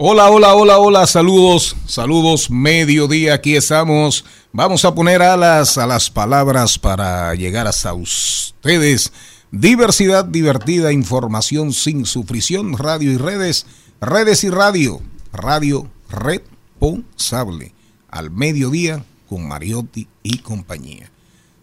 Hola, 0.00 0.30
hola, 0.30 0.54
hola, 0.54 0.78
hola, 0.78 1.06
saludos, 1.08 1.74
saludos, 1.86 2.50
mediodía, 2.50 3.34
aquí 3.34 3.56
estamos. 3.56 4.24
Vamos 4.52 4.84
a 4.84 4.94
poner 4.94 5.22
alas 5.22 5.76
a 5.76 5.88
las 5.88 6.08
palabras 6.08 6.78
para 6.78 7.34
llegar 7.34 7.66
hasta 7.66 7.94
ustedes. 7.94 9.12
Diversidad 9.50 10.24
divertida, 10.24 10.92
información 10.92 11.72
sin 11.72 12.06
sufrición, 12.06 12.78
radio 12.78 13.10
y 13.10 13.16
redes, 13.16 13.66
redes 14.00 14.44
y 14.44 14.50
radio, 14.50 15.00
radio 15.32 15.90
responsable, 16.10 17.74
al 18.08 18.30
mediodía 18.30 19.04
con 19.28 19.48
Mariotti 19.48 20.06
y 20.22 20.38
compañía. 20.38 21.10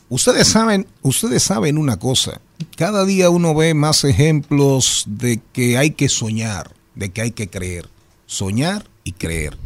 Ustedes 0.09 0.49
saben, 0.49 0.87
ustedes 1.01 1.41
saben 1.43 1.77
una 1.77 1.97
cosa, 1.97 2.41
cada 2.75 3.05
día 3.05 3.29
uno 3.29 3.55
ve 3.55 3.73
más 3.73 4.03
ejemplos 4.03 5.05
de 5.07 5.41
que 5.53 5.77
hay 5.77 5.91
que 5.91 6.09
soñar, 6.09 6.75
de 6.95 7.11
que 7.11 7.21
hay 7.21 7.31
que 7.31 7.49
creer, 7.49 7.89
soñar 8.25 8.87
y 9.03 9.11
creer, 9.13 9.57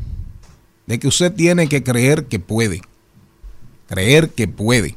de 0.87 0.99
que 0.99 1.07
usted 1.07 1.33
tiene 1.33 1.67
que 1.67 1.83
creer 1.83 2.25
que 2.25 2.39
puede, 2.39 2.81
creer 3.87 4.31
que 4.31 4.47
puede. 4.47 4.95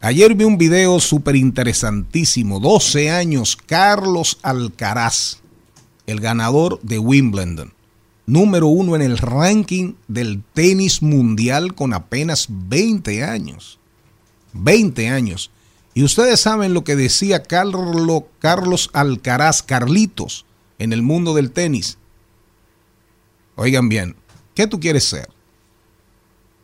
Ayer 0.00 0.34
vi 0.34 0.44
un 0.44 0.56
video 0.56 0.98
súper 1.00 1.36
interesantísimo, 1.36 2.60
12 2.60 3.10
años, 3.10 3.56
Carlos 3.56 4.38
Alcaraz, 4.42 5.38
el 6.06 6.20
ganador 6.20 6.80
de 6.82 6.98
Wimbledon, 6.98 7.72
número 8.26 8.68
uno 8.68 8.96
en 8.96 9.02
el 9.02 9.18
ranking 9.18 9.94
del 10.08 10.42
tenis 10.54 11.02
mundial 11.02 11.74
con 11.74 11.92
apenas 11.92 12.46
20 12.48 13.24
años. 13.24 13.78
20 14.52 15.08
años. 15.08 15.50
Y 15.94 16.04
ustedes 16.04 16.40
saben 16.40 16.72
lo 16.72 16.84
que 16.84 16.96
decía 16.96 17.42
Carlos, 17.42 18.24
Carlos 18.38 18.90
Alcaraz, 18.92 19.62
Carlitos, 19.62 20.46
en 20.78 20.92
el 20.92 21.02
mundo 21.02 21.34
del 21.34 21.50
tenis. 21.50 21.98
Oigan 23.60 23.90
bien, 23.90 24.16
¿qué 24.54 24.66
tú 24.66 24.80
quieres 24.80 25.04
ser? 25.04 25.28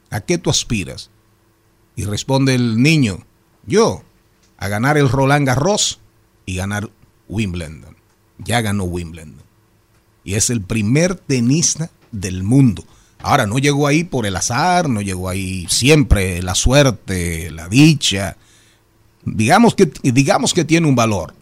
¿A 0.09 0.23
qué 0.23 0.39
tú 0.39 0.49
aspiras? 0.49 1.11
Y 1.95 2.05
responde 2.05 2.55
el 2.55 2.83
niño, 2.83 3.19
yo, 3.67 4.03
a 4.57 4.69
ganar 4.69 4.97
el 4.97 5.11
Roland 5.11 5.47
Garros 5.47 6.01
y 6.47 6.57
ganar 6.57 6.89
Wimbledon. 7.29 7.99
Ya 8.39 8.63
ganó 8.63 8.85
Wimbledon. 8.85 9.43
Y 10.25 10.37
es 10.37 10.49
el 10.49 10.63
primer 10.63 11.17
tenista 11.17 11.91
del 12.13 12.43
mundo. 12.43 12.83
Ahora, 13.19 13.45
no 13.47 13.59
llegó 13.59 13.87
ahí 13.87 14.03
por 14.03 14.25
el 14.25 14.35
azar, 14.35 14.89
no 14.89 15.03
llegó 15.03 15.29
ahí 15.29 15.67
siempre 15.69 16.41
la 16.41 16.55
suerte, 16.55 17.51
la 17.51 17.69
dicha. 17.69 18.39
Digamos 19.23 19.75
que, 19.75 19.93
digamos 20.03 20.55
que 20.55 20.65
tiene 20.65 20.87
un 20.87 20.97
valor. 20.97 21.35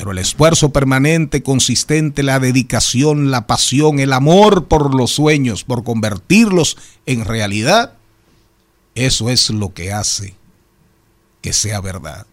Pero 0.00 0.12
el 0.12 0.18
esfuerzo 0.18 0.72
permanente, 0.72 1.42
consistente, 1.42 2.22
la 2.22 2.40
dedicación, 2.40 3.30
la 3.30 3.46
pasión, 3.46 4.00
el 4.00 4.14
amor 4.14 4.66
por 4.66 4.94
los 4.94 5.10
sueños, 5.10 5.62
por 5.62 5.84
convertirlos 5.84 6.78
en 7.04 7.26
realidad, 7.26 7.92
eso 8.94 9.28
es 9.28 9.50
lo 9.50 9.74
que 9.74 9.92
hace 9.92 10.32
que 11.42 11.52
sea 11.52 11.82
verdad. 11.82 12.24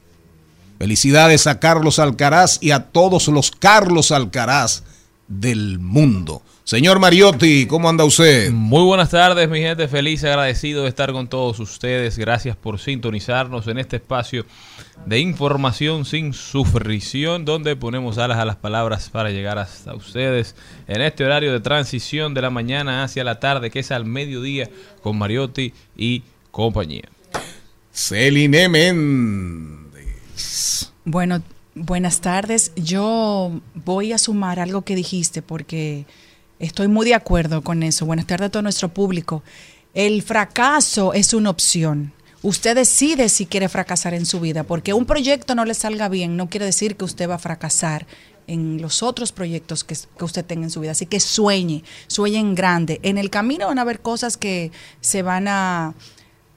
Felicidades 0.80 1.46
a 1.46 1.60
Carlos 1.60 2.00
Alcaraz 2.00 2.58
y 2.62 2.72
a 2.72 2.86
todos 2.86 3.28
los 3.28 3.52
Carlos 3.52 4.14
Alcaraz 4.14 4.84
del 5.28 5.80
mundo. 5.80 6.42
Señor 6.64 7.00
Mariotti, 7.00 7.66
¿cómo 7.66 7.88
anda 7.88 8.04
usted? 8.04 8.52
Muy 8.52 8.84
buenas 8.84 9.10
tardes, 9.10 9.50
mi 9.50 9.60
gente. 9.62 9.88
Feliz, 9.88 10.24
agradecido 10.26 10.84
de 10.84 10.90
estar 10.90 11.14
con 11.14 11.30
todos 11.30 11.60
ustedes. 11.60 12.18
Gracias 12.18 12.58
por 12.58 12.78
sintonizarnos 12.80 13.68
en 13.68 13.78
este 13.78 13.96
espacio 13.98 14.46
de 15.06 15.20
información 15.20 16.04
sin 16.04 16.34
sufrición, 16.34 17.46
donde 17.46 17.78
ponemos 17.78 18.18
alas 18.18 18.38
a 18.38 18.46
las 18.46 18.58
palabras 18.58 19.10
para 19.10 19.30
llegar 19.30 19.58
hasta 19.58 19.96
ustedes 19.96 20.56
en 20.88 21.02
este 21.02 21.24
horario 21.24 21.54
de 21.54 21.62
transición 21.62 22.34
de 22.34 22.42
la 22.42 22.50
mañana 22.50 23.04
hacia 23.04 23.24
la 23.24 23.40
tarde, 23.40 23.72
que 23.72 23.80
es 23.80 23.92
al 23.92 24.04
mediodía, 24.04 24.70
con 25.02 25.18
Mariotti 25.18 25.74
y 25.96 26.24
compañía. 26.52 27.08
Celine 27.94 28.68
Méndez. 28.68 29.88
Bueno, 31.06 31.42
buenas 31.86 32.22
tardes. 32.22 32.72
Yo 32.76 33.60
voy 33.74 34.14
a 34.14 34.18
sumar 34.18 34.60
algo 34.60 34.84
que 34.84 34.96
dijiste 34.96 35.42
porque 35.42 36.06
estoy 36.60 36.88
muy 36.88 37.06
de 37.06 37.16
acuerdo 37.16 37.62
con 37.62 37.84
eso. 37.84 38.06
Buenas 38.06 38.28
tardes 38.28 38.48
a 38.48 38.52
todo 38.52 38.64
nuestro 38.64 38.90
público. 38.90 39.44
El 39.94 40.22
fracaso 40.22 41.14
es 41.14 41.34
una 41.34 41.50
opción. 41.50 42.14
Usted 42.44 42.76
decide 42.76 43.30
si 43.30 43.46
quiere 43.46 43.68
fracasar 43.68 44.14
en 44.14 44.26
su 44.26 44.40
vida, 44.40 44.64
porque 44.64 44.94
un 44.94 45.06
proyecto 45.06 45.56
no 45.56 45.66
le 45.66 45.74
salga 45.74 46.08
bien 46.08 46.38
no 46.38 46.50
quiere 46.50 46.66
decir 46.66 46.96
que 46.96 47.06
usted 47.06 47.28
va 47.28 47.36
a 47.36 47.40
fracasar 47.40 48.06
en 48.46 48.82
los 48.82 49.04
otros 49.04 49.32
proyectos 49.32 49.84
que, 49.84 49.98
usted 50.22 50.46
tenga 50.46 50.64
en 50.64 50.70
su 50.70 50.80
vida. 50.80 50.92
Así 50.92 51.06
que 51.06 51.20
sueñe, 51.20 51.84
sueñe 52.08 52.38
en 52.38 52.56
grande. 52.56 53.00
En 53.04 53.18
el 53.18 53.30
camino 53.30 53.68
van 53.68 53.80
a 53.80 53.82
haber 53.82 54.00
cosas 54.00 54.38
que 54.38 54.72
se 55.02 55.22
van 55.22 55.48
a, 55.48 55.96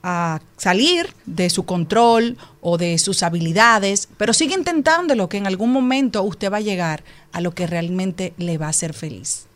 a 0.03 0.41
salir 0.57 1.13
de 1.27 1.51
su 1.51 1.65
control 1.65 2.39
o 2.61 2.79
de 2.79 2.99
sus 2.99 3.23
habilidades, 3.23 4.09
pero 4.17 4.33
sigue 4.33 4.55
intentándolo, 4.55 5.29
que 5.29 5.37
en 5.37 5.47
algún 5.47 5.73
momento 5.73 6.23
usted 6.23 6.51
va 6.51 6.59
a 6.59 6.61
llegar 6.61 7.05
a 7.33 7.41
lo 7.41 7.55
que 7.55 7.67
realmente 7.67 8.33
le 8.39 8.59
va 8.59 8.67
a 8.67 8.71
hacer 8.71 8.95
feliz. 8.95 9.47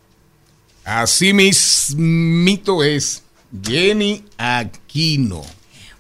Así 0.84 1.32
mismito 1.32 2.85
es 2.85 3.23
Jenny 3.62 4.25
Aquino. 4.37 5.43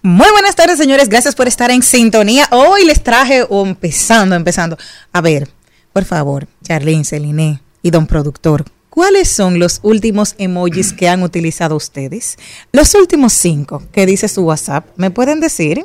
Muy 0.02 0.30
buenas 0.32 0.54
tardes, 0.54 0.76
señores. 0.76 1.08
Gracias 1.08 1.34
por 1.34 1.48
estar 1.48 1.70
en 1.70 1.82
sintonía. 1.82 2.46
Hoy 2.50 2.84
les 2.84 3.02
traje, 3.02 3.46
empezando, 3.50 4.36
empezando. 4.36 4.76
A 5.12 5.22
ver, 5.22 5.48
por 5.94 6.04
favor, 6.04 6.46
Charlene, 6.62 7.04
Celine 7.04 7.60
y 7.80 7.90
don 7.90 8.06
productor, 8.06 8.66
¿cuáles 8.94 9.28
son 9.28 9.58
los 9.58 9.80
últimos 9.82 10.36
emojis 10.38 10.92
que 10.92 11.08
han 11.08 11.24
utilizado 11.24 11.74
ustedes? 11.74 12.36
Los 12.70 12.94
últimos 12.94 13.32
cinco 13.32 13.82
que 13.90 14.06
dice 14.06 14.28
su 14.28 14.42
WhatsApp, 14.42 14.86
¿me 14.96 15.10
pueden 15.10 15.40
decir? 15.40 15.84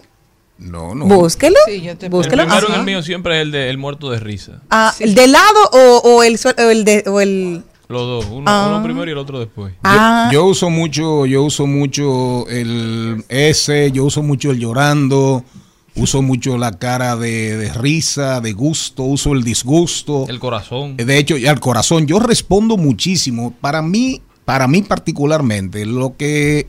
No, 0.60 0.94
no. 0.94 1.06
Búsquelo. 1.06 1.56
Sí, 1.66 1.82
yo 1.82 1.98
te 1.98 2.08
búsquelo. 2.08 2.44
El 2.44 2.50
primero 2.50 2.76
el 2.76 2.84
mío 2.84 3.02
siempre 3.02 3.38
es 3.38 3.42
el, 3.42 3.52
de, 3.52 3.72
el 3.72 3.80
muerto 3.80 4.12
de 4.12 4.20
risa. 4.20 4.62
Ah, 4.70 4.94
¿El 5.00 5.16
de 5.16 5.26
lado 5.26 5.60
o, 5.72 6.02
o, 6.04 6.24
el, 6.24 6.38
o 6.46 6.70
el 6.70 6.86
de... 6.86 7.04
O 7.08 7.20
el... 7.20 7.64
Los 7.88 8.02
dos, 8.02 8.26
uno, 8.30 8.46
ah. 8.46 8.68
uno, 8.70 8.84
primero 8.84 9.10
y 9.10 9.14
el 9.14 9.18
otro 9.18 9.40
después. 9.40 9.74
Ah. 9.84 10.30
Yo, 10.32 10.42
yo, 10.42 10.46
uso 10.46 10.70
mucho, 10.70 11.26
yo 11.26 11.42
uso 11.42 11.66
mucho 11.66 12.48
el 12.48 13.26
S, 13.28 13.92
yo 13.92 14.04
uso 14.04 14.22
mucho 14.22 14.52
el 14.52 14.60
llorando, 14.60 15.44
uso 15.96 16.22
mucho 16.22 16.58
la 16.58 16.78
cara 16.78 17.16
de, 17.16 17.58
de, 17.58 17.74
risa, 17.74 18.42
de 18.42 18.54
gusto, 18.54 19.04
uso 19.04 19.34
el 19.34 19.44
disgusto. 19.44 20.26
El 20.28 20.40
corazón. 20.40 20.98
De 20.98 21.18
hecho, 21.18 21.36
al 21.48 21.60
corazón. 21.60 22.08
Yo 22.08 22.20
respondo 22.20 22.78
muchísimo. 22.78 23.54
Para 23.60 23.82
mí, 23.82 24.22
para 24.46 24.68
mí 24.68 24.82
particularmente, 24.82 25.86
lo 25.86 26.16
que 26.18 26.68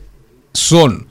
son 0.53 1.07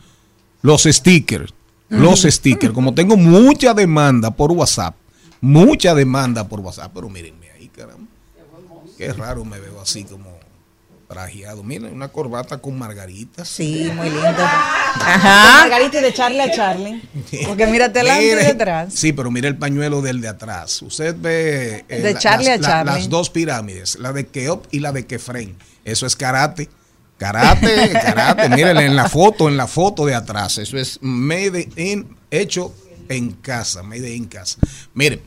los 0.62 0.82
stickers, 0.82 1.52
los 1.88 2.22
stickers, 2.22 2.72
como 2.72 2.94
tengo 2.94 3.16
mucha 3.16 3.74
demanda 3.74 4.30
por 4.30 4.52
WhatsApp, 4.52 4.94
mucha 5.40 5.94
demanda 5.94 6.46
por 6.46 6.60
WhatsApp, 6.60 6.92
pero 6.94 7.08
mírenme 7.08 7.50
ahí, 7.50 7.68
caramba. 7.68 8.06
Qué 8.96 9.12
raro 9.12 9.44
me 9.44 9.58
veo 9.58 9.80
así 9.80 10.04
como 10.04 10.39
trajeado. 11.10 11.64
Miren, 11.64 11.92
una 11.92 12.08
corbata 12.08 12.58
con 12.58 12.78
margaritas. 12.78 13.48
Sí, 13.48 13.90
muy 13.94 14.08
lindo. 14.08 14.22
Ajá. 14.38 15.62
Margarita 15.62 15.98
y 15.98 16.02
de 16.02 16.12
Charlie 16.14 16.40
a 16.40 16.50
Charlie. 16.52 17.02
Porque 17.46 17.66
mírate 17.66 17.98
delante 17.98 18.26
y 18.26 18.34
detrás. 18.34 18.94
Sí, 18.94 19.12
pero 19.12 19.30
mire 19.30 19.48
el 19.48 19.56
pañuelo 19.56 20.00
del 20.02 20.20
de 20.20 20.28
atrás. 20.28 20.80
Usted 20.82 21.16
ve 21.18 21.84
eh, 21.88 22.00
De 22.00 22.14
Charlie 22.16 22.46
las, 22.46 22.58
a 22.60 22.62
Charlie. 22.62 22.92
las 22.92 23.08
dos 23.08 23.28
pirámides, 23.28 23.98
la 23.98 24.12
de 24.12 24.28
Keop 24.28 24.66
y 24.70 24.78
la 24.78 24.92
de 24.92 25.06
Kefren. 25.06 25.56
Eso 25.84 26.06
es 26.06 26.14
karate. 26.14 26.70
Karate, 27.18 27.90
karate. 27.92 28.48
Miren 28.48 28.78
en 28.78 28.96
la 28.96 29.08
foto, 29.08 29.48
en 29.48 29.56
la 29.56 29.66
foto 29.66 30.06
de 30.06 30.14
atrás. 30.14 30.58
Eso 30.58 30.78
es 30.78 30.98
made 31.02 31.68
in, 31.76 32.16
hecho 32.30 32.72
en 33.08 33.32
casa, 33.32 33.82
made 33.82 34.14
in 34.14 34.26
casa. 34.26 34.58
Mire, 34.94 35.20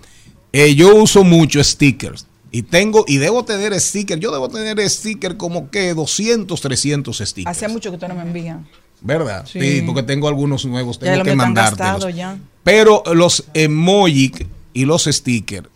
eh, 0.53 0.74
yo 0.75 0.95
uso 0.95 1.24
mucho 1.24 1.62
stickers. 1.63 2.25
Y 2.55 2.61
tengo, 2.61 3.03
y 3.07 3.17
debo 3.17 3.44
tener 3.44 3.77
stickers. 3.81 4.21
Yo 4.21 4.31
debo 4.31 4.47
tener 4.47 4.79
stickers 4.88 5.33
como 5.35 5.71
que 5.71 5.95
200, 5.95 6.61
300 6.61 7.17
stickers. 7.17 7.57
Hace 7.57 7.67
mucho 7.67 7.89
que 7.89 7.95
usted 7.95 8.07
no 8.07 8.13
me 8.13 8.21
envía. 8.21 8.59
¿Verdad? 9.01 9.44
Sí. 9.51 9.59
Sí. 9.59 9.81
porque 9.81 10.03
tengo 10.03 10.27
algunos 10.27 10.63
nuevos, 10.65 11.00
Ya 11.00 11.05
tengo 11.05 11.17
lo 11.17 11.23
que 11.23 11.35
mandártelos. 11.35 12.15
ya. 12.15 12.38
Pero 12.63 13.01
los 13.11 13.45
emojis 13.55 14.33
y 14.71 14.85
los 14.85 15.05
stickers 15.05 15.67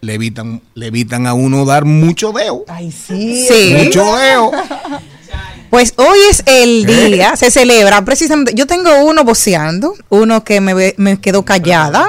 le 0.00 0.14
evitan, 0.14 0.62
le 0.74 0.86
evitan 0.86 1.26
a 1.26 1.34
uno 1.34 1.64
dar 1.64 1.84
mucho 1.84 2.30
deo. 2.32 2.64
Ay, 2.68 2.92
sí. 2.92 3.44
Sí. 3.48 3.74
Mucho 3.84 4.04
deo. 4.16 4.52
Pues 5.70 5.92
hoy 5.96 6.18
es 6.30 6.42
el 6.46 6.86
día, 6.86 7.36
se 7.36 7.50
celebra 7.50 8.04
precisamente. 8.04 8.52
Yo 8.54 8.66
tengo 8.66 8.90
uno 9.04 9.24
voceando, 9.24 9.94
uno 10.08 10.42
que 10.44 10.60
me, 10.60 10.72
ve- 10.74 10.94
me 10.96 11.20
quedó 11.20 11.44
callada. 11.44 12.08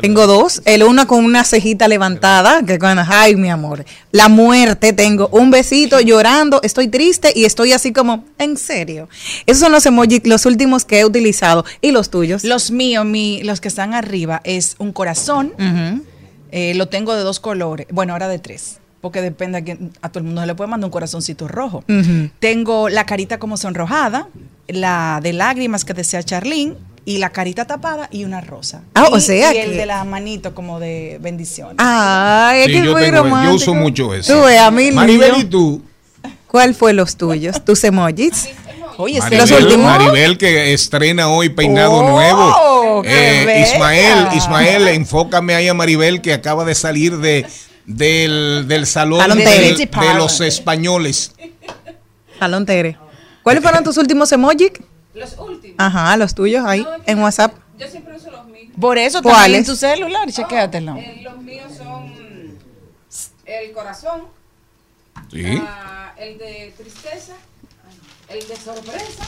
Tengo 0.00 0.26
dos, 0.26 0.62
el 0.64 0.82
uno 0.82 1.06
con 1.06 1.24
una 1.24 1.44
cejita 1.44 1.86
levantada, 1.86 2.62
que 2.64 2.78
con, 2.78 2.98
ay, 2.98 3.36
mi 3.36 3.48
amor, 3.50 3.84
la 4.10 4.28
muerte, 4.28 4.92
tengo 4.92 5.28
un 5.32 5.50
besito 5.50 6.00
llorando, 6.00 6.60
estoy 6.62 6.88
triste 6.88 7.32
y 7.34 7.44
estoy 7.44 7.72
así 7.72 7.92
como, 7.92 8.24
en 8.38 8.56
serio. 8.56 9.08
Esos 9.46 9.60
son 9.60 9.70
los 9.72 9.86
emojis, 9.86 10.22
los 10.24 10.44
últimos 10.46 10.84
que 10.84 11.00
he 11.00 11.04
utilizado. 11.04 11.64
¿Y 11.80 11.92
los 11.92 12.10
tuyos? 12.10 12.42
Los 12.44 12.70
míos, 12.72 13.04
mi, 13.04 13.42
los 13.44 13.60
que 13.60 13.68
están 13.68 13.94
arriba, 13.94 14.40
es 14.44 14.74
un 14.78 14.92
corazón. 14.92 15.52
Eh, 16.52 16.74
lo 16.74 16.88
tengo 16.88 17.14
de 17.14 17.22
dos 17.22 17.38
colores. 17.38 17.86
Bueno, 17.90 18.12
ahora 18.12 18.26
de 18.26 18.40
tres. 18.40 18.79
Porque 19.00 19.22
depende 19.22 19.58
a 19.58 19.64
quién. 19.64 19.92
A 20.02 20.10
todo 20.10 20.18
el 20.20 20.24
mundo 20.26 20.40
se 20.42 20.46
le 20.46 20.54
puede 20.54 20.68
mandar 20.68 20.86
un 20.88 20.92
corazoncito 20.92 21.48
rojo. 21.48 21.82
Tengo 22.38 22.88
la 22.88 23.06
carita 23.06 23.38
como 23.38 23.56
sonrojada, 23.56 24.28
la 24.68 25.20
de 25.22 25.32
lágrimas 25.32 25.84
que 25.84 25.94
desea 25.94 26.22
Charlene, 26.22 26.74
y 27.06 27.16
la 27.18 27.30
carita 27.30 27.64
tapada 27.64 28.08
y 28.12 28.24
una 28.24 28.42
rosa. 28.42 28.82
Ah, 28.94 29.08
y, 29.10 29.14
o 29.14 29.20
sea 29.20 29.54
y 29.54 29.58
el 29.58 29.70
que- 29.70 29.76
de 29.78 29.86
la 29.86 30.04
manito 30.04 30.54
como 30.54 30.78
de 30.78 31.18
bendición. 31.22 31.76
Ay, 31.78 32.60
es 32.60 32.66
Sí, 32.66 32.72
que 32.72 32.78
es 32.80 32.84
yo, 32.84 32.92
muy 32.92 33.02
tengo- 33.02 33.16
yo 33.16 33.22
romántico. 33.24 33.54
uso 33.56 33.74
mucho 33.74 34.14
eso. 34.14 34.34
Tú, 34.34 34.44
a 34.46 34.70
mí, 34.70 34.90
Maribel. 34.92 35.32
¿y 35.38 35.44
tú? 35.44 35.82
¿Cuál 36.46 36.74
fue 36.74 36.92
los 36.92 37.16
tuyos? 37.16 37.64
¿Tus 37.64 37.82
emojis? 37.84 38.50
Oye, 38.98 39.16
ese- 39.18 39.30
los 39.34 39.50
Maribel, 39.50 39.64
últimos. 39.64 39.86
Maribel 39.86 40.36
que 40.38 40.74
estrena 40.74 41.28
hoy 41.30 41.48
peinado 41.48 41.92
Oh, 41.92 42.10
nuevo. 42.10 43.02
qué 43.02 43.44
Eh. 43.44 43.62
Ismael, 43.62 44.28
Ismael, 44.36 44.88
enfócame 44.88 45.54
ahí 45.54 45.68
a 45.68 45.74
Maribel 45.74 46.20
que 46.20 46.34
acaba 46.34 46.66
de 46.66 46.74
salir 46.74 47.16
de 47.16 47.46
del, 47.96 48.64
del 48.68 48.86
salón 48.86 49.20
Salón 49.20 49.38
del- 49.38 49.76
de, 49.76 50.14
los 50.14 50.40
españoles. 50.40 51.32
Salón 52.38 52.64
Tere. 52.66 52.96
¿Cuáles 53.42 53.62
fueron 53.62 53.84
tus 53.84 53.96
últimos 53.96 54.30
emojis? 54.32 54.72
Los 55.14 55.36
últimos. 55.38 55.76
Ajá, 55.78 56.16
los 56.16 56.34
tuyos 56.34 56.64
ahí 56.64 56.86
en 57.06 57.18
WhatsApp. 57.20 57.54
Yo 57.78 57.88
siempre 57.88 58.16
uso 58.16 58.30
los 58.30 58.46
mismos. 58.46 58.76
Por 58.80 58.96
eso 58.98 59.22
¿Cuáles? 59.22 59.40
también 59.42 59.60
en 59.60 59.66
tu 59.66 59.76
celular, 59.76 60.30
chequéatelo. 60.30 60.96
Eh, 60.96 61.20
los 61.22 61.38
míos 61.38 61.72
son 61.76 62.12
el 63.46 63.72
corazón, 63.72 64.22
Sí. 65.32 65.60
ah, 65.66 66.12
el 66.18 66.38
de 66.38 66.72
tristeza, 66.76 67.34
el 68.28 68.46
de 68.46 68.56
sorpresa. 68.56 69.24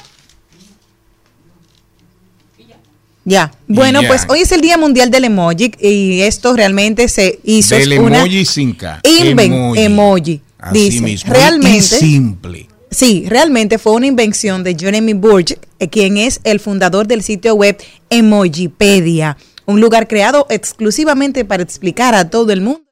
Y 2.58 2.67
ya. 2.67 2.76
Ya. 3.25 3.53
Bueno, 3.69 4.03
ya. 4.03 4.09
pues 4.09 4.27
hoy 4.29 4.41
es 4.41 4.51
el 4.53 4.61
Día 4.61 4.77
Mundial 4.79 5.11
del 5.11 5.25
Emoji 5.25 5.73
y 5.81 6.21
esto 6.23 6.55
realmente 6.57 7.09
se 7.09 7.39
hizo 7.45 7.77
Del 7.77 8.01
una 8.01 8.19
emoji 8.19 8.45
sin 8.45 8.75
K. 8.75 9.01
inven- 9.05 9.77
emoji. 9.79 10.41
Así 10.59 10.79
Dice, 10.79 11.01
mismo. 11.03 11.33
realmente 11.33 11.79
Y 11.79 11.83
simple. 12.01 12.69
Sí, 12.91 13.25
realmente 13.29 13.79
fue 13.79 13.93
una 13.93 14.07
invención 14.07 14.63
de 14.65 14.77
Jeremy 14.79 15.15
Burge, 15.15 15.59
eh, 15.79 15.89
quien 15.89 16.17
es 16.19 16.41
el 16.45 16.61
fundador 16.61 17.07
del 17.07 17.23
sitio 17.23 17.55
web 17.55 17.77
Emojipedia, 18.11 19.37
un 19.67 19.81
lugar 19.81 20.09
creado 20.09 20.47
exclusivamente 20.51 21.45
para 21.45 21.63
explicar 21.63 22.15
a 22.15 22.29
todo 22.29 22.53
el 22.53 22.61
mundo. 22.61 22.83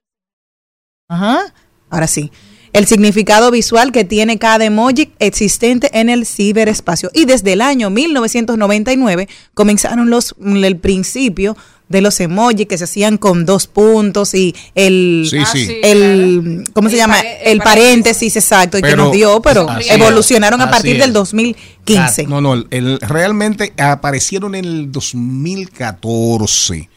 Ajá. 1.09 1.53
Ahora 1.91 2.07
sí. 2.07 2.31
El 2.73 2.87
significado 2.87 3.51
visual 3.51 3.91
que 3.93 4.05
tiene 4.05 4.39
cada 4.39 4.65
emoji 4.65 5.13
existente 5.19 5.91
en 5.93 6.09
el 6.09 6.25
ciberespacio. 6.27 7.11
Y 7.13 7.25
desde 7.25 7.53
el 7.55 7.61
año 7.63 7.91
1999 7.91 9.29
comenzaron 9.55 10.11
los 10.11 10.35
el 10.41 10.77
principio 10.77 11.57
de 11.89 12.01
los 12.01 12.21
emojis 12.21 12.67
que 12.69 12.79
se 12.79 12.85
hacían 12.85 13.19
con 13.19 13.45
dos 13.45 13.67
puntos 13.67 14.33
y 14.35 14.55
el 14.77 15.27
Sí, 15.29 15.39
Ah, 15.39 15.47
sí. 15.53 15.81
el 15.83 16.63
¿cómo 16.73 16.89
se 16.89 16.97
llama? 16.97 17.19
el 17.19 17.53
el 17.55 17.59
paréntesis 17.59 18.37
exacto 18.37 18.79
y 18.79 18.83
que 18.83 18.95
nos 18.95 19.11
dio, 19.11 19.43
pero 19.43 19.67
es, 19.79 19.91
evolucionaron 19.91 20.61
a 20.61 20.71
partir 20.71 20.99
del 21.01 21.13
2015. 21.13 22.23
Ah, 22.23 22.29
No, 22.29 22.41
no, 22.41 22.55
el- 22.71 23.01
realmente 23.01 23.73
aparecieron 23.77 24.55
en 24.55 24.65
el 24.65 24.93
2014 24.93 26.89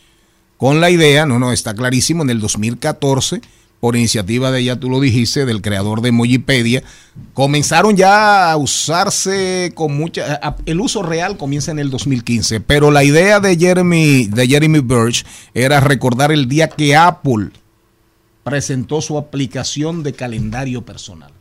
con 0.58 0.80
la 0.80 0.90
idea, 0.92 1.26
no, 1.26 1.40
no, 1.40 1.52
está 1.52 1.74
clarísimo, 1.74 2.24
en 2.24 2.30
el 2.30 2.40
2014, 2.40 3.42
por 3.84 3.98
iniciativa 3.98 4.50
de, 4.50 4.64
ya 4.64 4.78
tú 4.78 4.90
lo 4.90 5.02
dijiste, 5.02 5.46
del 5.46 5.62
creador 5.62 6.00
de 6.00 6.14
Mojipedia, 6.14 6.84
comenzaron 7.34 7.98
ya 7.98 8.50
a 8.50 8.56
usarse 8.56 9.74
con 9.76 9.98
mucha... 9.98 10.40
el 10.66 10.80
uso 10.80 11.04
real 11.04 11.36
comienza 11.36 11.72
en 11.72 11.80
el 11.80 11.90
2015, 11.90 12.62
pero 12.62 12.92
la 12.92 13.04
idea 13.04 13.42
de 13.42 13.58
Jeremy, 13.58 14.28
de 14.28 14.48
Jeremy 14.48 14.80
Birch 14.80 15.26
era 15.54 15.82
recordar 15.82 16.32
el 16.32 16.48
día 16.48 16.70
que 16.70 16.96
Apple 16.96 17.50
presentó 18.46 19.02
su 19.02 19.18
aplicación 19.18 20.02
de 20.02 20.14
calendario 20.14 20.86
personal 20.86 21.34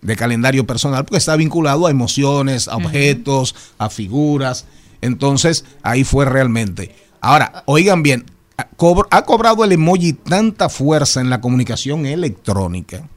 de 0.00 0.16
calendario 0.16 0.64
personal, 0.64 1.04
porque 1.04 1.18
está 1.18 1.34
vinculado 1.34 1.88
a 1.88 1.90
emociones, 1.90 2.68
a 2.68 2.76
objetos, 2.76 3.56
a 3.78 3.90
figuras. 3.90 4.66
Entonces, 5.00 5.64
ahí 5.82 6.04
fue 6.04 6.24
realmente. 6.24 6.94
Ahora, 7.20 7.64
oigan 7.66 8.04
bien, 8.04 8.26
ha 8.62 8.76
cobr- 8.76 9.06
ha 9.10 9.24
cobrado 9.24 9.64
el 9.64 9.72
emoji 9.72 10.12
tanta 10.12 10.68
fuerza 10.68 11.20
en 11.20 11.30
la 11.30 11.40
comunicación 11.40 12.06
electrónica 12.06 13.08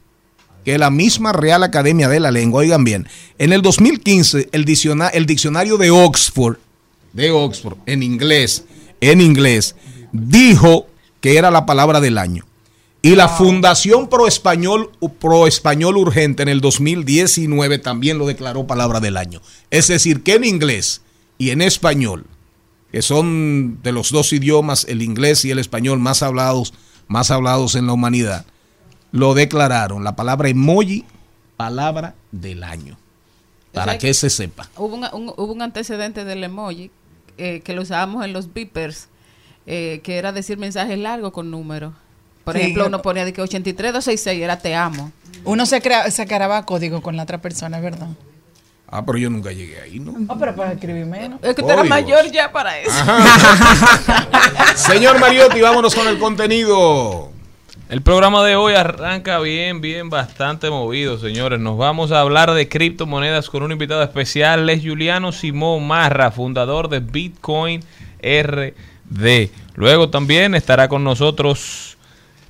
que 0.64 0.78
la 0.80 0.90
misma 0.90 1.32
Real 1.32 1.62
Academia 1.62 2.10
de 2.10 2.20
la 2.20 2.32
Lengua, 2.32 2.62
oigan 2.62 2.84
bien, 2.84 3.08
en 3.38 3.54
el 3.54 3.62
2015 3.62 4.50
el, 4.52 4.66
el 5.14 5.26
diccionario 5.28 5.78
de 5.78 5.92
Oxford, 5.92 6.58
de 7.14 7.30
Oxford, 7.30 7.78
en 7.86 8.02
inglés, 8.02 8.66
en 9.00 9.22
inglés, 9.22 9.76
dijo 10.12 10.88
que 11.22 11.38
era 11.38 11.52
la 11.52 11.66
palabra 11.68 12.02
del 12.02 12.18
año. 12.18 12.46
Y 13.04 13.16
la 13.16 13.30
Fundación 13.30 14.10
Pro 14.10 14.28
Español, 14.28 14.90
Pro 15.20 15.46
Español 15.46 15.98
Urgente 15.98 16.42
en 16.42 16.50
el 16.50 16.62
2019 16.62 17.78
también 17.78 18.18
lo 18.18 18.26
declaró 18.26 18.66
palabra 18.66 19.00
del 19.00 19.18
año. 19.18 19.42
Es 19.70 19.88
decir, 19.90 20.24
que 20.24 20.34
en 20.34 20.44
inglés 20.44 21.02
y 21.38 21.52
en 21.52 21.62
español, 21.62 22.26
que 22.96 23.02
son 23.02 23.82
de 23.84 23.92
los 23.92 24.10
dos 24.10 24.32
idiomas, 24.32 24.86
el 24.88 25.02
inglés 25.02 25.44
y 25.44 25.52
el 25.52 25.60
español 25.60 26.00
más 26.00 26.24
hablados, 26.24 26.74
más 27.10 27.30
hablados 27.30 27.76
en 27.76 27.88
la 27.88 27.92
humanidad, 27.92 28.46
lo 29.12 29.34
declararon 29.34 30.06
la 30.06 30.16
palabra 30.16 30.48
emoji, 30.48 31.04
palabra 31.58 32.16
del 32.32 32.64
año. 32.64 32.98
Para 33.74 33.92
sea 33.92 33.98
que 34.00 34.14
se 34.14 34.30
sepa. 34.30 34.70
Hubo 34.78 34.96
un, 34.96 35.04
un- 35.12 35.34
hubo 35.36 35.52
un 35.52 35.62
antecedente 35.62 36.24
del 36.24 36.42
emoji 36.46 36.90
eh, 37.38 37.60
que 37.66 37.74
lo 37.74 37.82
usábamos 37.82 38.24
en 38.24 38.32
los 38.32 38.54
beepers, 38.54 39.10
eh, 39.68 40.00
que 40.02 40.16
era 40.18 40.32
decir 40.32 40.58
mensajes 40.58 40.98
largos 40.98 41.34
con 41.34 41.52
números. 41.52 41.94
Por 42.46 42.54
Sí. 42.56 42.62
ejemplo, 42.62 42.88
uno 42.88 43.02
ponía 43.02 43.26
de 43.26 43.34
que 43.34 43.42
83266 43.42 44.42
era 44.42 44.58
te 44.60 44.74
amo. 44.74 45.12
Uno 45.44 45.66
se, 45.66 45.82
crea, 45.82 46.10
se 46.12 46.26
creaba 46.26 46.66
código 46.66 47.02
con 47.02 47.18
la 47.18 47.24
otra 47.24 47.42
persona, 47.42 47.82
¿verdad? 47.82 48.08
Ah, 48.88 49.04
pero 49.06 49.18
yo 49.18 49.30
nunca 49.30 49.52
llegué 49.52 49.82
ahí, 49.82 50.00
¿no? 50.00 50.14
Ah, 50.30 50.36
pero 50.40 50.56
para 50.56 50.74
escribir 50.74 51.06
menos. 51.06 51.40
Es 51.42 51.56
que 51.56 51.62
eras 51.62 51.78
Códigos. 51.78 51.90
mayor 51.90 52.32
ya 52.32 52.52
para 52.52 52.80
eso. 52.80 52.92
Señor 54.76 55.20
Mariotti, 55.20 55.60
vámonos 55.62 55.96
con 55.96 56.08
el 56.08 56.20
contenido. 56.20 57.32
El 57.90 58.02
programa 58.02 58.44
de 58.44 58.56
hoy 58.56 58.74
arranca 58.74 59.40
bien, 59.40 59.80
bien, 59.80 60.10
bastante 60.10 60.70
movido, 60.70 61.20
señores. 61.20 61.60
Nos 61.60 61.78
vamos 61.78 62.12
a 62.12 62.20
hablar 62.20 62.52
de 62.54 62.68
criptomonedas 62.68 63.50
con 63.50 63.62
un 63.64 63.72
invitado 63.72 64.02
especial, 64.02 64.68
es 64.70 64.84
Juliano 64.84 65.32
Simón 65.32 65.86
Marra, 65.86 66.32
fundador 66.32 66.90
de 66.90 67.00
Bitcoin 67.00 67.84
RD. 68.22 69.50
Luego 69.76 70.10
también 70.10 70.56
estará 70.56 70.88
con 70.88 71.04
nosotros 71.04 71.95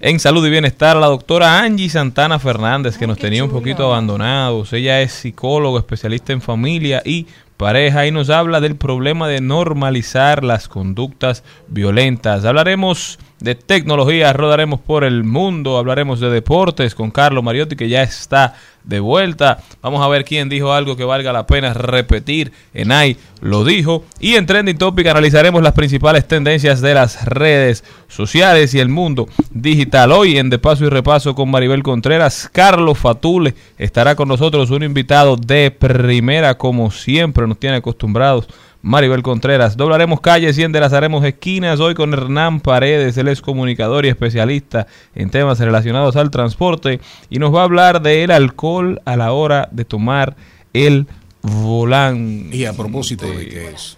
en 0.05 0.19
salud 0.19 0.45
y 0.45 0.51
bienestar 0.51 0.97
a 0.97 0.99
la 0.99 1.07
doctora 1.07 1.61
Angie 1.61 1.89
Santana 1.89 2.37
Fernández, 2.37 2.95
que 2.95 3.07
nos 3.07 3.17
tenía 3.17 3.43
un 3.43 3.49
poquito 3.49 3.87
abandonados. 3.87 4.71
Ella 4.71 5.01
es 5.01 5.11
psicólogo, 5.11 5.79
especialista 5.79 6.31
en 6.31 6.41
familia 6.41 7.01
y 7.03 7.25
pareja 7.57 8.05
y 8.05 8.11
nos 8.11 8.29
habla 8.29 8.61
del 8.61 8.75
problema 8.75 9.27
de 9.27 9.41
normalizar 9.41 10.43
las 10.43 10.67
conductas 10.67 11.43
violentas. 11.69 12.45
Hablaremos 12.45 13.17
de 13.39 13.55
tecnología, 13.55 14.31
rodaremos 14.31 14.79
por 14.79 15.05
el 15.05 15.23
mundo, 15.23 15.79
hablaremos 15.79 16.19
de 16.19 16.29
deportes 16.29 16.93
con 16.93 17.09
Carlos 17.09 17.43
Mariotti 17.43 17.75
que 17.75 17.89
ya 17.89 18.03
está 18.03 18.53
de 18.85 18.99
vuelta. 18.99 19.59
Vamos 19.81 20.03
a 20.03 20.07
ver 20.07 20.25
quién 20.25 20.49
dijo 20.49 20.73
algo 20.73 20.95
que 20.95 21.03
valga 21.03 21.33
la 21.33 21.47
pena 21.47 21.73
repetir. 21.73 22.51
Enay 22.73 23.17
lo 23.41 23.63
dijo. 23.63 24.03
Y 24.19 24.35
en 24.35 24.45
Trending 24.45 24.77
Topic 24.77 25.07
analizaremos 25.07 25.61
las 25.61 25.73
principales 25.73 26.27
tendencias 26.27 26.81
de 26.81 26.93
las 26.93 27.25
redes 27.25 27.83
sociales 28.07 28.73
y 28.73 28.79
el 28.79 28.89
mundo 28.89 29.27
digital. 29.51 30.11
Hoy 30.11 30.37
en 30.37 30.49
De 30.49 30.59
Paso 30.59 30.85
y 30.85 30.89
Repaso 30.89 31.35
con 31.35 31.51
Maribel 31.51 31.83
Contreras, 31.83 32.49
Carlos 32.51 32.97
Fatule 32.97 33.55
estará 33.77 34.15
con 34.15 34.27
nosotros, 34.27 34.71
un 34.71 34.83
invitado 34.83 35.35
de 35.35 35.71
primera, 35.71 36.57
como 36.57 36.91
siempre 36.91 37.47
nos 37.47 37.59
tiene 37.59 37.77
acostumbrados. 37.77 38.47
Maribel 38.85 39.23
Contreras. 39.23 39.77
Doblaremos 39.77 40.21
calles 40.21 40.59
y 40.59 40.63
enderezaremos 40.63 41.25
esquinas 41.25 41.79
hoy 41.79 41.95
con 41.95 42.13
Hernán 42.13 42.59
Paredes, 42.59 43.17
él 43.17 43.27
es 43.29 43.41
comunicador 43.41 44.05
y 44.05 44.09
especialista 44.09 44.85
en 45.15 45.31
temas 45.31 45.59
relacionados 45.59 46.15
al 46.15 46.29
transporte 46.29 46.99
y 47.31 47.39
nos 47.39 47.51
va 47.51 47.61
a 47.61 47.63
hablar 47.63 48.03
del 48.03 48.29
alcohol 48.29 49.01
a 49.03 49.15
la 49.17 49.31
hora 49.31 49.69
de 49.71 49.85
tomar 49.85 50.35
el 50.73 51.07
volante. 51.41 52.55
Y 52.55 52.65
a 52.65 52.73
propósito 52.73 53.25
de 53.25 53.49
qué 53.49 53.69
es. 53.69 53.97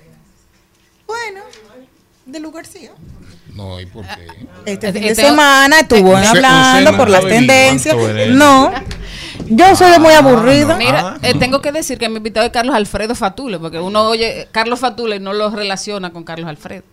Bueno, 1.05 1.41
de 2.27 2.39
Lugarcía. 2.39 2.91
No, 3.55 3.79
¿y 3.79 3.85
por 3.87 4.05
qué? 4.05 4.27
Este 4.71 4.93
fin 4.93 5.01
de 5.01 5.09
Este- 5.09 5.23
semana 5.23 5.79
estuvo 5.79 6.15
hablando 6.15 6.95
por 6.95 7.07
no 7.07 7.13
las 7.13 7.25
tendencias. 7.25 7.95
No, 8.29 8.71
yo 9.47 9.75
soy 9.75 9.97
muy 9.99 10.13
aburrida. 10.13 10.75
Mira, 10.77 11.17
eh, 11.23 11.33
tengo 11.39 11.61
que 11.61 11.71
decir 11.71 11.97
que 11.97 12.07
mi 12.09 12.17
invitado 12.17 12.45
es 12.45 12.51
Carlos 12.51 12.75
Alfredo 12.75 13.15
Fatule, 13.15 13.57
porque 13.57 13.79
uno 13.79 14.03
oye 14.09 14.47
Carlos 14.51 14.79
Fatule 14.79 15.15
y 15.15 15.19
no 15.19 15.33
lo 15.33 15.49
relaciona 15.49 16.11
con 16.11 16.23
Carlos 16.23 16.47
Alfredo. 16.49 16.83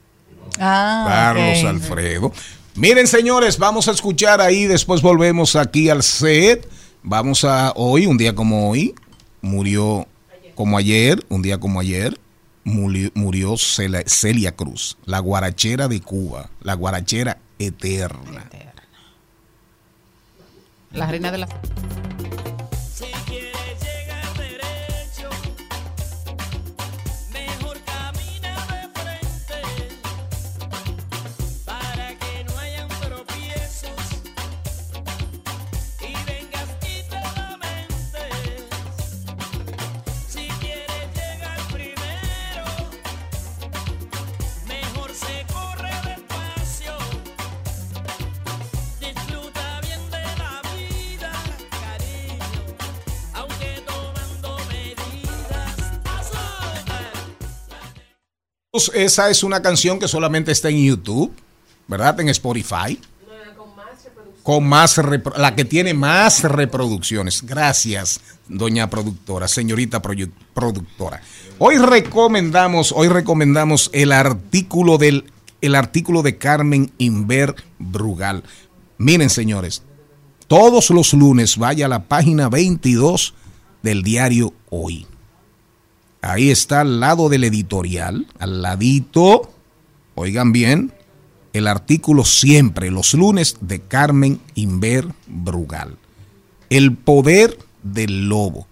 Ah, 0.59 1.05
Carlos. 1.35 1.65
Alfredo. 1.65 2.33
Miren, 2.77 3.07
señores, 3.07 3.59
vamos 3.59 3.87
a 3.89 3.91
escuchar 3.91 4.41
ahí, 4.41 4.65
después 4.67 5.03
volvemos 5.03 5.57
aquí 5.57 5.91
al 5.91 6.03
set. 6.03 6.67
Vamos 7.03 7.45
a 7.45 7.73
hoy, 7.77 8.07
un 8.07 8.17
día 8.17 8.35
como 8.35 8.71
hoy, 8.71 8.95
murió 9.43 10.07
como 10.55 10.79
ayer, 10.79 11.23
un 11.29 11.43
día 11.43 11.59
como 11.59 11.79
ayer, 11.81 12.19
murió, 12.65 13.11
murió 13.15 13.55
Celia, 13.57 14.53
Cruz, 14.57 14.97
la 15.05 15.21
guarachera 15.21 15.89
de 15.89 16.01
Cuba, 16.01 16.51
la 16.63 16.75
guarachera 16.75 17.39
eterna. 17.59 18.45
La 20.93 21.07
reina 21.07 21.33
de 21.33 21.39
la... 21.39 21.49
Esa 58.95 59.31
es 59.31 59.43
una 59.45 59.63
canción 59.63 59.99
que 59.99 60.09
solamente 60.09 60.51
está 60.53 60.69
en 60.69 60.85
YouTube, 60.85 61.33
¿verdad? 61.87 62.19
En 62.21 62.29
Spotify. 62.29 62.99
Con 64.43 64.67
más 64.69 64.99
repro- 64.99 65.37
la 65.39 65.55
que 65.55 65.65
tiene 65.65 65.95
más 65.95 66.43
reproducciones. 66.43 67.43
Gracias, 67.47 68.21
doña 68.49 68.91
productora, 68.91 69.49
señorita 69.49 70.03
productora. 70.03 71.23
Hoy 71.59 71.79
recomendamos, 71.79 72.93
hoy 72.95 73.09
recomendamos 73.09 73.91
el 73.95 74.13
artículo 74.13 74.99
del 74.99 75.31
el 75.63 75.75
artículo 75.77 76.21
de 76.21 76.37
Carmen 76.37 76.93
Inver 76.99 77.55
Brugal. 77.79 78.43
Miren, 78.99 79.31
señores, 79.31 79.83
todos 80.47 80.91
los 80.91 81.15
lunes 81.15 81.57
vaya 81.57 81.87
a 81.87 81.89
la 81.89 82.05
página 82.05 82.51
22 82.51 83.33
del 83.83 84.03
diario 84.03 84.53
Hoy. 84.69 85.07
Ahí 86.25 86.51
está 86.51 86.81
al 86.81 87.01
lado 87.01 87.29
del 87.29 87.45
editorial, 87.45 88.27
al 88.39 88.63
ladito, 88.63 89.53
oigan 90.15 90.53
bien, 90.53 90.93
el 91.53 91.69
artículo 91.69 92.25
siempre, 92.25 92.91
los 92.91 93.13
lunes, 93.13 93.59
de 93.61 93.81
Carmen 93.81 94.41
Inver 94.55 95.07
Brugal. 95.27 95.99
El 96.71 96.97
poder 96.97 97.59
del 97.83 98.29
lobo. 98.29 98.67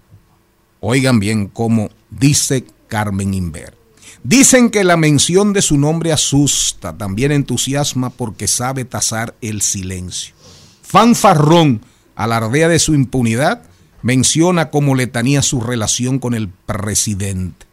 Oigan 0.80 1.20
bien 1.20 1.46
cómo 1.46 1.90
dice 2.10 2.64
Carmen 2.88 3.34
Inver. 3.34 3.76
Dicen 4.24 4.70
que 4.70 4.82
la 4.82 4.96
mención 4.96 5.52
de 5.52 5.62
su 5.62 5.76
nombre 5.76 6.10
asusta, 6.10 6.96
también 6.96 7.32
entusiasma 7.32 8.10
porque 8.10 8.48
sabe 8.48 8.84
tasar 8.84 9.34
el 9.42 9.60
silencio. 9.60 10.34
Fanfarrón 10.82 11.82
alardea 12.14 12.68
de 12.68 12.78
su 12.78 12.94
impunidad, 12.94 13.62
menciona 14.02 14.70
como 14.70 14.94
letanía 14.94 15.42
su 15.42 15.60
relación 15.60 16.18
con 16.18 16.34
el 16.34 16.48
presidente. 16.48 17.66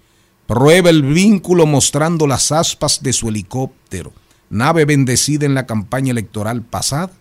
Prueba 0.47 0.89
el 0.89 1.03
vínculo 1.03 1.65
mostrando 1.65 2.25
las 2.25 2.51
aspas 2.51 3.03
de 3.03 3.13
su 3.13 3.29
helicóptero, 3.29 4.13
nave 4.49 4.85
bendecida 4.85 5.45
en 5.45 5.53
la 5.53 5.65
campaña 5.65 6.11
electoral 6.11 6.63
pasada, 6.63 7.11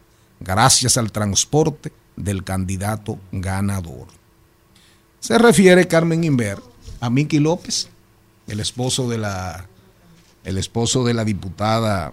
gracias 0.40 0.96
al 0.96 1.12
transporte 1.12 1.92
del 2.16 2.44
candidato 2.44 3.18
ganador. 3.32 4.06
Se 5.20 5.36
refiere 5.38 5.88
Carmen 5.88 6.24
Inver 6.24 6.58
a 7.00 7.10
Miki 7.10 7.38
López, 7.38 7.88
el 8.46 8.60
esposo 8.60 9.08
de 9.08 9.18
la 9.18 9.66
el 10.44 10.56
esposo 10.56 11.04
de 11.04 11.12
la 11.12 11.24
diputada 11.24 12.12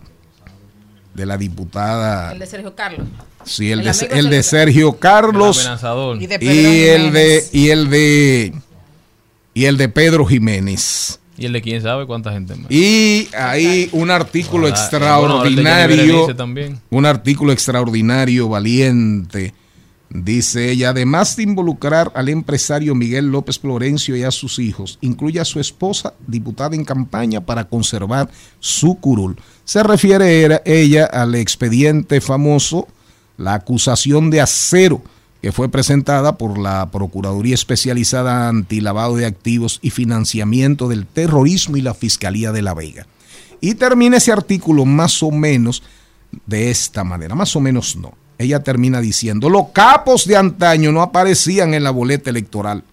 de 1.15 1.25
la 1.25 1.37
diputada 1.37 2.31
El 2.33 2.39
de 2.39 2.45
Sergio 2.45 2.75
Carlos. 2.75 3.07
sí, 3.45 3.71
el, 3.71 3.79
el 3.79 3.85
de, 3.85 3.91
el 4.19 4.29
de 4.29 4.43
Sergio- 4.43 4.43
Sergio 4.43 4.99
Carlos 4.99 5.57
El 5.59 5.65
amenazador. 5.67 6.21
Y 6.21 6.27
de 6.27 6.37
y 6.41 6.87
el 6.89 7.11
de 7.13 7.43
y 7.51 7.69
el 7.69 7.89
de 7.89 8.53
y 9.53 9.65
el 9.65 9.77
de 9.77 9.89
Pedro 9.89 10.25
Jiménez. 10.25 11.19
Y 11.37 11.45
el 11.47 11.53
de 11.53 11.61
quién 11.61 11.81
sabe 11.81 12.05
cuánta 12.05 12.31
gente 12.31 12.55
más. 12.55 12.71
Y 12.71 13.27
hay 13.37 13.89
un 13.91 14.09
artículo 14.11 14.67
extraordinario, 14.69 16.33
también. 16.35 16.79
un 16.89 17.05
artículo 17.05 17.51
extraordinario, 17.51 18.47
valiente. 18.49 19.53
Dice 20.09 20.71
ella, 20.71 20.89
además 20.89 21.35
de 21.35 21.43
involucrar 21.43 22.11
al 22.15 22.29
empresario 22.29 22.95
Miguel 22.95 23.27
López 23.27 23.59
Florencio 23.59 24.15
y 24.15 24.23
a 24.23 24.31
sus 24.31 24.59
hijos, 24.59 24.97
incluye 25.01 25.39
a 25.39 25.45
su 25.45 25.59
esposa, 25.59 26.13
diputada 26.27 26.75
en 26.75 26.85
campaña 26.85 27.41
para 27.41 27.67
conservar 27.67 28.29
su 28.59 28.95
curul. 28.95 29.35
Se 29.63 29.81
refiere 29.83 30.61
ella 30.65 31.05
al 31.05 31.35
expediente 31.35 32.21
famoso, 32.21 32.87
la 33.37 33.55
acusación 33.55 34.29
de 34.29 34.41
acero, 34.41 35.01
que 35.41 35.51
fue 35.51 35.69
presentada 35.69 36.37
por 36.37 36.57
la 36.57 36.89
Procuraduría 36.91 37.55
Especializada 37.55 38.47
Antilavado 38.47 39.15
de 39.15 39.25
Activos 39.25 39.79
y 39.81 39.89
Financiamiento 39.89 40.87
del 40.87 41.05
Terrorismo 41.05 41.77
y 41.77 41.81
la 41.81 41.93
Fiscalía 41.93 42.51
de 42.51 42.61
La 42.61 42.73
Vega. 42.73 43.05
Y 43.59 43.75
termina 43.75 44.17
ese 44.17 44.31
artículo 44.31 44.85
más 44.85 45.21
o 45.23 45.31
menos 45.31 45.83
de 46.45 46.69
esta 46.69 47.03
manera, 47.03 47.35
más 47.35 47.55
o 47.55 47.59
menos 47.59 47.95
no. 47.95 48.13
Ella 48.37 48.61
termina 48.61 49.01
diciendo, 49.01 49.49
los 49.49 49.69
capos 49.73 50.25
de 50.25 50.35
antaño 50.35 50.91
no 50.91 51.01
aparecían 51.01 51.73
en 51.73 51.83
la 51.83 51.91
boleta 51.91 52.29
electoral. 52.29 52.83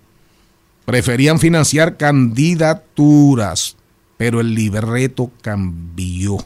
Preferían 0.85 1.39
financiar 1.39 1.97
candidaturas, 1.97 3.77
pero 4.17 4.41
el 4.41 4.55
libreto 4.55 5.31
cambió. 5.41 6.39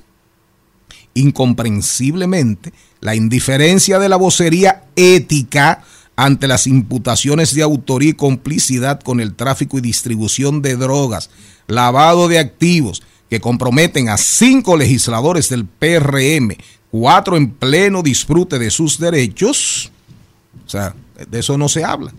Incomprensiblemente, 1.14 2.72
la 3.00 3.14
indiferencia 3.14 3.98
de 3.98 4.08
la 4.08 4.16
vocería 4.16 4.84
ética 4.96 5.82
ante 6.16 6.48
las 6.48 6.66
imputaciones 6.66 7.54
de 7.54 7.62
autoría 7.62 8.10
y 8.10 8.14
complicidad 8.14 9.00
con 9.00 9.20
el 9.20 9.34
tráfico 9.34 9.78
y 9.78 9.82
distribución 9.82 10.62
de 10.62 10.76
drogas, 10.76 11.30
lavado 11.66 12.28
de 12.28 12.38
activos, 12.38 13.02
que 13.28 13.40
comprometen 13.40 14.08
a 14.08 14.16
cinco 14.16 14.76
legisladores 14.76 15.48
del 15.48 15.66
PRM, 15.66 16.56
cuatro 16.98 17.36
en 17.36 17.50
pleno 17.50 18.02
disfrute 18.02 18.58
de 18.58 18.70
sus 18.70 18.98
derechos. 18.98 19.92
O 20.64 20.68
sea, 20.68 20.94
de 21.28 21.38
eso 21.38 21.58
no 21.58 21.68
se 21.68 21.84
habla. 21.84 22.12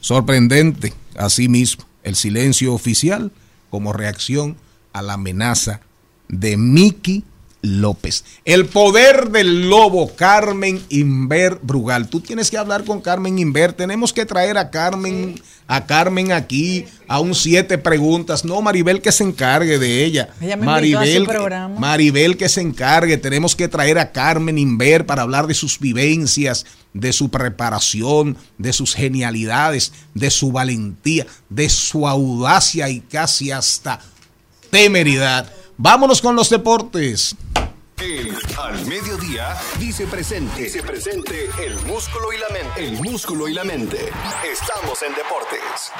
Sorprendente, 0.00 0.94
asimismo, 1.16 1.84
el 2.04 2.14
silencio 2.14 2.72
oficial 2.72 3.32
como 3.70 3.92
reacción 3.92 4.56
a 4.92 5.02
la 5.02 5.14
amenaza 5.14 5.80
de 6.28 6.56
Miki 6.56 7.24
López. 7.62 8.24
El 8.44 8.66
poder 8.66 9.30
del 9.30 9.68
lobo, 9.68 10.14
Carmen 10.14 10.82
Inver 10.88 11.58
Brugal. 11.62 12.08
Tú 12.08 12.20
tienes 12.20 12.50
que 12.50 12.56
hablar 12.56 12.84
con 12.84 13.00
Carmen 13.00 13.38
Inver. 13.38 13.74
Tenemos 13.74 14.12
que 14.12 14.24
traer 14.24 14.56
a 14.56 14.70
Carmen, 14.70 15.40
a 15.66 15.84
Carmen 15.84 16.32
aquí, 16.32 16.86
a 17.06 17.20
un 17.20 17.34
siete 17.34 17.76
preguntas. 17.76 18.44
No, 18.44 18.62
Maribel 18.62 19.02
que 19.02 19.12
se 19.12 19.24
encargue 19.24 19.78
de 19.78 20.04
ella. 20.04 20.30
Ella 20.40 20.56
me 20.56 20.66
invitó 20.66 21.00
a 21.00 21.06
su 21.06 21.26
Maribel. 21.26 21.78
Maribel 21.78 22.36
que 22.38 22.48
se 22.48 22.62
encargue. 22.62 23.18
Tenemos 23.18 23.54
que 23.54 23.68
traer 23.68 23.98
a 23.98 24.10
Carmen 24.10 24.56
Inver 24.56 25.04
para 25.04 25.22
hablar 25.22 25.46
de 25.46 25.54
sus 25.54 25.78
vivencias, 25.78 26.64
de 26.94 27.12
su 27.12 27.30
preparación, 27.30 28.38
de 28.56 28.72
sus 28.72 28.94
genialidades, 28.94 29.92
de 30.14 30.30
su 30.30 30.50
valentía, 30.50 31.26
de 31.50 31.68
su 31.68 32.08
audacia 32.08 32.88
y 32.88 33.00
casi 33.00 33.50
hasta 33.50 34.00
temeridad. 34.70 35.52
Vámonos 35.82 36.20
con 36.20 36.36
los 36.36 36.50
deportes. 36.50 37.34
El 37.96 38.36
al 38.58 38.84
mediodía 38.86 39.56
dice 39.78 40.06
presente. 40.06 40.64
Dice 40.64 40.82
presente 40.82 41.48
el 41.64 41.74
músculo 41.86 42.32
y 42.34 42.38
la 42.38 42.48
mente. 42.50 42.84
El 42.84 43.02
músculo 43.02 43.48
y 43.48 43.54
la 43.54 43.64
mente. 43.64 44.10
Estamos 44.50 45.02
en 45.02 45.14
deportes. 45.14 45.90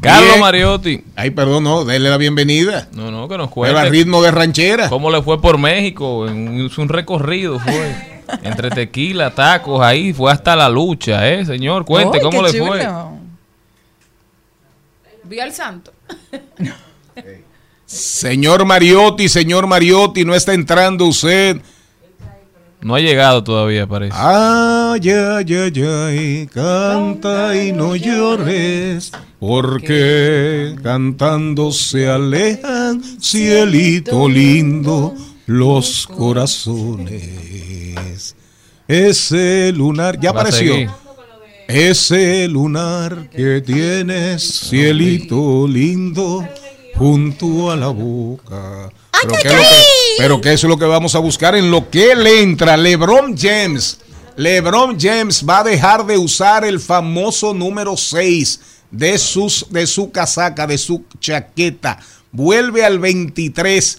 Carlos. 0.00 0.38
Mariotti. 0.40 1.04
Ay, 1.14 1.30
perdón, 1.30 1.62
no, 1.64 1.84
déle 1.84 2.10
la 2.10 2.16
bienvenida. 2.16 2.88
No, 2.92 3.10
no, 3.12 3.28
que 3.28 3.38
nos 3.38 3.50
Pero 3.52 3.66
al 3.66 3.72
cuente 3.74 3.90
ritmo 3.90 4.22
de 4.22 4.32
ranchera. 4.32 4.88
cómo 4.88 5.10
le 5.10 5.22
fue 5.22 5.40
por 5.40 5.58
México. 5.58 6.26
En- 6.28 6.66
Hizo 6.66 6.82
un 6.82 6.88
recorrido, 6.88 7.58
fue. 7.60 8.11
Entre 8.42 8.70
tequila, 8.70 9.34
tacos, 9.34 9.80
ahí 9.82 10.12
fue 10.12 10.32
hasta 10.32 10.56
la 10.56 10.68
lucha, 10.68 11.28
¿eh, 11.28 11.44
señor? 11.44 11.84
Cuente, 11.84 12.20
¿cómo 12.20 12.42
qué 12.42 12.52
le 12.52 12.64
fue? 12.66 12.80
chulo. 12.80 13.12
Vi 15.24 15.40
al 15.40 15.52
santo. 15.52 15.92
Señor 17.86 18.64
Mariotti, 18.64 19.28
señor 19.28 19.66
Mariotti, 19.66 20.24
no 20.24 20.34
está 20.34 20.54
entrando 20.54 21.06
usted. 21.06 21.60
No 22.80 22.94
ha 22.94 23.00
llegado 23.00 23.44
todavía, 23.44 23.86
parece. 23.86 24.16
Ay, 24.16 25.10
ay, 25.10 25.54
ay, 25.54 25.82
ay, 25.84 26.48
canta 26.52 27.54
y 27.54 27.70
no 27.70 27.94
llores, 27.94 29.12
porque 29.38 30.74
cantando 30.82 31.70
se 31.70 32.08
alejan, 32.08 33.02
cielito 33.20 34.26
lindo, 34.28 35.14
los 35.52 36.06
corazones. 36.06 37.24
Ese 38.88 39.70
lunar, 39.72 40.18
ya 40.18 40.30
apareció. 40.30 40.74
Ese 41.68 42.48
lunar 42.48 43.28
que 43.30 43.60
tienes, 43.60 44.68
cielito 44.68 45.68
lindo, 45.68 46.48
junto 46.96 47.70
a 47.70 47.76
la 47.76 47.88
boca. 47.88 48.90
Pero 49.22 49.34
qué, 49.40 49.48
es 49.48 49.54
lo 49.54 49.60
que, 49.60 49.68
pero 50.18 50.40
qué 50.40 50.52
es 50.54 50.64
lo 50.64 50.78
que 50.78 50.86
vamos 50.86 51.14
a 51.14 51.20
buscar 51.20 51.54
en 51.54 51.70
lo 51.70 51.88
que 51.90 52.16
le 52.16 52.42
entra 52.42 52.76
LeBron 52.76 53.36
James. 53.36 54.00
LeBron 54.36 54.98
James 54.98 55.44
va 55.48 55.60
a 55.60 55.64
dejar 55.64 56.04
de 56.06 56.18
usar 56.18 56.64
el 56.64 56.80
famoso 56.80 57.54
número 57.54 57.96
6 57.96 58.60
de, 58.90 59.18
sus, 59.18 59.66
de 59.70 59.86
su 59.86 60.10
casaca, 60.10 60.66
de 60.66 60.78
su 60.78 61.04
chaqueta. 61.20 62.00
Vuelve 62.32 62.84
al 62.84 62.98
23 62.98 63.98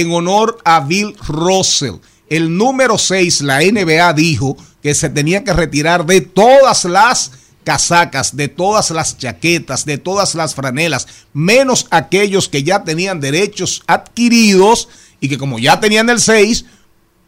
en 0.00 0.12
honor 0.12 0.58
a 0.64 0.80
Bill 0.80 1.14
Russell. 1.28 1.96
El 2.28 2.56
número 2.56 2.98
6, 2.98 3.42
la 3.42 3.60
NBA 3.60 4.12
dijo 4.14 4.56
que 4.82 4.92
se 4.92 5.08
tenía 5.08 5.44
que 5.44 5.52
retirar 5.52 6.04
de 6.04 6.20
todas 6.20 6.84
las 6.84 7.30
casacas, 7.62 8.36
de 8.36 8.48
todas 8.48 8.90
las 8.90 9.16
chaquetas, 9.16 9.84
de 9.84 9.98
todas 9.98 10.34
las 10.34 10.54
franelas, 10.54 11.06
menos 11.32 11.86
aquellos 11.90 12.48
que 12.48 12.64
ya 12.64 12.82
tenían 12.82 13.20
derechos 13.20 13.84
adquiridos 13.86 14.88
y 15.20 15.28
que 15.28 15.38
como 15.38 15.60
ya 15.60 15.78
tenían 15.78 16.10
el 16.10 16.20
6, 16.20 16.64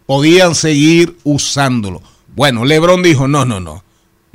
podían 0.04 0.56
seguir 0.56 1.16
usándolo. 1.22 2.02
Bueno, 2.34 2.64
Lebron 2.64 3.02
dijo, 3.02 3.28
no, 3.28 3.44
no, 3.44 3.60
no, 3.60 3.84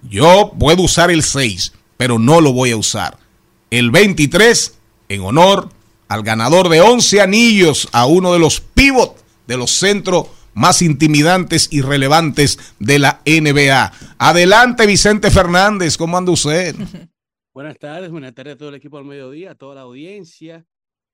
yo 0.10 0.54
puedo 0.58 0.84
usar 0.84 1.12
el 1.12 1.24
6, 1.24 1.74
pero 1.98 2.18
no 2.18 2.40
lo 2.40 2.54
voy 2.54 2.72
a 2.72 2.78
usar. 2.78 3.18
El 3.70 3.92
23, 3.92 4.76
en 5.10 5.22
honor 5.22 5.70
al 6.12 6.24
ganador 6.24 6.68
de 6.68 6.82
11 6.82 7.22
anillos, 7.22 7.88
a 7.94 8.06
uno 8.06 8.34
de 8.34 8.40
los 8.40 8.60
pivot 8.60 9.16
de 9.48 9.56
los 9.56 9.72
centros 9.72 10.28
más 10.54 10.82
intimidantes 10.82 11.70
y 11.72 11.80
relevantes 11.80 12.76
de 12.80 13.00
la 13.00 13.22
NBA. 13.26 13.94
Adelante, 14.18 14.86
Vicente 14.86 15.32
Fernández, 15.32 15.96
¿cómo 15.96 16.18
anda 16.18 16.34
usted? 16.34 16.76
Buenas 17.54 17.80
tardes, 17.80 18.12
buenas 18.12 18.34
tardes 18.34 18.56
a 18.56 18.58
todo 18.58 18.70
el 18.70 18.76
equipo 18.76 18.98
al 18.98 19.06
mediodía, 19.06 19.52
a 19.52 19.56
toda 19.56 19.76
la 19.76 19.82
audiencia. 19.82 20.66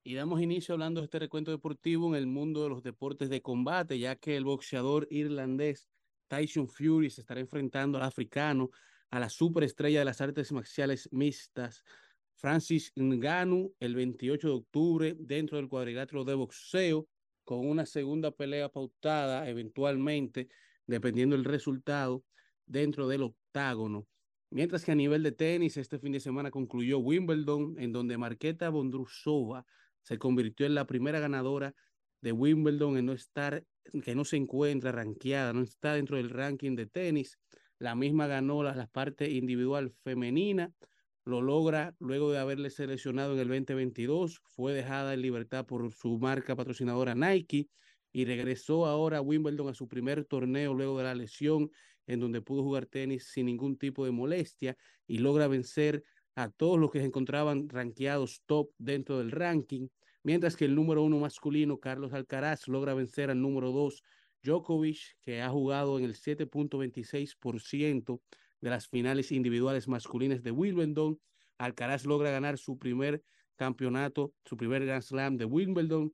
Y 0.03 0.15
damos 0.15 0.41
inicio 0.41 0.73
hablando 0.73 1.01
de 1.01 1.05
este 1.05 1.19
recuento 1.19 1.51
deportivo 1.51 2.09
en 2.09 2.15
el 2.15 2.25
mundo 2.25 2.63
de 2.63 2.69
los 2.69 2.81
deportes 2.81 3.29
de 3.29 3.43
combate, 3.43 3.99
ya 3.99 4.15
que 4.15 4.35
el 4.35 4.45
boxeador 4.45 5.07
irlandés 5.11 5.89
Tyson 6.27 6.67
Fury 6.67 7.11
se 7.11 7.21
estará 7.21 7.39
enfrentando 7.39 7.99
al 7.99 8.03
africano, 8.03 8.71
a 9.11 9.19
la 9.19 9.29
superestrella 9.29 9.99
de 9.99 10.05
las 10.05 10.21
artes 10.21 10.51
marciales 10.51 11.07
mixtas, 11.11 11.83
Francis 12.37 12.93
Ngannou, 12.95 13.75
el 13.79 13.95
28 13.95 14.47
de 14.47 14.53
octubre, 14.53 15.15
dentro 15.19 15.57
del 15.57 15.67
cuadrilátero 15.67 16.23
de 16.23 16.35
boxeo, 16.35 17.07
con 17.43 17.67
una 17.67 17.85
segunda 17.85 18.31
pelea 18.31 18.69
pautada, 18.69 19.49
eventualmente, 19.49 20.47
dependiendo 20.85 21.35
del 21.35 21.45
resultado, 21.45 22.23
dentro 22.65 23.07
del 23.07 23.23
octágono. 23.23 24.07
Mientras 24.51 24.85
que 24.85 24.91
a 24.91 24.95
nivel 24.95 25.23
de 25.23 25.31
tenis, 25.31 25.77
este 25.77 25.97
fin 25.97 26.11
de 26.11 26.19
semana 26.19 26.51
concluyó 26.51 26.99
Wimbledon, 26.99 27.75
en 27.79 27.91
donde 27.91 28.17
Marqueta 28.17 28.69
Bondrusova 28.69 29.65
se 30.03 30.19
convirtió 30.19 30.65
en 30.65 30.75
la 30.75 30.85
primera 30.85 31.19
ganadora 31.19 31.73
de 32.21 32.31
Wimbledon 32.31 32.97
en 32.97 33.07
no 33.07 33.13
estar, 33.13 33.65
que 34.03 34.15
no 34.15 34.25
se 34.25 34.37
encuentra 34.37 34.91
rankeada, 34.91 35.53
no 35.53 35.63
está 35.63 35.95
dentro 35.95 36.17
del 36.17 36.29
ranking 36.29 36.75
de 36.75 36.85
tenis. 36.85 37.39
La 37.79 37.95
misma 37.95 38.27
ganó 38.27 38.61
la, 38.63 38.75
la 38.75 38.87
parte 38.87 39.29
individual 39.31 39.91
femenina, 40.03 40.71
lo 41.27 41.41
logra 41.41 41.93
luego 41.99 42.31
de 42.31 42.39
haberle 42.39 42.69
seleccionado 42.69 43.33
en 43.33 43.39
el 43.39 43.49
2022, 43.49 44.39
fue 44.45 44.73
dejada 44.73 45.13
en 45.13 45.21
libertad 45.21 45.65
por 45.65 45.91
su 45.91 46.17
marca 46.19 46.55
patrocinadora 46.55 47.15
Nike 47.15 47.67
y 48.13 48.23
regresó 48.23 48.85
ahora 48.85 49.17
a 49.17 49.21
Wimbledon 49.21 49.67
a 49.67 49.73
su 49.73 49.89
primer 49.89 50.23
torneo 50.23 50.73
luego 50.73 50.97
de 50.97 51.03
la 51.03 51.15
lesión 51.15 51.69
en 52.07 52.21
donde 52.21 52.41
pudo 52.41 52.63
jugar 52.63 52.85
tenis 52.85 53.27
sin 53.29 53.47
ningún 53.47 53.77
tipo 53.77 54.05
de 54.05 54.11
molestia 54.11 54.77
y 55.05 55.17
logra 55.17 55.49
vencer 55.49 56.01
a 56.35 56.49
todos 56.49 56.79
los 56.79 56.91
que 56.91 56.99
se 56.99 57.05
encontraban 57.05 57.67
rankeados 57.67 58.41
top 58.45 58.69
dentro 58.77 59.17
del 59.17 59.31
ranking, 59.31 59.89
mientras 60.23 60.55
que 60.55 60.63
el 60.63 60.75
número 60.75 61.03
uno 61.03 61.19
masculino, 61.19 61.79
Carlos 61.79 62.13
Alcaraz, 62.13 62.69
logra 62.69 62.93
vencer 62.93 63.29
al 63.29 63.41
número 63.41 63.73
dos, 63.73 64.01
Djokovic, 64.43 65.17
que 65.25 65.41
ha 65.41 65.49
jugado 65.49 65.99
en 65.99 66.05
el 66.05 66.15
7.26% 66.15 68.21
de 68.61 68.69
las 68.69 68.87
finales 68.87 69.31
individuales 69.31 69.87
masculinas 69.87 70.43
de 70.43 70.51
Wimbledon. 70.51 71.19
Alcaraz 71.57 72.05
logra 72.05 72.31
ganar 72.31 72.57
su 72.57 72.77
primer 72.77 73.23
campeonato, 73.55 74.33
su 74.45 74.57
primer 74.57 74.85
Grand 74.85 75.03
Slam 75.03 75.37
de 75.37 75.45
Wimbledon, 75.45 76.13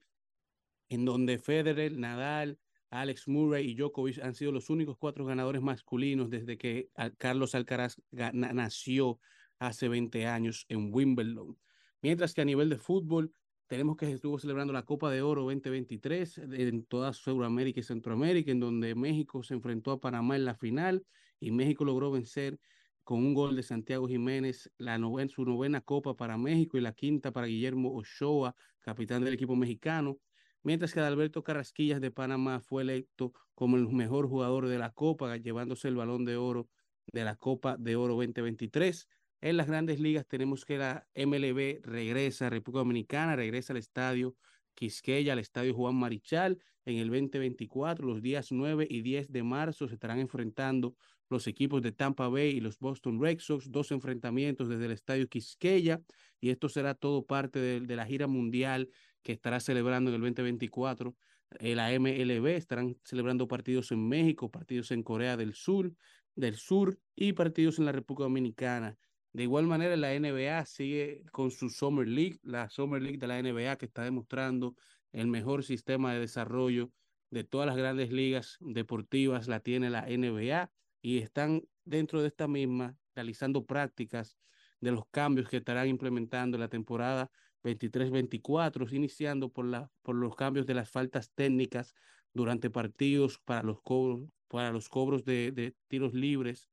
en 0.89 1.05
donde 1.05 1.37
Federer, 1.37 1.97
Nadal, 1.97 2.59
Alex 2.89 3.27
Murray 3.27 3.69
y 3.69 3.75
Djokovic 3.75 4.19
han 4.19 4.35
sido 4.35 4.51
los 4.51 4.69
únicos 4.69 4.97
cuatro 4.97 5.25
ganadores 5.25 5.61
masculinos 5.61 6.29
desde 6.29 6.57
que 6.57 6.89
Carlos 7.17 7.55
Alcaraz 7.55 7.97
nació 8.11 9.19
hace 9.57 9.87
20 9.87 10.27
años 10.27 10.65
en 10.69 10.93
Wimbledon. 10.93 11.57
Mientras 12.01 12.33
que 12.33 12.41
a 12.41 12.45
nivel 12.45 12.69
de 12.69 12.77
fútbol, 12.77 13.33
tenemos 13.67 13.97
que 13.97 14.11
estuvo 14.11 14.37
celebrando 14.37 14.73
la 14.73 14.83
Copa 14.83 15.09
de 15.09 15.21
Oro 15.21 15.41
2023 15.43 16.37
en 16.37 16.85
toda 16.85 17.13
Sudamérica 17.13 17.79
y 17.79 17.83
Centroamérica, 17.83 18.51
en 18.51 18.59
donde 18.59 18.93
México 18.93 19.41
se 19.41 19.55
enfrentó 19.55 19.91
a 19.91 19.99
Panamá 19.99 20.35
en 20.35 20.45
la 20.45 20.53
final 20.53 21.03
y 21.43 21.51
México 21.51 21.85
logró 21.85 22.11
vencer 22.11 22.59
con 23.03 23.19
un 23.19 23.33
gol 23.33 23.55
de 23.55 23.63
Santiago 23.63 24.07
Jiménez 24.07 24.71
la 24.77 24.97
noven, 24.97 25.29
su 25.29 25.43
novena 25.43 25.81
Copa 25.81 26.15
para 26.15 26.37
México 26.37 26.77
y 26.77 26.81
la 26.81 26.93
quinta 26.93 27.31
para 27.31 27.47
Guillermo 27.47 27.93
Ochoa, 27.95 28.55
capitán 28.79 29.23
del 29.23 29.33
equipo 29.33 29.55
mexicano 29.55 30.19
mientras 30.63 30.93
que 30.93 31.01
Alberto 31.01 31.43
Carrasquillas 31.43 32.01
de 32.01 32.11
Panamá 32.11 32.59
fue 32.59 32.83
electo 32.83 33.33
como 33.53 33.77
el 33.77 33.87
mejor 33.89 34.27
jugador 34.27 34.67
de 34.67 34.79
la 34.79 34.91
Copa, 34.91 35.37
llevándose 35.37 35.89
el 35.89 35.95
balón 35.95 36.25
de 36.25 36.37
oro 36.37 36.69
de 37.11 37.23
la 37.23 37.35
Copa 37.35 37.75
de 37.77 37.95
Oro 37.95 38.15
2023. 38.15 39.07
En 39.41 39.57
las 39.57 39.67
grandes 39.67 39.99
ligas 39.99 40.25
tenemos 40.25 40.65
que 40.65 40.77
la 40.77 41.05
MLB 41.15 41.81
regresa 41.83 42.47
a 42.47 42.49
República 42.49 42.79
Dominicana, 42.79 43.35
regresa 43.35 43.73
al 43.73 43.77
estadio 43.77 44.35
Quisqueya, 44.73 45.33
al 45.33 45.39
estadio 45.39 45.75
Juan 45.75 45.95
Marichal, 45.95 46.59
en 46.85 46.97
el 46.97 47.09
2024. 47.09 48.07
Los 48.07 48.21
días 48.21 48.51
9 48.51 48.87
y 48.89 49.01
10 49.01 49.31
de 49.31 49.43
marzo 49.43 49.87
se 49.87 49.95
estarán 49.95 50.19
enfrentando 50.19 50.95
los 51.33 51.47
equipos 51.47 51.81
de 51.81 51.91
Tampa 51.91 52.27
Bay 52.29 52.51
y 52.51 52.61
los 52.61 52.79
Boston 52.79 53.21
Red 53.21 53.39
Sox, 53.39 53.69
dos 53.71 53.91
enfrentamientos 53.91 54.69
desde 54.69 54.85
el 54.85 54.91
estadio 54.91 55.27
Quisqueya, 55.27 56.01
y 56.39 56.49
esto 56.49 56.69
será 56.69 56.93
todo 56.93 57.25
parte 57.25 57.59
de, 57.59 57.95
la 57.95 58.05
gira 58.05 58.27
mundial 58.27 58.89
que 59.21 59.33
estará 59.33 59.59
celebrando 59.59 60.09
en 60.09 60.15
el 60.15 60.21
2024 60.21 61.15
eh, 61.59 61.75
la 61.75 61.91
MLB, 61.91 62.47
estarán 62.47 62.97
celebrando 63.03 63.47
partidos 63.47 63.91
en 63.91 64.07
México, 64.07 64.49
partidos 64.49 64.91
en 64.91 65.03
Corea 65.03 65.37
del 65.37 65.53
Sur, 65.53 65.93
del 66.35 66.55
Sur 66.55 66.97
y 67.15 67.33
partidos 67.33 67.79
en 67.79 67.85
la 67.85 67.91
República 67.91 68.23
Dominicana. 68.23 68.97
De 69.33 69.43
igual 69.43 69.65
manera, 69.65 69.95
la 69.95 70.17
NBA 70.17 70.65
sigue 70.65 71.23
con 71.31 71.51
su 71.51 71.69
Summer 71.69 72.07
League, 72.07 72.39
la 72.43 72.69
Summer 72.69 73.01
League 73.01 73.17
de 73.17 73.27
la 73.27 73.41
NBA 73.41 73.77
que 73.77 73.85
está 73.85 74.03
demostrando 74.03 74.75
el 75.11 75.27
mejor 75.27 75.63
sistema 75.63 76.13
de 76.13 76.19
desarrollo 76.19 76.91
de 77.29 77.43
todas 77.43 77.67
las 77.67 77.77
grandes 77.77 78.11
ligas 78.11 78.57
deportivas, 78.59 79.47
la 79.47 79.59
tiene 79.59 79.89
la 79.89 80.05
NBA 80.07 80.71
y 81.03 81.19
están 81.19 81.61
dentro 81.83 82.21
de 82.21 82.29
esta 82.29 82.47
misma 82.47 82.97
realizando 83.13 83.65
prácticas 83.65 84.37
de 84.79 84.91
los 84.91 85.05
cambios 85.11 85.49
que 85.49 85.57
estarán 85.57 85.87
implementando 85.89 86.55
en 86.55 86.61
la 86.61 86.69
temporada 86.69 87.29
23-24, 87.61 88.91
iniciando 88.91 89.49
por, 89.49 89.65
la, 89.65 89.91
por 90.01 90.15
los 90.15 90.35
cambios 90.35 90.65
de 90.65 90.73
las 90.73 90.89
faltas 90.89 91.29
técnicas 91.35 91.93
durante 92.33 92.69
partidos 92.69 93.37
para 93.39 93.63
los 93.63 93.81
cobros, 93.81 94.29
para 94.47 94.71
los 94.71 94.89
cobros 94.89 95.25
de, 95.25 95.75
tiros 95.89 96.13
libres, 96.13 96.69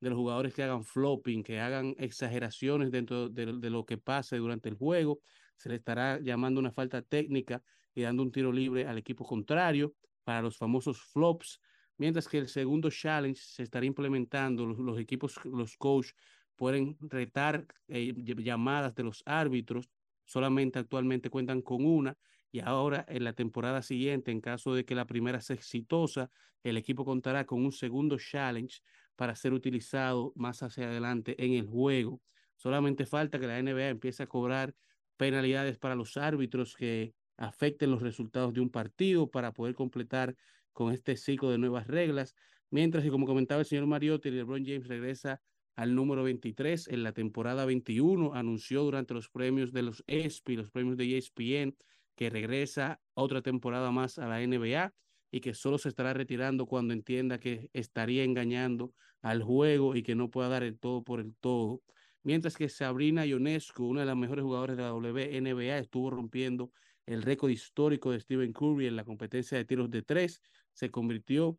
de 0.00 0.10
los 0.10 0.18
jugadores 0.18 0.54
que 0.54 0.62
hagan 0.62 0.84
flopping, 0.84 1.42
que 1.42 1.58
hagan 1.58 1.94
exageraciones 1.98 2.90
dentro 2.90 3.30
de, 3.30 3.46
de, 3.46 3.70
lo 3.70 3.84
que 3.86 3.98
pase 3.98 4.36
durante 4.36 4.68
el 4.68 4.74
juego. 4.74 5.20
Se 5.56 5.70
le 5.70 5.76
estará 5.76 6.20
llamando 6.20 6.60
una 6.60 6.70
falta 6.70 7.02
técnica 7.02 7.62
y 7.94 8.02
dando 8.02 8.22
un 8.22 8.32
tiro 8.32 8.52
libre 8.52 8.86
al 8.86 8.98
equipo 8.98 9.24
contrario 9.24 9.94
para 10.24 10.42
los 10.42 10.56
famosos 10.56 11.02
flops, 11.02 11.60
mientras 12.00 12.26
que 12.28 12.38
el 12.38 12.48
segundo 12.48 12.88
challenge 12.90 13.42
se 13.42 13.62
estará 13.62 13.84
implementando. 13.84 14.64
Los, 14.64 14.98
equipos, 14.98 15.38
los 15.44 15.76
coach 15.76 16.12
pueden 16.56 16.96
retar 16.98 17.66
eh, 17.88 18.14
llamadas 18.16 18.94
de 18.94 19.02
los 19.02 19.22
árbitros 19.26 19.90
solamente 20.24 20.78
actualmente 20.78 21.28
cuentan 21.28 21.60
con 21.60 21.84
una 21.84 22.16
y 22.50 22.60
ahora 22.60 23.04
en 23.06 23.24
la 23.24 23.34
temporada 23.34 23.82
siguiente, 23.82 24.30
en 24.30 24.40
caso 24.40 24.74
de 24.74 24.86
que 24.86 24.94
la 24.94 25.06
primera 25.06 25.42
sea 25.42 25.56
exitosa, 25.56 26.30
el 26.62 26.78
equipo 26.78 27.04
contará 27.04 27.44
con 27.44 27.62
un 27.62 27.70
segundo 27.70 28.16
challenge 28.18 28.80
para 29.14 29.36
ser 29.36 29.52
utilizado 29.52 30.32
más 30.36 30.62
hacia 30.62 30.86
adelante 30.86 31.36
en 31.44 31.52
el 31.52 31.66
juego. 31.66 32.22
Solamente 32.56 33.04
falta 33.04 33.38
que 33.38 33.46
la 33.46 33.58
NBA 33.62 33.88
empiece 33.88 34.22
a 34.22 34.26
cobrar 34.26 34.74
penalidades 35.18 35.76
para 35.76 35.94
los 35.94 36.16
árbitros 36.16 36.74
que 36.76 37.12
afecten 37.36 37.90
los 37.90 38.00
resultados 38.00 38.54
de 38.54 38.60
un 38.60 38.70
partido 38.70 39.30
para 39.30 39.52
poder 39.52 39.74
completar 39.74 40.34
con 40.72 40.92
este 40.92 41.16
ciclo 41.16 41.50
de 41.50 41.58
nuevas 41.58 41.86
reglas. 41.86 42.34
Mientras 42.70 43.04
que, 43.04 43.10
como 43.10 43.26
comentaba 43.26 43.60
el 43.60 43.66
señor 43.66 43.86
Mariotti, 43.86 44.30
LeBron 44.30 44.64
James 44.64 44.88
regresa 44.88 45.40
al 45.76 45.94
número 45.94 46.22
23 46.22 46.88
en 46.88 47.02
la 47.02 47.12
temporada 47.12 47.64
21. 47.64 48.34
Anunció 48.34 48.82
durante 48.82 49.14
los 49.14 49.28
premios 49.28 49.72
de 49.72 49.82
los 49.82 50.04
ESPY, 50.06 50.56
los 50.56 50.70
premios 50.70 50.96
de 50.96 51.16
ESPN, 51.16 51.76
que 52.14 52.30
regresa 52.30 53.00
otra 53.14 53.42
temporada 53.42 53.90
más 53.90 54.18
a 54.18 54.26
la 54.26 54.40
NBA 54.46 54.92
y 55.30 55.40
que 55.40 55.54
solo 55.54 55.78
se 55.78 55.88
estará 55.88 56.12
retirando 56.12 56.66
cuando 56.66 56.92
entienda 56.92 57.38
que 57.38 57.70
estaría 57.72 58.24
engañando 58.24 58.92
al 59.22 59.42
juego 59.42 59.94
y 59.96 60.02
que 60.02 60.14
no 60.14 60.30
pueda 60.30 60.48
dar 60.48 60.62
el 60.62 60.78
todo 60.78 61.02
por 61.02 61.20
el 61.20 61.34
todo. 61.36 61.82
Mientras 62.22 62.56
que 62.56 62.68
Sabrina 62.68 63.24
Ionescu, 63.24 63.86
una 63.86 64.00
de 64.00 64.06
las 64.06 64.16
mejores 64.16 64.44
jugadoras 64.44 64.76
de 64.76 64.82
la 64.82 64.92
WNBA, 64.92 65.78
estuvo 65.78 66.10
rompiendo 66.10 66.70
el 67.06 67.22
récord 67.22 67.50
histórico 67.50 68.12
de 68.12 68.20
Stephen 68.20 68.52
Curry 68.52 68.86
en 68.86 68.96
la 68.96 69.04
competencia 69.04 69.56
de 69.56 69.64
tiros 69.64 69.90
de 69.90 70.02
tres, 70.02 70.42
se 70.72 70.90
convirtió 70.90 71.58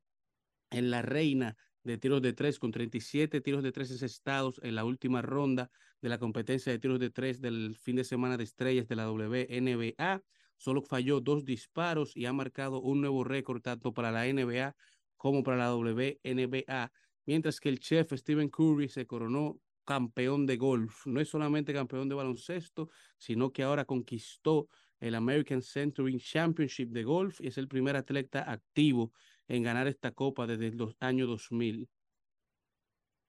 en 0.70 0.90
la 0.90 1.02
reina 1.02 1.58
de 1.84 1.98
tiros 1.98 2.22
de 2.22 2.34
tres, 2.34 2.60
con 2.60 2.72
37 2.72 3.42
tiros 3.42 3.64
de 3.64 3.72
tres 3.72 3.92
estados 4.02 4.60
en 4.64 4.76
la 4.76 4.86
última 4.86 5.22
ronda 5.22 5.72
de 6.02 6.10
la 6.10 6.18
competencia 6.18 6.72
de 6.72 6.80
tiros 6.80 7.00
de 7.00 7.10
tres 7.10 7.42
del 7.42 7.76
fin 7.76 7.96
de 7.96 8.04
semana 8.04 8.38
de 8.38 8.44
estrellas 8.44 8.88
de 8.88 8.96
la 8.96 9.12
WNBA. 9.12 10.24
Solo 10.58 10.82
falló 10.82 11.22
dos 11.22 11.44
disparos 11.44 12.16
y 12.16 12.26
ha 12.26 12.34
marcado 12.34 12.82
un 12.82 13.02
nuevo 13.02 13.24
récord 13.24 13.62
tanto 13.62 13.94
para 13.94 14.12
la 14.12 14.28
NBA 14.28 14.76
como 15.18 15.44
para 15.44 15.58
la 15.58 15.76
WNBA, 15.76 16.92
mientras 17.26 17.60
que 17.60 17.70
el 17.70 17.80
chef 17.80 18.12
Stephen 18.14 18.50
Curry 18.50 18.90
se 18.90 19.06
coronó 19.06 19.60
campeón 19.86 20.46
de 20.46 20.58
golf. 20.58 21.06
No 21.06 21.20
es 21.20 21.30
solamente 21.30 21.74
campeón 21.74 22.10
de 22.10 22.16
baloncesto, 22.16 22.90
sino 23.18 23.52
que 23.52 23.64
ahora 23.64 23.86
conquistó 23.86 24.68
el 25.02 25.16
American 25.16 25.62
Century 25.62 26.20
Championship 26.20 26.90
de 26.92 27.04
golf 27.04 27.42
y 27.42 27.48
es 27.48 27.58
el 27.58 27.68
primer 27.68 27.96
atleta 27.96 28.50
activo 28.50 29.12
en 29.48 29.64
ganar 29.64 29.88
esta 29.88 30.12
copa 30.12 30.48
desde 30.48 30.72
los 30.72 30.96
años 31.00 31.28
2000. 31.28 31.90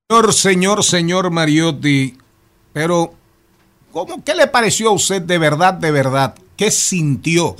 Señor, 0.08 0.32
señor, 0.32 0.84
señor 0.84 1.30
Mariotti, 1.30 2.16
pero 2.72 3.14
¿cómo, 3.90 4.22
¿qué 4.22 4.34
le 4.34 4.46
pareció 4.46 4.90
a 4.90 4.92
usted 4.92 5.22
de 5.22 5.38
verdad, 5.38 5.74
de 5.74 5.90
verdad? 5.90 6.34
¿Qué 6.56 6.70
sintió 6.70 7.56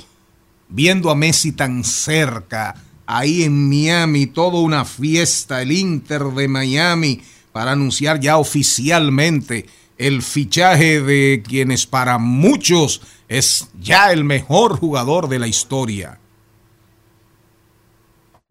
viendo 0.69 1.09
a 1.09 1.15
Messi 1.15 1.51
tan 1.51 1.83
cerca, 1.83 2.75
ahí 3.05 3.43
en 3.43 3.69
Miami, 3.69 4.27
toda 4.27 4.59
una 4.59 4.85
fiesta, 4.85 5.61
el 5.61 5.71
Inter 5.71 6.23
de 6.23 6.47
Miami, 6.47 7.21
para 7.51 7.71
anunciar 7.73 8.19
ya 8.19 8.37
oficialmente 8.37 9.67
el 9.97 10.21
fichaje 10.21 11.01
de 11.01 11.43
quienes 11.45 11.85
para 11.85 12.17
muchos 12.17 13.01
es 13.27 13.71
ya 13.79 14.11
el 14.11 14.23
mejor 14.23 14.77
jugador 14.77 15.27
de 15.27 15.39
la 15.39 15.47
historia? 15.47 16.19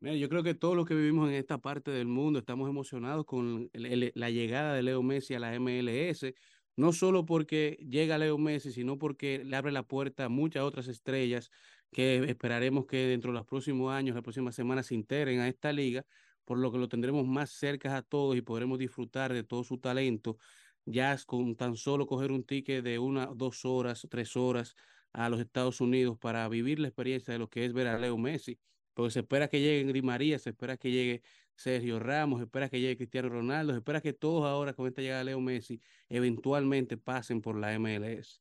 Mira, 0.01 0.17
yo 0.17 0.29
creo 0.29 0.43
que 0.43 0.55
todos 0.55 0.75
los 0.75 0.85
que 0.87 0.97
vivimos 0.97 1.29
en 1.29 1.37
esta 1.37 1.59
parte 1.59 1.93
del 1.93 2.09
mundo 2.09 2.41
estamos 2.41 2.69
emocionados 2.69 3.25
con 3.25 3.71
la 3.73 4.31
llegada 4.31 4.75
de 4.75 4.83
Leo 4.83 5.01
Messi 5.03 5.35
a 5.35 5.39
la 5.39 5.53
MLS, 5.61 6.35
no 6.77 6.93
solo 6.93 7.25
porque 7.25 7.79
llega 7.89 8.19
Leo 8.19 8.37
Messi, 8.37 8.73
sino 8.73 8.99
porque 8.99 9.43
le 9.45 9.57
abre 9.57 9.71
la 9.71 9.85
puerta 9.85 10.25
a 10.25 10.29
muchas 10.29 10.65
otras 10.65 10.89
estrellas 10.89 11.51
que 11.93 12.17
esperaremos 12.29 12.87
que 12.87 12.97
dentro 13.07 13.31
de 13.31 13.39
los 13.39 13.47
próximos 13.47 13.93
años, 13.93 14.15
las 14.15 14.25
próximas 14.25 14.57
semanas 14.57 14.87
se 14.87 14.97
integren 14.97 15.39
a 15.39 15.47
esta 15.47 15.73
liga, 15.73 16.05
por 16.45 16.59
lo 16.59 16.73
que 16.73 16.79
lo 16.79 16.89
tendremos 16.89 17.25
más 17.27 17.51
cerca 17.51 17.97
a 17.97 18.03
todos 18.03 18.35
y 18.35 18.43
podremos 18.43 18.79
disfrutar 18.81 19.33
de 19.33 19.45
todo 19.45 19.63
su 19.63 19.79
talento, 19.79 20.37
ya 20.85 21.17
con 21.27 21.57
tan 21.57 21.77
solo 21.77 22.07
coger 22.07 22.33
un 22.33 22.45
ticket 22.45 22.85
de 22.85 22.99
una, 22.99 23.27
dos 23.27 23.65
horas, 23.65 24.07
tres 24.11 24.37
horas 24.37 24.75
a 25.13 25.29
los 25.29 25.41
Estados 25.41 25.81
Unidos 25.81 26.19
para 26.19 26.49
vivir 26.49 26.79
la 26.79 26.89
experiencia 26.89 27.33
de 27.33 27.39
lo 27.39 27.49
que 27.49 27.65
es 27.65 27.73
ver 27.73 27.87
a 27.87 27.99
Leo 27.99 28.17
Messi 28.17 28.59
porque 28.95 29.11
se 29.11 29.21
espera 29.21 29.49
que 29.49 29.61
llegue 29.61 29.85
Gris 29.85 30.03
María, 30.03 30.39
se 30.39 30.51
espera 30.51 30.77
que 30.77 30.91
llegue 30.91 31.23
Sergio 31.57 31.99
Ramos, 31.99 32.41
se 32.41 32.45
espera 32.45 32.69
que 32.69 32.81
llegue 32.81 32.97
Cristiano 32.97 33.29
Ronaldo, 33.29 33.73
se 33.73 33.79
espera 33.79 34.01
que 34.01 34.13
todos 34.13 34.45
ahora 34.45 34.75
con 34.75 34.87
esta 34.87 35.03
llegada 35.03 35.21
de 35.21 35.27
Leo 35.27 35.41
Messi 35.41 35.81
eventualmente 36.09 36.97
pasen 36.97 37.41
por 37.41 37.57
la 37.57 37.79
MLS. 37.79 38.41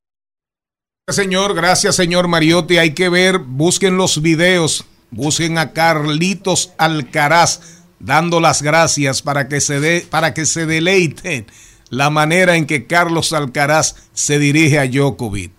Señor, 1.07 1.55
gracias 1.55 1.95
señor 1.95 2.27
Mariotti, 2.27 2.77
hay 2.77 2.93
que 2.93 3.09
ver, 3.09 3.39
busquen 3.39 3.97
los 3.97 4.21
videos, 4.21 4.85
busquen 5.09 5.57
a 5.57 5.73
Carlitos 5.73 6.73
Alcaraz 6.77 7.83
dando 7.99 8.39
las 8.39 8.61
gracias 8.61 9.21
para 9.21 9.47
que 9.47 9.61
se 9.61 9.79
dé, 9.79 10.05
para 10.09 10.33
que 10.33 10.45
se 10.45 10.65
deleiten 10.65 11.45
la 11.91 12.09
manera 12.09 12.55
en 12.55 12.65
que 12.65 12.87
Carlos 12.87 13.33
Alcaraz 13.33 13.95
se 14.13 14.39
dirige 14.39 14.79
a 14.79 14.87
Djokovic 14.87 15.51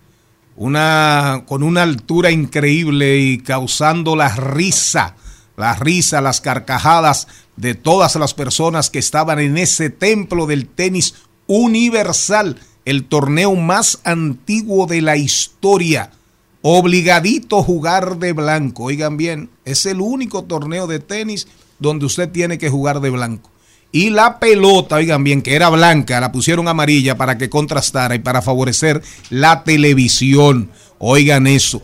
una, 0.55 1.43
con 1.47 1.63
una 1.63 1.83
altura 1.83 2.31
increíble 2.31 3.17
y 3.17 3.37
causando 3.37 4.15
la 4.15 4.29
risa, 4.35 5.15
la 5.57 5.75
risa, 5.75 6.21
las 6.21 6.41
carcajadas 6.41 7.27
de 7.55 7.75
todas 7.75 8.15
las 8.15 8.33
personas 8.33 8.89
que 8.89 8.99
estaban 8.99 9.39
en 9.39 9.57
ese 9.57 9.89
templo 9.89 10.45
del 10.47 10.67
tenis 10.67 11.15
universal, 11.47 12.59
el 12.85 13.05
torneo 13.05 13.55
más 13.55 13.99
antiguo 14.03 14.87
de 14.87 15.01
la 15.01 15.17
historia. 15.17 16.11
Obligadito 16.63 17.61
jugar 17.61 18.17
de 18.17 18.33
blanco. 18.33 18.85
Oigan 18.85 19.17
bien, 19.17 19.49
es 19.65 19.85
el 19.85 20.01
único 20.01 20.45
torneo 20.45 20.87
de 20.87 20.99
tenis 20.99 21.47
donde 21.77 22.05
usted 22.05 22.29
tiene 22.29 22.57
que 22.57 22.69
jugar 22.69 23.01
de 23.01 23.09
blanco. 23.09 23.52
Y 23.95 24.09
la 24.09 24.39
pelota, 24.39 24.95
oigan 24.95 25.23
bien, 25.23 25.43
que 25.43 25.53
era 25.53 25.69
blanca, 25.69 26.19
la 26.19 26.31
pusieron 26.31 26.67
amarilla 26.67 27.15
para 27.15 27.37
que 27.37 27.51
contrastara 27.51 28.15
y 28.15 28.19
para 28.19 28.41
favorecer 28.41 29.03
la 29.29 29.63
televisión. 29.63 30.71
Oigan 30.97 31.45
eso. 31.45 31.79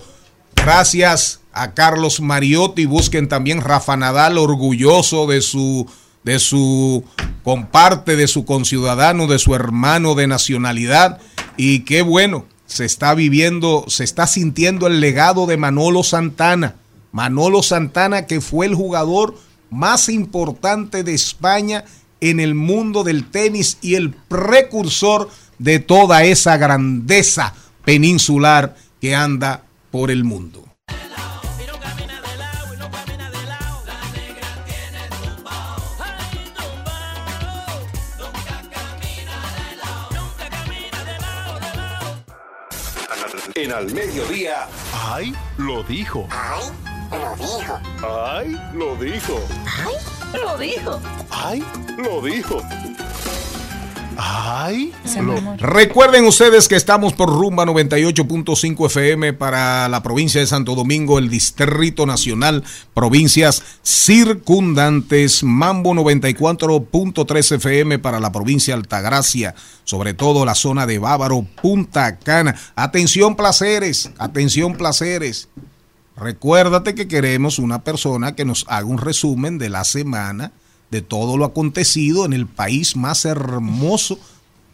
Gracias 0.55 1.41
a 1.53 1.75
Carlos 1.75 2.19
Mariotti. 2.19 2.87
Busquen 2.87 3.27
también 3.27 3.61
Rafa 3.61 3.95
Nadal, 3.95 4.39
orgulloso 4.39 5.27
de 5.27 5.41
su, 5.41 5.85
de 6.23 6.39
su 6.39 7.03
comparte, 7.43 8.15
de 8.15 8.27
su 8.27 8.43
conciudadano, 8.43 9.27
de 9.27 9.37
su 9.37 9.53
hermano 9.53 10.15
de 10.15 10.25
nacionalidad. 10.25 11.19
Y 11.57 11.81
qué 11.81 12.01
bueno, 12.01 12.47
se 12.65 12.85
está 12.85 13.13
viviendo, 13.13 13.85
se 13.87 14.03
está 14.03 14.25
sintiendo 14.25 14.87
el 14.87 14.99
legado 14.99 15.45
de 15.45 15.57
Manolo 15.57 16.01
Santana. 16.01 16.73
Manolo 17.11 17.61
Santana, 17.61 18.25
que 18.25 18.41
fue 18.41 18.65
el 18.65 18.73
jugador 18.73 19.35
más 19.69 20.09
importante 20.09 21.03
de 21.03 21.13
España 21.13 21.85
en 22.21 22.39
el 22.39 22.55
mundo 22.55 23.03
del 23.03 23.29
tenis 23.29 23.77
y 23.81 23.95
el 23.95 24.11
precursor 24.11 25.29
de 25.57 25.79
toda 25.79 26.23
esa 26.23 26.57
grandeza 26.57 27.53
peninsular 27.85 28.75
que 29.01 29.15
anda 29.15 29.63
por 29.91 30.11
el 30.11 30.23
mundo. 30.23 30.65
En 43.55 43.73
al 43.73 43.91
mediodía, 43.91 44.67
ay, 44.93 45.33
lo 45.57 45.83
dijo. 45.83 46.29
Ay, 46.31 46.63
lo 47.11 47.35
dijo. 47.35 47.79
¡Ay, 48.03 48.57
lo 48.73 48.95
dijo! 48.95 49.39
¡Ay! 49.65 49.95
Lo 50.33 50.57
dijo. 50.57 51.01
¡Ay, 51.31 51.63
lo 51.97 52.21
dijo! 52.21 52.61
¡Ay! 54.21 54.93
Amor. 55.17 55.41
Recuerden 55.59 56.25
ustedes 56.25 56.67
que 56.67 56.75
estamos 56.75 57.13
por 57.13 57.29
Rumba 57.29 57.65
98.5 57.65 58.85
FM 58.87 59.33
para 59.33 59.87
la 59.87 60.03
provincia 60.03 60.41
de 60.41 60.47
Santo 60.47 60.75
Domingo, 60.75 61.17
el 61.17 61.29
Distrito 61.29 62.05
Nacional, 62.05 62.63
provincias 62.93 63.63
circundantes, 63.81 65.41
Mambo 65.41 65.93
94.3 65.93 67.55
FM 67.55 67.99
para 67.99 68.19
la 68.19 68.31
provincia 68.31 68.73
de 68.75 68.81
Altagracia, 68.81 69.55
sobre 69.85 70.13
todo 70.13 70.43
la 70.43 70.53
zona 70.53 70.85
de 70.85 70.99
Bávaro, 70.99 71.45
Punta 71.61 72.17
Cana. 72.17 72.55
Atención 72.75 73.37
placeres, 73.37 74.11
atención 74.17 74.75
placeres. 74.75 75.47
Recuérdate 76.19 76.95
que 76.95 77.07
queremos 77.07 77.59
una 77.59 77.83
persona 77.83 78.35
que 78.35 78.43
nos 78.43 78.65
haga 78.67 78.85
un 78.85 78.97
resumen 78.97 79.57
de 79.57 79.69
la 79.69 79.85
semana, 79.85 80.51
de 80.91 81.01
todo 81.01 81.37
lo 81.37 81.45
acontecido 81.45 82.25
en 82.25 82.33
el 82.33 82.45
país 82.45 82.97
más 82.97 83.23
hermoso 83.23 84.19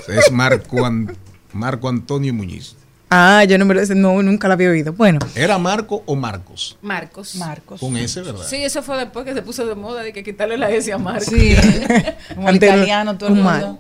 es 0.08 0.32
Marco, 0.32 0.86
An- 0.86 1.18
Marco 1.54 1.90
Antonio 1.90 2.32
Muñiz. 2.34 2.76
Ah, 3.14 3.44
yo 3.44 3.58
no 3.58 3.66
me 3.66 3.74
lo 3.74 3.82
no, 3.94 4.24
nunca 4.24 4.48
la 4.48 4.54
había 4.54 4.70
oído. 4.70 4.94
Bueno, 4.94 5.20
¿Era 5.36 5.58
Marco 5.58 6.02
o 6.06 6.16
Marcos? 6.16 6.78
Marcos. 6.82 7.36
Marcos. 7.36 7.82
Con 7.82 7.98
ese, 7.98 8.22
¿verdad? 8.22 8.46
Sí, 8.48 8.56
eso 8.64 8.82
fue 8.82 8.98
después 8.98 9.26
que 9.26 9.34
se 9.34 9.42
puso 9.42 9.66
de 9.66 9.76
moda 9.76 10.02
de 10.02 10.14
que 10.14 10.24
quitarle 10.24 10.58
la 10.58 10.70
S 10.72 10.94
a 10.94 10.98
Marcos. 10.98 11.26
Sí. 11.26 11.54
Como 12.36 12.50
italiano, 12.52 13.18
todo 13.18 13.28
el 13.28 13.36
un 13.36 13.44
mundo. 13.44 13.80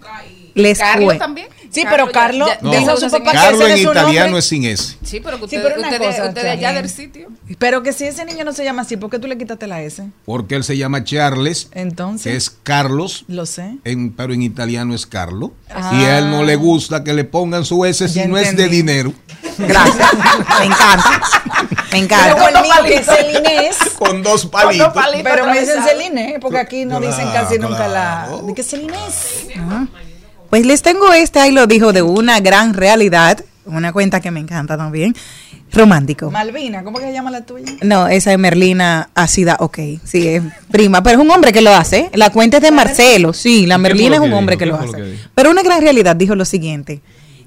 Les 0.56 0.78
Carlos 0.78 1.06
fue. 1.06 1.18
también. 1.18 1.48
Sí, 1.72 1.84
pero 1.90 2.12
Carlos 2.12 2.50
ya- 2.50 2.60
No. 2.62 2.72
dijo 2.72 2.98
su 2.98 3.10
papá 3.10 3.32
que 3.32 3.38
S. 3.38 3.46
Carlos 3.46 3.62
ese 3.62 3.70
en 3.70 3.76
es 3.78 3.82
italiano 3.82 4.26
nombre. 4.26 4.40
es 4.40 4.46
sin 4.46 4.66
S. 4.66 4.98
Sí, 5.04 5.22
pero 5.22 5.38
que 5.40 5.48
Sí, 5.48 5.56
ustedes, 5.56 5.64
pero 5.64 5.80
una 5.80 5.88
ustedes, 5.90 6.16
cosa, 6.16 6.28
ustedes 6.28 6.52
allá 6.52 6.74
del 6.74 6.90
sitio. 6.90 7.30
Pero 7.60 7.82
que 7.84 7.94
si 7.94 8.04
ese 8.06 8.26
niño 8.26 8.44
no 8.44 8.52
se 8.52 8.66
llama 8.66 8.82
así, 8.82 8.98
¿por 8.98 9.10
qué 9.10 9.20
tú 9.20 9.28
le 9.28 9.38
quitaste 9.38 9.68
la 9.68 9.82
S? 9.82 10.04
Porque 10.26 10.56
él 10.56 10.64
se 10.66 10.76
llama 10.78 11.06
Charles, 11.06 11.70
Entonces, 11.72 12.24
que 12.24 12.36
es 12.36 12.50
Carlos, 12.50 13.24
lo 13.30 13.46
sé. 13.46 13.78
en- 13.86 14.12
pero 14.12 14.34
en 14.34 14.42
italiano 14.42 14.94
es 14.94 15.06
Carlo. 15.06 15.54
Ah. 15.74 15.92
Y 15.94 16.04
a 16.04 16.18
él 16.20 16.30
no 16.30 16.44
le 16.44 16.58
gusta 16.58 17.04
que 17.06 17.14
le 17.14 17.24
pongan 17.24 17.64
su 17.64 17.86
S 17.86 18.06
si 18.10 18.16
Ya 18.16 18.28
no 18.28 18.38
es 18.38 18.56
de 18.58 18.68
dinero. 18.68 19.14
Gracias. 19.58 20.10
Me 20.60 20.66
encanta. 20.66 21.22
Me 21.64 21.68
Pero 21.90 22.04
encanta. 22.04 22.50
el 22.50 22.62
mío 22.64 22.74
que 22.86 22.96
es 22.96 23.08
el 23.08 23.38
Inés. 23.38 23.78
Con 23.98 24.22
dos 24.24 24.46
palitos. 24.46 24.94
palitos. 24.94 25.24
Pero 25.32 25.46
me 25.48 25.60
dicen. 25.60 25.84
Celine, 25.84 26.38
porque 26.42 26.60
aquí 26.60 26.86
no 26.86 27.00
dicen 27.00 27.30
Claro, 27.30 27.48
casi 27.48 27.60
nunca 27.60 27.88
la. 27.88 28.30
¿De 28.46 28.54
qué 28.54 28.64
Celinés? 28.64 29.48
Pues 30.52 30.66
les 30.66 30.82
tengo 30.82 31.14
este, 31.14 31.40
ahí 31.40 31.52
lo 31.52 31.66
dijo, 31.66 31.94
de 31.94 32.02
una 32.02 32.42
gran 32.42 32.74
realidad. 32.74 33.42
Una 33.66 33.94
cuenta 33.94 34.20
que 34.20 34.32
me 34.32 34.42
encanta 34.42 34.76
también. 34.76 35.16
Romántico. 35.72 36.30
Malvina, 36.30 36.84
¿cómo 36.84 37.00
que 37.00 37.06
se 37.06 37.14
llama 37.14 37.32
la 37.32 37.46
tuya? 37.46 37.72
No, 37.84 38.10
esa 38.10 38.34
es 38.34 38.38
Merlina 38.38 39.10
Ácida, 39.16 39.56
ok, 39.62 39.80
sí, 40.04 40.28
es 40.28 40.44
prima, 40.70 41.02
pero 41.04 41.20
es 41.20 41.26
un 41.26 41.32
hombre 41.32 41.54
que 41.54 41.62
lo 41.62 41.74
hace. 41.74 42.10
La 42.16 42.32
cuenta 42.32 42.58
es 42.58 42.64
de 42.64 42.72
Marcelo, 42.72 43.32
sí, 43.32 43.66
la 43.66 43.76
¿Qué 43.76 43.80
fue 43.80 43.90
Merlina 43.90 44.16
es 44.18 44.22
un 44.22 44.34
hombre 44.34 44.58
que 44.58 44.66
¿Qué 44.66 44.72
lo 44.72 44.76
hace. 44.76 45.18
Pero 45.34 45.52
una 45.52 45.64
gran 45.64 45.82
realidad 45.82 46.18
dijo 46.18 46.36
lo 46.36 46.44
siguiente. 46.44 47.00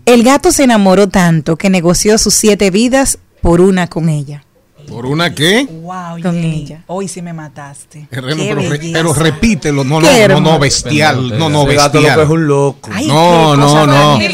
El 0.07 0.23
gato 0.23 0.51
se 0.51 0.65
enamoró 0.65 1.07
tanto 1.11 1.57
que 1.57 1.69
negoció 1.69 2.17
sus 2.17 2.33
siete 2.33 2.71
vidas 2.71 3.19
por 3.43 3.61
una 3.61 3.87
con 3.87 4.09
ella. 4.09 4.45
¿Por 4.89 5.07
una 5.07 5.35
qué? 5.35 5.67
Wow, 5.71 6.21
Con 6.23 6.37
ella. 6.37 6.83
Hoy 6.87 7.09
sí 7.09 7.23
me 7.23 7.33
mataste. 7.33 8.07
Pero, 8.11 8.27
re- 8.29 8.69
belleza. 8.69 8.93
pero 8.93 9.13
repítelo, 9.15 9.85
no, 9.85 10.01
no, 10.01 10.29
no, 10.29 10.41
no, 10.41 10.59
bestial, 10.59 11.39
no, 11.39 11.49
no, 11.49 11.65
bestial. 11.67 12.21
es 12.21 12.29
un 12.29 12.47
loco. 12.47 12.91
Ay, 12.93 13.07
No, 13.09 13.57
no, 13.57 13.87
no. 13.87 14.15
otra 14.15 14.25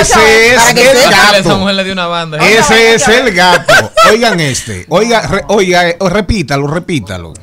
Ese, 0.00 0.54
ese 0.54 0.70
es 0.70 0.74
el 0.74 1.10
gato. 1.10 2.36
Ese 2.40 2.94
es 2.94 3.08
el 3.08 3.32
gato. 3.34 3.92
Oigan 4.10 4.40
este. 4.40 4.86
Oiga, 4.88 5.26
re- 5.26 5.44
oiga, 5.48 5.88
eh, 5.88 5.96
repítalo, 6.00 6.66
repítalo. 6.66 7.34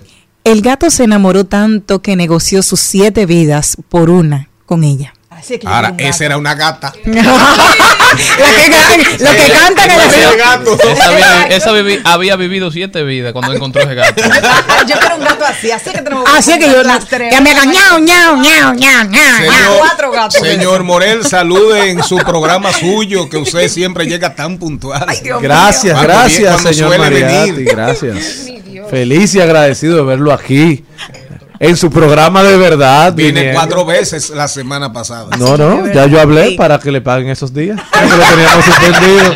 El 0.43 0.61
gato 0.61 0.89
se 0.89 1.03
enamoró 1.03 1.43
tanto 1.43 2.01
que 2.01 2.15
negoció 2.15 2.63
sus 2.63 2.79
siete 2.79 3.25
vidas 3.25 3.77
por 3.89 4.09
una 4.09 4.49
con 4.65 4.83
ella. 4.83 5.13
Que 5.47 5.59
Ahora, 5.65 5.93
esa 5.97 6.25
era 6.25 6.37
una 6.37 6.53
gata. 6.55 6.93
La 7.05 7.13
que, 8.37 9.23
lo 9.23 9.31
que 9.31 9.51
canta 9.51 9.85
en 9.85 9.91
el- 9.91 9.99
Ese 9.99 10.19
es 10.21 10.31
el 10.31 10.37
gato. 10.37 10.77
Esa, 10.77 11.07
había, 11.09 11.43
esa 11.55 11.71
vivi- 11.71 12.01
había 12.03 12.35
vivido 12.35 12.69
siete 12.71 13.03
vidas 13.03 13.31
cuando 13.33 13.53
encontró 13.53 13.81
ese 13.83 13.95
gato. 13.95 14.21
Yo 14.87 14.99
quiero 14.99 15.15
un 15.17 15.23
gato 15.23 15.45
así, 15.45 15.71
así 15.71 15.91
que 15.91 16.01
tenemos 16.01 16.25
Así 16.35 16.51
es 16.51 16.57
que 16.59 16.69
yo 16.71 16.83
las 16.83 17.05
tres. 17.05 17.33
que 17.33 17.41
me 17.41 17.51
hagan 17.51 17.71
ñau, 17.71 17.99
ñau, 17.99 18.35
ñau, 18.37 18.73
ñau. 18.73 19.37
Señor, 19.37 19.77
cuatro 19.79 20.11
gatos. 20.11 20.41
señor 20.41 20.83
Morel, 20.83 21.25
salude 21.25 21.91
en 21.91 22.03
su 22.03 22.17
programa 22.17 22.71
suyo, 22.73 23.29
que 23.29 23.37
usted 23.37 23.69
siempre 23.69 24.05
llega 24.05 24.35
tan 24.35 24.57
puntual. 24.57 25.05
Gracias, 25.41 26.01
gracias, 26.01 26.61
señor 26.61 26.97
Mariatti, 26.97 27.63
gracias. 27.63 28.47
Feliz 28.89 29.35
y 29.35 29.41
agradecido 29.41 29.97
de 29.97 30.03
verlo 30.03 30.31
aquí. 30.33 30.83
En 31.59 31.75
su 31.75 31.89
programa 31.89 32.43
de 32.43 32.57
verdad. 32.57 33.13
Viene 33.13 33.39
viniendo. 33.39 33.59
cuatro 33.59 33.85
veces 33.85 34.29
la 34.29 34.47
semana 34.47 34.93
pasada. 34.93 35.35
No, 35.37 35.57
no, 35.57 35.91
ya 35.91 36.05
yo 36.05 36.21
hablé 36.21 36.55
para 36.55 36.79
que 36.79 36.91
le 36.91 37.01
paguen 37.01 37.29
esos 37.29 37.53
días. 37.53 37.79
Ya 37.93 38.01
que 38.01 38.17
lo 38.17 38.23
teníamos 38.23 38.65
suspendido. 38.65 39.35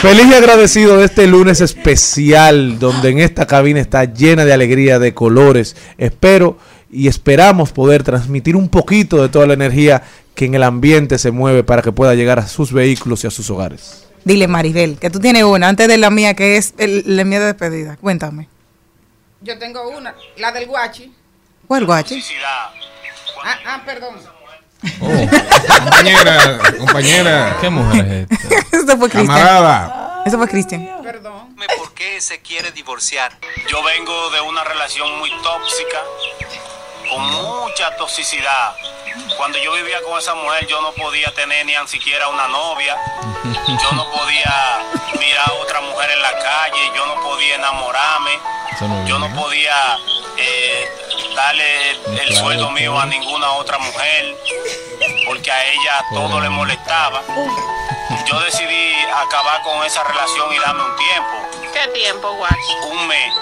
Feliz 0.00 0.26
y 0.26 0.34
agradecido 0.34 0.98
de 0.98 1.06
este 1.06 1.26
lunes 1.26 1.62
especial, 1.62 2.78
donde 2.78 3.08
en 3.08 3.20
esta 3.20 3.46
cabina 3.46 3.80
está 3.80 4.04
llena 4.04 4.44
de 4.44 4.52
alegría, 4.52 4.98
de 4.98 5.14
colores. 5.14 5.76
Espero 5.96 6.58
y 6.90 7.08
esperamos 7.08 7.72
poder 7.72 8.02
transmitir 8.02 8.54
un 8.54 8.68
poquito 8.68 9.22
de 9.22 9.28
toda 9.30 9.46
la 9.46 9.54
energía 9.54 10.02
que 10.34 10.44
en 10.44 10.54
el 10.54 10.62
ambiente 10.62 11.18
se 11.18 11.30
mueve 11.30 11.64
para 11.64 11.80
que 11.80 11.92
pueda 11.92 12.14
llegar 12.14 12.38
a 12.38 12.46
sus 12.46 12.72
vehículos 12.72 13.24
y 13.24 13.28
a 13.28 13.30
sus 13.30 13.48
hogares. 13.50 14.06
Dile, 14.24 14.48
Maribel, 14.48 14.98
que 14.98 15.10
tú 15.10 15.20
tienes 15.20 15.44
una 15.44 15.68
antes 15.68 15.88
de 15.88 15.96
la 15.96 16.10
mía, 16.10 16.34
que 16.34 16.56
es 16.56 16.74
el, 16.78 17.04
la 17.06 17.24
mía 17.24 17.40
de 17.40 17.46
despedida. 17.46 17.96
Cuéntame. 17.96 18.48
Yo 19.40 19.58
tengo 19.58 19.88
una, 19.88 20.14
la 20.38 20.52
del 20.52 20.66
guachi. 20.66 21.12
¿Cuál 21.66 21.84
guache? 21.86 22.22
Ah, 23.42 23.58
ah, 23.66 23.82
perdón. 23.84 24.16
Compañera, 24.98 26.58
compañera, 26.78 27.56
¿Qué 27.60 27.70
mujer 27.70 28.28
es 28.30 28.30
esta? 28.30 28.76
Eso 28.76 28.98
fue 28.98 29.08
Cristian. 29.08 29.26
camarada. 29.26 30.22
Eso 30.26 30.36
fue 30.36 30.48
Cristian. 30.48 30.88
Perdón. 31.02 31.56
¿Por 31.78 31.94
qué 31.94 32.20
se 32.20 32.40
quiere 32.42 32.70
divorciar? 32.72 33.32
Yo 33.70 33.82
vengo 33.82 34.30
de 34.30 34.40
una 34.42 34.62
relación 34.64 35.18
muy 35.18 35.30
tóxica, 35.42 36.00
con 37.08 37.22
mucha 37.32 37.96
toxicidad. 37.96 38.74
Cuando 39.38 39.58
yo 39.58 39.72
vivía 39.72 40.02
con 40.02 40.18
esa 40.18 40.34
mujer, 40.34 40.66
yo 40.66 40.82
no 40.82 40.92
podía 40.92 41.32
tener 41.34 41.64
ni 41.64 41.74
siquiera 41.86 42.28
una 42.28 42.48
novia. 42.48 42.96
Yo 43.44 43.92
no 43.92 44.10
podía 44.10 44.82
mirar 45.18 45.48
a 45.48 45.52
otra 45.62 45.80
mujer 45.80 46.10
en 46.10 46.20
la 46.22 46.32
calle. 46.32 46.90
Yo 46.94 47.06
no 47.06 47.22
podía 47.22 47.54
enamorarme. 47.54 48.32
Yo 49.06 49.18
no 49.18 49.32
podía 49.34 49.74
eh, 50.36 50.88
darle 51.34 51.90
el 51.90 51.96
Claro, 52.28 52.34
sueldo 52.44 52.70
mío 52.70 52.98
a 52.98 53.06
ninguna 53.06 53.50
otra 53.52 53.78
mujer 53.78 54.34
porque 55.26 55.50
a 55.50 55.64
ella 55.64 56.04
todo 56.12 56.40
le 56.40 56.48
molestaba. 56.50 57.22
Yo 58.26 58.38
decidí 58.40 58.92
acabar 59.26 59.62
con 59.62 59.82
esa 59.84 60.02
relación 60.04 60.52
y 60.54 60.58
darme 60.58 60.82
un 60.82 60.96
tiempo. 60.96 61.30
¿Qué 61.72 61.88
tiempo, 61.98 62.32
guachi? 62.36 62.74
Un 62.92 63.08
mes. 63.08 63.32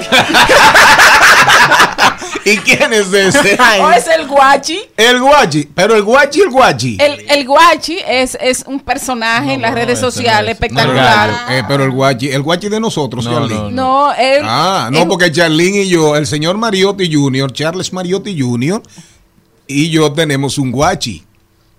¿Y 2.44 2.56
quién 2.58 2.92
es 2.92 3.12
ese? 3.12 3.58
O 3.80 3.90
es 3.90 4.06
el 4.06 4.26
guachi. 4.26 4.80
El 4.96 5.20
guachi. 5.20 5.68
Pero 5.74 5.94
el 5.96 6.02
guachi, 6.02 6.40
el 6.42 6.50
guachi. 6.50 6.96
El, 7.00 7.28
el 7.30 7.46
guachi 7.46 7.98
es, 8.06 8.36
es 8.40 8.64
un 8.66 8.80
personaje 8.80 9.54
en 9.54 9.62
las 9.62 9.72
redes 9.74 10.00
no 10.00 10.10
sociales 10.10 10.50
es. 10.50 10.54
espectacular. 10.54 11.30
Eh, 11.50 11.62
pero 11.66 11.84
el 11.84 11.90
guachi, 11.90 12.30
el 12.30 12.42
guachi 12.42 12.68
de 12.68 12.78
nosotros, 12.80 13.24
No, 13.24 13.32
Charlene. 13.32 13.70
no, 13.72 13.80
No, 14.08 14.12
él. 14.14 14.42
Ah, 14.44 14.88
no, 14.92 15.08
porque 15.08 15.32
Charlene 15.32 15.82
y 15.82 15.88
yo, 15.88 16.14
el 16.16 16.26
señor 16.26 16.56
Mariotti 16.56 17.12
Jr., 17.12 17.39
Charles 17.48 17.92
Mariotti 17.92 18.38
Jr., 18.40 18.82
y 19.66 19.90
yo 19.90 20.12
tenemos 20.12 20.58
un 20.58 20.72
guachi 20.72 21.24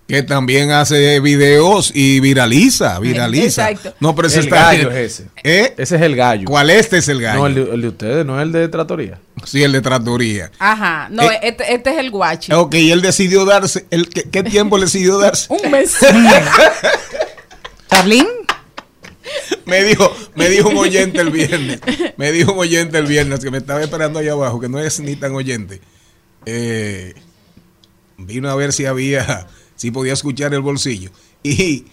que 0.08 0.24
también 0.24 0.72
hace 0.72 1.20
videos 1.22 1.92
y 1.94 2.20
viraliza, 2.20 3.00
viraliza. 3.00 3.70
Exacto. 3.70 3.96
No, 4.02 4.14
pero 4.14 4.28
ese 4.28 4.40
El 4.40 4.46
está 4.46 4.56
gallo 4.58 4.92
es 4.92 5.20
ese. 5.20 5.28
¿Eh? 5.44 5.74
Ese 5.78 5.96
es 5.96 6.02
el 6.02 6.16
gallo. 6.18 6.46
¿Cuál 6.48 6.70
este 6.70 6.98
es 6.98 7.08
el 7.08 7.22
gallo? 7.22 7.40
No, 7.40 7.48
el 7.48 7.56
de, 7.56 7.62
el 7.62 7.82
de 7.82 7.88
ustedes, 7.88 8.26
no 8.26 8.38
es 8.38 8.44
el 8.44 8.52
de 8.52 8.68
Tratoría. 8.68 9.20
Sí, 9.46 9.64
el 9.64 9.72
de 9.72 9.82
tractoría. 9.82 10.52
Ajá, 10.60 11.08
no, 11.10 11.24
Eh, 11.24 11.40
este, 11.44 11.74
este 11.74 11.92
es 11.92 11.98
el 11.98 12.12
guachi. 12.12 12.52
Ok, 12.52 12.76
y 12.76 12.92
él 12.92 13.02
decidió 13.02 13.46
darse, 13.46 13.86
el, 13.90 14.10
¿qué, 14.10 14.24
qué 14.30 14.44
tiempo 14.44 14.78
le 14.78 14.86
decidió 14.86 15.18
darse? 15.18 15.48
Un 15.50 15.72
mes. 15.72 15.96
Charlene, 17.90 18.30
Me 19.72 19.86
dijo, 19.86 20.14
me 20.36 20.50
dijo 20.50 20.68
un 20.68 20.76
oyente 20.76 21.22
el 21.22 21.30
viernes, 21.30 21.80
me 22.18 22.34
dijo 22.34 22.52
un 22.52 22.60
oyente 22.60 22.98
el 22.98 23.06
viernes 23.06 23.40
que 23.40 23.50
me 23.50 23.60
estaba 23.60 23.82
esperando 23.82 24.20
allá 24.20 24.34
abajo, 24.34 24.60
que 24.60 24.68
no 24.68 24.80
es 24.80 25.00
ni 25.00 25.16
tan 25.16 25.34
oyente. 25.34 25.80
Eh, 26.46 27.14
vino 28.18 28.50
a 28.50 28.56
ver 28.56 28.74
si 28.74 28.86
había, 28.86 29.48
si 29.78 29.90
podía 29.90 30.12
escuchar 30.12 30.54
el 30.54 30.60
bolsillo. 30.60 31.10
Y, 31.42 31.86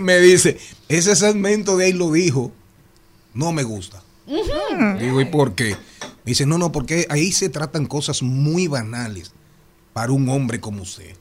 me 0.00 0.20
dice, 0.20 0.58
ese 0.88 1.16
segmento 1.16 1.76
de 1.76 1.86
ahí 1.86 1.92
lo 1.92 2.12
dijo, 2.12 2.52
no 3.34 3.50
me 3.50 3.64
gusta. 3.64 4.04
Digo, 5.00 5.20
¿y 5.20 5.24
por 5.24 5.56
qué? 5.56 5.70
Me 5.70 6.30
dice, 6.30 6.46
no, 6.46 6.56
no, 6.56 6.70
porque 6.70 7.04
ahí 7.10 7.32
se 7.32 7.48
tratan 7.48 7.86
cosas 7.86 8.22
muy 8.22 8.68
banales 8.68 9.32
para 9.92 10.12
un 10.12 10.28
hombre 10.28 10.60
como 10.60 10.82
usted. 10.82 11.16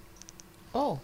Oh. 0.74 1.02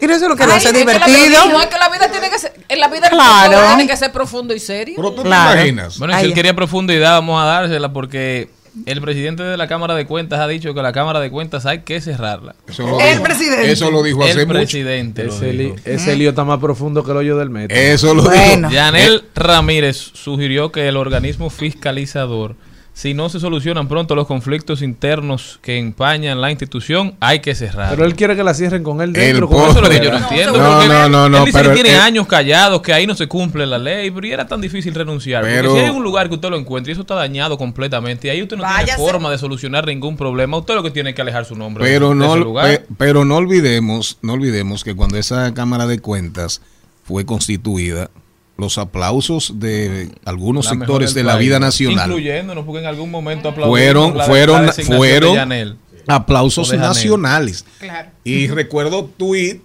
Pero 0.00 0.12
eso 0.14 0.24
es 0.24 0.28
lo 0.30 0.36
que 0.36 0.42
Ay, 0.44 0.48
lo 0.48 0.54
hace 0.54 0.66
es 0.68 0.72
que 0.72 0.84
la 0.84 0.92
vida- 0.92 1.06
divertido. 1.06 1.46
no, 1.52 1.60
es 1.60 1.66
que 1.66 1.78
la 1.78 1.88
vida 1.88 2.10
tiene 2.10 2.30
que 2.30 2.38
ser, 2.38 2.52
en 2.68 2.80
la 2.80 2.88
vida 2.88 3.08
Claro. 3.10 3.58
tiene 3.68 3.86
que 3.86 3.96
ser 3.96 4.12
profundo 4.12 4.54
y 4.54 4.60
serio. 4.60 4.94
Pero 4.96 5.12
tú 5.12 5.22
Claro. 5.22 5.52
te 5.52 5.56
imaginas. 5.68 5.98
Bueno, 5.98 6.12
y 6.14 6.16
si 6.16 6.22
Ay, 6.22 6.28
él 6.28 6.34
quería 6.34 6.54
profundidad, 6.54 7.12
vamos 7.12 7.42
a 7.42 7.46
dársela 7.46 7.92
porque 7.92 8.48
el 8.86 9.00
presidente 9.00 9.42
de 9.44 9.56
la 9.56 9.68
Cámara 9.68 9.94
de 9.94 10.04
Cuentas 10.06 10.40
ha 10.40 10.48
dicho 10.48 10.74
que 10.74 10.82
la 10.82 10.92
Cámara 10.92 11.20
de 11.20 11.30
Cuentas 11.30 11.64
hay 11.64 11.80
que 11.82 12.00
cerrarla. 12.00 12.56
Eso 12.68 12.82
lo 12.86 13.00
El 13.00 13.10
dijo- 13.12 13.22
presidente. 13.22 13.70
Eso 13.70 13.90
lo 13.90 14.02
dijo 14.02 14.22
hace 14.22 14.32
El 14.32 14.46
mucho. 14.46 14.58
presidente. 14.58 15.24
lo 15.24 15.32
Ese, 15.32 15.52
li- 15.52 15.74
ese 15.84 16.16
lío 16.16 16.30
está 16.30 16.44
más 16.44 16.58
profundo 16.58 17.04
que 17.04 17.12
el 17.12 17.16
hoyo 17.18 17.36
del 17.36 17.50
metro. 17.50 17.76
Eso 17.76 18.14
lo 18.14 18.22
Bueno. 18.24 18.68
dijo. 18.68 18.72
Yanel 18.80 19.24
Ramírez 19.34 19.96
sugirió 20.14 20.72
que 20.72 20.88
el 20.88 20.96
organismo 20.96 21.50
fiscalizador, 21.50 22.56
si 22.96 23.12
no 23.12 23.28
se 23.28 23.40
solucionan 23.40 23.88
pronto 23.88 24.14
los 24.14 24.28
conflictos 24.28 24.80
internos 24.80 25.58
que 25.62 25.78
empañan 25.78 26.40
la 26.40 26.52
institución, 26.52 27.16
hay 27.18 27.40
que 27.40 27.52
cerrar. 27.56 27.90
Pero 27.90 28.04
él 28.04 28.14
quiere 28.14 28.36
que 28.36 28.44
la 28.44 28.54
cierren 28.54 28.84
con 28.84 29.00
él 29.00 29.12
dentro. 29.12 29.48
con 29.48 29.62
Eso 29.68 29.70
es 29.70 29.82
lo 29.82 29.88
que 29.90 30.00
yo 30.04 30.12
no 30.12 30.18
entiendo. 30.18 30.58
No, 30.62 30.70
porque 30.76 30.86
no, 30.88 31.08
no, 31.08 31.28
no, 31.28 31.38
Él 31.38 31.44
dice 31.46 31.58
pero 31.58 31.70
que 31.70 31.74
tiene 31.82 31.96
él- 31.96 32.00
años 32.00 32.28
callados, 32.28 32.80
que 32.82 32.92
ahí 32.92 33.04
no 33.04 33.16
se 33.16 33.26
cumple 33.26 33.66
la 33.66 33.78
ley, 33.78 34.12
pero 34.12 34.26
y 34.28 34.30
era 34.32 34.46
tan 34.46 34.60
difícil 34.60 34.94
renunciar. 34.94 35.42
Pero- 35.42 35.70
porque 35.70 35.80
si 35.82 35.90
hay 35.90 35.96
un 35.96 36.04
lugar 36.04 36.28
que 36.28 36.36
usted 36.36 36.48
lo 36.50 36.56
encuentre 36.56 36.92
y 36.92 36.94
eso 36.94 37.00
está 37.00 37.16
dañado 37.16 37.58
completamente, 37.58 38.28
y 38.28 38.30
ahí 38.30 38.42
usted 38.42 38.56
no 38.56 38.62
Váyase. 38.62 38.94
tiene 38.94 39.10
forma 39.10 39.28
de 39.32 39.38
solucionar 39.38 39.84
ningún 39.86 40.16
problema, 40.16 40.56
usted 40.56 40.74
lo 40.74 40.84
que 40.84 40.92
tiene 40.92 41.14
que 41.14 41.20
alejar 41.22 41.44
su 41.46 41.56
nombre 41.56 41.82
Pero 41.84 42.10
de 42.10 42.14
no, 42.14 42.26
ese 42.36 42.44
lugar. 42.44 42.66
pe- 42.68 42.86
pero 42.96 43.24
no 43.24 43.36
olvidemos, 43.38 44.18
no 44.22 44.34
olvidemos 44.34 44.84
que 44.84 44.94
cuando 44.94 45.18
esa 45.18 45.52
Cámara 45.52 45.88
de 45.88 45.98
Cuentas 45.98 46.60
fue 47.02 47.26
constituida, 47.26 48.08
los 48.56 48.78
aplausos 48.78 49.54
de 49.58 50.12
algunos 50.24 50.66
La 50.66 50.70
sectores 50.72 51.12
de 51.14 51.24
la 51.24 51.34
país, 51.34 51.48
vida 51.48 51.58
nacional. 51.58 52.08
Incluyéndonos, 52.10 52.64
porque 52.64 52.80
en 52.80 52.86
algún 52.86 53.10
momento 53.10 53.48
aplaudimos 53.48 53.78
fueron, 53.78 54.10
la- 54.12 54.16
la 54.18 54.24
fueron, 54.26 54.66
de 54.66 54.72
fueron 54.84 55.78
aplausos 56.06 56.72
nacionales. 56.72 57.64
Claro. 57.78 58.10
Y 58.22 58.46
recuerdo 58.48 59.06
tweet, 59.16 59.60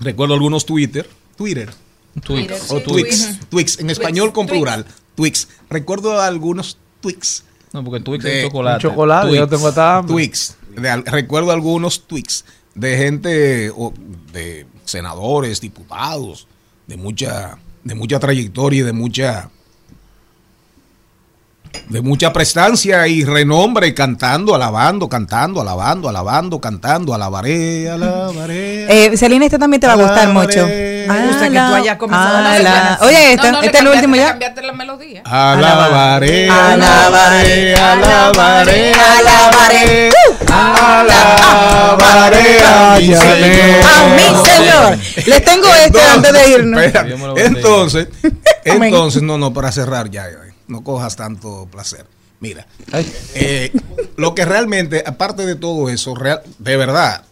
recuerdo 0.00 0.34
algunos 0.34 0.64
Twitter, 0.64 1.08
Twitter. 1.36 1.70
Twitter, 2.24 2.56
o 2.70 2.80
tweets, 2.80 3.78
en 3.78 3.90
español 3.90 4.32
con 4.32 4.46
plural, 4.46 4.86
tweets. 5.14 5.48
Recuerdo 5.68 6.18
algunos 6.22 6.78
tweets. 7.02 7.44
No, 7.74 7.84
porque 7.84 8.00
Twix 8.02 8.24
es 8.24 8.44
chocolate. 8.44 8.80
Chocolate, 8.80 9.36
yo 9.36 9.46
tengo 9.46 9.68
hasta 9.68 9.98
hambre. 9.98 10.14
tweets. 10.14 10.56
De 10.74 10.88
al- 10.88 11.04
recuerdo 11.04 11.50
algunos 11.52 12.06
tweets 12.06 12.46
de 12.74 12.96
gente, 12.96 13.70
o 13.70 13.92
de 14.32 14.64
senadores, 14.86 15.60
diputados, 15.60 16.46
de 16.86 16.96
mucha, 16.96 17.58
de 17.86 17.94
mucha 17.94 18.18
trayectoria 18.18 18.80
y 18.80 18.82
de 18.82 18.92
mucha, 18.92 19.48
de 21.88 22.00
mucha 22.00 22.32
prestancia 22.32 23.06
y 23.06 23.22
renombre, 23.24 23.94
cantando, 23.94 24.56
alabando, 24.56 25.08
cantando, 25.08 25.60
alabando, 25.60 26.08
alabando, 26.08 26.60
cantando, 26.60 27.14
alabaré, 27.14 27.88
alabaré. 27.88 28.86
Eh, 29.06 29.16
Celina, 29.16 29.44
este 29.44 29.58
también 29.58 29.80
te 29.80 29.86
va 29.86 29.92
a 29.92 29.96
gustar 29.96 30.28
Alabaré. 30.28 30.46
mucho. 30.46 30.66
Me 30.66 31.26
gusta 31.28 31.44
que 31.48 31.58
tú 31.58 31.74
hayas 31.74 31.96
comenzado 31.96 32.42
la. 32.62 32.98
Oye, 33.02 33.32
este, 33.34 33.52
No, 33.52 33.60
este 33.62 33.76
es 33.78 33.82
el 33.82 33.88
último 33.88 34.16
ya. 34.16 34.28
cambiaste 34.30 34.62
la 34.62 34.72
melodía. 34.72 35.22
Alabaré, 35.24 36.48
Alabaré, 36.50 37.74
alabaré, 37.76 38.92
alabaré, 38.92 38.92
alabaré 38.94 40.10
a 42.64 42.98
mi 42.98 43.06
Señor. 43.06 43.84
A 43.84 44.14
mi 44.14 44.22
Señor. 44.44 44.98
Les 45.26 45.44
tengo 45.44 45.68
este 45.74 46.00
antes 46.00 46.32
de 46.32 46.50
irnos. 46.50 46.82
Entonces, 47.36 48.08
entonces, 48.64 49.22
no, 49.22 49.38
no, 49.38 49.52
para 49.52 49.72
cerrar 49.72 50.10
ya, 50.10 50.30
ya, 50.30 50.38
no 50.68 50.82
cojas 50.82 51.16
tanto 51.16 51.68
placer. 51.70 52.06
Mira, 52.38 52.66
eh, 53.34 53.72
lo 54.16 54.34
que 54.34 54.44
realmente, 54.44 55.02
aparte 55.06 55.46
de 55.46 55.54
todo 55.54 55.88
eso, 55.88 56.14
real, 56.14 56.42
de 56.58 56.76
verdad, 56.76 57.24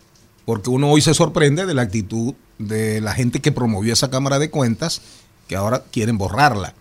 porque 0.46 0.70
uno 0.70 0.90
hoy 0.90 1.02
se 1.02 1.12
sorprende 1.12 1.66
de 1.66 1.74
la 1.74 1.82
actitud 1.82 2.34
de 2.58 3.02
la 3.02 3.12
gente 3.12 3.40
que 3.40 3.52
promovió 3.52 3.92
esa 3.92 4.10
Cámara 4.10 4.38
de 4.38 4.48
Cuentas, 4.50 5.02
que 5.46 5.56
ahora 5.56 5.82
quieren 5.90 6.16
borrarla. 6.16 6.74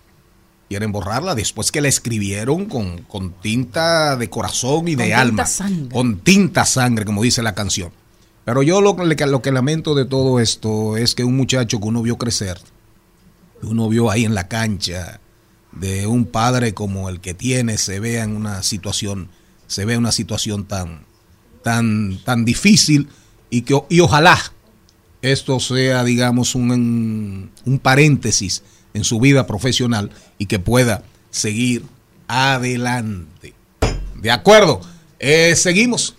Quieren 0.74 0.92
borrarla 0.92 1.36
después 1.36 1.72
que 1.72 1.82
la 1.82 1.88
escribieron 1.88 2.66
con, 2.66 3.04
con 3.04 3.32
tinta 3.34 4.16
de 4.18 4.28
corazón 4.28 4.88
y 4.88 4.96
Con 4.96 5.04
de 5.04 5.04
tinta 5.06 5.22
alma. 5.22 5.46
sangre. 5.46 5.90
Con 5.94 6.18
tinta 6.22 6.66
sangre, 6.66 7.06
como 7.06 7.22
dice 7.22 7.44
la 7.44 7.54
canción. 7.54 7.92
Pero 8.44 8.64
yo 8.64 8.82
lo, 8.82 8.96
que- 8.96 9.26
lo 9.28 9.42
que 9.44 9.52
lamento 9.52 9.94
de 9.94 10.06
todo 10.06 10.40
esto 10.40 10.98
es 10.98 11.14
que 11.14 11.24
un 11.24 11.38
muchacho 11.38 11.80
que 11.80 11.86
uno 11.88 12.02
vio 12.02 12.18
crecer, 12.18 12.58
que 13.62 13.68
uno 13.68 13.88
vio 13.88 14.10
ahí 14.10 14.26
en 14.26 14.34
la 14.34 14.48
cancha, 14.48 15.20
de 15.74 16.08
un 16.08 16.26
padre 16.26 16.74
como 16.74 17.08
el 17.08 17.20
que 17.22 17.36
tiene, 17.36 17.78
se 17.78 18.00
vea 18.00 18.24
en 18.24 18.36
una 18.36 18.64
situación, 18.64 19.30
se 19.68 19.86
vea 19.86 19.94
en 19.98 20.02
una 20.02 20.12
situación 20.12 20.66
tan, 20.66 21.06
tan, 21.64 22.18
tan 22.26 22.46
difícil 22.46 23.10
y 23.52 23.62
que 23.62 23.80
y 23.90 24.00
ojalá 24.00 24.40
esto 25.22 25.60
sea, 25.60 26.04
digamos, 26.04 26.56
un, 26.56 27.52
un 27.64 27.78
paréntesis 27.80 28.64
en 28.94 29.04
su 29.04 29.20
vida 29.20 29.48
profesional 29.48 30.12
y 30.38 30.46
que 30.46 30.60
pueda 30.60 31.04
seguir 31.32 31.84
adelante. 32.28 33.54
De 34.16 34.32
acuerdo, 34.32 34.82
Eh, 35.26 35.56
seguimos. 35.56 36.16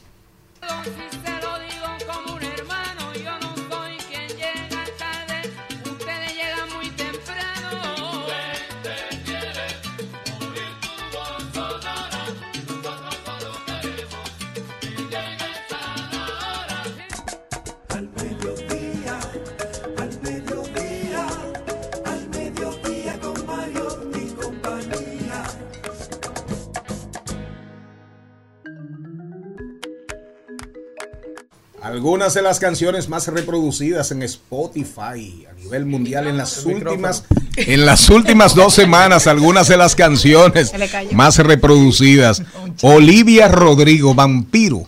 Algunas 31.94 32.34
de 32.34 32.42
las 32.42 32.58
canciones 32.58 33.08
más 33.08 33.28
reproducidas 33.28 34.10
en 34.10 34.24
Spotify 34.24 35.46
a 35.48 35.52
nivel 35.56 35.86
mundial 35.86 36.26
en 36.26 36.36
las 36.36 36.66
últimas 36.66 37.22
en 37.54 37.86
las 37.86 38.10
últimas 38.10 38.56
dos 38.56 38.74
semanas, 38.74 39.28
algunas 39.28 39.68
de 39.68 39.76
las 39.76 39.94
canciones 39.94 40.72
más 41.12 41.38
reproducidas. 41.38 42.42
Olivia 42.82 43.46
Rodrigo, 43.46 44.12
Vampiro. 44.12 44.82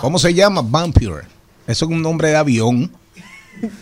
¿Cómo 0.00 0.18
se 0.18 0.34
llama? 0.34 0.62
Vampire. 0.62 1.28
Eso 1.68 1.84
es 1.84 1.90
un 1.92 2.02
nombre 2.02 2.30
de 2.30 2.36
avión. 2.36 2.90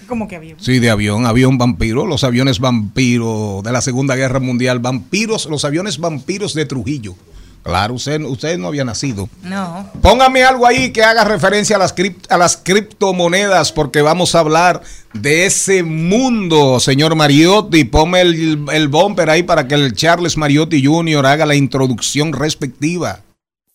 Como 0.07 0.29
que 0.29 0.37
había. 0.37 0.55
Sí, 0.59 0.81
de 0.81 0.91
avión, 0.91 1.25
avión 1.25 1.57
vampiro, 1.57 2.05
los 2.05 2.25
aviones 2.25 2.59
vampiro 2.59 3.63
de 3.65 3.73
la 3.73 3.81
Segunda 3.81 4.17
Guerra 4.17 4.39
Mundial, 4.39 4.81
vampiros, 4.81 5.47
los 5.47 5.65
aviones 5.65 5.97
vampiros 5.97 6.53
de 6.53 6.67
Trujillo, 6.67 7.15
Claro, 7.63 7.95
usted, 7.95 8.21
usted 8.23 8.57
no 8.59 8.69
había 8.69 8.85
nacido. 8.85 9.29
No. 9.43 9.91
Póngame 10.01 10.43
algo 10.45 10.67
ahí 10.67 10.93
que 10.93 11.05
haga 11.05 11.25
referencia 11.25 11.77
a 11.77 11.79
las, 11.79 11.95
cript- 11.95 12.27
a 12.31 12.39
las 12.39 12.57
criptomonedas, 12.57 13.71
porque 13.73 14.01
vamos 14.01 14.35
a 14.35 14.39
hablar 14.41 14.83
de 15.13 15.45
ese 15.45 15.83
mundo, 15.83 16.81
señor 16.81 17.15
Mariotti. 17.17 17.85
Ponme 17.85 18.23
el, 18.23 18.65
el 18.73 18.89
bumper 18.89 19.29
ahí 19.29 19.43
para 19.43 19.69
que 19.69 19.75
el 19.75 19.93
Charles 19.95 20.37
Mariotti 20.39 20.85
Jr. 20.85 21.27
haga 21.27 21.45
la 21.45 21.55
introducción 21.55 22.33
respectiva. 22.33 23.21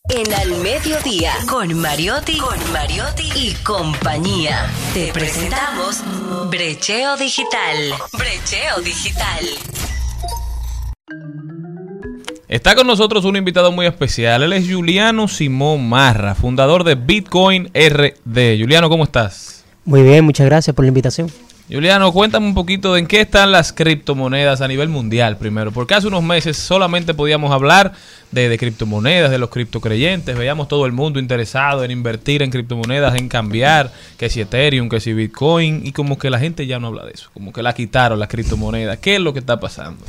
En 0.08 0.32
Al 0.34 0.50
Mediodía, 0.62 1.32
con 1.48 1.72
Mariotti, 1.80 2.38
con 2.38 2.72
Mariotti 2.72 3.28
y 3.34 3.54
compañía. 3.64 4.70
Te 4.94 5.12
presentamos 5.12 6.02
Brecheo 6.50 7.16
Digital. 7.16 7.92
Brecheo 8.12 8.80
Digital. 8.82 9.46
Está 12.56 12.74
con 12.74 12.86
nosotros 12.86 13.26
un 13.26 13.36
invitado 13.36 13.70
muy 13.70 13.84
especial. 13.84 14.42
Él 14.42 14.54
es 14.54 14.66
Juliano 14.66 15.28
Simón 15.28 15.86
Marra, 15.90 16.34
fundador 16.34 16.84
de 16.84 16.94
Bitcoin 16.94 17.66
RD. 17.74 18.58
Juliano, 18.58 18.88
¿cómo 18.88 19.04
estás? 19.04 19.62
Muy 19.84 20.02
bien, 20.02 20.24
muchas 20.24 20.46
gracias 20.46 20.74
por 20.74 20.86
la 20.86 20.88
invitación. 20.88 21.30
Juliano, 21.70 22.10
cuéntame 22.14 22.46
un 22.46 22.54
poquito 22.54 22.94
de 22.94 23.00
en 23.00 23.06
qué 23.08 23.20
están 23.20 23.52
las 23.52 23.74
criptomonedas 23.74 24.62
a 24.62 24.68
nivel 24.68 24.88
mundial 24.88 25.36
primero, 25.36 25.70
porque 25.70 25.96
hace 25.96 26.06
unos 26.06 26.22
meses 26.22 26.56
solamente 26.56 27.12
podíamos 27.12 27.52
hablar 27.52 27.92
de, 28.30 28.48
de 28.48 28.56
criptomonedas, 28.56 29.30
de 29.30 29.36
los 29.36 29.50
criptocreyentes, 29.50 30.34
veíamos 30.34 30.66
todo 30.66 30.86
el 30.86 30.92
mundo 30.92 31.18
interesado 31.18 31.84
en 31.84 31.90
invertir 31.90 32.42
en 32.42 32.50
criptomonedas, 32.50 33.16
en 33.16 33.28
cambiar, 33.28 33.92
que 34.16 34.30
si 34.30 34.40
Ethereum, 34.40 34.88
que 34.88 35.00
si 35.00 35.12
Bitcoin, 35.12 35.82
y 35.84 35.92
como 35.92 36.18
que 36.18 36.30
la 36.30 36.38
gente 36.38 36.66
ya 36.66 36.78
no 36.78 36.86
habla 36.86 37.04
de 37.04 37.12
eso, 37.12 37.28
como 37.34 37.52
que 37.52 37.62
la 37.62 37.74
quitaron 37.74 38.18
las 38.18 38.30
criptomonedas. 38.30 38.96
¿Qué 38.96 39.16
es 39.16 39.20
lo 39.20 39.34
que 39.34 39.40
está 39.40 39.60
pasando? 39.60 40.02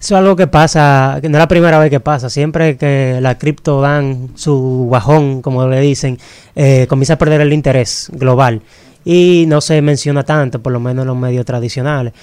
Eso 0.00 0.14
es 0.14 0.18
algo 0.18 0.34
que 0.34 0.46
pasa, 0.46 1.20
no 1.22 1.28
es 1.28 1.32
la 1.38 1.46
primera 1.46 1.78
vez 1.78 1.90
que 1.90 2.00
pasa. 2.00 2.30
Siempre 2.30 2.78
que 2.78 3.18
la 3.20 3.36
cripto 3.36 3.82
dan 3.82 4.30
su 4.34 4.88
bajón, 4.90 5.42
como 5.42 5.66
le 5.68 5.78
dicen, 5.80 6.18
eh, 6.56 6.86
comienza 6.88 7.14
a 7.14 7.18
perder 7.18 7.42
el 7.42 7.52
interés 7.52 8.08
global. 8.14 8.62
Y 9.04 9.44
no 9.46 9.60
se 9.60 9.82
menciona 9.82 10.22
tanto, 10.22 10.60
por 10.62 10.72
lo 10.72 10.80
menos 10.80 11.02
en 11.02 11.08
los 11.08 11.16
medios 11.18 11.44
tradicionales. 11.44 12.14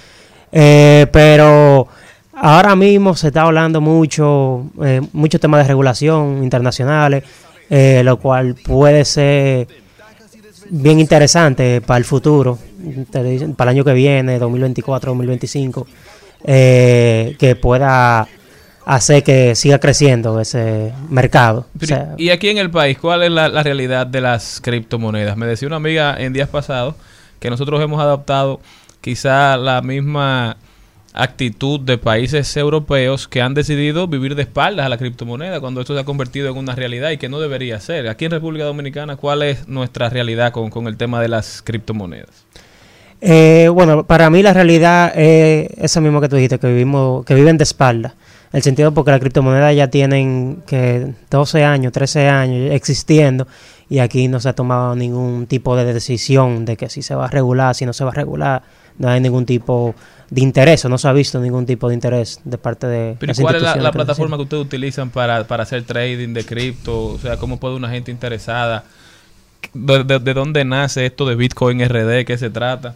Eh, 0.51 1.05
pero 1.11 1.87
ahora 2.33 2.75
mismo 2.75 3.15
se 3.15 3.27
está 3.27 3.43
hablando 3.43 3.79
mucho, 3.79 4.65
eh, 4.83 5.01
muchos 5.13 5.39
temas 5.39 5.61
de 5.61 5.67
regulación 5.67 6.43
internacionales, 6.43 7.23
eh, 7.69 8.01
lo 8.03 8.17
cual 8.17 8.55
puede 8.55 9.05
ser 9.05 9.67
bien 10.69 10.99
interesante 10.99 11.81
para 11.81 11.99
el 11.99 12.05
futuro, 12.05 12.57
para 13.55 13.71
el 13.71 13.77
año 13.77 13.83
que 13.83 13.93
viene, 13.93 14.39
2024, 14.39 15.11
2025, 15.11 15.87
eh, 16.43 17.35
que 17.39 17.55
pueda 17.55 18.27
hacer 18.85 19.23
que 19.23 19.55
siga 19.55 19.79
creciendo 19.79 20.39
ese 20.39 20.93
mercado. 21.09 21.61
O 21.61 21.79
Pero, 21.79 21.87
sea, 21.87 22.15
y 22.17 22.29
aquí 22.29 22.49
en 22.49 22.57
el 22.57 22.71
país, 22.71 22.97
¿cuál 22.97 23.23
es 23.23 23.31
la, 23.31 23.49
la 23.49 23.63
realidad 23.63 24.07
de 24.07 24.21
las 24.21 24.61
criptomonedas? 24.61 25.35
Me 25.35 25.45
decía 25.45 25.67
una 25.67 25.75
amiga 25.75 26.15
en 26.17 26.33
días 26.33 26.49
pasados 26.49 26.95
que 27.39 27.49
nosotros 27.49 27.81
hemos 27.81 28.01
adoptado 28.01 28.61
quizá 29.01 29.57
la 29.57 29.81
misma 29.81 30.57
actitud 31.13 31.79
de 31.79 31.97
países 31.97 32.55
europeos 32.55 33.27
que 33.27 33.41
han 33.41 33.53
decidido 33.53 34.07
vivir 34.07 34.35
de 34.35 34.43
espaldas 34.43 34.85
a 34.85 34.89
la 34.89 34.97
criptomoneda 34.97 35.59
cuando 35.59 35.81
esto 35.81 35.93
se 35.93 35.99
ha 35.99 36.05
convertido 36.05 36.49
en 36.49 36.57
una 36.57 36.75
realidad 36.75 37.09
y 37.11 37.17
que 37.17 37.27
no 37.27 37.39
debería 37.39 37.79
ser. 37.79 38.07
Aquí 38.07 38.25
en 38.25 38.31
República 38.31 38.65
Dominicana, 38.65 39.15
¿cuál 39.15 39.43
es 39.43 39.67
nuestra 39.67 40.09
realidad 40.09 40.51
con, 40.51 40.69
con 40.69 40.87
el 40.87 40.97
tema 40.97 41.21
de 41.21 41.27
las 41.27 41.61
criptomonedas? 41.61 42.45
Eh, 43.21 43.69
bueno, 43.73 44.05
para 44.05 44.29
mí 44.29 44.43
la 44.43 44.53
realidad 44.53 45.11
es 45.17 45.69
esa 45.77 46.01
misma 46.01 46.21
que 46.21 46.29
tú 46.29 46.35
dijiste, 46.35 46.59
que 46.59 46.67
vivimos, 46.67 47.25
que 47.25 47.33
viven 47.33 47.57
de 47.57 47.63
espalda. 47.63 48.15
El 48.53 48.61
sentido 48.63 48.93
porque 48.93 49.11
las 49.11 49.19
criptomonedas 49.19 49.75
ya 49.75 49.89
tienen 49.89 50.63
que 50.65 51.13
12 51.29 51.63
años, 51.65 51.91
13 51.91 52.29
años 52.29 52.71
existiendo 52.71 53.47
y 53.89 53.99
aquí 53.99 54.27
no 54.27 54.39
se 54.39 54.49
ha 54.49 54.53
tomado 54.53 54.95
ningún 54.95 55.47
tipo 55.47 55.75
de 55.75 55.93
decisión 55.93 56.63
de 56.65 56.77
que 56.77 56.89
si 56.89 57.01
se 57.01 57.13
va 57.15 57.25
a 57.25 57.29
regular, 57.29 57.75
si 57.75 57.85
no 57.85 57.91
se 57.93 58.03
va 58.05 58.11
a 58.11 58.13
regular, 58.13 58.61
no 58.97 59.09
hay 59.09 59.19
ningún 59.19 59.45
tipo 59.45 59.95
de 60.29 60.41
interés 60.41 60.83
o 60.85 60.89
no 60.89 60.97
se 60.97 61.07
ha 61.07 61.13
visto 61.13 61.39
ningún 61.41 61.65
tipo 61.65 61.87
de 61.89 61.93
interés 61.95 62.39
de 62.45 62.57
parte 62.57 62.87
de 62.87 63.15
Pero 63.19 63.31
¿y 63.31 63.35
las 63.35 63.39
¿cuál 63.41 63.55
es 63.55 63.61
la, 63.63 63.73
que 63.73 63.91
plataforma 63.91 64.37
que 64.37 64.43
ustedes 64.43 64.63
utilizan 64.63 65.09
para, 65.09 65.45
para 65.45 65.63
hacer 65.63 65.83
trading 65.83 66.33
de 66.33 66.45
cripto? 66.45 67.05
O 67.05 67.17
sea, 67.19 67.37
¿cómo 67.37 67.59
puede 67.59 67.75
una 67.75 67.89
gente 67.89 68.11
interesada? 68.11 68.85
¿De, 69.73 70.03
de- 70.03 70.19
de 70.19 70.33
dónde 70.33 70.63
nace 70.63 71.05
esto 71.05 71.25
de 71.25 71.35
Bitcoin 71.35 71.81
RD? 71.85 72.25
¿Qué 72.25 72.37
se 72.37 72.49
trata? 72.49 72.95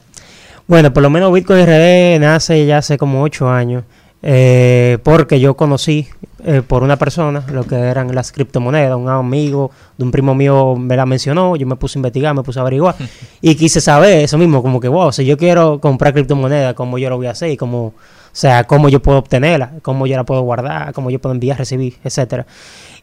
Bueno, 0.67 0.93
por 0.93 1.03
lo 1.03 1.09
menos 1.09 1.33
Bitcoin 1.33 1.65
RD 1.65 2.19
nace 2.19 2.65
ya 2.65 2.77
hace 2.77 2.97
como 2.97 3.23
ocho 3.23 3.49
años, 3.49 3.83
eh, 4.23 4.99
porque 5.03 5.39
yo 5.39 5.55
conocí 5.55 6.07
eh, 6.43 6.61
por 6.65 6.81
una 6.81 6.95
persona 6.95 7.43
lo 7.51 7.63
que 7.65 7.75
eran 7.75 8.13
las 8.15 8.31
criptomonedas, 8.31 8.95
un 8.95 9.09
amigo 9.09 9.71
de 9.97 10.03
un 10.03 10.11
primo 10.11 10.33
mío 10.33 10.75
me 10.75 10.95
la 10.95 11.05
mencionó, 11.05 11.55
yo 11.55 11.67
me 11.67 11.75
puse 11.75 11.97
a 11.97 11.99
investigar, 11.99 12.33
me 12.33 12.41
puse 12.41 12.59
a 12.59 12.61
averiguar 12.61 12.95
y 13.41 13.55
quise 13.55 13.81
saber 13.81 14.23
eso 14.23 14.37
mismo, 14.37 14.61
como 14.61 14.79
que, 14.79 14.87
wow, 14.87 15.11
si 15.11 15.25
yo 15.25 15.37
quiero 15.37 15.79
comprar 15.79 16.13
criptomonedas, 16.13 16.73
¿cómo 16.73 16.97
yo 16.97 17.09
lo 17.09 17.17
voy 17.17 17.27
a 17.27 17.31
hacer? 17.31 17.51
Y 17.51 17.57
cómo, 17.57 17.85
o 17.87 17.93
sea, 18.31 18.63
cómo 18.63 18.89
yo 18.89 19.01
puedo 19.01 19.17
obtenerla, 19.17 19.73
cómo 19.81 20.07
yo 20.07 20.15
la 20.15 20.23
puedo 20.23 20.41
guardar, 20.41 20.93
cómo 20.93 21.09
yo 21.09 21.19
puedo 21.19 21.33
enviar, 21.33 21.57
recibir, 21.57 21.97
etcétera. 22.03 22.45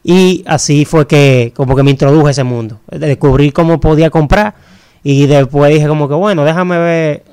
Y 0.03 0.43
así 0.47 0.85
fue 0.85 1.07
que 1.07 1.53
como 1.55 1.75
que 1.75 1.83
me 1.83 1.91
introduje 1.91 2.29
a 2.29 2.31
ese 2.31 2.43
mundo, 2.43 2.79
descubrí 2.87 3.51
cómo 3.51 3.79
podía 3.79 4.09
comprar 4.09 4.55
y 5.03 5.27
después 5.27 5.73
dije 5.73 5.87
como 5.87 6.07
que, 6.07 6.13
bueno, 6.13 6.43
déjame 6.43 6.77
ver 6.77 7.28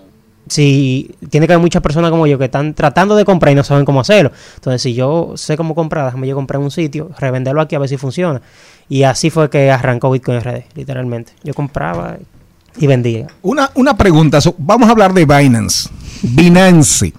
si 0.49 1.11
tiene 1.30 1.47
que 1.47 1.53
haber 1.53 1.62
muchas 1.62 1.82
personas 1.82 2.11
como 2.11 2.26
yo 2.26 2.38
que 2.38 2.47
están 2.47 2.74
tratando 2.74 3.16
de 3.16 3.24
comprar 3.24 3.53
y 3.53 3.55
no 3.55 3.64
saben 3.64 3.84
cómo 3.84 4.01
hacerlo. 4.01 4.30
Entonces, 4.57 4.82
si 4.82 4.94
yo 4.94 5.32
sé 5.36 5.57
cómo 5.57 5.74
comprar, 5.74 6.05
déjame 6.05 6.26
yo 6.26 6.36
comprar 6.36 6.61
un 6.61 6.70
sitio, 6.70 7.11
revenderlo 7.18 7.61
aquí 7.61 7.74
a 7.74 7.78
ver 7.78 7.88
si 7.88 7.97
funciona. 7.97 8.40
Y 8.88 9.03
así 9.03 9.30
fue 9.30 9.51
que 9.51 9.70
arrancó 9.70 10.11
Bitcoin 10.11 10.40
RD, 10.40 10.64
literalmente. 10.74 11.32
Yo 11.42 11.55
compraba 11.55 12.16
y 12.78 12.86
vendía. 12.86 13.26
Una, 13.42 13.70
una 13.74 13.97
pregunta, 13.97 14.38
vamos 14.59 14.88
a 14.88 14.92
hablar 14.92 15.12
de 15.12 15.24
Binance. 15.24 15.88
Binance. 16.22 17.12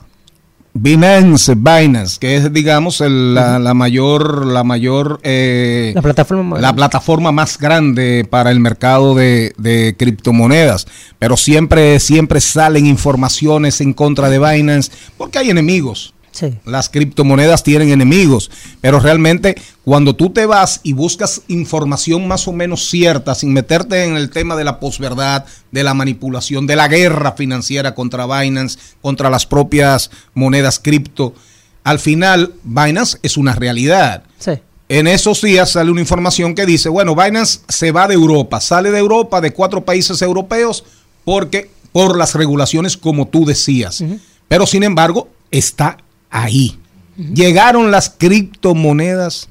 Binance, 0.80 1.55
Binance, 1.55 2.17
que 2.19 2.36
es, 2.36 2.53
digamos, 2.53 3.01
el- 3.01 3.34
la, 3.34 3.57
la 3.57 3.73
mayor, 3.73 4.45
la 4.45 4.63
mayor, 4.63 5.19
eh, 5.23 5.91
La 5.95 6.01
plataforma 6.03 6.43
más 6.43 6.53
la 6.61 6.67
grande. 6.67 6.78
plataforma 6.78 7.32
más 7.32 7.57
grande 7.57 8.28
para 8.30 8.51
el 8.51 8.59
mercado 8.59 9.15
de, 9.15 9.53
de 9.57 9.95
criptomonedas. 9.97 10.86
Pero 11.19 11.36
siempre, 11.36 11.99
siempre 11.99 12.41
salen 12.41 12.86
informaciones 12.86 13.82
en 13.82 13.93
contra 13.93 14.30
de 14.30 14.38
Binance 14.39 14.91
porque 15.17 15.39
hay 15.39 15.49
enemigos. 15.49 16.13
Sí. 16.38 16.55
Las 16.65 16.89
criptomonedas 16.89 17.63
tienen 17.63 17.89
enemigos, 17.89 18.51
pero 18.79 18.99
realmente 18.99 19.55
cuando 19.83 20.15
tú 20.15 20.29
te 20.29 20.45
vas 20.45 20.81
y 20.83 20.93
buscas 20.93 21.41
información 21.47 22.27
más 22.27 22.47
o 22.47 22.53
menos 22.53 22.91
cierta, 22.91 23.33
sin 23.33 23.53
meterte 23.53 24.03
en 24.03 24.15
el 24.15 24.29
tema 24.29 24.55
de 24.55 24.63
la 24.63 24.79
posverdad, 24.79 25.45
de 25.71 25.83
la 25.83 25.95
manipulación, 25.95 26.67
de 26.67 26.75
la 26.75 26.88
guerra 26.88 27.31
financiera 27.31 27.95
contra 27.95 28.27
Binance, 28.27 28.77
contra 29.01 29.31
las 29.31 29.47
propias 29.47 30.11
monedas 30.35 30.77
cripto, 30.77 31.33
al 31.83 31.97
final 31.97 32.53
Binance 32.63 33.17
es 33.23 33.35
una 33.35 33.55
realidad. 33.55 34.21
Sí. 34.38 34.51
En 34.89 35.07
esos 35.07 35.41
días 35.41 35.71
sale 35.71 35.89
una 35.89 36.01
información 36.01 36.53
que 36.53 36.67
dice, 36.67 36.88
bueno, 36.88 37.15
Binance 37.15 37.61
se 37.67 37.91
va 37.91 38.07
de 38.07 38.13
Europa, 38.13 38.61
sale 38.61 38.91
de 38.91 38.99
Europa, 38.99 39.41
de 39.41 39.53
cuatro 39.53 39.83
países 39.85 40.21
europeos, 40.21 40.83
porque 41.25 41.71
por 41.91 42.15
las 42.15 42.35
regulaciones 42.35 42.95
como 42.95 43.27
tú 43.27 43.43
decías. 43.43 44.03
Pero 44.47 44.67
sin 44.67 44.83
embargo, 44.83 45.29
está 45.49 45.97
ahí. 46.30 46.80
Llegaron 47.34 47.91
las 47.91 48.09
criptomonedas 48.09 49.49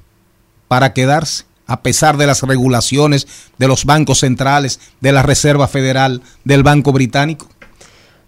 para 0.68 0.92
quedarse, 0.92 1.44
a 1.66 1.82
pesar 1.82 2.16
de 2.16 2.26
las 2.26 2.42
regulaciones 2.42 3.26
de 3.58 3.66
los 3.66 3.84
bancos 3.84 4.20
centrales, 4.20 4.80
de 5.00 5.12
la 5.12 5.22
Reserva 5.22 5.66
Federal, 5.66 6.22
del 6.44 6.62
Banco 6.62 6.92
Británico. 6.92 7.48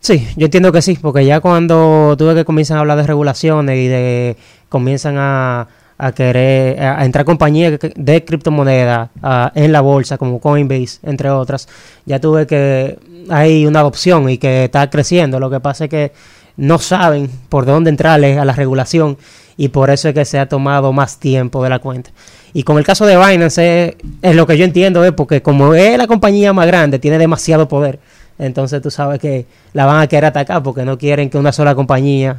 Sí, 0.01 0.27
yo 0.37 0.47
entiendo 0.47 0.73
que 0.73 0.83
sí, 0.83 0.99
porque 1.01 1.25
ya 1.25 1.41
cuando 1.41 2.17
tuve 2.17 2.35
que 2.35 2.45
comienzan 2.45 2.77
a 2.77 2.81
hablar 2.81 2.99
de 2.99 3.07
regulaciones 3.07 3.77
y 3.77 3.89
de 3.89 4.37
comienzan 4.69 5.17
a, 5.19 5.69
a 5.99 6.13
querer 6.13 6.81
a, 6.81 7.05
entrar 7.05 7.25
compañías 7.25 7.79
de 7.81 8.25
criptomonedas 8.25 9.11
en 9.55 9.73
la 9.73 9.81
bolsa 9.81 10.17
como 10.17 10.41
Coinbase, 10.41 11.01
entre 11.03 11.31
otras, 11.31 11.69
ya 12.07 12.21
tuve 12.21 12.47
que 12.47 12.99
hay 13.29 13.67
una 13.67 13.81
adopción 13.81 14.31
y 14.31 14.39
que 14.39 14.65
está 14.65 14.89
creciendo. 14.89 15.41
Lo 15.41 15.51
que 15.51 15.61
pasa 15.61 15.85
es 15.85 15.91
que 15.91 16.13
no 16.59 16.79
saben 16.79 17.31
por 17.49 17.65
dónde 17.65 17.89
entrarle 17.89 18.39
a 18.39 18.45
la 18.45 18.53
regulación 18.53 19.17
y 19.57 19.69
por 19.69 19.89
eso 19.89 20.09
es 20.09 20.15
que 20.15 20.25
se 20.27 20.39
ha 20.39 20.49
tomado 20.49 20.93
más 20.93 21.19
tiempo 21.19 21.65
de 21.65 21.71
la 21.71 21.79
cuenta. 21.79 22.11
Y 22.53 22.65
con 22.65 22.77
el 22.79 22.85
caso 22.85 23.07
de 23.07 23.17
Binance, 23.17 23.89
es, 23.89 23.97
es 24.21 24.37
lo 24.37 24.47
que 24.47 24.59
yo 24.59 24.65
entiendo, 24.65 25.05
es 25.05 25.13
porque 25.13 25.41
como 25.41 25.75
es 25.75 25.97
la 25.97 26.07
compañía 26.07 26.53
más 26.53 26.67
grande, 26.67 26.99
tiene 26.99 27.19
demasiado 27.19 27.69
poder. 27.69 27.99
Entonces 28.39 28.83
tú 28.83 28.91
sabes 28.91 29.19
que 29.21 29.47
la 29.73 29.87
van 29.87 30.03
a 30.03 30.07
querer 30.07 30.27
atacar 30.27 30.63
porque 30.63 30.85
no 30.85 30.99
quieren 30.99 31.31
que 31.31 31.39
una 31.39 31.53
sola 31.53 31.75
compañía 31.75 32.37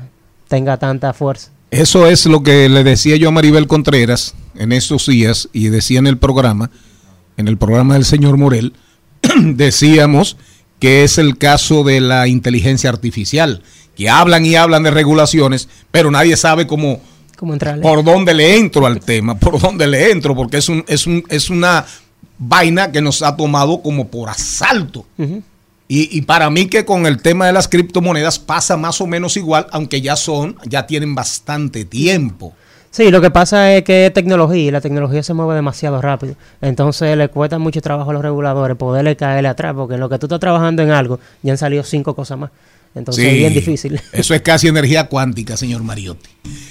tenga 0.48 0.78
tanta 0.78 1.14
fuerza. 1.14 1.50
Eso 1.72 2.08
es 2.08 2.26
lo 2.26 2.42
que 2.44 2.68
le 2.68 2.84
decía 2.84 3.16
yo 3.16 3.30
a 3.30 3.32
Maribel 3.32 3.68
Contreras 3.68 4.34
en 4.56 4.72
estos 4.72 5.06
días 5.06 5.50
y 5.54 5.70
decía 5.70 6.00
en 6.00 6.08
el 6.08 6.18
programa, 6.18 6.72
en 7.38 7.48
el 7.48 7.58
programa 7.58 7.94
del 7.94 8.06
señor 8.06 8.38
Morel, 8.38 8.74
decíamos 9.42 10.38
que 10.80 11.04
es 11.04 11.18
el 11.18 11.38
caso 11.38 11.84
de 11.84 12.02
la 12.02 12.28
inteligencia 12.28 12.90
artificial, 12.90 13.62
que 14.00 14.10
hablan 14.10 14.46
y 14.46 14.56
hablan 14.56 14.84
de 14.84 14.92
regulaciones, 14.92 15.68
pero 15.92 16.10
nadie 16.10 16.38
sabe 16.38 16.66
cómo, 16.66 17.02
¿Cómo 17.36 17.58
por 17.82 18.02
dónde 18.02 18.34
le 18.34 18.56
entro 18.56 18.86
al 18.86 19.02
tema, 19.02 19.38
por 19.38 19.60
dónde 19.60 19.88
le 19.88 20.10
entro, 20.10 20.34
porque 20.34 20.56
es 20.56 20.70
un, 20.70 20.86
es 20.88 21.06
un, 21.06 21.22
es 21.28 21.50
una 21.50 21.86
vaina 22.38 22.94
que 22.94 23.02
nos 23.02 23.22
ha 23.22 23.36
tomado 23.36 23.82
como 23.82 24.08
por 24.08 24.30
asalto. 24.30 25.06
Y, 25.90 26.18
y 26.18 26.22
para 26.22 26.50
mí 26.50 26.68
que 26.68 26.86
con 26.86 27.06
el 27.08 27.22
tema 27.22 27.48
de 27.48 27.52
las 27.52 27.68
criptomonedas 27.68 28.40
pasa 28.40 28.78
más 28.78 29.02
o 29.02 29.06
menos 29.06 29.36
igual, 29.36 29.68
aunque 29.72 30.00
ya 30.00 30.16
son, 30.16 30.56
ya 30.66 30.88
tienen 30.88 31.14
bastante 31.14 31.84
tiempo. 31.84 32.54
Sí, 32.92 33.12
lo 33.12 33.20
que 33.20 33.32
pasa 33.32 33.76
es 33.76 33.84
que 33.84 34.06
es 34.06 34.14
tecnología 34.14 34.64
y 34.64 34.72
la 34.72 34.80
tecnología 34.80 35.24
se 35.24 35.34
mueve 35.34 35.56
demasiado 35.56 36.02
rápido. 36.02 36.36
Entonces 36.62 37.18
le 37.18 37.28
cuesta 37.28 37.60
mucho 37.60 37.82
trabajo 37.82 38.12
a 38.12 38.14
los 38.14 38.22
reguladores 38.22 38.78
poderle 38.78 39.18
caerle 39.18 39.50
atrás, 39.50 39.74
porque 39.76 39.96
en 39.96 40.00
lo 40.00 40.08
que 40.08 40.18
tú 40.20 40.28
estás 40.28 40.40
trabajando 40.40 40.84
en 40.84 40.92
algo, 40.92 41.20
ya 41.44 41.52
han 41.52 41.58
salido 41.58 41.84
cinco 41.84 42.16
cosas 42.16 42.38
más. 42.38 42.52
Entonces 42.96 43.26
es 43.26 43.34
bien 43.34 43.54
difícil. 43.54 44.02
Eso 44.14 44.34
es 44.34 44.42
casi 44.42 44.68
energía 44.68 45.08
cuántica, 45.08 45.56
señor 45.58 45.84
Mariotti. 45.84 46.30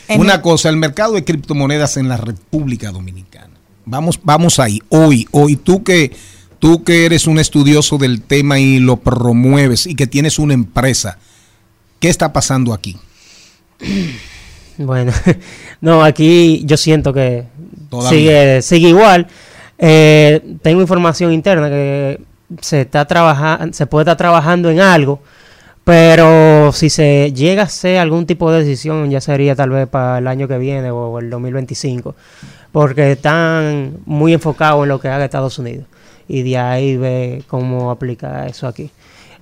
En 0.09 0.21
Una 0.21 0.35
el- 0.37 0.41
cosa, 0.41 0.69
el 0.69 0.77
mercado 0.77 1.15
de 1.15 1.25
criptomonedas 1.25 1.97
en 1.97 2.09
la 2.09 2.17
República 2.17 2.91
Dominicana. 2.91 3.55
Vamos, 3.85 4.19
vamos 4.23 4.59
ahí. 4.59 4.81
Hoy, 4.91 5.27
hoy 5.31 5.57
tú 5.57 5.83
que 5.85 6.13
tú 6.59 6.83
que 6.85 7.07
eres 7.07 7.27
un 7.27 7.39
estudioso 7.39 7.99
del 7.99 8.21
tema 8.23 8.59
y 8.59 8.81
lo 8.81 8.97
promueves 8.97 9.87
y 9.87 9.95
que 9.95 10.07
tienes 10.07 10.39
una 10.39 10.55
empresa, 10.55 11.19
¿qué 12.01 12.09
está 12.09 12.33
pasando 12.33 12.73
aquí? 12.75 12.97
Bueno, 14.79 15.13
no, 15.81 16.05
aquí 16.05 16.63
yo 16.65 16.77
siento 16.77 17.13
que 17.13 17.45
Todavía. 17.91 18.11
sigue, 18.19 18.63
sigue 18.63 18.89
igual. 18.91 19.27
Eh, 19.77 20.41
tengo 20.63 20.81
información 20.81 21.33
interna 21.33 21.69
que 21.69 22.21
se 22.61 22.83
está 22.83 23.05
trabajando, 23.05 23.73
se 23.75 23.87
puede 23.87 24.03
estar 24.05 24.17
trabajando 24.17 24.71
en 24.71 24.79
algo, 24.81 25.21
pero 25.89 26.71
si 26.73 26.91
se 26.91 27.33
llega 27.33 27.63
a 27.63 27.65
hacer 27.65 27.97
algún 27.97 28.27
tipo 28.27 28.53
de 28.53 28.59
decisión, 28.59 29.09
ya 29.09 29.23
sería 29.23 29.57
tal 29.57 29.71
vez 29.71 29.89
para 29.89 30.19
el 30.19 30.27
año 30.27 30.47
que 30.47 30.59
viene 30.59 30.91
o 30.91 31.19
el 31.19 31.31
2025, 31.31 32.15
porque 32.73 33.13
están 33.13 33.97
muy 34.05 34.35
enfocados 34.35 34.83
en 34.83 34.91
lo 34.91 35.01
que 35.01 35.09
haga 35.09 35.25
Estados 35.25 35.59
Unidos 35.59 35.87
y 36.29 36.43
de 36.43 36.59
ahí 36.59 36.99
ve 36.99 37.43
cómo 37.49 37.91
aplica 37.91 38.47
eso 38.47 38.67
aquí. 38.67 38.91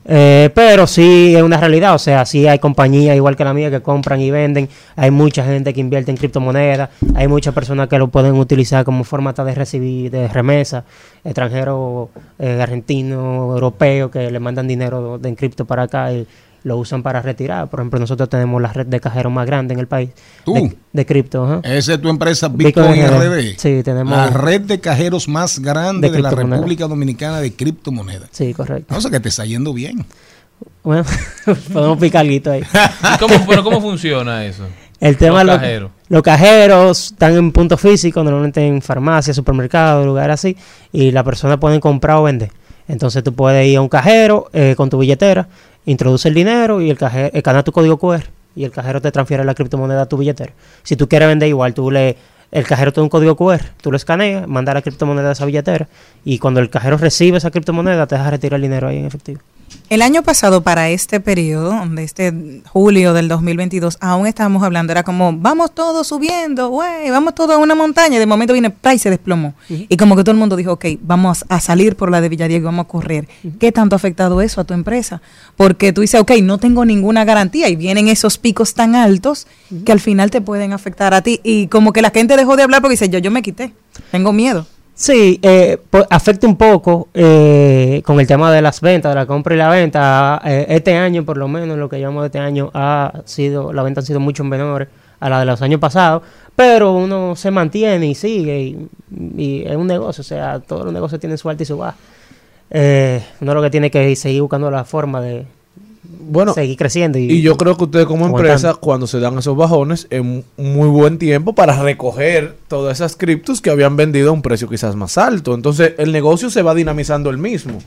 Eh, 0.08 0.50
pero 0.54 0.86
sí 0.86 1.34
es 1.34 1.42
una 1.42 1.56
realidad, 1.56 1.94
o 1.94 1.98
sea, 1.98 2.24
sí 2.24 2.46
hay 2.46 2.60
compañías 2.60 3.16
igual 3.16 3.36
que 3.36 3.42
la 3.42 3.52
mía 3.52 3.70
que 3.70 3.82
compran 3.82 4.20
y 4.20 4.30
venden, 4.30 4.68
hay 4.94 5.10
mucha 5.10 5.44
gente 5.44 5.74
que 5.74 5.80
invierte 5.80 6.12
en 6.12 6.16
criptomonedas, 6.16 6.90
hay 7.16 7.26
muchas 7.26 7.52
personas 7.52 7.88
que 7.88 7.98
lo 7.98 8.06
pueden 8.06 8.34
utilizar 8.34 8.84
como 8.84 9.02
forma 9.02 9.32
de 9.32 9.54
recibir 9.54 10.12
de 10.12 10.28
remesa, 10.28 10.84
extranjeros, 11.24 12.10
eh, 12.38 12.60
argentinos, 12.62 13.54
europeos 13.54 14.12
que 14.12 14.30
le 14.30 14.38
mandan 14.38 14.68
dinero 14.68 15.18
de, 15.18 15.28
en 15.28 15.34
cripto 15.34 15.64
para 15.64 15.82
acá 15.82 16.12
y 16.12 16.24
lo 16.66 16.76
usan 16.78 17.00
para 17.04 17.22
retirar. 17.22 17.68
Por 17.70 17.78
ejemplo, 17.78 18.00
nosotros 18.00 18.28
tenemos 18.28 18.60
la 18.60 18.72
red 18.72 18.86
de 18.86 18.98
cajeros 18.98 19.32
más 19.32 19.46
grande 19.46 19.74
en 19.74 19.78
el 19.78 19.86
país. 19.86 20.10
¿Tú? 20.44 20.52
De, 20.54 20.76
de 20.92 21.06
cripto. 21.06 21.60
Esa 21.62 21.94
es 21.94 22.00
tu 22.00 22.08
empresa 22.08 22.48
Bitcoin 22.48 22.94
Bitcoin 22.94 23.20
RD. 23.20 23.54
Sí, 23.56 23.82
tenemos- 23.84 24.16
La 24.16 24.30
red 24.30 24.62
de 24.62 24.80
cajeros 24.80 25.28
más 25.28 25.60
grande 25.60 26.10
De 26.10 26.16
de, 26.16 26.22
la. 26.22 26.30
República 26.30 26.88
Dominicana 26.88 27.40
de 27.40 27.54
criptomonedas. 27.54 28.30
Sí, 28.32 28.52
correcto. 28.52 28.92
No 28.92 29.00
sé 29.00 29.12
que 29.12 29.20
te 29.20 29.28
está 29.28 29.44
yendo 29.44 29.72
bien. 29.72 30.04
Bueno, 30.82 31.04
podemos 31.72 31.98
picar 31.98 32.26
algo 32.26 32.50
ahí. 32.50 32.62
¿Y 32.62 33.18
cómo, 33.18 33.34
pero 33.48 33.62
cómo 33.62 33.80
funciona 33.80 34.44
eso? 34.44 34.64
El 34.98 35.16
tema 35.16 35.44
Los 35.44 35.46
de 35.46 35.52
los 35.52 35.60
cajeros. 35.60 35.90
Los 36.08 36.22
cajeros 36.22 37.06
están 37.12 37.36
en 37.36 37.52
punto 37.52 37.76
físico, 37.76 38.24
normalmente 38.24 38.66
en 38.66 38.82
farmacias, 38.82 39.36
supermercados, 39.36 40.04
lugares 40.04 40.34
así, 40.34 40.56
y 40.92 41.12
la 41.12 41.22
persona 41.22 41.60
puede 41.60 41.78
comprar 41.78 42.16
o 42.16 42.24
vender. 42.24 42.50
Entonces 42.88 43.22
tú 43.22 43.34
puedes 43.34 43.66
ir 43.68 43.76
a 43.76 43.80
un 43.82 43.88
cajero 43.88 44.48
eh, 44.52 44.74
con 44.76 44.88
tu 44.90 44.98
billetera, 44.98 45.48
introduce 45.86 46.28
el 46.28 46.34
dinero 46.34 46.82
y 46.82 46.90
el 46.90 46.98
cajero, 46.98 47.30
escanea 47.32 47.62
tu 47.62 47.72
código 47.72 47.96
QR 47.98 48.24
y 48.54 48.64
el 48.64 48.70
cajero 48.70 49.00
te 49.00 49.10
transfiere 49.10 49.44
la 49.44 49.54
criptomoneda 49.54 50.02
a 50.02 50.06
tu 50.06 50.18
billetera. 50.18 50.52
Si 50.82 50.96
tú 50.96 51.08
quieres 51.08 51.28
vender 51.28 51.48
igual, 51.48 51.72
tú 51.74 51.90
le 51.90 52.16
el 52.52 52.64
cajero 52.64 52.92
te 52.92 53.00
da 53.00 53.02
un 53.02 53.08
código 53.08 53.36
QR, 53.36 53.60
tú 53.80 53.90
lo 53.90 53.96
escaneas, 53.96 54.46
manda 54.46 54.72
la 54.72 54.82
criptomoneda 54.82 55.30
a 55.30 55.32
esa 55.32 55.44
billetera 55.44 55.88
y 56.24 56.38
cuando 56.38 56.60
el 56.60 56.70
cajero 56.70 56.96
recibe 56.96 57.38
esa 57.38 57.50
criptomoneda 57.50 58.06
te 58.06 58.14
deja 58.14 58.30
retirar 58.30 58.56
el 58.56 58.62
dinero 58.62 58.88
ahí 58.88 58.98
en 58.98 59.06
efectivo. 59.06 59.40
El 59.88 60.02
año 60.02 60.22
pasado, 60.22 60.62
para 60.62 60.90
este 60.90 61.20
periodo, 61.20 61.74
de 61.90 62.02
este 62.02 62.62
julio 62.66 63.12
del 63.12 63.28
2022, 63.28 63.98
aún 64.00 64.26
estábamos 64.26 64.62
hablando, 64.62 64.92
era 64.92 65.02
como, 65.04 65.32
vamos 65.32 65.72
todos 65.74 66.06
subiendo, 66.06 66.70
güey, 66.70 67.10
vamos 67.10 67.34
todos 67.34 67.52
a 67.52 67.58
una 67.58 67.74
montaña, 67.74 68.16
y 68.16 68.18
de 68.18 68.26
momento 68.26 68.52
viene 68.52 68.74
y 68.92 68.98
se 68.98 69.10
desplomó. 69.10 69.54
Y 69.68 69.96
como 69.96 70.16
que 70.16 70.22
todo 70.22 70.32
el 70.32 70.38
mundo 70.38 70.56
dijo, 70.56 70.72
ok, 70.72 70.86
vamos 71.00 71.44
a 71.48 71.60
salir 71.60 71.96
por 71.96 72.10
la 72.10 72.20
de 72.20 72.28
Villadiego, 72.28 72.66
vamos 72.66 72.86
a 72.86 72.88
correr. 72.88 73.28
¿Qué 73.60 73.70
tanto 73.72 73.94
ha 73.94 73.98
afectado 73.98 74.40
eso 74.40 74.60
a 74.60 74.64
tu 74.64 74.74
empresa? 74.74 75.22
Porque 75.56 75.92
tú 75.92 76.00
dices, 76.00 76.20
ok, 76.20 76.32
no 76.42 76.58
tengo 76.58 76.84
ninguna 76.84 77.24
garantía, 77.24 77.68
y 77.68 77.76
vienen 77.76 78.08
esos 78.08 78.38
picos 78.38 78.74
tan 78.74 78.94
altos 78.94 79.46
que 79.84 79.92
al 79.92 80.00
final 80.00 80.30
te 80.30 80.40
pueden 80.40 80.72
afectar 80.72 81.14
a 81.14 81.22
ti. 81.22 81.40
Y 81.42 81.68
como 81.68 81.92
que 81.92 82.02
la 82.02 82.10
gente 82.10 82.36
dejó 82.36 82.56
de 82.56 82.64
hablar 82.64 82.82
porque 82.82 82.94
dice, 82.94 83.08
yo, 83.08 83.18
yo 83.18 83.30
me 83.30 83.42
quité, 83.42 83.72
tengo 84.10 84.32
miedo. 84.32 84.66
Sí, 84.98 85.38
eh, 85.42 85.76
pues, 85.90 86.06
afecta 86.08 86.46
un 86.46 86.56
poco 86.56 87.08
eh, 87.12 88.02
con 88.06 88.18
el 88.18 88.26
tema 88.26 88.50
de 88.50 88.62
las 88.62 88.80
ventas, 88.80 89.10
de 89.10 89.14
la 89.14 89.26
compra 89.26 89.54
y 89.54 89.58
la 89.58 89.68
venta. 89.68 90.40
Eh, 90.42 90.64
este 90.70 90.96
año, 90.96 91.22
por 91.22 91.36
lo 91.36 91.48
menos, 91.48 91.76
lo 91.76 91.86
que 91.90 91.98
llevamos 91.98 92.22
de 92.22 92.28
este 92.28 92.38
año, 92.38 92.70
ha 92.72 93.12
sido, 93.26 93.74
las 93.74 93.84
ventas 93.84 94.04
han 94.04 94.06
sido 94.06 94.20
mucho 94.20 94.42
menores 94.42 94.88
a 95.20 95.28
la 95.28 95.40
de 95.40 95.44
los 95.44 95.60
años 95.60 95.80
pasados, 95.80 96.22
pero 96.56 96.92
uno 96.92 97.36
se 97.36 97.50
mantiene 97.50 98.06
y 98.06 98.14
sigue 98.14 98.58
y, 98.58 98.88
y 99.36 99.64
es 99.66 99.76
un 99.76 99.86
negocio, 99.86 100.22
o 100.22 100.24
sea, 100.24 100.60
todos 100.60 100.84
los 100.86 100.94
negocios 100.94 101.20
tienen 101.20 101.36
su 101.36 101.50
alta 101.50 101.62
y 101.62 101.66
su 101.66 101.76
baja. 101.76 101.96
Eh, 102.70 103.22
uno 103.42 103.54
lo 103.54 103.62
que 103.62 103.70
tiene 103.70 103.90
que 103.90 104.16
seguir 104.16 104.40
buscando 104.40 104.70
la 104.70 104.84
forma 104.84 105.20
de 105.20 105.46
Bueno, 106.28 106.54
seguir 106.54 106.76
creciendo. 106.76 107.18
Y, 107.18 107.30
Y 107.30 107.42
yo 107.42 107.56
creo 107.56 107.76
que 107.76 107.84
ustedes 107.84 108.06
como 108.06 108.26
empresa, 108.26 108.74
cuando 108.74 109.06
se 109.06 109.20
dan 109.20 109.38
esos 109.38 109.56
bajones, 109.56 110.06
es 110.10 110.20
un 110.20 110.44
muy 110.56 110.88
buen 110.88 111.18
tiempo 111.18 111.54
para 111.54 111.80
recoger 111.82 112.56
todas 112.68 112.98
esas 112.98 113.16
criptos 113.16 113.60
que 113.60 113.70
habían 113.70 113.96
vendido 113.96 114.30
a 114.30 114.32
un 114.32 114.42
precio 114.42 114.68
quizás 114.68 114.96
más 114.96 115.18
alto. 115.18 115.54
Entonces 115.54 115.94
el 115.98 116.12
negocio 116.12 116.50
se 116.50 116.62
va 116.62 116.74
dinamizando 116.74 117.30
el 117.30 117.38
mismo. 117.38 117.78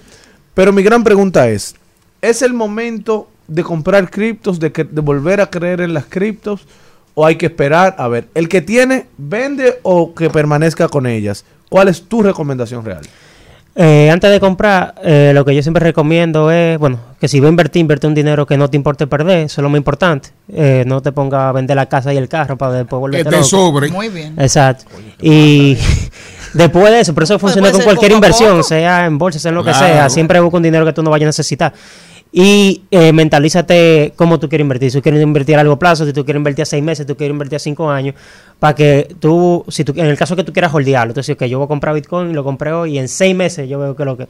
Pero 0.54 0.72
mi 0.74 0.84
gran 0.84 1.04
pregunta 1.04 1.50
es, 1.50 1.76
¿es 2.22 2.42
el 2.42 2.54
momento 2.54 3.28
de 3.48 3.64
comprar 3.64 4.10
criptos, 4.10 4.60
de, 4.60 4.72
que- 4.72 4.84
de 4.84 5.02
volver 5.02 5.42
a 5.42 5.50
creer 5.50 5.82
en 5.82 5.94
las 5.94 6.06
criptos? 6.06 6.66
¿O 7.16 7.26
hay 7.26 7.36
que 7.36 7.48
esperar? 7.48 7.96
A 7.98 8.08
ver, 8.08 8.28
el 8.34 8.48
que 8.48 8.62
tiene, 8.62 9.08
vende 9.18 9.80
o 9.84 10.14
que 10.14 10.30
permanezca 10.30 10.88
con 10.88 11.06
ellas. 11.08 11.44
¿Cuál 11.68 11.88
es 11.90 12.04
tu 12.04 12.24
recomendación 12.24 12.86
real? 12.86 13.02
Eh, 13.82 14.10
antes 14.12 14.30
de 14.30 14.42
comprar, 14.42 14.94
eh, 15.06 15.32
lo 15.34 15.46
que 15.46 15.56
yo 15.56 15.62
siempre 15.62 15.82
recomiendo 15.82 16.52
es, 16.52 16.78
bueno, 16.78 17.00
que 17.18 17.30
si 17.30 17.40
va 17.40 17.48
a 17.48 17.50
invertir, 17.50 17.80
invierte 17.80 18.08
un 18.08 18.14
dinero 18.14 18.46
que 18.46 18.58
no 18.58 18.70
te 18.70 18.76
importe 18.76 19.08
perder, 19.08 19.46
eso 19.46 19.62
es 19.62 19.64
lo 19.64 19.70
más 19.70 19.78
importante. 19.78 20.32
Eh, 20.50 20.84
no 20.86 21.02
te 21.02 21.14
ponga 21.14 21.48
a 21.48 21.54
vender 21.54 21.78
la 21.78 21.86
casa 21.86 22.14
y 22.14 22.18
el 22.18 22.28
carro 22.28 22.58
para 22.58 22.74
después 22.74 23.00
volverte 23.00 23.24
Que 23.24 23.30
te 23.30 23.38
loco. 23.38 23.48
sobre. 23.48 23.88
Muy 23.88 24.10
bien. 24.10 24.36
Exacto. 24.38 24.84
Y 25.22 25.78
después 26.54 26.92
de 26.92 27.00
eso, 27.00 27.14
por 27.14 27.24
eso 27.24 27.40
funciona 27.40 27.72
con 27.72 27.82
cualquier 27.84 28.12
a 28.12 28.16
inversión, 28.16 28.66
sea 28.66 29.06
en 29.06 29.18
bolsa, 29.18 29.40
sea 29.40 29.48
en 29.48 29.56
lo 29.56 29.64
que 29.64 29.74
sea. 29.74 30.10
Siempre 30.10 30.42
busca 30.42 30.58
un 30.58 30.64
dinero 30.64 30.86
que 30.86 30.92
tú 30.92 31.02
no 31.02 31.10
vayas 31.10 31.28
a 31.28 31.30
necesitar. 31.30 31.74
Y 32.32 32.84
eh, 32.92 33.12
mentalízate 33.12 34.14
cómo 34.16 34.40
tú 34.40 34.48
quieres 34.50 34.64
invertir. 34.64 34.92
Si 34.92 34.98
tú 34.98 35.02
quieres 35.02 35.22
invertir 35.22 35.56
a 35.56 35.58
largo 35.58 35.80
plazo, 35.80 36.06
si 36.06 36.14
tú 36.14 36.24
quieres 36.24 36.40
invertir 36.40 36.62
a 36.62 36.66
seis 36.66 36.84
meses, 36.84 37.06
si 37.06 37.08
tú 37.08 37.18
quieres 37.18 37.34
invertir 37.34 37.56
a 37.56 37.60
cinco 37.60 37.90
años, 37.90 38.14
para 38.60 38.76
que 38.76 39.16
tú, 39.20 39.66
si 39.68 39.84
tú, 39.84 39.94
en 39.96 40.06
el 40.06 40.18
caso 40.18 40.36
que 40.36 40.44
tú 40.44 40.54
quieras 40.54 40.72
holdearlo, 40.74 41.12
entonces 41.12 41.36
que 41.36 41.50
yo 41.50 41.58
voy 41.58 41.66
a 41.66 41.68
comprar 41.68 41.96
Bitcoin, 41.96 42.34
lo 42.36 42.44
compré 42.44 42.72
hoy 42.72 42.96
y 42.96 43.00
en 43.00 43.08
seis 43.08 43.36
meses 43.36 43.68
yo 43.68 43.80
veo 43.80 43.96
que 43.96 44.06
lo 44.06 44.16
que... 44.16 44.28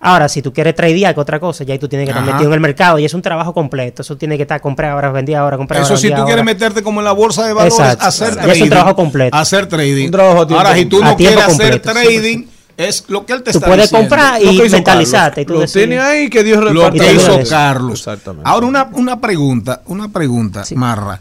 Ahora, 0.00 0.28
si 0.28 0.42
tú 0.42 0.52
quieres 0.52 0.74
tradear 0.74 1.14
que 1.14 1.20
otra 1.20 1.40
cosa, 1.40 1.64
ya 1.64 1.72
ahí 1.72 1.78
tú 1.78 1.88
tienes 1.88 2.04
que 2.06 2.10
estar 2.10 2.22
Ajá. 2.22 2.32
metido 2.34 2.50
en 2.50 2.54
el 2.54 2.60
mercado 2.60 2.98
y 2.98 3.04
es 3.06 3.14
un 3.14 3.22
trabajo 3.22 3.54
completo. 3.54 4.02
Eso 4.02 4.16
tiene 4.16 4.36
que 4.36 4.42
estar 4.42 4.60
comprar 4.60 4.90
ahora, 4.90 5.10
vendí 5.10 5.32
ahora, 5.34 5.56
comprar 5.56 5.80
Eso 5.80 5.94
ahora, 5.94 6.00
si 6.00 6.10
tú 6.12 6.24
quieres 6.26 6.44
meterte 6.44 6.82
como 6.82 7.00
en 7.00 7.06
la 7.06 7.12
bolsa 7.12 7.46
de 7.46 7.54
valores, 7.54 7.78
Exacto. 7.78 8.04
hacer 8.06 8.28
Ya 8.28 8.32
es 8.34 8.38
un 8.40 8.50
trading. 8.50 8.68
trabajo 8.68 8.96
completo. 8.96 9.36
Hacer 9.36 9.66
trading. 9.66 10.06
Un 10.06 10.10
trabajo 10.12 10.46
Ahora, 10.54 10.74
si 10.74 10.84
tú 10.86 11.02
no 11.02 11.16
quieres 11.16 11.38
hacer 11.38 11.80
trading, 11.80 12.44
es 12.76 13.04
lo 13.08 13.24
que 13.26 13.32
él 13.34 13.42
te 13.42 13.52
Tú 13.52 13.58
está 13.58 13.68
puedes 13.68 13.90
diciendo. 13.90 14.08
comprar 14.08 14.42
y 14.42 14.58
mentalizarte. 14.70 15.44
tú. 15.44 15.54
Lo 15.54 15.66
tiene 15.66 15.98
ahí 16.00 16.28
que 16.28 16.42
Dios 16.42 16.62
Lo 16.72 16.90
que 16.90 17.14
hizo. 17.14 17.38
Carlos. 17.48 18.00
Exactamente. 18.00 18.48
Ahora 18.48 18.66
una, 18.66 18.84
una 18.92 19.20
pregunta, 19.20 19.82
una 19.86 20.10
pregunta, 20.12 20.64
Sí. 20.64 20.74
Marra. 20.74 21.20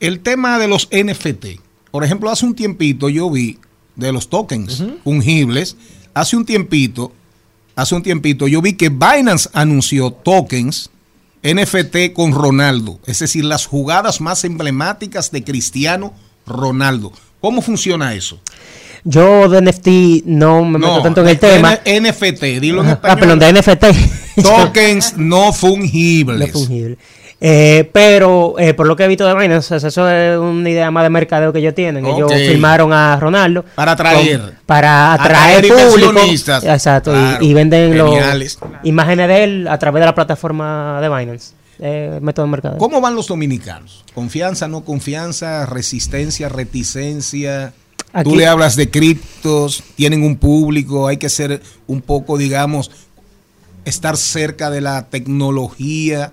El 0.00 0.20
tema 0.20 0.58
de 0.58 0.68
los 0.68 0.88
NFT. 0.90 1.60
Por 1.90 2.04
ejemplo, 2.04 2.30
hace 2.30 2.44
un 2.44 2.54
tiempito 2.54 3.08
yo 3.08 3.30
vi 3.30 3.58
de 3.96 4.12
los 4.12 4.28
tokens 4.28 4.82
fungibles. 5.04 5.76
Hace 6.14 6.36
un 6.36 6.44
tiempito, 6.44 7.12
hace 7.76 7.94
un 7.94 8.02
tiempito 8.02 8.46
yo 8.48 8.60
vi 8.60 8.74
que 8.74 8.88
Binance 8.88 9.48
anunció 9.52 10.10
tokens 10.12 10.90
NFT 11.42 12.12
con 12.14 12.32
Ronaldo. 12.32 12.98
Es 13.06 13.20
decir, 13.20 13.44
las 13.44 13.66
jugadas 13.66 14.20
más 14.20 14.44
emblemáticas 14.44 15.30
de 15.30 15.44
Cristiano 15.44 16.12
Ronaldo. 16.46 17.12
¿Cómo 17.40 17.62
funciona 17.62 18.14
eso? 18.14 18.40
Yo 19.04 19.48
de 19.48 19.60
NFT 19.60 20.24
no 20.26 20.64
me 20.64 20.78
meto 20.78 21.02
tanto 21.02 21.20
en 21.20 21.28
el 21.28 21.38
tema. 21.38 21.78
N- 21.84 22.00
NFT, 22.10 22.42
dilo 22.60 22.82
en 22.82 22.88
Ah, 22.88 22.92
español. 22.92 23.18
perdón, 23.18 23.38
de 23.38 23.52
NFT. 23.52 23.84
Tokens 24.42 25.16
no 25.18 25.52
fungibles. 25.52 26.38
No 26.54 26.58
fungible. 26.60 26.98
Eh, 27.40 27.90
pero 27.92 28.54
eh, 28.58 28.72
por 28.72 28.86
lo 28.86 28.96
que 28.96 29.04
he 29.04 29.08
visto 29.08 29.26
de 29.26 29.34
Binance, 29.34 29.76
eso 29.76 30.08
es 30.08 30.38
una 30.38 30.70
idea 30.70 30.90
más 30.90 31.02
de 31.02 31.10
mercadeo 31.10 31.52
que 31.52 31.58
ellos 31.58 31.74
tienen. 31.74 32.06
Ellos 32.06 32.32
firmaron 32.32 32.92
a 32.94 33.16
Ronaldo. 33.20 33.64
Para 33.74 33.92
atraer. 33.92 34.40
con- 34.40 34.52
para 34.64 35.12
Atraer 35.12 35.58
atraer 35.66 35.90
público. 35.90 36.20
Exacto. 36.62 37.10
y- 37.10 37.14
Claro. 37.18 37.44
y, 37.44 37.52
venden 37.52 37.98
los 37.98 38.14
imágenes 38.84 39.28
de 39.28 39.44
él 39.44 39.68
a 39.68 39.78
través 39.78 40.00
de 40.00 40.06
la 40.06 40.14
plataforma 40.14 40.98
de 41.02 41.08
Binance. 41.10 41.52
eh, 41.80 42.18
método 42.22 42.46
de 42.46 42.50
mercado. 42.52 42.78
¿Cómo 42.78 43.00
van 43.00 43.14
los 43.16 43.26
dominicanos? 43.26 44.04
¿Confianza, 44.14 44.68
no 44.68 44.84
confianza, 44.84 45.66
resistencia, 45.66 46.48
reticencia? 46.48 47.74
Tú 48.22 48.30
Aquí- 48.30 48.36
le 48.36 48.46
hablas 48.46 48.76
de 48.76 48.90
criptos, 48.90 49.82
tienen 49.96 50.22
un 50.22 50.36
público, 50.36 51.08
hay 51.08 51.16
que 51.16 51.28
ser 51.28 51.60
un 51.88 52.00
poco, 52.00 52.38
digamos, 52.38 52.90
estar 53.84 54.16
cerca 54.16 54.70
de 54.70 54.80
la 54.80 55.06
tecnología, 55.08 56.32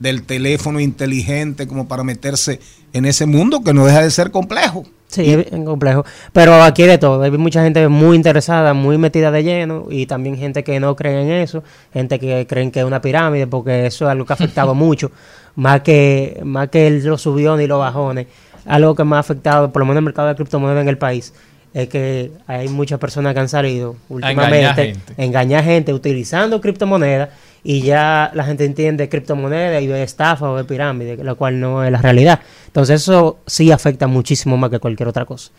del 0.00 0.22
teléfono 0.24 0.80
inteligente, 0.80 1.66
como 1.68 1.86
para 1.86 2.02
meterse 2.04 2.58
en 2.92 3.04
ese 3.04 3.26
mundo 3.26 3.62
que 3.62 3.72
no 3.74 3.84
deja 3.86 4.02
de 4.02 4.10
ser 4.10 4.30
complejo. 4.30 4.84
Sí, 5.08 5.32
es 5.32 5.46
complejo. 5.64 6.04
Pero 6.32 6.62
aquí 6.62 6.84
de 6.84 6.96
todo. 6.96 7.22
Hay 7.22 7.30
mucha 7.32 7.62
gente 7.62 7.86
muy 7.88 8.16
interesada, 8.16 8.74
muy 8.74 8.96
metida 8.96 9.30
de 9.30 9.42
lleno 9.42 9.86
y 9.90 10.06
también 10.06 10.36
gente 10.36 10.62
que 10.64 10.78
no 10.80 10.94
cree 10.96 11.22
en 11.22 11.30
eso, 11.30 11.62
gente 11.92 12.18
que 12.18 12.46
creen 12.48 12.70
que 12.70 12.80
es 12.80 12.86
una 12.86 13.00
pirámide 13.00 13.46
porque 13.46 13.86
eso 13.86 14.04
es 14.06 14.10
algo 14.10 14.24
que 14.24 14.32
ha 14.32 14.34
afectado 14.34 14.74
mucho, 14.76 15.10
más 15.56 15.80
que 15.82 16.40
más 16.44 16.68
que 16.70 16.90
los 16.90 17.20
subiones 17.22 17.64
y 17.64 17.68
los 17.68 17.78
bajones. 17.80 18.26
Algo 18.66 18.94
que 18.94 19.04
más 19.04 19.18
ha 19.18 19.20
afectado, 19.20 19.72
por 19.72 19.80
lo 19.80 19.86
menos 19.86 19.98
el 19.98 20.04
mercado 20.04 20.28
de 20.28 20.34
criptomonedas 20.34 20.82
en 20.82 20.88
el 20.88 20.98
país, 20.98 21.32
es 21.72 21.88
que 21.88 22.32
hay 22.46 22.68
muchas 22.68 22.98
personas 22.98 23.32
que 23.34 23.40
han 23.40 23.48
salido 23.48 23.96
engañar 24.08 24.36
últimamente 24.36 24.84
gente. 24.86 25.14
a 25.16 25.24
engañar 25.24 25.64
gente 25.64 25.94
utilizando 25.94 26.60
criptomonedas 26.60 27.30
y 27.62 27.82
ya 27.82 28.30
la 28.34 28.44
gente 28.44 28.64
entiende 28.64 29.08
criptomonedas 29.08 29.82
y 29.82 29.86
ve 29.86 30.02
estafa 30.02 30.50
o 30.50 30.54
ve 30.54 30.64
pirámide, 30.64 31.16
lo 31.22 31.36
cual 31.36 31.60
no 31.60 31.84
es 31.84 31.92
la 31.92 31.98
realidad. 31.98 32.40
Entonces 32.66 33.02
eso 33.02 33.38
sí 33.46 33.70
afecta 33.70 34.06
muchísimo 34.06 34.56
más 34.56 34.70
que 34.70 34.78
cualquier 34.78 35.08
otra 35.08 35.24
cosa. 35.24 35.52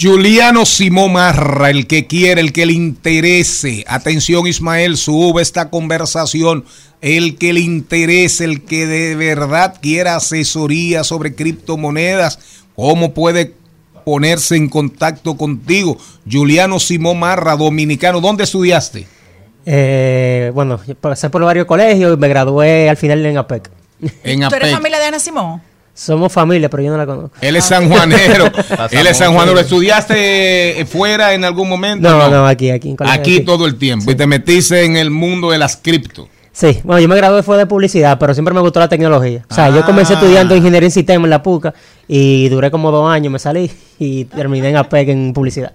Juliano 0.00 0.64
Simón 0.64 1.12
Marra, 1.12 1.68
el 1.70 1.86
que 1.86 2.06
quiere, 2.06 2.40
el 2.40 2.52
que 2.52 2.66
le 2.66 2.72
interese. 2.72 3.84
Atención 3.86 4.46
Ismael, 4.46 4.96
sube 4.96 5.42
esta 5.42 5.68
conversación. 5.70 6.64
El 7.02 7.36
que 7.36 7.52
le 7.52 7.60
interese, 7.60 8.44
el 8.44 8.62
que 8.62 8.86
de 8.86 9.14
verdad 9.14 9.76
quiera 9.80 10.16
asesoría 10.16 11.04
sobre 11.04 11.34
criptomonedas, 11.34 12.38
¿cómo 12.74 13.12
puede 13.12 13.52
ponerse 14.06 14.56
en 14.56 14.70
contacto 14.70 15.36
contigo? 15.36 15.98
Juliano 16.30 16.80
Simón 16.80 17.18
Marra, 17.18 17.56
dominicano. 17.56 18.22
¿Dónde 18.22 18.44
estudiaste? 18.44 19.06
Eh, 19.66 20.50
bueno, 20.54 20.80
pasé 21.00 21.28
por 21.28 21.44
varios 21.44 21.66
colegios 21.66 22.14
y 22.14 22.16
me 22.16 22.28
gradué 22.28 22.88
al 22.88 22.96
final 22.96 23.24
en 23.26 23.36
APEC. 23.36 23.70
En 24.22 24.40
¿Tú 24.40 24.46
eres 24.54 24.68
APEC. 24.68 24.72
familia 24.72 24.98
de 24.98 25.04
Ana 25.06 25.18
Simón? 25.18 25.60
Somos 25.94 26.32
familia, 26.32 26.68
pero 26.68 26.82
yo 26.82 26.90
no 26.90 26.96
la 26.98 27.06
conozco. 27.06 27.36
Él 27.40 27.54
es 27.54 27.64
sanjuanero. 27.66 28.46
Él 28.90 29.06
es 29.06 29.16
sanjuanero. 29.16 29.58
¿Estudiaste 29.60 30.80
eh, 30.80 30.84
fuera 30.86 31.34
en 31.34 31.44
algún 31.44 31.68
momento? 31.68 32.08
No, 32.08 32.28
no, 32.28 32.46
aquí, 32.46 32.70
aquí. 32.70 32.90
en 32.90 32.96
colegio, 32.96 33.20
Aquí 33.20 33.36
aquí. 33.36 33.44
todo 33.44 33.66
el 33.66 33.76
tiempo. 33.76 34.10
Y 34.10 34.14
te 34.16 34.26
metiste 34.26 34.84
en 34.84 34.96
el 34.96 35.10
mundo 35.10 35.50
de 35.50 35.58
las 35.58 35.76
cripto. 35.76 36.28
Sí, 36.52 36.80
bueno, 36.84 37.00
yo 37.00 37.08
me 37.08 37.16
gradué 37.16 37.42
fue 37.42 37.56
de 37.58 37.66
publicidad, 37.66 38.18
pero 38.18 38.32
siempre 38.34 38.54
me 38.54 38.60
gustó 38.60 38.78
la 38.80 38.88
tecnología. 38.88 39.44
O 39.50 39.54
sea, 39.54 39.70
yo 39.70 39.84
comencé 39.84 40.14
Ah. 40.14 40.16
estudiando 40.16 40.54
ingeniería 40.56 40.86
en 40.86 40.92
sistemas 40.92 41.24
en 41.26 41.30
la 41.30 41.42
PUCA 41.42 41.74
y 42.08 42.48
duré 42.48 42.70
como 42.70 42.90
dos 42.92 43.08
años, 43.10 43.32
me 43.32 43.38
salí 43.40 43.70
y 43.98 44.24
terminé 44.26 44.68
en 44.70 44.76
APEC 44.76 45.08
en 45.08 45.32
publicidad. 45.32 45.72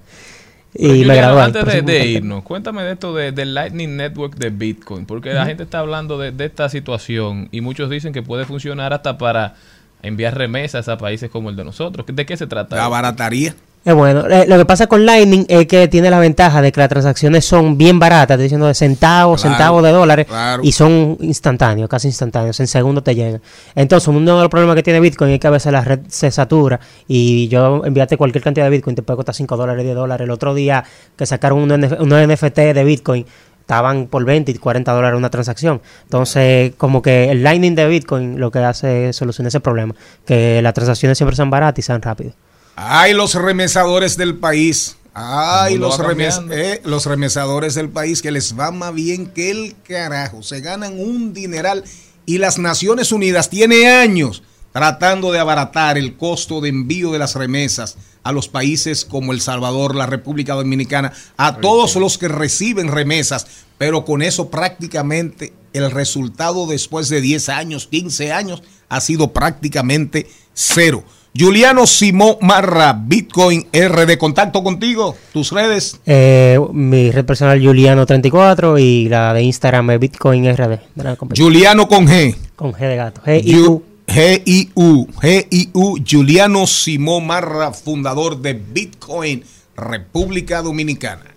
Y 0.73 0.87
Pero, 0.87 1.07
me 1.07 1.15
gradué. 1.15 1.41
Antes 1.41 1.65
de, 1.65 1.81
de 1.81 2.05
irnos, 2.05 2.43
cuéntame 2.43 2.83
de 2.83 2.91
esto 2.93 3.13
de- 3.15 3.31
del 3.31 3.53
Lightning 3.55 3.97
Network 3.97 4.35
de 4.35 4.51
Bitcoin, 4.51 5.05
porque 5.05 5.33
la 5.33 5.45
gente 5.45 5.63
está 5.63 5.79
hablando 5.79 6.17
de, 6.19 6.31
de 6.31 6.45
esta 6.45 6.69
situación 6.69 7.49
y 7.51 7.61
muchos 7.61 7.89
dicen 7.89 8.13
que 8.13 8.21
puede 8.21 8.45
funcionar 8.45 8.93
hasta 8.93 9.17
para 9.17 9.55
enviar 10.01 10.37
remesas 10.37 10.87
a 10.89 10.97
países 10.97 11.29
como 11.29 11.49
el 11.49 11.55
de 11.55 11.63
nosotros. 11.65 12.05
¿De 12.07 12.25
qué 12.25 12.37
se 12.37 12.47
trata? 12.47 12.75
La 12.75 12.87
barataría. 12.87 13.55
Es 13.85 13.93
bueno. 13.93 14.27
Eh, 14.29 14.45
lo 14.45 14.57
que 14.57 14.65
pasa 14.65 14.87
con 14.87 15.05
Lightning 15.05 15.45
es 15.47 15.65
que 15.65 15.87
tiene 15.87 16.09
la 16.09 16.19
ventaja 16.19 16.61
de 16.61 16.69
que 16.69 16.81
las 16.81 16.89
transacciones 16.89 17.45
son 17.45 17.77
bien 17.77 17.97
baratas, 17.97 18.31
estoy 18.35 18.43
diciendo 18.43 18.67
de 18.67 18.73
centavos, 18.73 19.41
Claro, 19.41 19.55
centavos 19.55 19.83
de 19.83 19.91
dólares, 19.91 20.25
claro. 20.25 20.61
y 20.65 20.73
son 20.73 21.17
instantáneos, 21.21 21.87
casi 21.87 22.09
instantáneos, 22.09 22.59
en 22.59 22.67
segundos 22.67 23.05
te 23.05 23.15
llegan. 23.15 23.41
Entonces, 23.75 24.09
uno 24.09 24.35
de 24.35 24.41
los 24.41 24.49
problemas 24.49 24.75
que 24.75 24.83
tiene 24.83 24.99
Bitcoin 24.99 25.31
es 25.31 25.39
que 25.39 25.47
a 25.47 25.51
veces 25.51 25.71
la 25.71 25.79
red 25.81 26.01
se 26.09 26.29
satura 26.29 26.77
y 27.07 27.47
yo 27.47 27.85
enviarte 27.85 28.17
cualquier 28.17 28.43
cantidad 28.43 28.65
de 28.65 28.71
Bitcoin 28.71 28.97
te 28.97 29.01
puede 29.01 29.15
costar 29.15 29.33
5 29.33 29.55
dólares, 29.55 29.85
10 29.85 29.95
dólares. 29.95 30.25
El 30.25 30.31
otro 30.31 30.53
día 30.53 30.83
que 31.15 31.25
sacaron 31.25 31.59
unos 31.59 31.79
NF 31.79 32.01
unos 32.01 32.27
NFT 32.27 32.57
de 32.57 32.83
Bitcoin, 32.83 33.25
estaban 33.69 34.07
por 34.07 34.25
20 34.25 34.51
y 34.51 34.55
40 34.55 34.91
dólares 34.91 35.15
una 35.15 35.29
transacción. 35.29 35.79
Entonces, 36.05 36.73
como 36.77 37.03
que 37.03 37.29
el 37.29 37.43
Lightning 37.43 37.75
de 37.75 37.87
Bitcoin 37.87 38.39
lo 38.39 38.49
que 38.49 38.57
hace 38.57 39.09
es 39.09 39.15
solucionar 39.15 39.49
ese 39.49 39.59
problema, 39.59 39.93
que 40.25 40.59
las 40.63 40.73
transacciones 40.73 41.19
siempre 41.19 41.35
sean 41.35 41.51
baratas 41.51 41.77
y 41.77 41.81
sean 41.83 42.01
rápidas. 42.01 42.33
Ay, 42.75 43.13
los 43.13 43.35
remesadores 43.35 44.17
del 44.17 44.37
país. 44.37 44.97
Ay, 45.13 45.77
los, 45.77 45.99
remes- 45.99 46.41
eh, 46.51 46.81
los 46.83 47.05
remesadores 47.05 47.75
del 47.75 47.89
país 47.89 48.23
que 48.23 48.31
les 48.31 48.57
va 48.57 48.71
más 48.71 48.91
bien 48.93 49.27
que 49.27 49.51
el 49.51 49.75
carajo. 49.87 50.41
Se 50.41 50.61
ganan 50.61 50.99
un 50.99 51.33
dineral 51.33 51.83
y 52.25 52.39
las 52.39 52.57
Naciones 52.57 53.11
Unidas 53.11 53.49
tiene 53.51 53.87
años 53.87 54.41
tratando 54.79 55.33
de 55.33 55.39
abaratar 55.39 55.97
el 55.97 56.15
costo 56.15 56.61
de 56.61 56.69
envío 56.69 57.11
de 57.11 57.19
las 57.19 57.35
remesas 57.35 57.97
a 58.23 58.31
los 58.31 58.47
países 58.47 59.03
como 59.03 59.33
El 59.33 59.41
Salvador, 59.41 59.93
la 59.93 60.05
República 60.05 60.53
Dominicana, 60.53 61.11
a 61.35 61.57
todos 61.57 61.97
los 61.97 62.17
que 62.17 62.29
reciben 62.29 62.87
remesas, 62.87 63.45
pero 63.77 64.05
con 64.05 64.21
eso 64.21 64.49
prácticamente 64.49 65.51
el 65.73 65.91
resultado 65.91 66.65
después 66.65 67.09
de 67.09 67.19
10 67.19 67.49
años, 67.49 67.87
15 67.87 68.31
años, 68.31 68.63
ha 68.87 69.01
sido 69.01 69.33
prácticamente 69.33 70.27
cero. 70.53 71.03
Juliano 71.37 71.85
Simón 71.85 72.37
Marra, 72.39 72.93
Bitcoin 72.93 73.67
RD, 73.73 74.17
contacto 74.17 74.63
contigo, 74.63 75.13
tus 75.33 75.51
redes. 75.51 75.99
Eh, 76.05 76.57
mi 76.71 77.11
red 77.11 77.25
personal 77.25 77.61
Juliano34 77.61 78.81
y 78.81 79.09
la 79.09 79.33
de 79.33 79.43
Instagram 79.43 79.91
es 79.91 79.99
Bitcoin 79.99 80.55
RD. 80.55 80.79
Juliano 81.35 81.89
con 81.89 82.07
G. 82.07 82.33
Con 82.55 82.71
G 82.71 82.79
de 82.79 82.95
gato. 82.95 83.21
G 83.25 83.41
y 83.43 83.57
U. 83.57 83.88
G-I-U, 84.11 85.07
G-I-U, 85.21 85.97
Juliano 86.03 86.65
Simón 86.65 87.27
Marra, 87.27 87.71
fundador 87.73 88.41
de 88.41 88.53
Bitcoin, 88.53 89.43
República 89.75 90.63
Dominicana. 90.63 91.35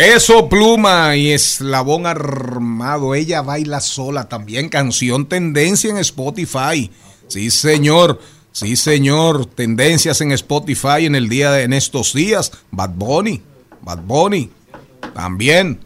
Peso 0.00 0.48
Pluma 0.48 1.14
y 1.14 1.30
Eslabón 1.30 2.06
Armado. 2.06 3.14
Ella 3.14 3.42
baila 3.42 3.80
sola 3.80 4.30
también. 4.30 4.70
Canción 4.70 5.26
tendencia 5.26 5.90
en 5.90 5.98
Spotify. 5.98 6.90
Sí, 7.28 7.50
señor. 7.50 8.18
Sí, 8.50 8.76
señor. 8.76 9.44
Tendencias 9.44 10.22
en 10.22 10.32
Spotify 10.32 11.04
en 11.04 11.16
el 11.16 11.28
día 11.28 11.52
de, 11.52 11.64
en 11.64 11.74
estos 11.74 12.14
días. 12.14 12.50
Bad 12.70 12.94
Bunny. 12.94 13.42
Bad 13.82 13.98
Bunny. 13.98 14.48
También. 15.14 15.80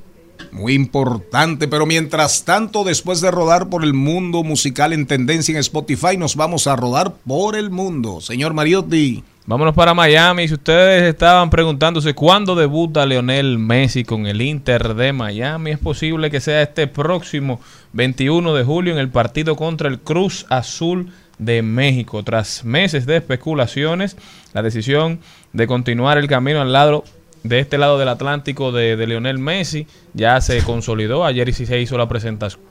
Muy 0.53 0.75
importante. 0.75 1.67
Pero 1.67 1.85
mientras 1.85 2.45
tanto, 2.45 2.85
después 2.85 3.21
de 3.21 3.33
rodar 3.33 3.69
por 3.69 3.83
el 3.83 3.95
mundo 3.95 4.45
musical 4.45 4.93
en 4.93 5.07
tendencia 5.07 5.55
en 5.55 5.59
Spotify, 5.59 6.17
nos 6.17 6.37
vamos 6.37 6.69
a 6.69 6.77
rodar 6.77 7.17
por 7.27 7.57
el 7.57 7.71
mundo. 7.71 8.21
Señor 8.21 8.55
Mariotti. 8.55 9.25
Vámonos 9.47 9.75
para 9.75 9.93
Miami. 9.93 10.49
Si 10.49 10.55
ustedes 10.55 11.03
estaban 11.03 11.51
preguntándose 11.51 12.15
cuándo 12.15 12.55
debuta 12.55 13.05
Leonel 13.05 13.59
Messi 13.59 14.03
con 14.03 14.27
el 14.27 14.41
Inter 14.41 14.95
de 14.95 15.13
Miami, 15.13 15.73
es 15.73 15.79
posible 15.79 16.31
que 16.31 16.41
sea 16.41 16.63
este 16.63 16.87
próximo 16.87 17.61
21 17.93 18.55
de 18.55 18.65
julio 18.65 18.95
en 18.95 18.99
el 18.99 19.11
partido 19.11 19.55
contra 19.55 19.91
el 19.91 20.01
Cruz 20.01 20.47
Azul 20.49 21.13
de 21.37 21.61
México. 21.61 22.23
Tras 22.23 22.65
meses 22.65 23.05
de 23.05 23.19
especulaciones, 23.19 24.17
la 24.55 24.63
decisión 24.63 25.21
de 25.53 25.67
continuar 25.67 26.17
el 26.17 26.27
camino 26.27 26.63
al 26.63 26.73
lado 26.73 27.05
de 27.43 27.61
este 27.61 27.77
lado 27.77 27.99
del 27.99 28.09
Atlántico 28.09 28.73
de, 28.73 28.97
de 28.97 29.07
Leonel 29.07 29.39
Messi 29.39 29.87
ya 30.15 30.41
se 30.41 30.63
consolidó. 30.63 31.23
Ayer 31.23 31.53
sí 31.53 31.67
se 31.67 31.79
hizo 31.83 31.99
la 31.99 32.09
presentación. 32.09 32.63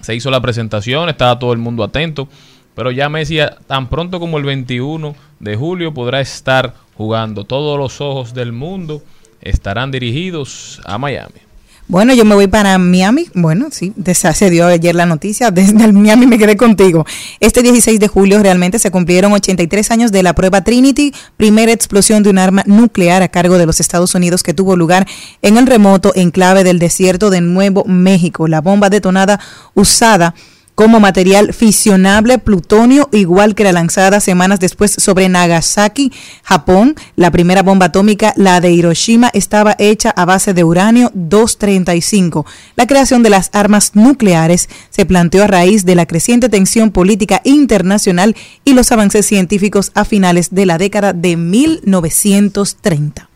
Se 0.00 0.14
hizo 0.14 0.30
la 0.30 0.40
presentación, 0.40 1.10
estaba 1.10 1.38
todo 1.38 1.52
el 1.52 1.58
mundo 1.58 1.84
atento. 1.84 2.26
Pero 2.74 2.90
ya 2.90 3.08
Messi, 3.08 3.38
tan 3.66 3.88
pronto 3.88 4.18
como 4.18 4.38
el 4.38 4.44
21 4.44 5.14
de 5.40 5.56
julio, 5.56 5.92
podrá 5.92 6.20
estar 6.20 6.74
jugando. 6.96 7.44
Todos 7.44 7.78
los 7.78 8.00
ojos 8.00 8.34
del 8.34 8.52
mundo 8.52 9.02
estarán 9.40 9.90
dirigidos 9.90 10.80
a 10.84 10.98
Miami. 10.98 11.52
Bueno, 11.88 12.14
yo 12.14 12.24
me 12.24 12.34
voy 12.34 12.46
para 12.46 12.78
Miami. 12.78 13.26
Bueno, 13.34 13.68
sí, 13.70 13.92
se 14.14 14.50
dio 14.50 14.66
ayer 14.66 14.94
la 14.94 15.04
noticia. 15.04 15.50
Desde 15.50 15.84
el 15.84 15.92
Miami 15.92 16.26
me 16.26 16.38
quedé 16.38 16.56
contigo. 16.56 17.04
Este 17.40 17.62
16 17.62 18.00
de 18.00 18.08
julio 18.08 18.42
realmente 18.42 18.78
se 18.78 18.90
cumplieron 18.90 19.32
83 19.32 19.90
años 19.90 20.12
de 20.12 20.22
la 20.22 20.32
prueba 20.32 20.62
Trinity, 20.62 21.12
primera 21.36 21.72
explosión 21.72 22.22
de 22.22 22.30
un 22.30 22.38
arma 22.38 22.62
nuclear 22.66 23.22
a 23.22 23.28
cargo 23.28 23.58
de 23.58 23.66
los 23.66 23.80
Estados 23.80 24.14
Unidos 24.14 24.42
que 24.42 24.54
tuvo 24.54 24.76
lugar 24.76 25.06
en 25.42 25.58
el 25.58 25.66
remoto 25.66 26.12
enclave 26.14 26.64
del 26.64 26.78
desierto 26.78 27.28
de 27.30 27.40
Nuevo 27.40 27.84
México. 27.84 28.48
La 28.48 28.60
bomba 28.60 28.88
detonada 28.88 29.40
usada 29.74 30.34
como 30.74 31.00
material 31.00 31.52
fisionable 31.52 32.38
plutonio, 32.38 33.08
igual 33.12 33.54
que 33.54 33.64
la 33.64 33.72
lanzada 33.72 34.20
semanas 34.20 34.60
después 34.60 34.90
sobre 34.90 35.28
Nagasaki, 35.28 36.12
Japón. 36.42 36.94
La 37.16 37.30
primera 37.30 37.62
bomba 37.62 37.86
atómica, 37.86 38.32
la 38.36 38.60
de 38.60 38.72
Hiroshima, 38.72 39.30
estaba 39.34 39.76
hecha 39.78 40.10
a 40.10 40.24
base 40.24 40.54
de 40.54 40.64
uranio 40.64 41.10
235. 41.14 42.46
La 42.76 42.86
creación 42.86 43.22
de 43.22 43.30
las 43.30 43.50
armas 43.52 43.94
nucleares 43.94 44.68
se 44.90 45.06
planteó 45.06 45.44
a 45.44 45.48
raíz 45.48 45.84
de 45.84 45.94
la 45.94 46.06
creciente 46.06 46.48
tensión 46.48 46.90
política 46.90 47.40
internacional 47.44 48.34
y 48.64 48.72
los 48.74 48.90
avances 48.92 49.26
científicos 49.26 49.92
a 49.94 50.04
finales 50.04 50.54
de 50.54 50.66
la 50.66 50.78
década 50.78 51.12
de 51.12 51.36
1930. 51.36 53.28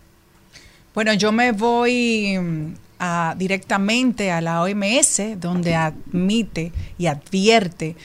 Bueno, 0.95 1.13
yo 1.13 1.31
me 1.31 1.53
voy 1.53 2.39
directamente 3.37 4.31
a 4.31 4.41
la 4.41 4.63
OMS, 4.63 5.39
donde 5.39 5.75
admite 5.75 6.73
y 6.99 7.07
advierte 7.07 7.97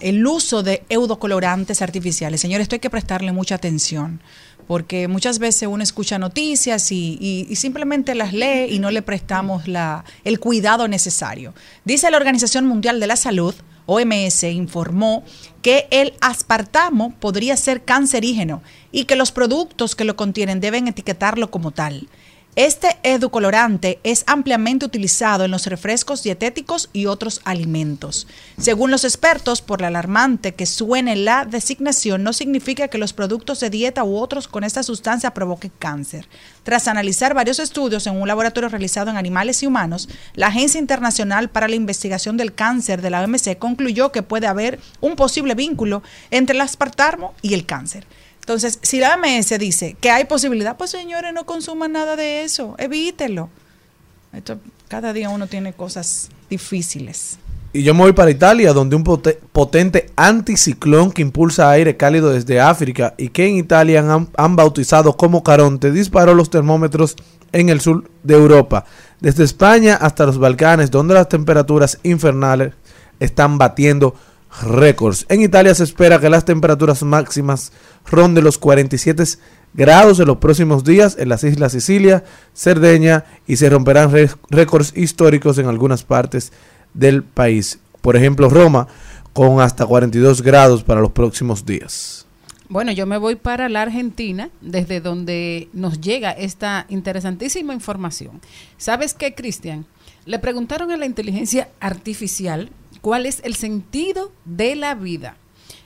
el 0.00 0.26
uso 0.26 0.62
de 0.62 0.82
eudocolorantes 0.88 1.82
artificiales. 1.82 2.40
Señores, 2.40 2.64
esto 2.64 2.76
hay 2.76 2.80
que 2.80 2.90
prestarle 2.90 3.32
mucha 3.32 3.56
atención, 3.56 4.20
porque 4.66 5.08
muchas 5.08 5.38
veces 5.38 5.68
uno 5.68 5.82
escucha 5.82 6.18
noticias 6.18 6.90
y 6.90 7.48
simplemente 7.54 8.14
las 8.14 8.32
lee 8.32 8.66
y 8.70 8.78
no 8.78 8.90
le 8.90 9.02
prestamos 9.02 9.68
la, 9.68 10.04
el 10.24 10.40
cuidado 10.40 10.88
necesario. 10.88 11.54
Dice 11.84 12.10
la 12.10 12.16
Organización 12.16 12.66
Mundial 12.66 12.98
de 12.98 13.06
la 13.06 13.16
Salud, 13.16 13.54
OMS, 13.86 14.42
informó 14.44 15.22
que 15.62 15.86
el 15.90 16.14
aspartamo 16.20 17.14
podría 17.20 17.56
ser 17.56 17.84
cancerígeno 17.84 18.62
y 18.90 19.04
que 19.04 19.16
los 19.16 19.32
productos 19.32 19.94
que 19.94 20.04
lo 20.04 20.16
contienen 20.16 20.60
deben 20.60 20.88
etiquetarlo 20.88 21.50
como 21.50 21.70
tal. 21.70 22.08
Este 22.56 22.96
edulcorante 23.02 24.00
es 24.02 24.24
ampliamente 24.26 24.86
utilizado 24.86 25.44
en 25.44 25.50
los 25.50 25.66
refrescos 25.66 26.22
dietéticos 26.22 26.88
y 26.94 27.04
otros 27.04 27.42
alimentos. 27.44 28.26
Según 28.56 28.90
los 28.90 29.04
expertos, 29.04 29.60
por 29.60 29.82
la 29.82 29.88
alarmante 29.88 30.54
que 30.54 30.64
suene 30.64 31.16
la 31.16 31.44
designación, 31.44 32.22
no 32.22 32.32
significa 32.32 32.88
que 32.88 32.96
los 32.96 33.12
productos 33.12 33.60
de 33.60 33.68
dieta 33.68 34.04
u 34.04 34.16
otros 34.16 34.48
con 34.48 34.64
esta 34.64 34.82
sustancia 34.82 35.34
provoquen 35.34 35.70
cáncer. 35.78 36.26
Tras 36.62 36.88
analizar 36.88 37.34
varios 37.34 37.58
estudios 37.58 38.06
en 38.06 38.18
un 38.18 38.26
laboratorio 38.26 38.70
realizado 38.70 39.10
en 39.10 39.18
animales 39.18 39.62
y 39.62 39.66
humanos, 39.66 40.08
la 40.32 40.46
Agencia 40.46 40.80
Internacional 40.80 41.50
para 41.50 41.68
la 41.68 41.76
Investigación 41.76 42.38
del 42.38 42.54
Cáncer 42.54 43.02
de 43.02 43.10
la 43.10 43.22
OMC 43.22 43.58
concluyó 43.58 44.12
que 44.12 44.22
puede 44.22 44.46
haber 44.46 44.80
un 45.02 45.14
posible 45.14 45.54
vínculo 45.54 46.02
entre 46.30 46.54
el 46.54 46.62
aspartamo 46.62 47.34
y 47.42 47.52
el 47.52 47.66
cáncer. 47.66 48.06
Entonces, 48.46 48.78
si 48.80 49.00
la 49.00 49.16
OMS 49.16 49.58
dice 49.58 49.96
que 50.00 50.08
hay 50.08 50.24
posibilidad, 50.24 50.76
pues 50.76 50.92
señores, 50.92 51.34
no 51.34 51.44
consuman 51.46 51.90
nada 51.90 52.14
de 52.14 52.44
eso, 52.44 52.76
evítelo. 52.78 53.48
Cada 54.86 55.12
día 55.12 55.30
uno 55.30 55.48
tiene 55.48 55.72
cosas 55.72 56.28
difíciles. 56.48 57.38
Y 57.72 57.82
yo 57.82 57.92
me 57.92 58.02
voy 58.02 58.12
para 58.12 58.30
Italia, 58.30 58.72
donde 58.72 58.94
un 58.94 59.02
pote- 59.02 59.40
potente 59.52 60.10
anticiclón 60.14 61.10
que 61.10 61.22
impulsa 61.22 61.68
aire 61.70 61.96
cálido 61.96 62.30
desde 62.30 62.60
África 62.60 63.14
y 63.18 63.30
que 63.30 63.48
en 63.48 63.56
Italia 63.56 64.04
han 64.36 64.54
bautizado 64.56 65.16
como 65.16 65.42
Caronte 65.42 65.90
disparó 65.90 66.32
los 66.32 66.48
termómetros 66.48 67.16
en 67.50 67.68
el 67.68 67.80
sur 67.80 68.08
de 68.22 68.34
Europa, 68.34 68.84
desde 69.20 69.42
España 69.42 69.96
hasta 69.96 70.24
los 70.24 70.38
Balcanes, 70.38 70.92
donde 70.92 71.14
las 71.14 71.28
temperaturas 71.28 71.98
infernales 72.04 72.74
están 73.18 73.58
batiendo 73.58 74.14
récords. 74.62 75.26
En 75.28 75.42
Italia 75.42 75.74
se 75.74 75.84
espera 75.84 76.20
que 76.20 76.30
las 76.30 76.44
temperaturas 76.44 77.02
máximas 77.02 77.72
ronden 78.06 78.44
los 78.44 78.58
47 78.58 79.24
grados 79.74 80.18
en 80.20 80.26
los 80.26 80.38
próximos 80.38 80.84
días 80.84 81.16
en 81.18 81.28
las 81.28 81.44
islas 81.44 81.72
Sicilia, 81.72 82.24
Cerdeña 82.54 83.24
y 83.46 83.56
se 83.56 83.68
romperán 83.68 84.10
récords 84.50 84.92
históricos 84.96 85.58
en 85.58 85.66
algunas 85.66 86.02
partes 86.02 86.52
del 86.94 87.22
país. 87.22 87.78
Por 88.00 88.16
ejemplo, 88.16 88.48
Roma 88.48 88.88
con 89.32 89.60
hasta 89.60 89.84
42 89.84 90.40
grados 90.40 90.82
para 90.82 91.02
los 91.02 91.12
próximos 91.12 91.66
días. 91.66 92.26
Bueno, 92.68 92.90
yo 92.90 93.06
me 93.06 93.18
voy 93.18 93.36
para 93.36 93.68
la 93.68 93.82
Argentina, 93.82 94.50
desde 94.60 95.00
donde 95.00 95.68
nos 95.72 96.00
llega 96.00 96.30
esta 96.30 96.86
interesantísima 96.88 97.74
información. 97.74 98.40
¿Sabes 98.76 99.14
qué, 99.14 99.34
Cristian? 99.34 99.86
Le 100.24 100.40
preguntaron 100.40 100.90
a 100.90 100.96
la 100.96 101.06
inteligencia 101.06 101.68
artificial 101.78 102.70
cuál 103.06 103.24
es 103.24 103.40
el 103.44 103.54
sentido 103.54 104.32
de 104.44 104.74
la 104.74 104.96
vida. 104.96 105.36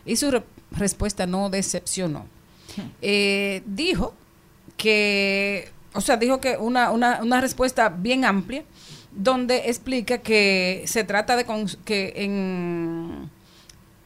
Y 0.06 0.16
su 0.16 0.30
re- 0.30 0.42
respuesta 0.70 1.26
no 1.26 1.50
decepcionó. 1.50 2.24
Eh, 3.02 3.62
dijo 3.66 4.14
que, 4.78 5.68
o 5.92 6.00
sea, 6.00 6.16
dijo 6.16 6.40
que 6.40 6.56
una, 6.56 6.90
una, 6.90 7.40
respuesta 7.42 7.90
bien 7.90 8.24
amplia, 8.24 8.64
donde 9.12 9.68
explica 9.68 10.16
que 10.16 10.84
se 10.86 11.04
trata 11.04 11.36
de 11.36 11.44
que 11.84 12.14
en 12.16 13.28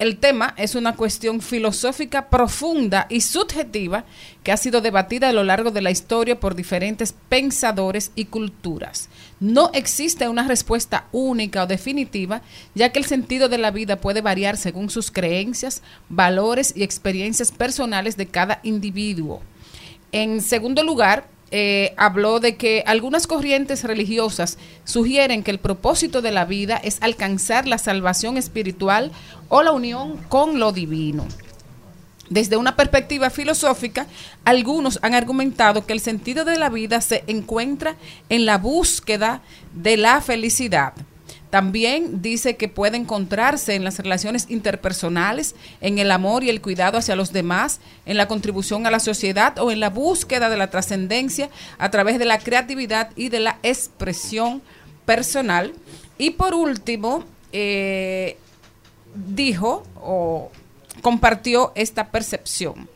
el 0.05 0.19
tema 0.19 0.53
es 0.59 0.75
una 0.75 0.97
cuestión 0.97 1.41
filosófica 1.41 2.29
profunda 2.29 3.07
y 3.09 3.23
subjetiva 3.23 4.05
que 4.43 4.53
ha 4.53 4.57
sido 4.59 4.83
debatida 4.83 5.31
a 5.31 5.33
lo 5.33 5.45
largo 5.45 5.71
de 5.71 5.81
la 5.81 5.91
historia 5.91 6.39
por 6.39 6.55
diferentes 6.55 7.15
pensadores 7.31 8.13
y 8.15 8.27
culturas. 8.27 9.09
No 9.41 9.71
existe 9.73 10.29
una 10.29 10.47
respuesta 10.47 11.07
única 11.11 11.63
o 11.63 11.67
definitiva, 11.67 12.43
ya 12.75 12.91
que 12.91 12.99
el 12.99 13.07
sentido 13.07 13.49
de 13.49 13.57
la 13.57 13.71
vida 13.71 13.97
puede 13.97 14.21
variar 14.21 14.59
según 14.59 14.91
sus 14.91 15.11
creencias, 15.11 15.83
valores 16.11 16.75
y 16.77 16.83
experiencias 16.83 17.51
personales 17.51 18.19
de 18.19 18.27
cada 18.27 18.61
individuo. 18.63 19.41
En 20.13 20.43
segundo 20.43 20.83
lugar, 20.85 21.29
eh, 21.57 21.95
habló 21.97 22.41
de 22.41 22.57
que 22.57 22.83
algunas 22.85 23.29
corrientes 23.29 23.85
religiosas 23.85 24.59
sugieren 24.83 25.45
que 25.45 25.53
el 25.53 25.61
propósito 25.61 26.21
de 26.21 26.33
la 26.33 26.45
vida 26.45 26.77
es 26.79 26.99
alcanzar 27.01 27.69
la 27.69 27.79
salvación 27.79 28.37
espiritual 28.37 29.13
o 29.49 29.63
la 29.63 29.71
unión 29.71 30.17
con 30.29 30.59
lo 30.59 30.73
divino. 30.73 31.25
Desde 32.29 32.57
una 32.57 32.75
perspectiva 32.75 33.31
filosófica, 33.31 34.09
algunos 34.45 34.99
han 35.03 35.15
argumentado 35.15 35.87
que 35.87 35.93
el 35.93 36.01
sentido 36.01 36.45
de 36.45 36.59
la 36.59 36.71
vida 36.71 37.01
se 37.01 37.23
encuentra 37.29 37.95
en 38.29 38.47
la 38.47 38.59
búsqueda 38.59 39.41
de 39.75 39.97
la 39.97 40.21
felicidad. 40.21 40.95
También 41.55 42.21
dice 42.21 42.57
que 42.57 42.67
puede 42.67 42.97
encontrarse 42.97 43.77
en 43.77 43.85
las 43.85 44.01
relaciones 44.01 44.47
interpersonales, 44.49 45.55
en 45.81 46.01
el 46.01 46.11
amor 46.11 46.43
y 46.43 46.51
el 46.51 46.61
cuidado 46.61 46.99
hacia 46.99 47.15
los 47.15 47.33
demás, 47.33 47.79
en 48.07 48.17
la 48.17 48.27
contribución 48.27 48.89
a 48.89 48.91
la 48.91 48.99
sociedad 48.99 49.57
o 49.61 49.71
en 49.71 49.79
la 49.79 49.89
búsqueda 49.89 50.51
de 50.51 50.57
la 50.57 50.71
trascendencia 50.71 51.51
a 51.79 51.93
través 51.93 52.19
de 52.19 52.25
la 52.25 52.41
creatividad 52.41 53.11
y 53.15 53.29
de 53.29 53.39
la 53.39 53.61
expresión 53.63 54.63
personal. 55.07 55.75
Y 56.19 56.31
por 56.31 56.55
último, 56.55 57.23
eh, 57.53 58.37
dijo 59.15 59.85
o 60.03 60.51
compartió 61.03 61.71
esta 61.77 62.11
percepción. 62.11 62.89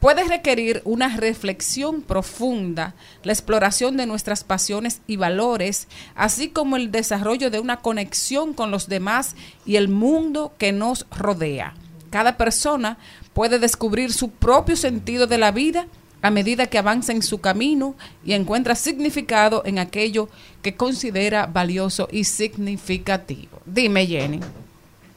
Puede 0.00 0.24
requerir 0.24 0.82
una 0.84 1.16
reflexión 1.16 2.02
profunda, 2.02 2.94
la 3.22 3.32
exploración 3.32 3.96
de 3.96 4.06
nuestras 4.06 4.44
pasiones 4.44 5.00
y 5.06 5.16
valores, 5.16 5.88
así 6.14 6.48
como 6.48 6.76
el 6.76 6.90
desarrollo 6.90 7.50
de 7.50 7.60
una 7.60 7.78
conexión 7.78 8.52
con 8.52 8.70
los 8.70 8.88
demás 8.88 9.36
y 9.64 9.76
el 9.76 9.88
mundo 9.88 10.52
que 10.58 10.72
nos 10.72 11.06
rodea. 11.10 11.74
Cada 12.10 12.36
persona 12.36 12.98
puede 13.32 13.58
descubrir 13.58 14.12
su 14.12 14.30
propio 14.30 14.76
sentido 14.76 15.26
de 15.26 15.38
la 15.38 15.50
vida 15.50 15.86
a 16.22 16.30
medida 16.30 16.66
que 16.66 16.78
avanza 16.78 17.12
en 17.12 17.22
su 17.22 17.40
camino 17.40 17.94
y 18.24 18.32
encuentra 18.32 18.74
significado 18.74 19.62
en 19.64 19.78
aquello 19.78 20.28
que 20.62 20.74
considera 20.74 21.46
valioso 21.46 22.08
y 22.10 22.24
significativo. 22.24 23.60
Dime, 23.64 24.06
Jenny. 24.06 24.40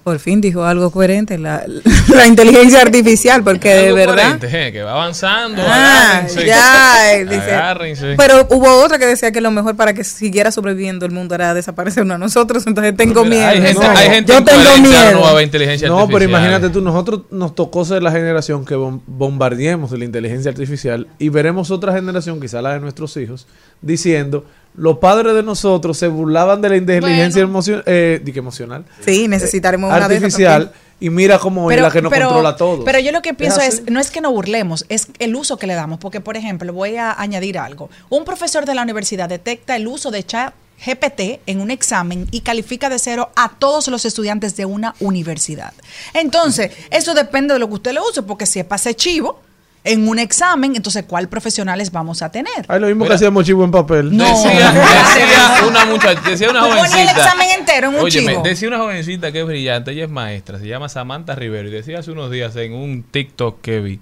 Por 0.09 0.17
fin 0.19 0.41
dijo 0.41 0.65
algo 0.65 0.89
coherente 0.89 1.37
la, 1.37 1.63
la 2.15 2.25
inteligencia 2.25 2.81
artificial, 2.81 3.43
porque 3.43 3.69
de 3.75 3.91
verdad. 3.93 4.15
coherente, 4.39 4.67
eh, 4.67 4.71
que 4.71 4.81
va 4.81 4.93
avanzando. 4.93 5.61
Ah, 5.63 6.09
agárrense. 6.23 6.45
ya, 6.47 7.13
él 7.13 7.29
dice. 7.29 7.51
Agárrense. 7.53 8.15
Pero 8.17 8.47
hubo 8.49 8.83
otra 8.83 8.97
que 8.97 9.05
decía 9.05 9.31
que 9.31 9.39
lo 9.39 9.51
mejor 9.51 9.75
para 9.75 9.93
que 9.93 10.03
siguiera 10.03 10.51
sobreviviendo 10.51 11.05
el 11.05 11.11
mundo 11.11 11.35
era 11.35 11.53
desaparecernos 11.53 12.15
a 12.15 12.17
nosotros, 12.17 12.65
entonces 12.65 12.95
tengo 12.97 13.23
miedo. 13.23 13.47
Hay 13.47 13.61
gente, 13.61 13.83
No, 13.85 13.89
hay 13.91 14.09
gente 14.09 14.33
yo 14.33 14.43
tengo 14.43 14.77
miedo. 14.81 15.11
no 15.13 15.21
va 15.21 15.27
a 15.27 15.31
haber 15.31 15.43
inteligencia 15.43 15.87
No, 15.87 16.07
pero 16.07 16.23
imagínate 16.25 16.69
tú, 16.71 16.81
nosotros 16.81 17.21
nos 17.29 17.53
tocó 17.53 17.85
ser 17.85 18.01
la 18.01 18.11
generación 18.11 18.65
que 18.65 18.75
bom- 18.75 19.01
bombardeemos 19.05 19.91
de 19.91 19.99
la 19.99 20.05
inteligencia 20.05 20.49
artificial 20.49 21.07
y 21.19 21.29
veremos 21.29 21.69
otra 21.69 21.93
generación, 21.93 22.41
quizá 22.41 22.63
la 22.63 22.73
de 22.73 22.79
nuestros 22.79 23.15
hijos, 23.17 23.45
diciendo, 23.83 24.43
los 24.75 24.97
padres 24.99 25.33
de 25.33 25.43
nosotros 25.43 25.97
se 25.97 26.07
burlaban 26.07 26.61
de 26.61 26.69
la 26.69 26.77
inteligencia 26.77 27.41
emocio- 27.41 27.83
eh, 27.85 28.21
di 28.23 28.31
que 28.31 28.39
emocional, 28.39 28.85
Sí, 29.05 29.27
necesitaremos 29.27 29.89
una 29.91 30.05
artificial, 30.05 30.71
y 31.01 31.09
mira 31.09 31.39
cómo 31.39 31.71
es 31.71 31.81
la 31.81 31.89
que 31.91 32.01
nos 32.01 32.11
controla 32.11 32.55
todo. 32.55 32.83
Pero 32.83 32.99
yo 32.99 33.11
lo 33.11 33.21
que 33.21 33.33
pienso 33.33 33.61
es, 33.61 33.83
no 33.89 33.99
es 33.99 34.11
que 34.11 34.19
nos 34.21 34.31
burlemos, 34.33 34.85
es 34.89 35.07
el 35.19 35.35
uso 35.35 35.57
que 35.57 35.65
le 35.67 35.73
damos. 35.73 35.99
Porque, 35.99 36.19
por 36.21 36.35
ejemplo, 36.37 36.71
voy 36.73 36.97
a 36.97 37.13
añadir 37.19 37.57
algo. 37.57 37.89
Un 38.09 38.25
profesor 38.25 38.65
de 38.65 38.75
la 38.75 38.81
universidad 38.83 39.29
detecta 39.29 39.75
el 39.77 39.87
uso 39.87 40.11
de 40.11 40.25
chat 40.25 40.53
GPT 40.85 41.41
en 41.45 41.59
un 41.61 41.71
examen 41.71 42.27
y 42.31 42.41
califica 42.41 42.89
de 42.89 42.99
cero 42.99 43.29
a 43.35 43.51
todos 43.59 43.87
los 43.89 44.05
estudiantes 44.05 44.55
de 44.55 44.65
una 44.65 44.93
universidad. 44.99 45.73
Entonces, 46.13 46.71
eso 46.89 47.13
depende 47.13 47.53
de 47.53 47.59
lo 47.59 47.67
que 47.67 47.73
usted 47.75 47.93
le 47.93 47.99
use, 48.01 48.21
porque 48.23 48.45
si 48.45 48.59
es 48.59 48.65
pase 48.65 48.93
chivo 48.95 49.41
en 49.83 50.07
un 50.07 50.19
examen, 50.19 50.75
entonces, 50.75 51.05
¿cuál 51.07 51.29
profesionales 51.29 51.91
vamos 51.91 52.21
a 52.21 52.31
tener? 52.31 52.65
Ay, 52.67 52.79
lo 52.79 52.87
mismo 52.87 53.05
Mira. 53.05 53.13
que 53.13 53.15
hacíamos 53.15 53.45
chivo 53.45 53.63
en 53.63 53.71
papel. 53.71 54.15
No. 54.15 54.25
Decía, 54.25 54.71
decía 54.71 55.61
una 55.67 55.85
muchacha, 55.85 56.21
decía 56.29 56.49
una 56.49 56.61
jovencita. 56.63 57.01
el 57.01 57.09
examen 57.09 57.47
entero 57.57 57.87
en 57.89 57.95
un 57.95 58.01
Óyeme, 58.01 58.31
chivo. 58.33 58.43
decía 58.43 58.67
una 58.67 58.77
jovencita 58.79 59.31
que 59.31 59.39
es 59.39 59.45
brillante, 59.45 59.91
ella 59.91 60.03
es 60.03 60.09
maestra, 60.11 60.59
se 60.59 60.67
llama 60.67 60.89
Samantha 60.89 61.35
Rivero 61.35 61.69
y 61.69 61.71
decía 61.71 61.99
hace 61.99 62.11
unos 62.11 62.29
días 62.29 62.55
en 62.57 62.73
un 62.73 63.03
TikTok 63.03 63.61
que 63.61 63.79
vi 63.79 63.99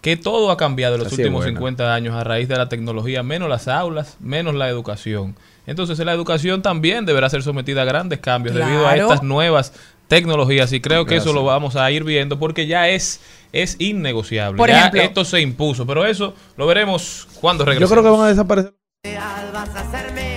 que 0.00 0.16
todo 0.16 0.50
ha 0.50 0.56
cambiado 0.56 0.94
en 0.94 1.00
los 1.02 1.12
Así 1.12 1.20
últimos 1.20 1.42
buena. 1.44 1.58
50 1.58 1.94
años 1.94 2.14
a 2.16 2.24
raíz 2.24 2.48
de 2.48 2.56
la 2.56 2.68
tecnología, 2.70 3.22
menos 3.22 3.48
las 3.50 3.68
aulas, 3.68 4.16
menos 4.18 4.54
la 4.54 4.68
educación. 4.68 5.36
Entonces 5.66 5.98
la 5.98 6.12
educación 6.12 6.62
también 6.62 7.04
deberá 7.04 7.28
ser 7.28 7.42
sometida 7.42 7.82
a 7.82 7.84
grandes 7.84 8.18
cambios 8.18 8.56
debido 8.56 8.88
a 8.88 8.96
estas 8.96 9.22
nuevas 9.22 9.72
tecnologías 10.08 10.72
y 10.72 10.80
creo 10.80 11.06
que 11.06 11.16
eso 11.16 11.32
lo 11.32 11.44
vamos 11.44 11.76
a 11.76 11.88
ir 11.90 12.02
viendo 12.02 12.38
porque 12.38 12.66
ya 12.66 12.88
es 12.88 13.20
es 13.52 13.76
innegociable. 13.78 14.56
Por 14.56 14.68
ya 14.68 14.78
ejemplo- 14.80 15.02
esto 15.02 15.24
se 15.24 15.40
impuso, 15.40 15.86
pero 15.86 16.04
eso 16.06 16.34
lo 16.56 16.66
veremos 16.66 17.28
cuando 17.40 17.64
Yo 17.64 17.70
regresemos. 17.70 17.90
creo 17.92 18.02
que 18.04 18.18
van 18.18 18.26
a 18.26 18.28
desaparecer. 18.30 18.74
vas 19.52 19.68
a 19.74 19.80
hacerme 19.80 20.29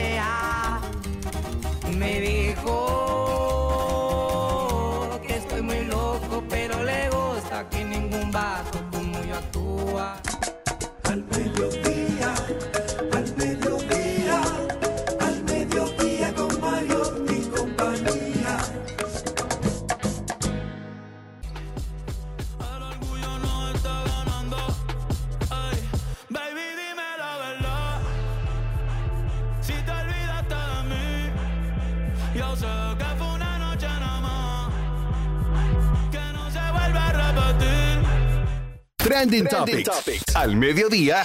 Trending, 39.14 39.46
Topics. 39.46 40.24
Al 40.34 40.56
mediodía 40.56 41.24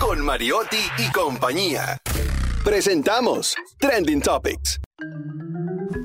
con 0.00 0.18
Mariotti 0.24 0.76
y 0.98 1.08
compañía. 1.12 1.96
Presentamos 2.64 3.54
Trending 3.78 4.20
Topics. 4.20 4.80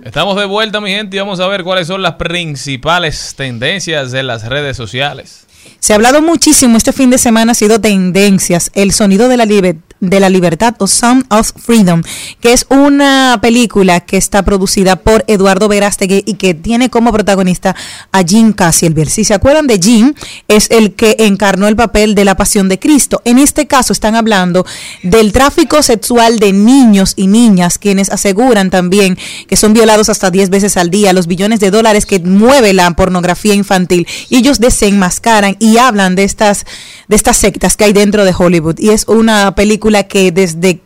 Estamos 0.03 0.36
de 0.38 0.45
vuelta, 0.45 0.79
mi 0.81 0.91
gente, 0.91 1.17
y 1.17 1.19
vamos 1.19 1.39
a 1.39 1.47
ver 1.47 1.63
cuáles 1.63 1.88
son 1.88 2.03
las 2.03 2.13
principales 2.17 3.33
tendencias 3.36 4.11
de 4.11 4.21
las 4.21 4.47
redes 4.47 4.77
sociales. 4.77 5.47
Se 5.79 5.93
ha 5.93 5.95
hablado 5.95 6.21
muchísimo 6.21 6.77
este 6.77 6.93
fin 6.93 7.09
de 7.09 7.17
semana, 7.17 7.53
ha 7.53 7.55
sido 7.55 7.81
tendencias, 7.81 8.69
el 8.75 8.91
sonido 8.91 9.27
de 9.27 9.38
la, 9.38 9.45
liber- 9.45 9.81
de 10.09 10.19
la 10.19 10.29
libertad 10.29 10.75
o 10.79 10.87
Sound 10.87 11.25
of 11.29 11.51
Freedom, 11.55 12.01
que 12.39 12.53
es 12.53 12.65
una 12.69 13.39
película 13.41 14.01
que 14.01 14.17
está 14.17 14.43
producida 14.43 14.97
por 14.97 15.23
Eduardo 15.27 15.67
Verástegui 15.67 16.23
y 16.25 16.35
que 16.35 16.53
tiene 16.53 16.89
como 16.89 17.11
protagonista 17.11 17.75
a 18.11 18.23
Jim 18.23 18.53
Casielberg. 18.53 19.09
Si 19.09 19.23
se 19.23 19.33
acuerdan 19.33 19.67
de 19.67 19.79
Jim, 19.79 20.13
es 20.47 20.69
el 20.71 20.93
que 20.93 21.15
encarnó 21.19 21.67
el 21.67 21.75
papel 21.75 22.15
de 22.15 22.25
la 22.25 22.35
pasión 22.35 22.69
de 22.69 22.79
Cristo. 22.79 23.21
En 23.25 23.37
este 23.37 23.67
caso 23.67 23.93
están 23.93 24.15
hablando 24.15 24.65
del 25.03 25.31
tráfico 25.31 25.81
sexual 25.81 26.39
de 26.39 26.53
niños 26.53 27.13
y 27.15 27.27
niñas, 27.27 27.77
quienes 27.77 28.09
aseguran 28.09 28.69
también 28.69 29.17
que 29.47 29.55
son 29.55 29.73
violados 29.73 30.09
hasta 30.09 30.31
10 30.31 30.49
veces 30.49 30.77
al 30.77 30.89
día, 30.89 31.13
los 31.13 31.27
billones 31.27 31.59
de 31.59 31.71
dólares 31.71 32.05
que 32.05 32.19
mueve 32.19 32.73
la 32.73 32.91
pornografía 32.91 33.53
infantil. 33.53 34.07
Y 34.29 34.37
ellos 34.37 34.59
desenmascaran 34.59 35.55
y 35.59 35.77
hablan 35.77 36.15
de 36.15 36.23
estas, 36.23 36.65
de 37.07 37.15
estas 37.15 37.37
sectas 37.37 37.77
que 37.77 37.85
hay 37.85 37.93
dentro 37.93 38.25
de 38.25 38.33
Hollywood. 38.37 38.79
Y 38.79 38.89
es 38.89 39.07
una 39.07 39.55
película 39.55 39.94
que 40.03 40.31
desde 40.31 40.81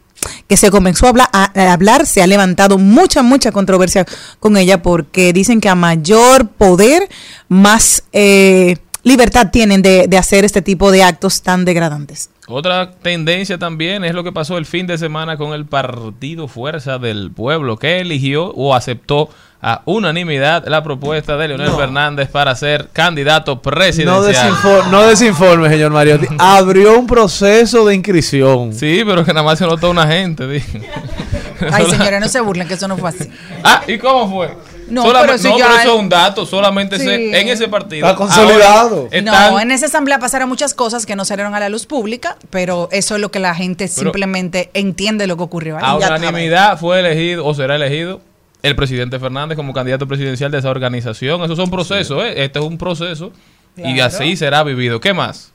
que 0.47 0.57
se 0.57 0.69
comenzó 0.69 1.07
a 1.07 1.71
hablar, 1.71 2.05
se 2.05 2.21
ha 2.21 2.27
levantado 2.27 2.77
mucha, 2.77 3.23
mucha 3.23 3.51
controversia 3.51 4.05
con 4.39 4.57
ella 4.57 4.81
porque 4.81 5.31
dicen 5.31 5.61
que 5.61 5.69
a 5.69 5.75
mayor 5.75 6.49
poder, 6.49 7.07
más 7.47 8.03
eh, 8.11 8.77
libertad 9.03 9.49
tienen 9.51 9.81
de 9.81 10.17
hacer 10.17 10.43
este 10.43 10.61
tipo 10.61 10.91
de 10.91 11.03
actos 11.03 11.41
tan 11.41 11.63
degradantes. 11.63 12.29
Otra 12.51 12.93
tendencia 12.93 13.59
también 13.59 14.03
es 14.03 14.15
lo 14.15 14.23
que 14.23 14.31
pasó 14.31 14.57
el 14.57 14.65
fin 14.65 14.87
de 14.87 14.97
semana 14.97 15.37
con 15.37 15.53
el 15.53 15.67
partido 15.67 16.47
Fuerza 16.47 16.97
del 16.97 17.29
Pueblo, 17.29 17.77
que 17.77 17.99
eligió 17.99 18.47
o 18.47 18.73
aceptó 18.73 19.29
a 19.61 19.81
unanimidad 19.85 20.63
la 20.67 20.81
propuesta 20.83 21.35
de 21.35 21.49
Leonel 21.49 21.71
Fernández 21.71 22.29
para 22.29 22.55
ser 22.55 22.87
candidato 22.93 23.55
No, 23.55 23.61
presidencial. 23.61 24.53
no 24.89 25.03
desinforme, 25.07 25.67
señor 25.69 25.91
Mariotti. 25.91 26.27
Abrió 26.37 26.97
un 26.97 27.05
proceso 27.07 27.85
de 27.85 27.95
inscripción. 27.95 28.73
Sí, 28.73 29.01
pero 29.05 29.25
que 29.25 29.33
nada 29.33 29.45
más 29.45 29.59
se 29.59 29.65
notó 29.65 29.89
una 29.89 30.07
gente. 30.07 30.47
dije. 30.47 30.81
Ay, 31.73 31.85
señores, 31.89 32.21
no 32.21 32.29
se 32.29 32.39
burlen, 32.39 32.67
que 32.69 32.75
eso 32.75 32.87
no 32.87 32.95
fue 32.97 33.09
así. 33.09 33.29
Ah, 33.63 33.81
¿y 33.85 33.97
cómo 33.97 34.31
fue? 34.33 34.55
No, 34.89 35.03
pero 35.03 35.33
eso 35.33 35.49
no, 35.49 35.57
ya 35.59 35.65
pero 35.65 35.75
es- 35.77 35.83
eso 35.85 35.93
es 35.95 35.99
un 35.99 36.09
dato, 36.09 36.45
solamente 36.45 36.97
Sí. 36.97 37.03
se- 37.05 37.39
en 37.41 37.47
ese 37.49 37.67
partido. 37.67 38.07
Está 38.07 38.17
consolidado. 38.17 39.07
Están- 39.11 39.51
No, 39.51 39.59
en 39.59 39.71
esa 39.71 39.85
asamblea 39.87 40.17
pasaron 40.19 40.47
muchas 40.49 40.73
cosas 40.73 41.05
que 41.05 41.15
no 41.15 41.25
salieron 41.25 41.53
a 41.53 41.59
la 41.59 41.69
luz 41.69 41.85
pública, 41.85 42.37
pero 42.49 42.87
eso 42.91 43.15
es 43.15 43.21
lo 43.21 43.29
que 43.29 43.39
la 43.39 43.53
gente 43.53 43.87
simplemente 43.89 44.71
entiende 44.73 45.27
lo 45.27 45.35
que 45.37 45.43
ocurrió. 45.43 45.75
ahí. 45.77 45.83
A 45.83 45.95
unanimidad 45.97 46.79
fue 46.79 47.01
elegido 47.01 47.45
o 47.45 47.53
será 47.53 47.75
elegido 47.75 48.21
el 48.61 48.75
presidente 48.75 49.19
Fernández 49.19 49.55
como 49.55 49.73
candidato 49.73 50.07
presidencial 50.07 50.51
de 50.51 50.59
esa 50.59 50.69
organización. 50.69 51.43
Esos 51.43 51.57
son 51.57 51.69
procesos, 51.69 52.23
¿eh? 52.23 52.43
Este 52.43 52.59
es 52.59 52.65
un 52.65 52.77
proceso 52.77 53.31
y 53.77 53.99
así 53.99 54.35
será 54.35 54.63
vivido. 54.63 54.99
¿Qué 54.99 55.13
más? 55.13 55.53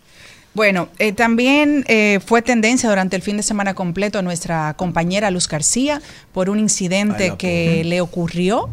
Bueno, 0.54 0.88
eh, 1.00 1.12
también 1.12 1.84
eh, 1.88 2.20
fue 2.24 2.40
tendencia 2.40 2.88
durante 2.88 3.16
el 3.16 3.22
fin 3.22 3.36
de 3.36 3.42
semana 3.42 3.74
completo 3.74 4.22
nuestra 4.22 4.74
compañera 4.74 5.32
Luz 5.32 5.48
García 5.48 6.00
por 6.32 6.48
un 6.48 6.60
incidente 6.60 7.34
que 7.36 7.82
le 7.84 8.00
ocurrió 8.00 8.70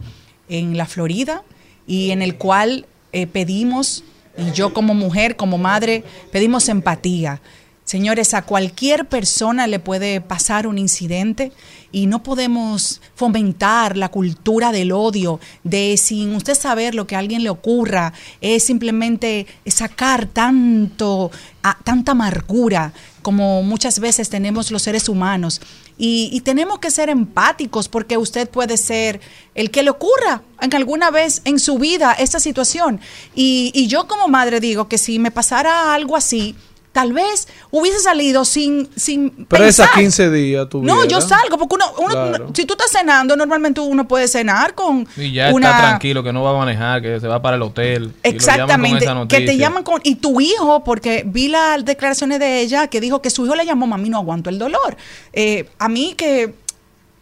en 0.47 0.77
la 0.77 0.85
Florida 0.85 1.43
y 1.87 2.11
en 2.11 2.21
el 2.21 2.35
cual 2.35 2.85
eh, 3.13 3.25
pedimos, 3.25 4.03
y 4.37 4.51
yo 4.51 4.73
como 4.73 4.93
mujer, 4.93 5.35
como 5.35 5.57
madre, 5.57 6.03
pedimos 6.31 6.69
empatía. 6.69 7.41
Señores, 7.83 8.35
a 8.35 8.43
cualquier 8.43 9.07
persona 9.07 9.65
le 9.65 9.79
puede 9.79 10.21
pasar 10.21 10.67
un 10.67 10.77
incidente 10.77 11.51
y 11.91 12.05
no 12.07 12.23
podemos 12.23 13.01
fomentar 13.15 13.97
la 13.97 14.09
cultura 14.09 14.71
del 14.71 14.91
odio, 14.91 15.39
de 15.63 15.97
sin 15.97 16.35
usted 16.35 16.55
saber 16.55 16.95
lo 16.95 17.07
que 17.07 17.15
a 17.15 17.19
alguien 17.19 17.43
le 17.43 17.49
ocurra, 17.49 18.13
es 18.39 18.63
simplemente 18.65 19.45
sacar 19.65 20.25
tanto, 20.27 21.31
a- 21.63 21.77
tanta 21.83 22.13
amargura 22.13 22.93
como 23.21 23.61
muchas 23.61 23.99
veces 23.99 24.29
tenemos 24.29 24.71
los 24.71 24.81
seres 24.81 25.07
humanos. 25.07 25.61
Y, 26.03 26.41
tenemos 26.41 26.79
que 26.79 26.89
ser 26.89 27.09
empáticos 27.09 27.87
porque 27.87 28.17
usted 28.17 28.49
puede 28.49 28.77
ser 28.77 29.21
el 29.53 29.69
que 29.69 29.83
le 29.83 29.91
ocurra 29.91 30.41
en 30.59 30.73
alguna 30.73 31.11
vez 31.11 31.43
en 31.45 31.59
su 31.59 31.77
vida 31.77 32.13
esta 32.13 32.39
situación. 32.39 32.99
Y 33.35 33.85
yo 33.87 34.07
como 34.07 34.27
madre 34.27 34.59
digo 34.59 34.87
que 34.87 34.97
si 34.97 35.19
me 35.19 35.29
pasara 35.29 35.93
algo 35.93 36.17
así, 36.17 36.55
tal 36.91 37.13
vez 37.13 37.47
hubiese 37.71 37.99
salido 37.99 38.43
sin, 38.45 38.89
sin 38.95 39.29
Presa 39.45 39.83
pensar. 39.83 39.99
15 39.99 40.31
días 40.31 40.69
tu 40.69 40.83
No, 40.83 41.05
yo 41.05 41.21
salgo, 41.21 41.57
porque 41.57 41.75
uno, 41.75 41.85
uno- 41.99 42.11
Claro. 42.11 42.49
si 42.53 42.65
tú 42.65 42.73
estás 42.73 42.91
cenando, 42.91 43.35
normalmente 43.35 43.79
uno 43.79 44.07
puede 44.07 44.27
cenar 44.27 44.75
con 44.75 45.07
Y 45.15 45.31
ya 45.33 45.51
una... 45.53 45.69
está 45.69 45.81
tranquilo, 45.89 46.21
que 46.23 46.33
no 46.33 46.43
va 46.43 46.51
a 46.51 46.57
manejar, 46.57 47.01
que 47.01 47.19
se 47.19 47.27
va 47.27 47.41
para 47.41 47.55
el 47.55 47.61
hotel. 47.61 47.91
y 47.93 47.97
lo 47.97 48.03
llaman 48.03 48.21
con 48.21 48.35
Exactamente, 48.35 49.05
esa 49.05 49.27
que 49.27 49.41
te 49.41 49.57
llaman 49.57 49.83
con... 49.83 50.01
Y 50.03 50.15
tu 50.15 50.41
hijo, 50.41 50.83
porque 50.83 51.23
vi 51.25 51.47
las 51.47 51.85
declaraciones 51.85 52.39
de 52.39 52.59
ella, 52.61 52.87
que 52.87 52.99
dijo 52.99 53.21
que 53.21 53.29
su 53.29 53.45
hijo 53.45 53.55
le 53.55 53.65
llamó, 53.65 53.87
mami, 53.87 54.09
no 54.09 54.17
aguanto 54.17 54.49
el 54.49 54.59
dolor. 54.59 54.97
Eh, 55.33 55.69
a 55.79 55.87
mí 55.87 56.13
que, 56.17 56.53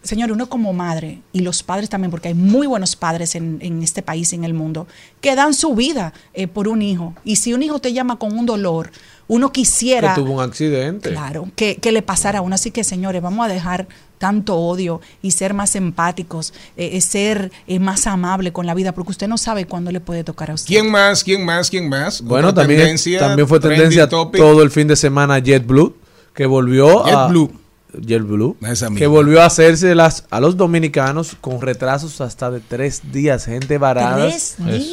señor, 0.02 0.32
uno 0.32 0.48
como 0.48 0.72
madre, 0.72 1.20
y 1.32 1.40
los 1.40 1.62
padres 1.62 1.88
también, 1.88 2.10
porque 2.10 2.28
hay 2.28 2.34
muy 2.34 2.66
buenos 2.66 2.96
padres 2.96 3.34
en, 3.34 3.58
en 3.60 3.82
este 3.82 4.02
país 4.02 4.32
y 4.32 4.36
en 4.36 4.44
el 4.44 4.54
mundo, 4.54 4.86
que 5.20 5.34
dan 5.34 5.54
su 5.54 5.74
vida 5.74 6.12
eh, 6.34 6.46
por 6.46 6.68
un 6.68 6.82
hijo. 6.82 7.14
Y 7.24 7.36
si 7.36 7.52
un 7.52 7.62
hijo 7.62 7.78
te 7.78 7.92
llama 7.92 8.18
con 8.18 8.36
un 8.36 8.46
dolor, 8.46 8.90
uno 9.28 9.52
Que 9.52 9.60
quisiera... 9.60 10.14
tuvo 10.14 10.34
un 10.34 10.40
accidente. 10.40 11.10
Claro, 11.10 11.48
que, 11.54 11.76
que 11.76 11.92
le 11.92 12.02
pasara 12.02 12.40
a 12.40 12.42
uno. 12.42 12.56
Así 12.56 12.72
que, 12.72 12.82
señores, 12.82 13.22
vamos 13.22 13.46
a 13.46 13.48
dejar 13.48 13.86
tanto 14.18 14.56
odio 14.56 15.00
y 15.22 15.30
ser 15.30 15.54
más 15.54 15.76
empáticos, 15.76 16.52
eh, 16.76 16.90
eh, 16.94 17.00
ser 17.00 17.52
eh, 17.68 17.78
más 17.78 18.06
amable 18.06 18.52
con 18.52 18.66
la 18.66 18.74
vida, 18.74 18.92
porque 18.92 19.12
usted 19.12 19.28
no 19.28 19.38
sabe 19.38 19.66
cuándo 19.66 19.92
le 19.92 20.00
puede 20.00 20.24
tocar 20.24 20.50
a 20.50 20.54
usted. 20.54 20.68
¿Quién 20.68 20.90
más? 20.90 21.22
¿Quién 21.22 21.44
más? 21.44 21.70
¿Quién 21.70 21.88
más? 21.88 22.20
Bueno, 22.22 22.52
también, 22.52 22.80
tendencia, 22.80 23.20
también 23.20 23.46
fue 23.46 23.60
tendencia 23.60 24.08
topic. 24.08 24.40
todo 24.40 24.62
el 24.62 24.70
fin 24.70 24.88
de 24.88 24.96
semana 24.96 25.38
JetBlue, 25.38 25.96
que 26.34 26.46
volvió 26.46 27.06
a... 27.06 27.26
JetBlue. 27.28 27.52
JetBlue, 27.98 28.56
que 28.98 29.06
volvió 29.06 29.42
a 29.42 29.46
hacerse 29.46 29.94
las, 29.94 30.24
a 30.30 30.40
los 30.40 30.56
dominicanos 30.56 31.36
con 31.40 31.60
retrasos 31.60 32.20
hasta 32.20 32.50
de 32.50 32.60
tres 32.60 33.02
días, 33.12 33.44
gente 33.46 33.78
varada 33.78 34.26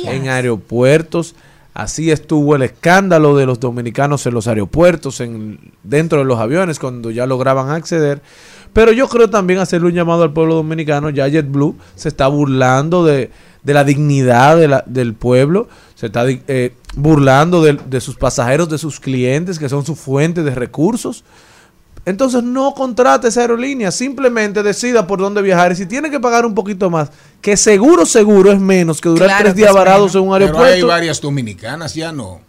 en 0.07 0.29
aeropuertos. 0.29 1.35
Así 1.73 2.09
estuvo 2.09 2.55
el 2.55 2.63
escándalo 2.63 3.37
de 3.37 3.45
los 3.45 3.59
dominicanos 3.59 4.25
en 4.25 4.33
los 4.33 4.47
aeropuertos, 4.47 5.19
en, 5.21 5.59
dentro 5.83 6.17
de 6.19 6.25
los 6.25 6.39
aviones, 6.39 6.79
cuando 6.79 7.11
ya 7.11 7.27
lograban 7.27 7.69
acceder. 7.69 8.21
Pero 8.73 8.91
yo 8.91 9.07
creo 9.07 9.29
también 9.29 9.59
hacerle 9.59 9.87
un 9.89 9.93
llamado 9.93 10.23
al 10.23 10.33
pueblo 10.33 10.55
dominicano. 10.55 11.11
Ya 11.11 11.27
JetBlue 11.27 11.75
se 11.95 12.09
está 12.09 12.27
burlando 12.27 13.05
de, 13.05 13.29
de 13.61 13.73
la 13.75 13.83
dignidad 13.83 14.57
de 14.57 14.67
la- 14.67 14.83
del 14.87 15.13
pueblo, 15.13 15.67
se 15.93 16.07
está 16.07 16.25
eh, 16.27 16.73
burlando 16.95 17.61
de, 17.61 17.73
de 17.73 18.01
sus 18.01 18.15
pasajeros, 18.15 18.69
de 18.69 18.79
sus 18.79 18.99
clientes, 18.99 19.59
que 19.59 19.69
son 19.69 19.85
su 19.85 19.95
fuente 19.95 20.41
de 20.41 20.55
recursos. 20.55 21.23
Entonces 22.07 22.41
no 22.41 22.73
contrate 22.73 23.27
esa 23.27 23.41
aerolínea, 23.41 23.91
simplemente 23.91 24.63
decida 24.63 25.05
por 25.05 25.19
dónde 25.19 25.41
viajar. 25.41 25.73
Y 25.73 25.75
si 25.75 25.85
tiene 25.85 26.09
que 26.09 26.21
pagar 26.21 26.45
un 26.45 26.55
poquito 26.55 26.89
más, 26.89 27.09
que 27.41 27.57
seguro, 27.57 28.05
seguro 28.05 28.49
es 28.53 28.59
menos 28.61 29.01
que 29.01 29.09
durar 29.09 29.27
Claro 29.27 29.43
tres 29.43 29.53
que 29.55 29.59
días 29.59 29.73
varados 29.73 30.15
en 30.15 30.21
un 30.21 30.27
Pero 30.29 30.35
hay 30.35 30.43
aeropuerto. 30.45 30.87
varias 30.87 31.19
dominicanas, 31.19 31.93
ya 31.93 32.13
no. 32.13 32.39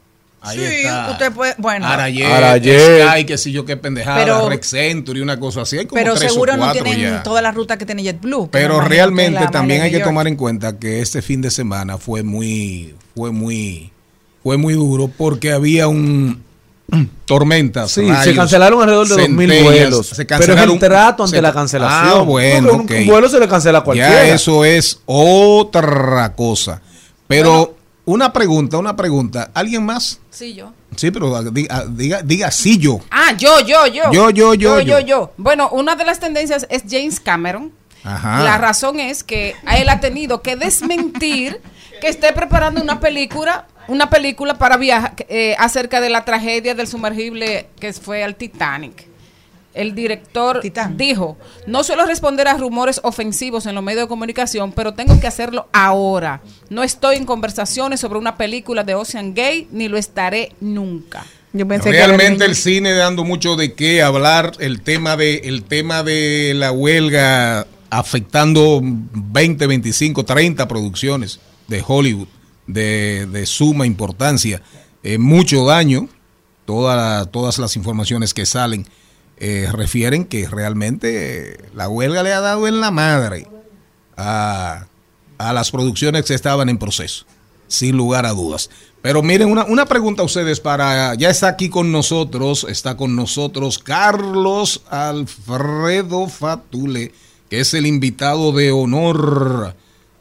Ahí 0.41 0.59
Sí, 0.59 0.65
está. 0.85 1.11
usted 1.11 1.33
puede, 1.33 1.57
bueno, 1.59 1.85
Arayet, 1.89 2.25
Arayet. 2.31 3.11
Sky, 3.11 3.25
qué 3.25 3.37
sé 3.37 3.51
yo 3.51 3.65
qué 3.65 3.77
pendejada, 3.77 4.19
Pero- 4.25 4.49
Rex 4.49 4.69
Century, 4.69 5.21
una 5.23 5.41
cosa 5.41 5.63
así. 5.63 5.77
Hay 5.79 5.87
como 5.87 6.01
pero 6.01 6.15
tres 6.15 6.31
o 6.31 6.35
seguro 6.35 6.57
no 6.57 6.71
tienen 6.71 6.97
ya. 7.01 7.23
toda 7.25 7.43
la 7.43 7.51
ruta 7.51 7.77
que 7.77 7.85
tiene 7.85 8.05
JetBlue. 8.05 8.49
Pero 8.53 8.81
realmente 8.81 9.45
también 9.51 9.83
hay 9.83 9.91
que 9.91 9.99
tomar 9.99 10.29
en 10.29 10.37
cuenta 10.37 10.79
que 10.79 11.01
este 11.01 11.21
fin 11.21 11.41
de 11.43 11.51
semana 11.51 11.99
fue 11.99 12.23
muy, 12.23 12.95
fue 13.17 13.33
muy, 13.33 13.91
fue 14.45 14.57
muy 14.57 14.75
duro 14.75 15.09
porque 15.19 15.51
había 15.51 15.89
un 15.89 16.45
tormentas. 17.25 17.91
Sí, 17.93 18.09
rayos, 18.09 18.25
se 18.25 18.35
cancelaron 18.35 18.81
alrededor 18.81 19.09
de 19.09 19.15
2000 19.15 19.51
centellas, 19.51 19.65
vuelos. 19.91 20.07
se 20.07 20.25
pero 20.25 20.55
es 20.55 20.61
el 20.63 20.79
trato 20.79 21.25
ante 21.25 21.37
se- 21.37 21.43
la 21.43 21.53
cancelación. 21.53 22.21
Ah, 22.21 22.23
bueno, 22.23 22.73
un, 22.73 22.81
ok. 22.83 22.91
un 23.01 23.07
vuelo 23.07 23.29
se 23.29 23.39
le 23.39 23.49
cancela 23.49 23.79
a 23.79 23.85
cualquiera. 23.85 24.11
Ya 24.27 24.35
eso 24.35 24.65
es 24.65 25.01
otra 25.07 26.33
cosa. 26.35 26.81
Pero 27.27 27.77
una 28.07 28.33
pregunta, 28.33 28.79
una 28.79 28.97
pregunta. 28.97 29.51
¿Alguien 29.55 29.85
más? 29.85 30.21
Sí, 30.31 30.55
yo. 30.55 30.73
Sí, 30.97 31.11
pero 31.11 31.43
diga, 31.53 31.85
diga, 31.89 32.23
diga 32.23 32.51
sí 32.51 32.79
yo. 32.79 33.01
Ah, 33.11 33.33
yo, 33.37 33.61
yo, 33.61 33.87
yo. 33.87 34.11
Yo, 34.11 34.31
yo, 34.31 34.55
yo, 34.55 34.81
yo, 34.81 34.81
yo. 34.81 35.01
yo. 35.01 35.33
Bueno, 35.37 35.69
una 35.71 35.95
de 35.97 36.05
las 36.07 36.19
tendencias 36.19 36.67
es 36.71 36.85
James 36.89 37.21
Cameron. 37.21 37.73
Ajá. 38.05 38.43
La 38.45 38.57
razón 38.57 38.99
es 39.01 39.23
que 39.25 39.55
él 39.77 39.89
ha 39.91 40.01
tenido 40.01 40.41
que 40.41 40.57
desmentir 40.57 41.61
que 42.01 42.09
esté 42.09 42.33
preparando 42.33 42.81
una 42.81 43.01
película, 43.01 43.67
una 43.89 44.11
película 44.11 44.59
para 44.59 44.77
viajar 44.77 45.15
eh, 45.29 45.57
acerca 45.59 46.01
de 46.01 46.11
la 46.11 46.25
tragedia 46.25 46.75
del 46.75 46.87
sumergible 46.87 47.69
que 47.81 47.93
fue 47.93 48.23
al 48.23 48.37
Titanic. 48.37 49.07
El 49.75 49.95
director 49.95 50.61
dijo, 50.97 51.37
no 51.67 51.85
suelo 51.85 52.05
responder 52.05 52.49
a 52.49 52.57
rumores 52.57 53.01
ofensivos 53.05 53.65
en 53.67 53.75
los 53.75 53.85
medios 53.85 54.05
de 54.05 54.09
comunicación, 54.09 54.73
pero 54.73 54.93
tengo 54.95 55.21
que 55.21 55.27
hacerlo 55.27 55.69
ahora. 55.73 56.41
No 56.69 56.83
estoy 56.83 57.17
en 57.17 57.25
conversaciones 57.25 58.01
sobre 58.01 58.19
una 58.19 58.37
película 58.37 58.83
de 58.83 58.95
Ocean 58.95 59.35
Gate, 59.35 59.69
ni 59.71 59.89
lo 59.89 59.97
estaré 59.97 60.53
nunca. 60.61 61.25
Yo 61.53 61.67
pensé 61.69 61.93
Realmente 61.93 62.45
el 62.45 62.51
el 62.51 62.57
cine 62.57 62.93
dando 62.93 63.25
mucho 63.25 63.57
de 63.57 63.75
qué 63.75 64.03
hablar, 64.03 64.53
el 64.59 64.83
tema 64.83 65.17
de 65.17 65.37
el 65.45 65.63
tema 65.63 66.03
de 66.03 66.55
la 66.57 66.73
huelga 66.73 67.67
afectando 67.89 68.81
20, 68.83 69.67
25, 69.67 70.25
30 70.25 70.67
producciones 70.67 71.41
de 71.69 71.85
Hollywood 71.87 72.29
de, 72.69 73.27
de 73.27 73.45
suma 73.47 73.85
importancia, 73.87 74.63
eh, 75.03 75.19
mucho 75.19 75.65
daño, 75.67 76.09
toda- 76.65 77.27
todas 77.27 77.59
las 77.59 77.75
informaciones 77.75 78.33
que 78.35 78.47
salen 78.47 78.87
eh, 79.39 79.69
refieren 79.73 80.25
que 80.25 80.49
realmente 80.49 81.53
eh, 81.55 81.57
la 81.75 81.89
huelga 81.89 82.23
le 82.23 82.33
ha 82.33 82.41
dado 82.41 82.69
en 82.69 82.81
la 82.81 82.91
madre 82.93 83.47
a, 84.17 84.87
a 85.39 85.53
las 85.53 85.71
producciones 85.71 86.25
que 86.25 86.35
estaban 86.35 86.69
en 86.69 86.79
proceso, 86.79 87.25
sin 87.69 87.97
lugar 87.97 88.27
a 88.27 88.31
dudas. 88.33 88.69
Pero 89.01 89.23
miren, 89.23 89.49
una, 89.51 89.65
una 89.65 89.87
pregunta 89.87 90.23
a 90.23 90.25
ustedes 90.25 90.59
para, 90.59 91.15
ya 91.15 91.31
está 91.31 91.47
aquí 91.49 91.69
con 91.69 91.93
nosotros, 91.93 92.67
está 92.69 92.97
con 92.97 93.15
nosotros 93.15 93.79
Carlos 93.79 94.83
Alfredo 94.91 96.27
Fatule, 96.29 97.13
que 97.49 97.61
es 97.61 97.73
el 97.75 97.87
invitado 97.87 98.51
de 98.53 98.73
honor 98.73 99.77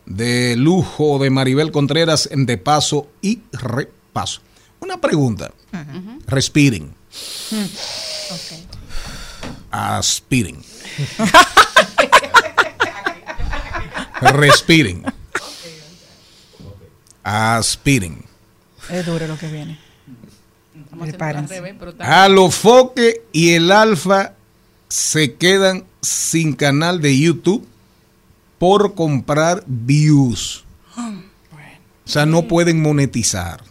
de 0.08 0.56
lujo 0.56 1.20
de 1.20 1.30
Maribel 1.30 1.72
Contreras 1.72 2.30
en 2.32 2.46
De 2.46 2.58
Paso 2.58 3.10
y 3.22 3.42
Repaso. 3.52 4.42
Una 4.80 5.02
pregunta, 5.02 5.52
respiren, 6.26 6.94
aspiren, 9.72 10.64
respiren, 14.22 15.04
aspiren. 17.24 18.24
Es 18.90 19.06
duro 19.06 19.28
lo 19.28 19.38
que 19.38 19.48
viene. 19.48 19.80
Prepárense. 21.00 21.78
Alofoque 22.00 23.24
y 23.34 23.54
el 23.54 23.72
Alfa 23.72 24.36
se 24.88 25.34
quedan 25.36 25.86
sin 26.02 26.54
canal 26.54 27.02
de 27.02 27.20
YouTube 27.20 27.68
por 28.58 28.96
comprar 28.96 29.64
views. 29.68 30.64
O 30.98 32.10
sea, 32.10 32.26
no 32.26 32.48
pueden 32.48 32.82
monetizar. 32.82 33.62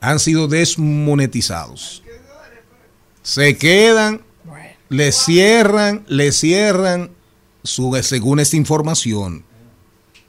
Han 0.00 0.18
sido 0.18 0.48
desmonetizados. 0.48 2.02
Se 3.22 3.56
quedan, 3.56 4.22
le 4.88 5.12
cierran, 5.12 6.04
le 6.08 6.32
cierran, 6.32 7.10
su, 7.62 7.98
según 8.02 8.40
esta 8.40 8.56
información. 8.56 9.44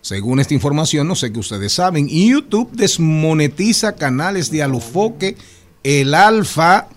Según 0.02 0.40
esta 0.40 0.54
información, 0.54 1.08
no 1.08 1.16
sé 1.16 1.32
que 1.32 1.40
ustedes 1.40 1.74
saben, 1.74 2.08
YouTube 2.10 2.72
desmonetiza 2.72 3.96
canales 3.96 4.50
de 4.50 4.64
Alofoque, 4.64 5.38
el 5.84 6.16
Alfa, 6.16 6.88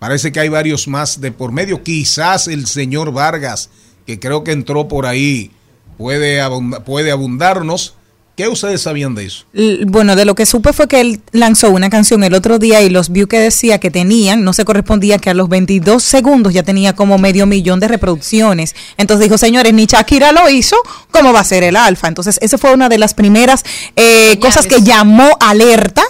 parece 0.00 0.32
que 0.32 0.40
hay 0.40 0.48
varios 0.48 0.88
más 0.88 1.20
de 1.20 1.30
por 1.30 1.52
medio, 1.52 1.84
quizás 1.84 2.48
el 2.48 2.66
señor 2.66 3.12
Vargas, 3.12 3.70
que 4.06 4.18
creo 4.20 4.44
que 4.44 4.52
entró 4.52 4.88
por 4.88 5.06
ahí, 5.06 5.50
puede, 5.98 6.40
abunda- 6.40 6.80
puede 6.84 7.10
abundarnos. 7.10 7.94
¿Qué 8.34 8.48
ustedes 8.48 8.80
sabían 8.80 9.14
de 9.14 9.26
eso? 9.26 9.44
Bueno, 9.88 10.16
de 10.16 10.24
lo 10.24 10.34
que 10.34 10.46
supe 10.46 10.72
fue 10.72 10.88
que 10.88 11.02
él 11.02 11.20
lanzó 11.32 11.68
una 11.70 11.90
canción 11.90 12.24
el 12.24 12.32
otro 12.32 12.58
día 12.58 12.80
y 12.80 12.88
los 12.88 13.10
views 13.12 13.28
que 13.28 13.38
decía 13.38 13.78
que 13.78 13.90
tenían 13.90 14.42
no 14.42 14.54
se 14.54 14.64
correspondía 14.64 15.18
que 15.18 15.28
a 15.28 15.34
los 15.34 15.50
22 15.50 16.02
segundos 16.02 16.54
ya 16.54 16.62
tenía 16.62 16.94
como 16.94 17.18
medio 17.18 17.44
millón 17.46 17.78
de 17.78 17.88
reproducciones. 17.88 18.74
Entonces 18.96 19.24
dijo, 19.24 19.36
señores, 19.36 19.74
ni 19.74 19.84
Shakira 19.84 20.32
lo 20.32 20.48
hizo, 20.48 20.76
¿cómo 21.10 21.34
va 21.34 21.40
a 21.40 21.44
ser 21.44 21.62
el 21.62 21.76
alfa? 21.76 22.08
Entonces, 22.08 22.38
esa 22.40 22.56
fue 22.56 22.72
una 22.72 22.88
de 22.88 22.96
las 22.96 23.12
primeras 23.12 23.64
eh, 23.96 24.38
cosas 24.40 24.66
que 24.66 24.80
llamó 24.80 25.28
alerta 25.38 26.02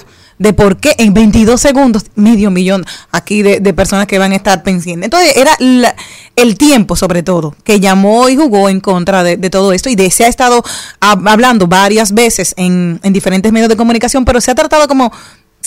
de 0.43 0.53
por 0.53 0.77
qué 0.77 0.95
en 0.99 1.15
22 1.15 1.61
segundos 1.61 2.05
medio 2.17 2.51
millón 2.51 2.85
aquí 3.13 3.43
de, 3.43 3.61
de 3.61 3.73
personas 3.73 4.07
que 4.07 4.19
van 4.19 4.33
a 4.33 4.37
estar 4.37 4.63
pendientes. 4.63 5.05
Entonces 5.07 5.37
era 5.37 5.53
la- 5.61 5.95
el 6.37 6.57
tiempo 6.59 6.97
sobre 6.97 7.23
todo 7.23 7.55
que 7.65 7.79
llamó 7.81 8.29
y 8.29 8.37
jugó 8.37 8.69
en 8.69 8.81
contra 8.81 9.23
de, 9.23 9.37
de 9.37 9.51
todo 9.51 9.73
esto 9.73 9.89
y 9.89 9.95
de 9.95 10.11
se 10.11 10.25
ha 10.25 10.29
estado 10.29 10.63
hab- 11.01 11.29
hablando 11.31 11.67
varias 11.67 12.13
veces 12.13 12.55
en, 12.57 13.01
en 13.03 13.13
diferentes 13.13 13.53
medios 13.53 13.69
de 13.69 13.77
comunicación, 13.77 14.25
pero 14.25 14.41
se 14.41 14.51
ha 14.51 14.55
tratado 14.55 14.89
como 14.89 15.13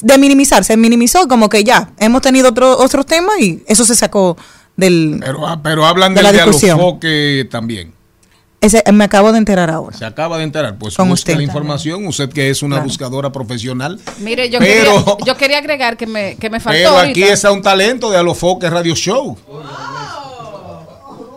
de 0.01 0.17
minimizar, 0.17 0.63
se 0.65 0.75
minimizó 0.75 1.27
como 1.27 1.47
que 1.47 1.63
ya 1.63 1.89
hemos 1.97 2.21
tenido 2.21 2.49
otro, 2.49 2.77
otros 2.77 3.05
temas 3.05 3.39
y 3.39 3.63
eso 3.67 3.85
se 3.85 3.95
sacó 3.95 4.35
del... 4.75 5.17
Pero, 5.21 5.39
pero 5.63 5.85
hablan 5.85 6.13
De 6.13 6.21
del 6.21 6.23
la 6.25 6.31
discusión. 6.51 6.77
También. 7.49 7.94
Ese, 8.65 8.83
me 8.91 9.03
acabo 9.03 9.31
de 9.31 9.37
enterar 9.37 9.69
ahora. 9.69 9.95
Se 9.97 10.05
acaba 10.05 10.37
de 10.37 10.43
enterar. 10.43 10.75
Pues 10.77 10.95
Con 10.95 11.11
usted. 11.11 11.35
la 11.35 11.43
información, 11.43 12.05
usted 12.07 12.29
que 12.29 12.49
es 12.49 12.63
una 12.63 12.77
Claro. 12.77 12.87
buscadora 12.87 13.31
profesional. 13.31 13.99
Mire, 14.19 14.49
yo, 14.49 14.59
Pero- 14.59 15.05
quería, 15.05 15.25
yo 15.25 15.37
quería 15.37 15.57
agregar 15.59 15.97
que 15.97 16.07
me, 16.07 16.35
que 16.37 16.49
me 16.49 16.59
faltó 16.59 16.77
Pero 16.77 16.89
ahorita. 16.91 17.11
aquí 17.11 17.23
está 17.23 17.51
un 17.51 17.61
talento 17.61 18.09
de 18.09 18.17
Alofoque 18.17 18.69
Radio 18.69 18.95
Show. 18.95 19.37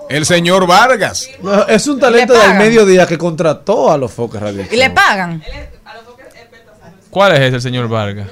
El 0.08 0.24
señor 0.24 0.66
Vargas. 0.66 1.28
No, 1.42 1.66
es 1.66 1.86
un 1.86 2.00
talento 2.00 2.32
¿Le 2.32 2.38
del 2.40 2.54
mediodía 2.56 3.06
que 3.06 3.18
contrató 3.18 3.90
a 3.92 3.98
los 3.98 4.10
Foques 4.10 4.40
Radio. 4.40 4.64
¿Y 4.70 4.76
le 4.76 4.88
pagan? 4.88 5.42
¿Cuál 7.10 7.32
es 7.34 7.40
ese 7.40 7.60
señor 7.60 7.88
Vargas? 7.88 8.26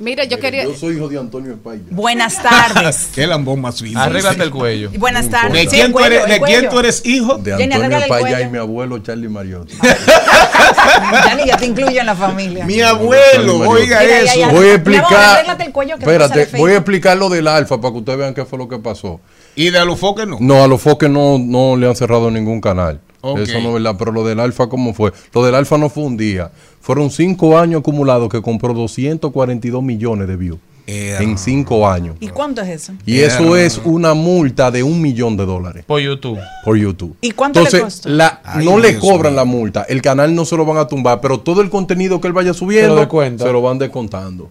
Mire, 0.00 0.26
yo 0.28 0.40
quería... 0.40 0.64
Yo 0.64 0.74
soy 0.74 0.96
hijo 0.96 1.08
de 1.08 1.18
Antonio 1.18 1.52
España. 1.52 1.82
Buenas 1.90 2.42
tardes. 2.42 3.10
Qué 3.14 3.26
lambón 3.26 3.60
más 3.60 3.78
fino. 3.80 4.00
Arréglate 4.00 4.42
el 4.42 4.50
cuello. 4.50 4.90
Buenas 4.98 5.28
tardes. 5.28 5.52
¿De 5.52 5.60
Sí, 5.70 5.76
quién, 5.76 5.92
tú 5.92 5.98
eres, 6.00 6.26
de 6.26 6.40
quién 6.40 6.68
tú 6.70 6.78
eres 6.78 7.02
hijo? 7.04 7.36
De 7.36 7.52
Antonio 7.52 7.98
España 7.98 8.40
y 8.40 8.48
mi 8.48 8.56
abuelo 8.56 8.98
Charlie 9.00 9.28
Mariotti. 9.28 9.74
Dani, 9.76 11.42
ya 11.46 11.56
te 11.58 11.66
incluyo 11.66 12.00
en 12.00 12.06
la 12.06 12.14
familia. 12.14 12.64
Mi 12.64 12.80
abuelo, 12.80 13.58
oiga 13.68 14.00
Mira, 14.00 14.20
eso. 14.20 14.38
ya. 14.38 14.48
Voy 14.50 14.68
a 14.68 14.74
explicar. 14.74 15.36
arréglate 15.36 15.64
el 15.64 15.72
cuello 15.72 15.98
que 15.98 16.04
Espérate, 16.04 16.48
voy 16.56 16.72
a 16.72 16.76
explicar 16.76 17.18
lo 17.18 17.28
del 17.28 17.46
alfa 17.46 17.78
para 17.78 17.92
que 17.92 17.98
ustedes 17.98 18.18
vean 18.18 18.32
qué 18.32 18.46
fue 18.46 18.58
lo 18.58 18.68
que 18.68 18.78
pasó. 18.78 19.20
Y 19.54 19.68
de 19.68 19.78
Alofoque 19.80 20.24
no. 20.24 20.38
No, 20.40 20.64
a 20.64 20.66
los 20.66 20.80
foques 20.80 21.10
no, 21.10 21.36
no 21.38 21.76
le 21.76 21.86
han 21.86 21.94
cerrado 21.94 22.30
ningún 22.30 22.62
canal. 22.62 23.00
Eso 23.22 23.60
no 23.60 23.68
es 23.68 23.74
verdad, 23.74 23.96
pero 23.98 24.12
lo 24.12 24.24
del 24.26 24.40
alfa, 24.40 24.68
¿cómo 24.68 24.94
fue? 24.94 25.12
Lo 25.34 25.44
del 25.44 25.54
alfa 25.54 25.76
no 25.76 25.90
fue 25.90 26.04
un 26.04 26.16
día. 26.16 26.50
Fueron 26.80 27.10
cinco 27.10 27.58
años 27.58 27.80
acumulados 27.80 28.28
que 28.28 28.40
compró 28.42 28.72
242 28.74 29.82
millones 29.82 30.26
de 30.28 30.36
views. 30.36 30.58
En 30.86 31.38
cinco 31.38 31.88
años. 31.88 32.16
¿Y 32.18 32.28
cuánto 32.28 32.62
es 32.62 32.68
eso? 32.68 32.94
Y 33.06 33.20
eso 33.20 33.56
es 33.56 33.80
una 33.84 34.12
multa 34.14 34.72
de 34.72 34.82
un 34.82 35.00
millón 35.00 35.36
de 35.36 35.46
dólares 35.46 35.84
Por 35.86 36.00
YouTube. 36.00 36.38
por 36.64 36.76
YouTube. 36.76 37.14
¿Y 37.20 37.30
cuánto 37.30 37.60
le 37.60 37.66
Entonces, 37.66 37.82
costó? 38.00 38.08
la- 38.08 38.40
Ay, 38.42 38.64
no 38.64 38.76
le 38.76 38.98
cobran 38.98 39.32
mío. 39.34 39.36
la 39.36 39.44
multa. 39.44 39.82
El 39.88 40.02
canal 40.02 40.34
no 40.34 40.44
se 40.44 40.56
lo 40.56 40.64
van 40.64 40.78
a 40.78 40.88
tumbar, 40.88 41.20
pero 41.20 41.38
todo 41.38 41.60
el 41.60 41.70
contenido 41.70 42.20
que 42.20 42.26
él 42.26 42.32
vaya 42.32 42.52
subiendo 42.54 43.08
se 43.38 43.52
lo 43.52 43.62
van 43.62 43.78
descontando. 43.78 44.50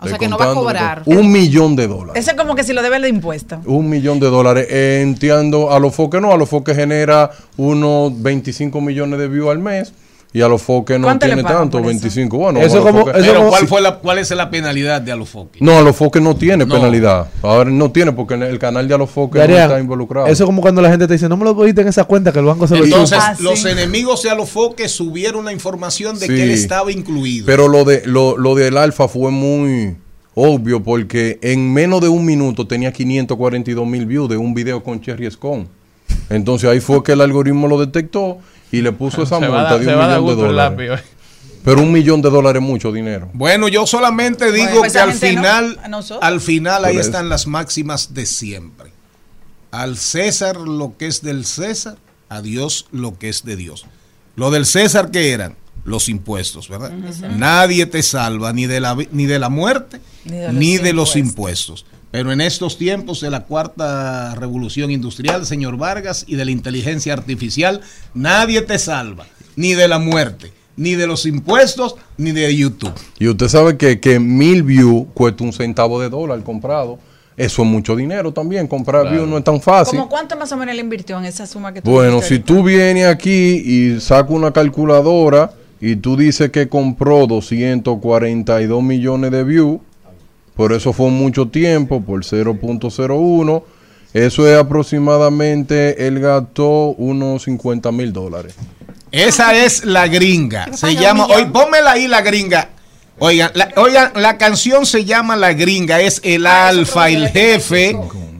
O 0.00 0.08
sea 0.08 0.16
que 0.18 0.28
no 0.28 0.38
va 0.38 0.50
a 0.50 0.54
cobrar. 0.54 1.02
Un 1.04 1.30
millón 1.30 1.76
de 1.76 1.88
dólares. 1.88 2.22
Eso 2.22 2.30
es 2.30 2.36
como 2.38 2.54
que 2.54 2.64
si 2.64 2.72
lo 2.72 2.80
debe 2.82 2.98
de 3.00 3.08
impuesto. 3.10 3.60
Un 3.66 3.90
millón 3.90 4.18
de 4.18 4.28
dólares. 4.28 4.66
Eh, 4.70 5.00
entiendo, 5.02 5.72
a 5.72 5.78
los 5.78 5.94
foques 5.94 6.22
no, 6.22 6.32
a 6.32 6.38
los 6.38 6.48
foques 6.48 6.74
genera 6.76 7.30
unos 7.58 8.12
25 8.22 8.80
millones 8.80 9.18
de 9.18 9.28
views 9.28 9.50
al 9.50 9.58
mes. 9.58 9.92
Y 10.32 10.42
a 10.42 10.48
los 10.48 10.60
foques 10.60 10.98
no 10.98 11.06
¿Cuánto 11.06 11.26
le 11.26 11.34
tiene 11.34 11.48
tanto, 11.48 11.78
por 11.78 11.80
eso? 11.82 11.88
25. 12.00 12.36
Bueno, 12.36 12.60
Eso 12.60 12.82
como- 12.82 13.06
Pero 13.06 13.48
¿cuál, 13.48 13.66
fue 13.66 13.80
la, 13.80 13.94
¿cuál 13.96 14.18
es 14.18 14.30
la 14.32 14.50
penalidad 14.50 15.00
de 15.00 15.10
Alofoque? 15.12 15.60
No, 15.62 15.78
a 15.78 15.80
los 15.80 15.96
foques 15.96 16.20
no 16.20 16.36
tiene 16.36 16.66
No. 16.66 16.74
penalidad. 16.74 17.28
Ahora 17.42 17.70
no 17.70 17.90
tiene 17.90 18.12
porque 18.12 18.34
el 18.34 18.58
canal 18.58 18.86
de 18.86 18.94
a 18.94 18.98
los 18.98 19.08
foques 19.08 19.48
no 19.48 19.56
está 19.56 19.80
involucrado. 19.80 20.26
Eso 20.26 20.44
es 20.44 20.46
como 20.46 20.60
cuando 20.60 20.82
la 20.82 20.90
gente 20.90 21.06
te 21.06 21.14
dice, 21.14 21.28
no 21.28 21.38
me 21.38 21.44
lo 21.44 21.56
cogiste 21.56 21.80
en 21.80 21.88
esa 21.88 22.04
cuenta 22.04 22.32
que 22.32 22.40
el 22.40 22.44
banco 22.44 22.66
se 22.66 22.76
lo 22.76 22.84
Entonces, 22.84 23.16
chupa". 23.18 23.36
los 23.40 23.64
enemigos 23.64 24.22
de 24.24 24.30
Alofoque 24.30 24.88
subieron 24.90 25.44
la 25.46 25.52
información 25.54 26.18
de 26.18 26.26
que 26.26 26.42
él 26.42 26.54
Sí. 26.56 26.62
estaba 26.64 26.92
incluido. 26.92 27.46
Pero 27.46 27.68
lo 27.68 27.84
de 27.84 28.02
lo, 28.04 28.36
lo 28.36 28.54
del 28.54 28.76
alfa 28.76 29.08
fue 29.08 29.30
muy 29.30 29.96
obvio 30.34 30.82
porque 30.82 31.38
en 31.40 31.72
menos 31.72 32.02
de 32.02 32.08
un 32.08 32.26
minuto 32.26 32.66
tenía 32.66 32.92
542 32.92 33.86
mil 33.86 34.04
views 34.04 34.28
de 34.28 34.36
un 34.36 34.52
video 34.52 34.82
con 34.82 35.00
Cherry 35.00 35.30
Scone. 35.30 35.66
Entonces 36.28 36.68
ahí 36.68 36.80
fue 36.80 37.02
que 37.02 37.12
el 37.12 37.20
algoritmo 37.22 37.68
lo 37.68 37.80
detectó 37.80 38.38
y 38.72 38.82
le 38.82 38.92
puso 38.92 39.22
esa 39.22 39.38
Se 39.38 39.48
multa 39.48 39.78
de 39.78 39.86
un 39.86 39.94
millón 39.96 40.26
de 40.26 40.34
dólares. 40.34 40.88
lápiz, 40.88 41.04
Pero 41.64 41.80
un 41.82 41.92
millón 41.92 42.22
de 42.22 42.30
dólares 42.30 42.62
es 42.62 42.68
mucho 42.68 42.92
dinero. 42.92 43.28
Bueno, 43.32 43.68
yo 43.68 43.86
solamente 43.86 44.52
digo 44.52 44.66
Bueno, 44.66 44.80
pues 44.80 44.92
que 44.92 44.98
al 44.98 45.08
no, 45.10 45.14
final, 45.16 45.80
a 45.82 45.88
nosotros. 45.88 46.20
al 46.22 46.40
final 46.40 46.84
ahí 46.84 46.96
eso. 46.96 47.06
están 47.06 47.28
las 47.28 47.46
máximas 47.46 48.14
de 48.14 48.26
siempre. 48.26 48.92
Al 49.70 49.96
César 49.96 50.56
lo 50.56 50.96
que 50.96 51.06
es 51.06 51.22
del 51.22 51.44
César, 51.44 51.96
a 52.28 52.40
Dios 52.42 52.86
lo 52.92 53.18
que 53.18 53.28
es 53.28 53.44
de 53.44 53.56
Dios. 53.56 53.86
Lo 54.36 54.50
del 54.50 54.66
César 54.66 55.10
que 55.10 55.32
eran 55.32 55.56
los 55.84 56.08
impuestos, 56.08 56.68
¿verdad? 56.68 56.92
Nadie 57.36 57.86
te 57.86 58.02
salva 58.02 58.52
ni 58.52 58.66
de 58.66 58.80
la 58.80 58.96
ni 59.12 59.26
de 59.26 59.38
la 59.38 59.48
muerte 59.48 60.00
ni 60.24 60.78
de 60.78 60.92
los, 60.92 61.14
impuestos. 61.16 61.86
Pero 62.16 62.32
en 62.32 62.40
estos 62.40 62.78
tiempos 62.78 63.20
de 63.20 63.28
la 63.28 63.44
cuarta 63.44 64.34
revolución 64.36 64.90
industrial, 64.90 65.44
señor 65.44 65.76
Vargas, 65.76 66.24
y 66.26 66.36
de 66.36 66.46
la 66.46 66.50
inteligencia 66.50 67.12
artificial, 67.12 67.82
nadie 68.14 68.62
te 68.62 68.78
salva 68.78 69.26
ni 69.54 69.74
de 69.74 69.86
la 69.86 69.98
muerte, 69.98 70.50
ni 70.78 70.94
de 70.94 71.06
los 71.06 71.26
impuestos, 71.26 71.96
ni 72.16 72.32
de 72.32 72.56
YouTube. 72.56 72.94
Y 73.18 73.28
usted 73.28 73.48
sabe 73.48 73.76
que, 73.76 74.00
que 74.00 74.18
mil 74.18 74.62
views 74.62 75.08
cuesta 75.12 75.44
un 75.44 75.52
centavo 75.52 76.00
de 76.00 76.08
dólar 76.08 76.42
comprado. 76.42 76.98
Eso 77.36 77.60
es 77.60 77.68
mucho 77.68 77.94
dinero 77.94 78.32
también. 78.32 78.66
Comprar 78.66 79.02
Claro. 79.02 79.14
views 79.14 79.28
no 79.28 79.36
es 79.36 79.44
tan 79.44 79.60
fácil. 79.60 79.98
¿Cómo 79.98 80.08
cuánto 80.08 80.38
más 80.38 80.50
o 80.52 80.56
menos 80.56 80.74
le 80.74 80.80
invirtió 80.80 81.18
en 81.18 81.26
esa 81.26 81.46
suma 81.46 81.74
que 81.74 81.82
tú 81.82 81.90
Bueno, 81.90 82.22
si 82.22 82.38
tú 82.38 82.62
vienes 82.62 83.08
aquí 83.08 83.62
y 83.62 84.00
sacas 84.00 84.30
una 84.30 84.52
calculadora 84.54 85.52
y 85.82 85.96
tú 85.96 86.16
dices 86.16 86.50
que 86.50 86.66
compró 86.66 87.26
242 87.26 88.82
millones 88.82 89.30
de 89.32 89.44
views, 89.44 89.80
por 90.56 90.72
eso 90.72 90.92
fue 90.92 91.10
mucho 91.10 91.48
tiempo, 91.48 92.00
por 92.00 92.24
0.01, 92.24 93.62
eso 94.14 94.48
es 94.48 94.58
aproximadamente, 94.58 96.06
él 96.06 96.18
gastó 96.20 96.88
unos 96.96 97.42
50 97.42 97.92
mil 97.92 98.12
dólares. 98.12 98.54
Esa 99.12 99.54
es 99.54 99.84
la 99.84 100.08
gringa. 100.08 100.74
Se 100.74 100.96
llama, 100.96 101.26
hoy 101.26 101.44
pónmela 101.46 101.92
ahí 101.92 102.08
la 102.08 102.22
gringa. 102.22 102.70
Oigan, 103.18 103.50
la, 103.54 103.72
oigan, 103.76 104.12
la 104.16 104.36
canción 104.36 104.84
se 104.84 105.06
llama 105.06 105.36
La 105.36 105.54
Gringa, 105.54 106.02
es 106.02 106.20
el 106.22 106.46
Alfa, 106.46 107.08
el 107.08 107.28
Jefe, 107.30 107.96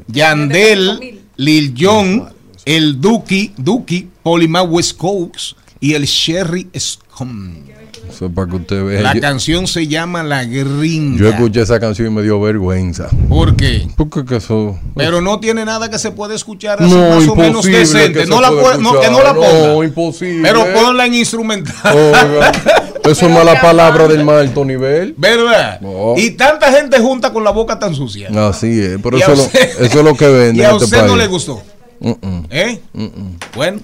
Yandel, 0.07 1.23
Lil 1.37 1.75
Jon, 1.79 2.29
el 2.67 3.01
Duki, 3.01 3.55
Duki, 3.57 4.11
Polima 4.23 4.63
West 4.63 4.99
Coast 4.99 5.57
y 5.81 5.95
el 5.95 6.05
Sherry 6.05 6.69
Scum. 6.79 7.55
Eso 8.09 8.27
es 8.27 8.33
para 8.33 8.49
que 8.49 8.57
usted 8.57 8.85
vea. 8.85 9.01
La 9.03 9.15
Yo- 9.15 9.21
canción 9.21 9.67
se 9.67 9.87
llama 9.87 10.23
La 10.23 10.45
Gringa. 10.45 11.19
Yo 11.19 11.29
escuché 11.29 11.63
esa 11.63 11.79
canción 11.81 12.09
y 12.09 12.11
me 12.11 12.23
dio 12.23 12.41
vergüenza. 12.41 13.09
¿Por 13.29 13.57
qué? 13.57 13.87
Porque 13.97 14.25
que 14.25 14.37
eso... 14.37 14.79
Pero 14.95 15.21
no 15.21 15.41
tiene 15.41 15.65
nada 15.65 15.91
que 15.91 15.99
se 15.99 16.11
puede 16.13 16.35
escuchar 16.35 16.83
así 16.83 16.95
No, 16.95 17.11
más 17.11 17.29
o 17.29 17.35
menos 17.37 17.65
decente. 17.65 18.21
que 18.21 18.27
No 18.27 18.41
la 18.41 18.49
pueda 18.51 18.63
puede- 18.63 18.79
no, 18.83 19.01
que 19.01 19.11
no 19.11 19.23
la 19.23 19.31
escuchar. 19.31 19.51
ponga. 19.53 19.67
No, 19.69 19.83
imposible. 19.85 20.43
Pero 20.49 20.67
ponla 20.73 21.07
en 21.07 21.15
instrumental. 21.15 21.75
Oiga, 21.97 22.53
eso 23.05 23.27
es 23.27 23.33
mala 23.33 23.61
palabra 23.61 24.07
del 24.09 24.25
más 24.25 24.37
alto 24.41 24.65
nivel. 24.65 25.15
¿Verdad? 25.17 25.81
No. 25.81 26.15
Y 26.17 26.31
tanta 26.33 26.73
gente 26.73 26.99
junta 27.01 27.33
con 27.33 27.45
la 27.45 27.51
boca 27.51 27.79
tan 27.79 27.95
sucia. 27.95 28.29
Así 28.49 28.81
es, 28.81 28.99
pero 29.03 29.17
eso, 29.19 29.33
es 29.33 29.39
lo- 29.39 29.45
usted- 29.45 29.71
eso 29.85 29.99
es 29.99 30.05
lo 30.05 30.17
que 30.17 30.29
vende 30.29 30.63
Y 30.63 30.65
a 30.65 30.71
este 30.71 30.85
usted 30.85 30.99
país. 30.99 31.11
no 31.11 31.17
le 31.17 31.27
gustó. 31.27 31.63
¿Eh? 32.51 32.81
Bueno, 33.55 33.81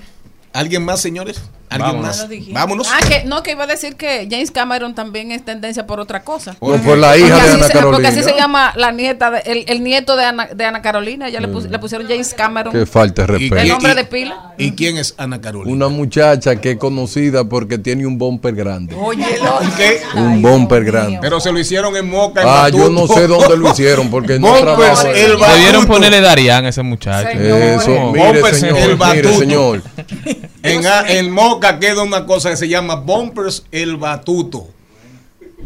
¿alguien 0.53 0.85
más, 0.85 1.01
señores? 1.01 1.41
¿Alguien 1.73 2.03
Vámonos. 2.03 2.19
más? 2.29 2.29
Vámonos. 2.53 2.89
Ah, 2.93 3.01
que 3.09 3.25
no, 3.25 3.43
que 3.43 3.53
iba 3.53 3.65
a 3.65 3.67
decir 3.67 3.97
que 3.97 4.29
James 4.31 4.51
Cameron 4.51 4.95
también 4.95 5.33
es 5.33 5.45
tendencia 5.45 5.87
por 5.87 6.01
otra 6.01 6.23
cosa. 6.25 6.53
No, 6.61 6.77
por 6.83 6.99
la 6.99 7.17
hija 7.17 7.29
Porque 7.29 7.43
de 7.43 7.49
así 7.49 7.57
Ana 7.59 7.67
se- 7.67 7.73
Carolina. 7.73 7.93
Porque 7.97 8.07
así 8.09 8.23
se 8.23 8.37
llama 8.37 8.73
la 8.77 8.93
nieta, 8.93 9.31
de- 9.31 9.43
el, 9.47 9.65
el 9.69 9.83
nieto 9.83 10.17
de 10.17 10.25
Ana, 10.25 10.47
de 10.55 10.65
Ana 10.65 10.83
Carolina. 10.83 11.29
Ya 11.29 11.41
le, 11.41 11.49
pus- 11.49 11.69
le 11.71 11.79
pusieron 11.79 12.07
James 12.07 12.35
Cameron. 12.35 12.73
Que 12.73 12.87
falta 12.87 13.27
de 13.27 13.33
¿Y, 13.33 13.39
respeto. 13.39 13.57
El 13.63 13.67
y- 13.67 13.71
nombre 13.71 13.95
de 13.95 14.05
pila. 14.05 14.53
¿Y 14.59 14.73
quién 14.73 14.97
es 14.99 15.15
Ana 15.19 15.41
Carolina? 15.41 15.73
Una 15.75 15.89
muchacha 15.89 16.57
que 16.57 16.73
es 16.73 16.77
conocida 16.79 17.45
porque 17.45 17.79
tiene 17.79 18.07
un 18.07 18.19
bumper 18.19 18.55
grande. 18.55 18.95
Oye, 18.95 19.23
¿Y 19.23 19.71
qué? 19.77 20.01
Un 20.17 20.43
bumper 20.43 20.85
grande. 20.85 21.19
Pero 21.21 21.41
se 21.41 21.51
lo 21.53 21.59
hicieron 21.59 21.97
en 21.97 22.09
Moca. 22.09 22.43
en 22.43 22.49
Ah, 22.49 22.69
yo 22.69 22.91
no 22.91 23.07
sé 23.07 23.27
dónde 23.27 23.57
lo 23.57 23.71
hicieron 23.71 24.11
porque 24.11 24.39
no 24.39 24.53
trabajo. 24.55 25.07
el 25.09 25.39
Debieron 25.39 25.87
ponerle 25.87 26.21
Darían 26.21 26.65
a 26.65 26.69
ese 26.69 26.83
muchacho. 26.83 27.29
Eso, 27.31 27.91
No. 27.91 28.13
mire 28.13 28.55
señor, 28.55 28.79
el 28.79 28.99
mire 28.99 29.33
señor. 29.35 29.83
En, 30.63 30.87
a- 30.87 31.05
en 31.09 31.31
Moca 31.31 31.79
queda 31.79 32.03
una 32.03 32.25
cosa 32.27 32.51
que 32.51 32.57
se 32.57 32.69
llama 32.69 32.95
Bumpers 32.97 33.65
el 33.73 33.97
Batuto. 33.97 34.69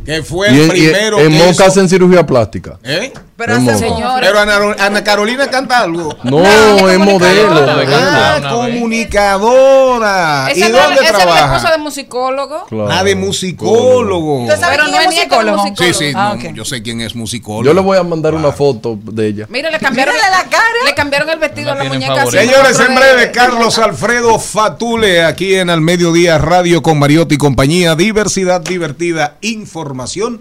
Que 0.04 0.22
fue 0.22 0.52
Y 0.52 0.60
el 0.60 0.66
y 0.66 0.68
primero 0.70 1.18
en 1.18 1.32
que 1.32 1.38
Moca 1.38 1.50
hizo- 1.50 1.64
hacen 1.64 1.88
cirugía 1.88 2.24
plástica. 2.26 2.78
¿Eh? 2.84 3.12
Pero 3.36 3.54
hace. 3.54 3.86
Pero 4.20 4.38
Ana, 4.40 4.58
Ana 4.78 5.04
Carolina 5.04 5.48
canta 5.50 5.80
algo. 5.80 6.16
No, 6.22 6.42
es 6.88 6.98
modelo. 6.98 7.66
Ah, 7.94 8.40
comunicadora. 8.50 10.48
¿Y 10.54 10.60
dónde 10.60 10.78
esa 10.78 10.86
es 10.86 11.00
la 11.00 11.04
esposa 11.04 11.18
trabaja? 11.22 11.70
de 11.72 11.78
musicólogo. 11.78 12.64
Claro. 12.66 12.88
Ah, 12.90 13.04
de 13.04 13.14
musicólogo. 13.14 14.42
¿Usted 14.44 14.58
sabe 14.58 14.76
Pero 14.76 14.84
quién 14.84 14.94
no 14.96 15.00
es 15.02 15.06
musicólogo? 15.16 15.56
musicólogo. 15.64 15.94
Sí, 15.98 16.06
sí, 16.06 16.12
Ah, 16.16 16.36
yo 16.54 16.64
sé 16.64 16.82
quién 16.82 17.00
es 17.02 17.14
musicólogo. 17.14 17.64
Yo 17.64 17.74
le 17.74 17.80
voy 17.80 17.98
a 17.98 18.02
mandar 18.02 18.34
una 18.34 18.52
foto 18.52 18.98
de 19.02 19.26
ella. 19.26 19.46
Mire, 19.50 19.70
le 19.70 19.78
cambiaron, 19.78 20.14
la 20.14 20.44
cara. 20.48 20.62
le 20.84 20.94
cambiaron 20.94 21.28
el 21.30 21.38
vestido 21.38 21.74
La 21.74 21.80
a 21.80 21.84
la 21.84 21.90
muñeca. 21.92 22.26
Señores, 22.26 22.80
en 22.80 22.94
de- 22.94 23.00
breve, 23.00 23.30
Carlos 23.32 23.78
Alfredo 23.78 24.38
Fatule, 24.38 25.24
aquí 25.24 25.54
en 25.56 25.68
Al 25.70 25.80
Mediodía 25.82 26.38
Radio 26.38 26.82
con 26.82 26.98
Mariotti 26.98 27.34
y 27.34 27.38
compañía. 27.38 27.94
Diversidad 27.94 28.60
divertida, 28.62 29.36
información 29.42 30.40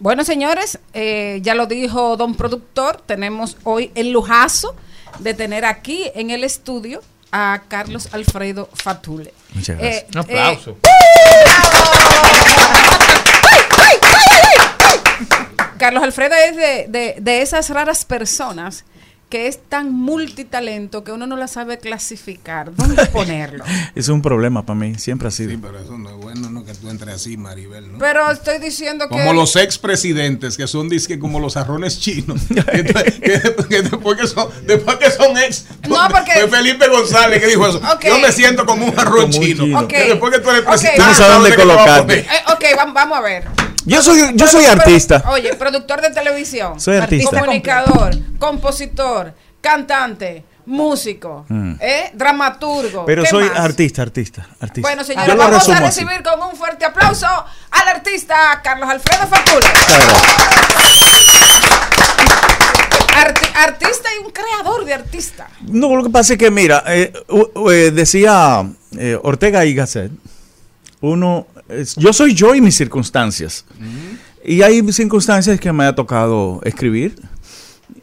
Bueno, 0.00 0.24
señores, 0.24 0.78
eh, 0.94 1.40
ya 1.42 1.54
lo 1.54 1.66
dijo 1.66 2.16
don 2.16 2.34
productor, 2.36 3.00
tenemos 3.04 3.56
hoy 3.64 3.90
el 3.96 4.12
lujazo 4.12 4.74
de 5.18 5.34
tener 5.34 5.64
aquí 5.64 6.10
en 6.14 6.30
el 6.30 6.44
estudio 6.44 7.02
a 7.32 7.62
Carlos 7.68 8.08
Alfredo 8.12 8.68
Fatule. 8.74 9.34
Muchas 9.54 9.76
gracias. 9.76 10.02
Eh, 10.04 10.06
Un 10.12 10.18
aplauso. 10.18 10.76
Carlos 15.78 16.02
Alfredo 16.02 16.34
es 16.34 16.56
de, 16.56 16.86
de- 16.88 17.16
de 17.20 17.42
esas 17.42 17.70
raras 17.70 18.04
personas 18.04 18.84
que 19.28 19.46
es 19.46 19.58
tan 19.68 19.92
multitalento 19.92 21.04
que 21.04 21.12
uno 21.12 21.26
no 21.26 21.36
la 21.36 21.48
sabe 21.48 21.76
clasificar. 21.78 22.74
¿Dónde 22.74 23.04
ponerlo? 23.12 23.62
Es 23.94 24.08
un 24.08 24.22
problema 24.22 24.64
para 24.64 24.78
mí, 24.78 24.94
siempre 24.94 25.28
ha 25.28 25.30
sido. 25.30 25.50
Sí, 25.50 25.58
pero 25.60 25.78
eso 25.78 25.98
no 25.98 26.08
es 26.08 26.16
bueno, 26.16 26.48
no 26.48 26.64
que 26.64 26.72
tú 26.74 26.88
entres 26.88 27.14
así, 27.16 27.36
Maribel, 27.36 27.92
¿no? 27.92 27.98
Pero 27.98 28.30
estoy 28.30 28.58
diciendo 28.58 29.04
que... 29.08 29.16
Como 29.16 29.34
los 29.34 29.54
expresidentes, 29.56 30.56
que 30.56 30.66
son 30.66 30.88
disque 30.88 31.18
como 31.18 31.40
los 31.40 31.56
arrones 31.58 32.00
chinos. 32.00 32.40
que, 32.48 32.62
que- 32.84 33.66
que 33.68 33.82
después, 33.82 34.18
que 34.18 34.26
son, 34.26 34.48
después 34.66 34.96
que 34.96 35.10
son 35.10 35.36
ex. 35.36 35.66
No, 35.88 36.08
porque- 36.10 36.32
Fue 36.32 36.48
Felipe 36.48 36.88
González 36.88 37.40
que 37.40 37.48
dijo 37.48 37.66
eso. 37.66 37.80
Yo 38.02 38.18
me 38.20 38.32
siento 38.32 38.64
como 38.64 38.86
un 38.86 38.98
arroz 38.98 39.24
Como 39.26 39.38
un 39.38 39.44
chino. 39.44 39.64
chino. 39.64 39.80
Ok. 39.80 39.88
Que 39.88 40.04
después 40.04 40.32
que 40.34 40.40
tú 40.40 40.50
eres 40.50 40.62
presidente, 40.62 41.00
Tú 41.02 41.06
no 41.06 41.14
sabes 41.14 41.32
dónde 41.34 41.50
¿sabes 41.50 41.56
qué 41.56 41.62
te 41.62 41.66
va 41.68 41.74
a 41.74 41.86
colocarte. 41.86 42.18
Eh, 42.20 42.42
ok, 42.52 42.78
vam- 42.78 42.94
vamos 42.94 43.18
a 43.18 43.20
ver. 43.20 43.67
Yo 43.88 44.02
soy, 44.02 44.20
yo 44.34 44.46
soy 44.46 44.66
artista. 44.66 45.24
Oye, 45.30 45.54
productor 45.54 46.00
de 46.02 46.10
televisión. 46.10 46.78
Soy 46.78 46.96
artista. 46.98 47.40
Comunicador, 47.40 48.10
compositor, 48.38 49.32
cantante, 49.60 50.44
músico, 50.66 51.46
Mm. 51.48 51.72
¿eh? 51.80 52.10
dramaturgo. 52.12 53.06
Pero 53.06 53.22
¿qué 53.22 53.28
soy 53.30 53.44
más? 53.48 53.58
artista, 53.58 54.02
artista, 54.02 54.46
artista. 54.60 54.86
Bueno, 54.86 55.02
señores, 55.04 55.34
vamos 55.36 55.68
a 55.68 55.72
así. 55.72 55.82
recibir 55.84 56.22
con 56.22 56.42
un 56.42 56.54
fuerte 56.54 56.84
aplauso 56.84 57.26
al 57.26 57.88
artista 57.88 58.60
Carlos 58.62 58.88
Alfredo 58.90 59.26
Facula. 59.26 59.66
Arti- 63.16 63.50
artista 63.56 64.08
y 64.20 64.24
un 64.24 64.30
creador 64.30 64.84
de 64.84 64.94
artista. 64.94 65.48
No, 65.62 65.96
lo 65.96 66.04
que 66.04 66.10
pasa 66.10 66.34
es 66.34 66.38
que, 66.38 66.50
mira, 66.50 66.84
eh, 66.86 67.12
eh, 67.70 67.90
decía 67.92 68.64
eh, 68.96 69.18
Ortega 69.22 69.64
y 69.64 69.74
Gasset, 69.74 70.12
uno, 71.00 71.46
yo 71.96 72.12
soy 72.12 72.34
yo 72.34 72.54
y 72.54 72.60
mis 72.60 72.76
circunstancias. 72.76 73.64
Y 74.44 74.62
hay 74.62 74.92
circunstancias 74.92 75.60
que 75.60 75.72
me 75.72 75.84
ha 75.84 75.94
tocado 75.94 76.60
escribir 76.64 77.16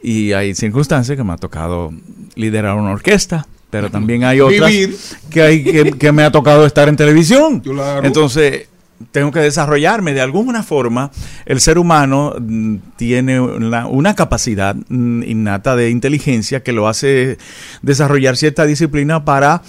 y 0.02 0.32
hay 0.32 0.54
circunstancias 0.54 1.16
que 1.16 1.24
me 1.24 1.32
ha 1.32 1.36
tocado 1.36 1.92
liderar 2.34 2.76
una 2.76 2.92
orquesta, 2.92 3.46
pero 3.70 3.90
también 3.90 4.24
hay 4.24 4.40
otras 4.40 4.70
Vivir. 4.70 4.96
que, 5.30 5.42
hay, 5.42 5.64
que, 5.64 5.92
que 5.92 6.12
me 6.12 6.22
ha 6.22 6.30
tocado 6.30 6.66
estar 6.66 6.88
en 6.88 6.96
televisión. 6.96 7.60
Claro. 7.60 8.06
Entonces, 8.06 8.68
tengo 9.12 9.30
que 9.30 9.40
desarrollarme 9.40 10.12
de 10.12 10.20
alguna 10.20 10.62
forma. 10.62 11.10
El 11.44 11.60
ser 11.60 11.78
humano 11.78 12.34
mm, 12.38 12.76
tiene 12.96 13.40
una, 13.40 13.86
una 13.86 14.14
capacidad 14.14 14.74
mm, 14.74 15.22
innata 15.24 15.76
de 15.76 15.90
inteligencia 15.90 16.62
que 16.62 16.72
lo 16.72 16.88
hace 16.88 17.38
desarrollar 17.82 18.36
cierta 18.36 18.66
disciplina 18.66 19.24
para 19.24 19.62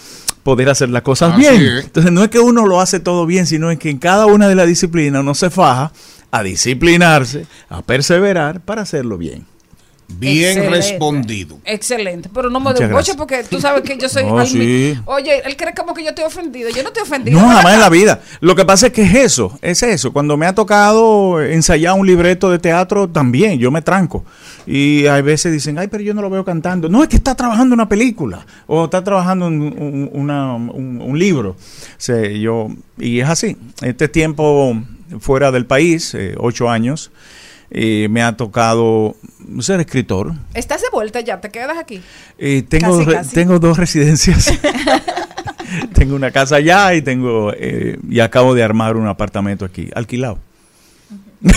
poder 0.47 0.69
hacer 0.69 0.87
las 0.87 1.01
cosas 1.01 1.33
Así 1.33 1.41
bien. 1.41 1.55
es. 1.55 1.83
Entonces, 1.83 2.09
no 2.09 2.23
es 2.23 2.29
que 2.29 2.39
uno 2.39 2.65
lo 2.65 2.79
hace 2.79 3.01
todo 3.01 3.25
bien, 3.25 3.45
sino 3.45 3.69
es 3.69 3.77
que 3.77 3.89
en 3.89 3.97
cada 3.97 4.27
una 4.27 4.47
de 4.47 4.55
las 4.55 4.65
disciplinas 4.65 5.19
uno 5.19 5.35
se 5.35 5.49
faja 5.49 5.91
a 6.31 6.41
disciplinarse, 6.41 7.45
a 7.67 7.81
perseverar 7.81 8.61
para 8.61 8.83
hacerlo 8.83 9.17
bien. 9.17 9.45
Bien 10.09 10.57
Excelente. 10.57 10.75
respondido. 10.77 11.59
Excelente, 11.65 12.29
pero 12.33 12.49
no 12.49 12.59
me 12.61 12.73
dé 12.73 12.85
un 12.85 12.93
boche 12.93 13.13
porque 13.15 13.43
tú 13.43 13.59
sabes 13.59 13.81
que 13.83 13.97
yo 13.97 14.07
soy 14.07 14.23
No, 14.25 14.39
al- 14.39 14.47
sí. 14.47 14.97
Oye, 15.05 15.41
él 15.45 15.55
cree 15.57 15.73
como 15.75 15.93
que 15.93 16.01
yo 16.01 16.09
estoy 16.09 16.23
ofendido. 16.23 16.69
Yo 16.69 16.81
no 16.81 16.87
estoy 16.89 17.03
ofendido. 17.03 17.39
No, 17.39 17.47
jamás 17.49 17.73
en 17.73 17.79
la 17.81 17.89
vida. 17.89 18.21
Lo 18.39 18.55
que 18.55 18.63
pasa 18.63 18.87
es 18.87 18.93
que 18.93 19.03
es 19.03 19.13
eso, 19.13 19.59
es 19.61 19.83
eso. 19.83 20.13
Cuando 20.13 20.37
me 20.37 20.45
ha 20.45 20.55
tocado 20.55 21.41
ensayar 21.43 21.93
un 21.99 22.07
libreto 22.07 22.49
de 22.49 22.57
teatro, 22.57 23.09
también 23.09 23.59
yo 23.59 23.69
me 23.69 23.81
tranco. 23.81 24.23
Y 24.65 25.07
hay 25.07 25.21
veces 25.21 25.51
dicen, 25.51 25.77
ay, 25.77 25.87
pero 25.87 26.01
yo 26.03 26.13
no 26.13 26.21
lo 26.21 26.29
veo 26.29 26.45
cantando. 26.45 26.87
No, 26.89 27.03
es 27.03 27.09
que 27.09 27.17
está 27.17 27.35
trabajando 27.35 27.75
una 27.75 27.89
película 27.89 28.45
o 28.65 28.85
está 28.85 29.03
trabajando 29.03 29.47
un, 29.47 29.61
un- 29.61 30.09
una- 30.13 30.55
un- 30.55 31.01
un 31.01 31.19
libro. 31.19 31.51
O 31.51 31.55
sea, 31.97 32.27
yo, 32.29 32.69
y 32.97 33.19
es 33.19 33.27
así. 33.29 33.57
Este 33.81 34.07
tiempo 34.07 34.73
fuera 35.19 35.51
del 35.51 35.65
país, 35.65 36.13
eh, 36.15 36.33
ocho 36.37 36.69
años, 36.69 37.11
eh, 37.71 38.07
me 38.09 38.21
ha 38.23 38.35
tocado 38.37 39.15
ser 39.59 39.79
escritor. 39.79 40.33
Estás 40.53 40.81
de 40.81 40.87
vuelta 40.91 41.19
ya, 41.21 41.39
te 41.41 41.49
quedas 41.49 41.77
aquí. 41.77 42.01
Eh, 42.37 42.63
tengo, 42.67 42.97
Casi, 42.99 43.05
re- 43.09 43.13
casi. 43.15 43.35
tengo 43.35 43.59
dos 43.59 43.77
residencias. 43.79 44.53
tengo 45.93 46.15
una 46.15 46.31
casa 46.31 46.55
allá 46.57 46.93
y 46.93 47.01
tengo 47.01 47.51
eh, 47.53 47.97
y 48.09 48.19
acabo 48.19 48.53
de 48.55 48.63
armar 48.63 48.95
un 48.95 49.07
apartamento 49.07 49.65
aquí, 49.65 49.89
alquilado. 49.95 50.39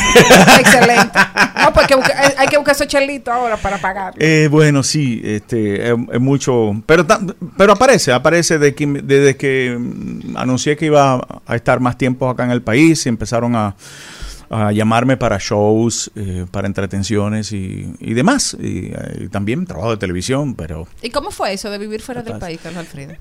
Excelente. 0.58 1.18
No, 1.62 1.72
porque 1.72 1.94
busca- 1.96 2.34
hay 2.36 2.48
que 2.48 2.56
buscar 2.58 2.74
esos 2.74 2.86
chelitos 2.86 3.32
ahora 3.32 3.56
para 3.56 3.78
pagar. 3.78 4.12
Eh, 4.18 4.48
bueno, 4.50 4.82
sí, 4.82 5.20
este, 5.24 5.90
es, 5.90 5.96
es 6.12 6.20
mucho, 6.20 6.72
pero 6.86 7.06
pero 7.56 7.72
aparece, 7.72 8.12
aparece 8.12 8.58
de 8.58 8.74
que, 8.74 8.86
desde 8.86 9.36
que 9.36 9.78
anuncié 10.36 10.76
que 10.76 10.86
iba 10.86 11.26
a 11.46 11.56
estar 11.56 11.80
más 11.80 11.96
tiempo 11.96 12.28
acá 12.28 12.44
en 12.44 12.50
el 12.50 12.60
país 12.62 13.06
y 13.06 13.08
empezaron 13.08 13.56
a, 13.56 13.74
a 14.50 14.72
llamarme 14.72 15.16
para 15.16 15.38
shows, 15.38 16.10
eh, 16.16 16.44
para 16.50 16.66
entretenciones 16.66 17.52
y, 17.52 17.94
y 18.00 18.14
demás. 18.14 18.56
Y, 18.60 18.86
eh, 18.86 19.28
también 19.30 19.64
trabajo 19.64 19.92
de 19.92 19.96
televisión, 19.96 20.54
pero 20.54 20.88
¿Y 21.02 21.10
cómo 21.10 21.30
fue 21.30 21.52
eso 21.52 21.70
de 21.70 21.78
vivir 21.78 22.02
fuera 22.02 22.22
del 22.22 22.38
país, 22.38 22.58
Carlos 22.60 22.80
Alfredo? 22.80 23.14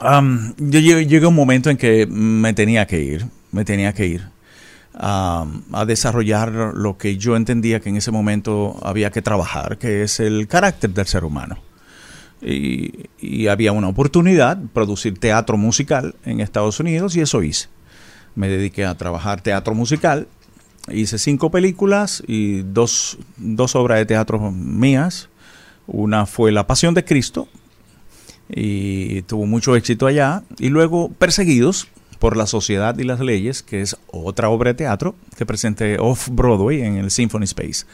Yo 0.00 0.80
llegué, 0.80 1.06
llegué 1.06 1.24
a 1.26 1.28
un 1.28 1.34
momento 1.34 1.68
en 1.68 1.76
que 1.76 2.06
me 2.06 2.54
tenía 2.54 2.86
que 2.86 3.00
ir, 3.00 3.26
me 3.52 3.64
tenía 3.64 3.92
que 3.92 4.06
ir 4.06 4.28
am, 4.94 5.62
a 5.72 5.84
desarrollar 5.84 6.50
lo 6.74 6.96
que 6.96 7.18
yo 7.18 7.36
entendía 7.36 7.80
que 7.80 7.90
en 7.90 7.96
ese 7.96 8.10
momento 8.10 8.78
había 8.82 9.10
que 9.10 9.20
trabajar, 9.20 9.76
que 9.76 10.04
es 10.04 10.20
el 10.20 10.48
carácter 10.48 10.90
del 10.90 11.06
ser 11.06 11.24
humano. 11.24 11.58
Y, 12.40 13.08
y 13.18 13.48
había 13.48 13.72
una 13.72 13.88
oportunidad, 13.88 14.58
producir 14.72 15.18
teatro 15.18 15.58
musical 15.58 16.14
en 16.24 16.40
Estados 16.40 16.78
Unidos, 16.78 17.16
y 17.16 17.20
eso 17.20 17.42
hice. 17.42 17.68
Me 18.34 18.48
dediqué 18.48 18.84
a 18.84 18.96
trabajar 18.96 19.40
teatro 19.40 19.74
musical, 19.74 20.28
hice 20.90 21.18
cinco 21.18 21.50
películas 21.50 22.22
y 22.26 22.62
dos, 22.62 23.18
dos 23.36 23.74
obras 23.74 23.98
de 23.98 24.06
teatro 24.06 24.38
mías. 24.50 25.28
Una 25.86 26.26
fue 26.26 26.52
La 26.52 26.66
Pasión 26.66 26.94
de 26.94 27.04
Cristo, 27.04 27.48
y 28.48 29.22
tuvo 29.22 29.46
mucho 29.46 29.76
éxito 29.76 30.06
allá. 30.06 30.42
Y 30.58 30.68
luego 30.68 31.10
Perseguidos 31.10 31.88
por 32.18 32.36
la 32.36 32.46
Sociedad 32.46 32.98
y 32.98 33.04
las 33.04 33.20
Leyes, 33.20 33.62
que 33.62 33.80
es 33.80 33.96
otra 34.08 34.48
obra 34.48 34.70
de 34.70 34.74
teatro 34.74 35.14
que 35.36 35.46
presenté 35.46 35.98
off 35.98 36.28
Broadway 36.30 36.82
en 36.82 36.96
el 36.96 37.10
Symphony 37.10 37.44
Space. 37.44 37.86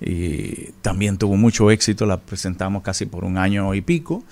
Y 0.00 0.72
también 0.82 1.16
tuvo 1.16 1.36
mucho 1.36 1.70
éxito, 1.70 2.04
la 2.04 2.18
presentamos 2.18 2.82
casi 2.82 3.06
por 3.06 3.24
un 3.24 3.38
año 3.38 3.74
y 3.74 3.80
pico. 3.80 4.22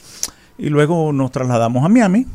Y 0.58 0.68
luego 0.68 1.12
nos 1.12 1.30
trasladamos 1.32 1.84
a 1.84 1.88
Miami. 1.88 2.26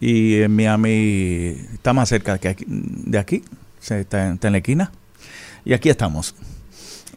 Y 0.00 0.42
en 0.42 0.54
Miami 0.54 1.56
está 1.72 1.92
más 1.92 2.08
cerca 2.08 2.38
que 2.38 2.48
aquí- 2.48 2.66
de 2.68 3.18
aquí, 3.18 3.42
se- 3.80 4.00
está, 4.00 4.32
está 4.32 4.48
en 4.48 4.52
la 4.52 4.58
esquina. 4.58 4.92
Y 5.64 5.72
aquí 5.72 5.88
estamos. 5.88 6.34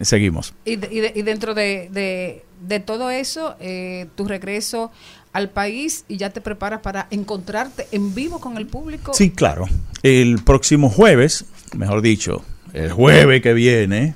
Seguimos. 0.01 0.53
Y, 0.65 0.77
de- 0.77 0.87
y 0.93 0.99
de- 1.01 1.13
y 1.15 1.21
dentro 1.23 1.53
de, 1.53 1.89
de- 1.91 2.45
de 2.61 2.79
todo 2.79 3.09
eso, 3.09 3.55
eh, 3.59 4.07
tu 4.15 4.25
regreso 4.25 4.91
al 5.33 5.49
país 5.49 6.05
y 6.07 6.17
ya 6.17 6.29
te 6.31 6.41
preparas 6.41 6.79
para 6.81 7.07
encontrarte 7.11 7.87
en 7.91 8.15
vivo 8.15 8.39
con 8.39 8.57
el 8.57 8.65
público. 8.65 9.13
Sí, 9.13 9.29
claro. 9.29 9.67
El 10.01 10.41
próximo 10.43 10.89
jueves, 10.89 11.45
mejor 11.75 12.01
dicho, 12.01 12.43
el 12.73 12.91
jueves 12.91 13.41
que 13.41 13.53
viene, 13.53 14.15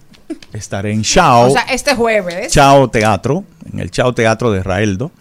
estaré 0.53 0.93
en 0.93 1.03
Chao. 1.03 1.49
O 1.49 1.51
sea, 1.51 1.63
este 1.63 1.95
jueves. 1.95 2.51
Chao 2.51 2.89
Teatro, 2.89 3.43
en 3.71 3.79
el 3.79 3.91
Chao 3.91 4.13
Teatro 4.13 4.51
de 4.51 4.63
Raeldo. 4.63 5.11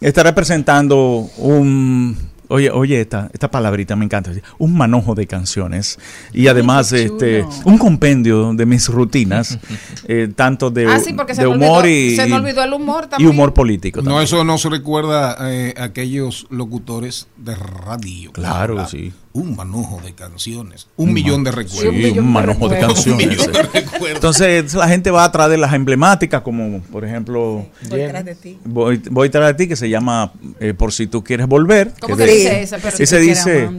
Estaré 0.00 0.32
presentando 0.32 1.28
un 1.38 2.16
Oye, 2.50 2.70
oye, 2.70 2.98
esta, 3.02 3.28
esta 3.34 3.50
palabrita 3.50 3.94
me 3.94 4.06
encanta. 4.06 4.30
Un 4.56 4.74
manojo 4.74 5.14
de 5.14 5.26
canciones. 5.26 5.98
Y 6.32 6.48
además, 6.48 6.90
este, 6.94 7.44
un 7.66 7.76
compendio 7.76 8.54
de 8.54 8.64
mis 8.64 8.88
rutinas, 8.88 9.58
eh, 10.08 10.32
tanto 10.34 10.70
de, 10.70 10.86
Ah, 10.86 10.98
sí, 10.98 11.12
porque 11.12 11.34
se 11.34 11.42
de 11.42 11.48
me 11.48 11.56
humor 11.56 11.84
olvidó- 11.84 12.12
y, 12.12 12.16
se 12.16 12.26
me 12.26 12.36
olvidó 12.36 12.64
el 12.64 12.72
humor 12.72 13.04
y 13.04 13.08
también. 13.10 13.30
humor 13.30 13.52
político. 13.52 14.00
No, 14.00 14.22
eso 14.22 14.44
no 14.44 14.56
se 14.56 14.70
recuerda 14.70 15.36
eh, 15.52 15.74
a 15.76 15.84
aquellos 15.84 16.46
locutores 16.48 17.28
de 17.36 17.54
radio. 17.54 18.32
Claro, 18.32 18.76
Claro. 18.76 18.88
sí. 18.88 19.12
Un 19.38 19.54
manojo 19.56 20.00
de 20.04 20.12
canciones. 20.14 20.88
Un, 20.96 21.12
millón 21.12 21.44
de 21.44 21.52
recuerdos. 21.52 21.94
Sí, 21.94 22.18
un 22.18 22.32
manojo 22.32 22.68
de 22.68 22.78
canciones. 22.80 23.24
Un 23.26 23.28
millón 23.30 23.52
de 23.52 23.62
recuerdos. 23.62 24.10
Entonces 24.14 24.74
la 24.74 24.88
gente 24.88 25.10
va 25.10 25.24
a 25.24 25.30
través 25.32 25.52
de 25.52 25.58
las 25.58 25.72
emblemáticas, 25.74 26.42
como 26.42 26.80
por 26.92 27.04
ejemplo, 27.04 27.66
Voy 27.88 28.06
tras 28.08 28.24
de 28.24 28.34
ti. 28.34 28.58
Voy, 28.64 29.00
voy 29.10 29.30
tras 29.30 29.46
de 29.48 29.54
ti, 29.54 29.68
que 29.68 29.76
se 29.76 29.88
llama 29.88 30.32
eh, 30.60 30.74
Por 30.74 30.92
si 30.92 31.06
tú 31.06 31.22
quieres 31.22 31.46
volver. 31.46 31.92
¿Cómo 32.00 32.16
que 32.16 32.24
que 32.24 32.30
de- 32.30 32.36
dice 32.36 32.62
esa? 32.62 32.76
Pero- 32.78 32.88
Ese 32.98 33.06
Si 33.06 33.14
quieres 33.26 33.44
dice, 33.44 33.70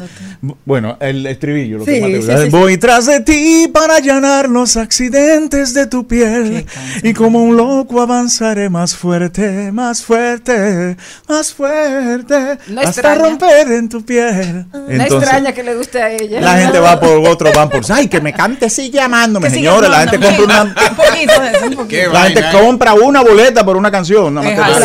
bueno, 0.65 0.97
el 1.01 1.25
estribillo. 1.25 1.79
Lo 1.79 1.85
Sí, 1.85 1.91
que 1.93 2.01
más 2.01 2.09
te 2.09 2.13
sí, 2.13 2.17
gusta. 2.19 2.37
sí, 2.37 2.43
sí. 2.45 2.49
Voy 2.51 2.77
tras 2.77 3.05
de 3.05 3.19
ti 3.19 3.67
para 3.73 3.95
allanar 3.97 4.49
los 4.49 4.77
accidentes 4.77 5.73
de 5.73 5.87
tu 5.87 6.07
piel. 6.07 6.65
Y 7.03 7.13
como 7.13 7.43
un 7.43 7.57
loco 7.57 8.01
avanzaré 8.01 8.69
más 8.69 8.95
fuerte, 8.95 9.71
más 9.71 10.03
fuerte, 10.03 10.95
más 11.27 11.53
fuerte. 11.53 12.57
No 12.67 12.79
hasta 12.81 12.89
extraña. 12.91 13.21
romper 13.21 13.71
en 13.71 13.89
tu 13.89 14.03
piel. 14.05 14.65
No 14.71 14.87
Entonces, 14.89 15.13
extraña 15.13 15.48
que 15.53 15.63
le 15.63 15.75
guste 15.75 16.01
a 16.01 16.11
ella. 16.11 16.41
la 16.41 16.57
gente 16.57 16.79
va 16.79 16.99
por 16.99 17.17
otro, 17.27 17.51
van 17.53 17.69
por. 17.69 17.81
Ay, 17.91 18.07
que 18.07 18.21
me 18.21 18.33
cante, 18.33 18.69
sigue 18.69 18.97
llamándome, 18.99 19.49
señores. 19.49 19.89
La 19.89 20.07
gente 20.07 20.19
compra 20.19 20.43
una. 20.43 20.63
Un 20.63 20.95
poquito 20.95 21.41
de 21.41 21.51
eso, 21.51 21.65
un 21.65 21.75
poquito. 21.75 22.11
La 22.13 22.21
gente 22.23 22.43
compra 22.51 22.93
una 22.93 23.21
boleta 23.21 23.63
por 23.65 23.77
una 23.77 23.91
canción. 23.91 24.33
nada 24.35 24.45
más 24.47 24.55
que 24.55 24.55
Claro, 24.59 24.75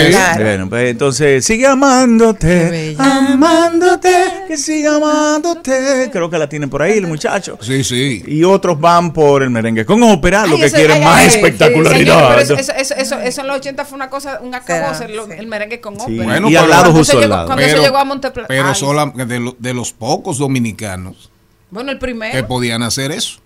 te- 0.00 0.10
claro. 0.10 0.44
Bueno, 0.44 0.68
pues 0.68 0.90
entonces 0.90 1.44
sigue 1.44 1.66
amándote, 1.66 2.96
amándote, 2.98 4.12
que 4.48 4.56
sigue 4.56 4.88
amándote. 4.88 6.08
Creo 6.12 6.30
que 6.30 6.38
la 6.38 6.48
tienen 6.48 6.70
por 6.70 6.82
ahí 6.82 6.98
el 6.98 7.06
muchacho. 7.06 7.58
Sí, 7.60 7.84
sí. 7.84 8.22
Y 8.26 8.44
otros 8.44 8.80
van 8.80 9.12
por 9.12 9.42
el 9.42 9.50
merengue 9.50 9.84
con 9.84 10.02
ópera, 10.02 10.46
lo 10.46 10.56
que 10.56 10.66
eso- 10.66 10.76
quieren 10.76 10.98
ay, 10.98 11.04
más 11.04 11.18
ay, 11.20 11.26
espectacularidad. 11.28 12.14
señor, 12.14 12.28
pero 12.28 12.40
eso, 12.42 12.54
eso, 12.74 12.94
eso, 12.96 13.18
eso 13.20 13.40
en 13.40 13.46
los 13.46 13.56
80 13.56 13.84
fue 13.84 13.96
una 13.96 14.10
cosa, 14.10 14.40
un 14.42 14.54
acabose, 14.54 15.08
lo- 15.08 15.26
el 15.30 15.46
merengue 15.46 15.80
con 15.80 15.94
Sí. 15.96 16.02
ópera. 16.02 16.24
Bueno, 16.24 16.48
Y 16.50 16.56
al 16.56 16.64
pero- 16.64 16.70
lado, 16.70 16.82
Cuando 16.84 16.98
justo 16.98 17.16
al 17.16 17.22
llegó- 17.22 17.34
lado. 17.34 17.46
Cuando 17.46 17.64
se 17.64 17.78
llegó 17.78 17.96
a 17.98 18.04
Montepla- 18.04 18.44
pero 18.48 18.74
sola- 18.74 19.12
de, 19.14 19.40
lo- 19.40 19.56
de 19.58 19.74
los 19.74 19.92
pocos 19.98 20.38
dominicanos 20.38 21.30
Bueno, 21.70 21.90
el 21.92 21.98
primero. 21.98 22.32
que 22.32 22.44
podían 22.44 22.82
hacer 22.82 23.10
eso. 23.12 23.40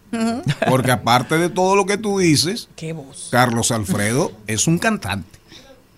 Porque 0.69 0.91
aparte 0.91 1.37
de 1.37 1.51
todo 1.51 1.77
lo 1.77 1.85
que 1.85 1.99
tú 1.99 2.19
dices, 2.19 2.69
Qué 2.77 2.93
voz. 2.95 3.29
Carlos 3.31 3.71
Alfredo 3.71 4.33
es 4.47 4.67
un 4.67 4.79
cantante, 4.79 5.39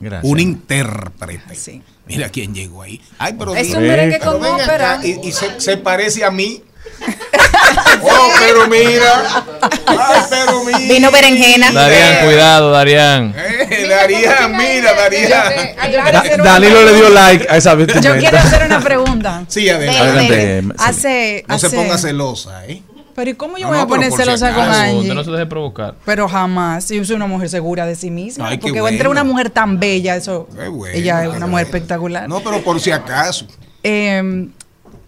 Gracias. 0.01 0.31
un 0.33 0.41
intérprete. 0.41 1.83
Mira 2.07 2.29
quién 2.29 2.53
llegó 2.53 2.83
ahí. 2.83 3.01
Ay, 3.19 3.37
pero 3.39 3.55
Es 3.55 3.69
di- 3.69 3.75
un 3.75 3.83
merengue 3.87 4.19
pero 4.19 4.33
con 4.39 4.45
ópera. 4.45 5.01
Y, 5.05 5.29
y 5.29 5.33
se, 5.33 5.61
se 5.61 5.77
parece 5.77 6.25
a 6.25 6.31
mí. 6.33 6.61
Oh, 8.03 8.29
pero 8.39 8.67
mira. 8.69 9.45
Ay, 9.87 10.21
pero 10.31 10.65
mira. 10.65 10.79
Vino 10.79 11.11
berenjena. 11.11 11.73
Darían, 11.73 12.25
cuidado, 12.25 12.71
Darían. 12.71 13.35
Eh, 13.37 13.87
Darían, 13.89 14.57
mira, 14.57 14.93
Darían. 14.95 16.43
Danilo 16.43 16.85
le 16.85 16.95
dio 16.95 17.09
like 17.11 17.47
a 17.49 17.57
esa 17.57 17.71
Yo 17.77 17.87
quiero 17.87 18.03
vestimenta. 18.03 18.43
hacer 18.43 18.67
una 18.67 18.81
pregunta. 18.81 19.45
Sí, 19.49 19.69
adelante. 19.69 20.01
Adelante, 20.01 20.63
sí. 20.63 20.69
Hace, 20.79 21.45
No 21.49 21.59
se 21.59 21.71
ponga 21.71 21.99
celosa, 21.99 22.67
¿eh? 22.67 22.83
Pero 23.15 23.31
¿y 23.31 23.35
cómo 23.35 23.59
yo 23.59 23.65
No, 23.65 23.69
voy 23.71 23.79
no, 23.79 23.85
a 23.85 23.87
poner 23.89 24.13
celosa 24.13 24.55
con 24.55 24.65
Angie? 24.65 25.13
No 25.15 25.25
se 25.25 25.31
deje 25.31 25.45
provocar. 25.47 25.95
Pero 26.07 26.29
jamás. 26.29 26.89
Yo 26.89 27.05
soy 27.05 27.17
una 27.17 27.27
mujer 27.27 27.49
segura 27.51 27.85
de 27.85 27.95
sí 27.97 28.11
misma. 28.11 28.49
Ay, 28.49 28.59
porque 28.59 28.81
bueno. 28.81 28.95
entre 28.95 29.09
una 29.09 29.25
mujer 29.25 29.51
tan 29.51 29.79
bella, 29.79 30.17
eso. 30.17 30.49
bueno, 30.73 30.87
ella 30.95 31.25
es 31.25 31.29
una 31.31 31.47
mujer 31.47 31.67
espectacular. 31.67 32.29
No, 32.29 32.41
pero 32.41 32.63
por 32.63 32.81
si 32.81 32.91
acaso. 32.93 33.47
Eh, 33.83 34.49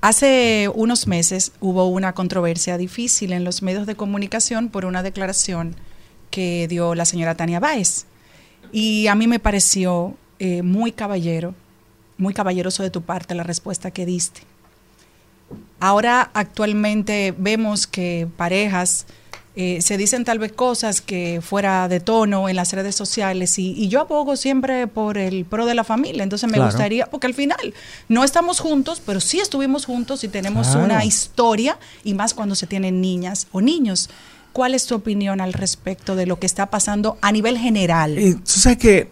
hace 0.02 0.70
unos 0.74 1.06
meses 1.06 1.52
hubo 1.60 1.86
una 1.86 2.12
controversia 2.12 2.76
difícil 2.76 3.32
en 3.32 3.44
los 3.44 3.62
medios 3.62 3.86
de 3.86 3.94
comunicación 3.94 4.68
por 4.68 4.84
una 4.84 5.02
declaración 5.02 5.74
que 6.30 6.66
dio 6.68 6.94
la 6.94 7.06
señora 7.06 7.36
Tania 7.36 7.60
Báez. 7.60 8.04
Y 8.72 9.06
a 9.06 9.14
mí 9.14 9.26
me 9.26 9.38
pareció 9.38 10.16
eh, 10.38 10.62
muy 10.62 10.92
caballero, 10.92 11.54
muy 12.18 12.34
caballeroso 12.34 12.82
de 12.82 12.90
tu 12.90 13.02
parte 13.02 13.34
la 13.34 13.44
respuesta 13.44 13.90
que 13.90 14.04
diste. 14.04 14.42
Ahora 15.80 16.30
actualmente 16.34 17.34
vemos 17.38 17.86
que 17.86 18.28
parejas 18.36 19.06
eh, 19.54 19.82
se 19.82 19.98
dicen 19.98 20.24
tal 20.24 20.38
vez 20.38 20.52
cosas 20.52 21.00
que 21.02 21.40
fuera 21.42 21.86
de 21.88 22.00
tono 22.00 22.48
en 22.48 22.56
las 22.56 22.72
redes 22.72 22.94
sociales 22.96 23.58
y, 23.58 23.72
y 23.72 23.88
yo 23.88 24.00
abogo 24.00 24.36
siempre 24.36 24.86
por 24.86 25.18
el 25.18 25.44
pro 25.44 25.66
de 25.66 25.74
la 25.74 25.84
familia. 25.84 26.22
Entonces 26.22 26.48
me 26.48 26.54
Claro. 26.56 26.70
gustaría, 26.70 27.06
porque 27.06 27.26
al 27.26 27.34
final 27.34 27.74
no 28.08 28.24
estamos 28.24 28.60
juntos, 28.60 29.02
pero 29.04 29.20
sí 29.20 29.40
estuvimos 29.40 29.84
juntos 29.84 30.24
y 30.24 30.28
tenemos 30.28 30.68
Claro. 30.68 30.84
una 30.84 31.04
historia 31.04 31.78
y 32.02 32.14
más 32.14 32.32
cuando 32.34 32.54
se 32.54 32.66
tienen 32.66 33.00
niñas 33.02 33.46
o 33.52 33.60
niños. 33.60 34.08
¿Cuál 34.54 34.74
es 34.74 34.86
tu 34.86 34.94
opinión 34.94 35.40
al 35.40 35.52
respecto 35.54 36.14
de 36.16 36.26
lo 36.26 36.38
que 36.38 36.46
está 36.46 36.66
pasando 36.66 37.16
a 37.22 37.32
nivel 37.32 37.56
general? 37.58 38.16
Tú 38.16 38.40
sabes 38.60 38.78
que 38.78 39.10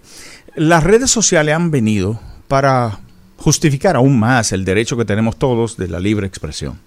las 0.55 0.85
redes 0.85 1.11
sociales 1.11 1.55
han 1.55 1.71
venido 1.71 2.21
para 2.49 3.01
justificar 3.39 3.97
aún 3.97 4.19
más 4.19 4.53
el 4.53 4.65
derecho 4.67 4.97
que 4.99 5.05
tenemos 5.07 5.39
todos 5.39 5.77
de 5.79 5.89
la 5.89 5.99
libre 6.01 6.27
expresión. 6.27 6.79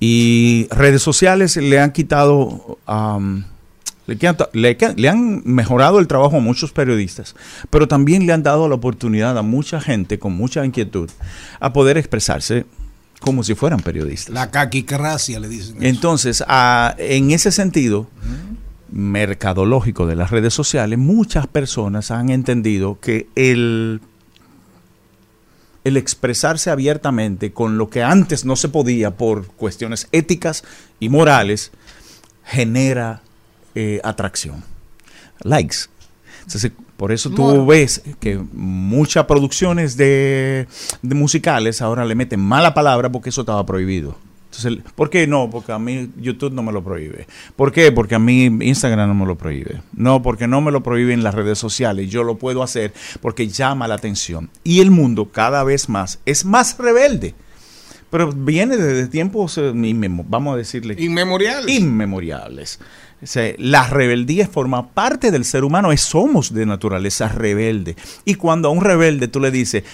Y 0.00 0.66
redes 0.70 1.02
sociales 1.02 1.56
le 1.56 1.78
han 1.78 1.92
quitado, 1.92 2.78
am, 2.86 3.44
le, 4.06 5.08
han 5.08 5.42
mejorado 5.44 5.98
el 5.98 6.06
trabajo 6.06 6.38
a 6.38 6.40
muchos 6.40 6.72
periodistas, 6.72 7.36
pero 7.68 7.86
también 7.86 8.26
le 8.26 8.32
han 8.32 8.42
dado 8.42 8.66
la 8.68 8.76
oportunidad 8.76 9.36
a 9.36 9.42
mucha 9.42 9.78
gente 9.80 10.18
con 10.18 10.32
mucha 10.32 10.64
inquietud 10.64 11.10
a 11.60 11.72
poder 11.74 11.98
expresarse 11.98 12.64
como 13.20 13.44
si 13.44 13.54
fueran 13.54 13.80
periodistas. 13.80 14.32
La 14.32 14.50
caquicracia 14.50 15.38
le 15.38 15.48
dicen. 15.48 15.76
Entonces, 15.80 16.42
ah, 16.48 16.94
en 16.98 17.30
ese 17.30 17.52
sentido 17.52 18.08
mercadológico 18.90 20.06
de 20.06 20.16
las 20.16 20.30
redes 20.30 20.54
sociales, 20.54 20.98
muchas 20.98 21.46
personas 21.46 22.10
han 22.10 22.30
entendido 22.30 22.98
que 23.00 23.28
el, 23.36 24.00
el 25.84 25.96
expresarse 25.96 26.70
abiertamente 26.70 27.52
con 27.52 27.78
lo 27.78 27.88
que 27.88 28.02
antes 28.02 28.44
no 28.44 28.56
se 28.56 28.68
podía 28.68 29.12
por 29.16 29.46
cuestiones 29.46 30.08
éticas 30.12 30.62
y 30.98 31.08
morales 31.08 31.72
genera 32.44 33.22
eh, 33.74 34.00
atracción. 34.04 34.62
Likes. 35.42 35.76
Entonces, 36.44 36.72
por 36.96 37.12
eso 37.12 37.30
tú 37.30 37.42
Mor- 37.42 37.66
ves 37.66 38.02
que 38.18 38.36
muchas 38.52 39.24
producciones 39.24 39.96
de, 39.96 40.66
de 41.00 41.14
musicales 41.14 41.80
ahora 41.80 42.04
le 42.04 42.14
meten 42.14 42.40
mala 42.40 42.74
palabra 42.74 43.10
porque 43.10 43.30
eso 43.30 43.42
estaba 43.42 43.64
prohibido. 43.64 44.18
Entonces, 44.50 44.92
¿por 44.96 45.10
qué 45.10 45.28
no? 45.28 45.48
Porque 45.48 45.70
a 45.70 45.78
mí 45.78 46.10
YouTube 46.16 46.52
no 46.52 46.64
me 46.64 46.72
lo 46.72 46.82
prohíbe. 46.82 47.28
¿Por 47.54 47.70
qué? 47.70 47.92
Porque 47.92 48.16
a 48.16 48.18
mí 48.18 48.46
Instagram 48.46 49.08
no 49.08 49.14
me 49.14 49.24
lo 49.24 49.38
prohíbe. 49.38 49.80
No, 49.92 50.22
porque 50.22 50.48
no 50.48 50.60
me 50.60 50.72
lo 50.72 50.82
prohíben 50.82 51.22
las 51.22 51.36
redes 51.36 51.56
sociales. 51.56 52.10
Yo 52.10 52.24
lo 52.24 52.36
puedo 52.36 52.64
hacer 52.64 52.92
porque 53.20 53.46
llama 53.46 53.86
la 53.86 53.94
atención. 53.94 54.50
Y 54.64 54.80
el 54.80 54.90
mundo 54.90 55.30
cada 55.30 55.62
vez 55.62 55.88
más 55.88 56.18
es 56.26 56.44
más 56.44 56.76
rebelde. 56.78 57.36
Pero 58.10 58.32
viene 58.32 58.76
desde 58.76 59.06
tiempos, 59.06 59.56
eh, 59.56 59.72
vamos 59.72 60.54
a 60.54 60.56
decirle, 60.56 60.96
inmemoriales. 60.98 61.72
Inmemoriales. 61.72 62.80
O 63.22 63.26
sea, 63.26 63.52
la 63.58 63.86
rebeldía 63.86 64.48
forma 64.48 64.88
parte 64.88 65.30
del 65.30 65.44
ser 65.44 65.62
humano, 65.62 65.92
es, 65.92 66.00
somos 66.00 66.52
de 66.54 66.66
naturaleza 66.66 67.28
rebelde. 67.28 67.94
Y 68.24 68.34
cuando 68.34 68.68
a 68.68 68.72
un 68.72 68.82
rebelde 68.82 69.28
tú 69.28 69.38
le 69.38 69.50
dices, 69.50 69.84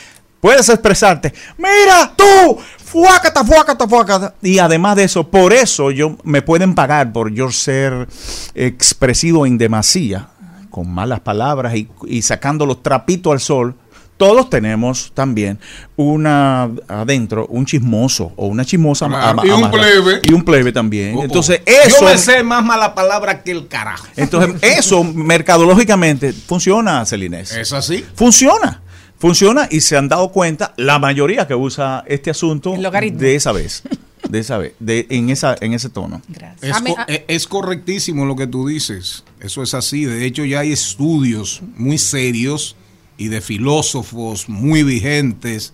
puedes 0.41 0.69
expresarte, 0.69 1.33
mira 1.59 2.13
tú, 2.17 2.59
fuácata, 2.85 3.45
fuácata, 3.45 3.89
fuácata. 3.89 4.35
Y 4.43 4.59
además 4.59 4.97
de 4.97 5.05
eso, 5.05 5.29
por 5.29 5.53
eso 5.53 5.91
yo 5.91 6.17
me 6.25 6.43
pueden 6.43 6.75
pagar 6.75 7.13
por 7.13 7.33
yo 7.33 7.51
ser 7.51 8.07
expresivo 8.55 9.47
en 9.47 9.59
demasía, 9.59 10.29
con 10.71 10.91
malas 10.93 11.21
palabras 11.21 11.75
y, 11.77 11.89
y 12.07 12.23
sacando 12.23 12.67
los 12.67 12.83
trapitos 12.83 13.33
al 13.33 13.41
sol. 13.41 13.75
Todos 14.19 14.49
tenemos 14.49 15.13
también 15.13 15.59
una 15.95 16.71
adentro, 16.89 17.47
un 17.49 17.67
chismoso 17.67 18.33
o 18.37 18.47
una 18.47 18.65
chismosa 18.65 19.09
Ah, 19.13 19.29
ama- 19.31 19.43
y 19.47 19.51
un 19.51 19.71
plebe. 19.71 20.21
Y 20.23 20.33
un 20.33 20.43
plebe 20.43 20.73
también. 20.73 21.17
Oh. 21.19 21.23
Entonces, 21.23 21.61
eso. 21.67 22.01
Yo 22.01 22.07
me 22.07 22.17
sé 22.17 22.43
más 22.43 22.65
mala 22.65 22.95
palabra 22.95 23.43
que 23.43 23.51
el 23.51 23.69
carajo. 23.69 24.07
Entonces, 24.17 24.55
eso 24.63 25.05
mercadológicamente 25.05 26.33
funciona, 26.33 27.05
Celinés. 27.05 27.53
¿Es 27.53 27.75
así? 27.75 28.07
Funciona. 28.15 28.81
Funciona 29.19 29.67
y 29.71 29.81
se 29.81 29.97
han 29.97 30.09
dado 30.09 30.31
cuenta 30.31 30.75
la 30.77 30.99
mayoría 30.99 31.47
que 31.47 31.55
usa 31.55 32.05
este 32.07 32.31
asunto 32.31 32.75
de 33.19 33.35
esa 33.35 33.53
vez. 33.53 33.83
De 34.29 34.41
esa 34.41 34.59
vez, 34.59 34.73
de, 34.81 35.07
en, 35.11 35.31
esa, 35.31 35.57
en 35.61 35.73
ese 35.73 35.89
tono. 35.89 36.21
Es, 36.61 36.83
mí- 36.83 36.95
co- 36.95 37.03
e- 37.07 37.25
es 37.29 37.47
correctísimo 37.47 38.25
lo 38.27 38.35
que 38.35 38.47
tú 38.49 38.67
dices. 38.67 39.23
Eso 39.41 39.63
es 39.63 39.73
así. 39.73 40.05
De 40.05 40.25
hecho, 40.27 40.45
ya 40.45 40.61
hay 40.61 40.73
estudios 40.73 41.63
muy 41.77 41.97
serios 41.99 42.75
y 43.17 43.29
de 43.29 43.41
filósofos 43.41 44.49
muy 44.49 44.83
vigentes 44.83 45.73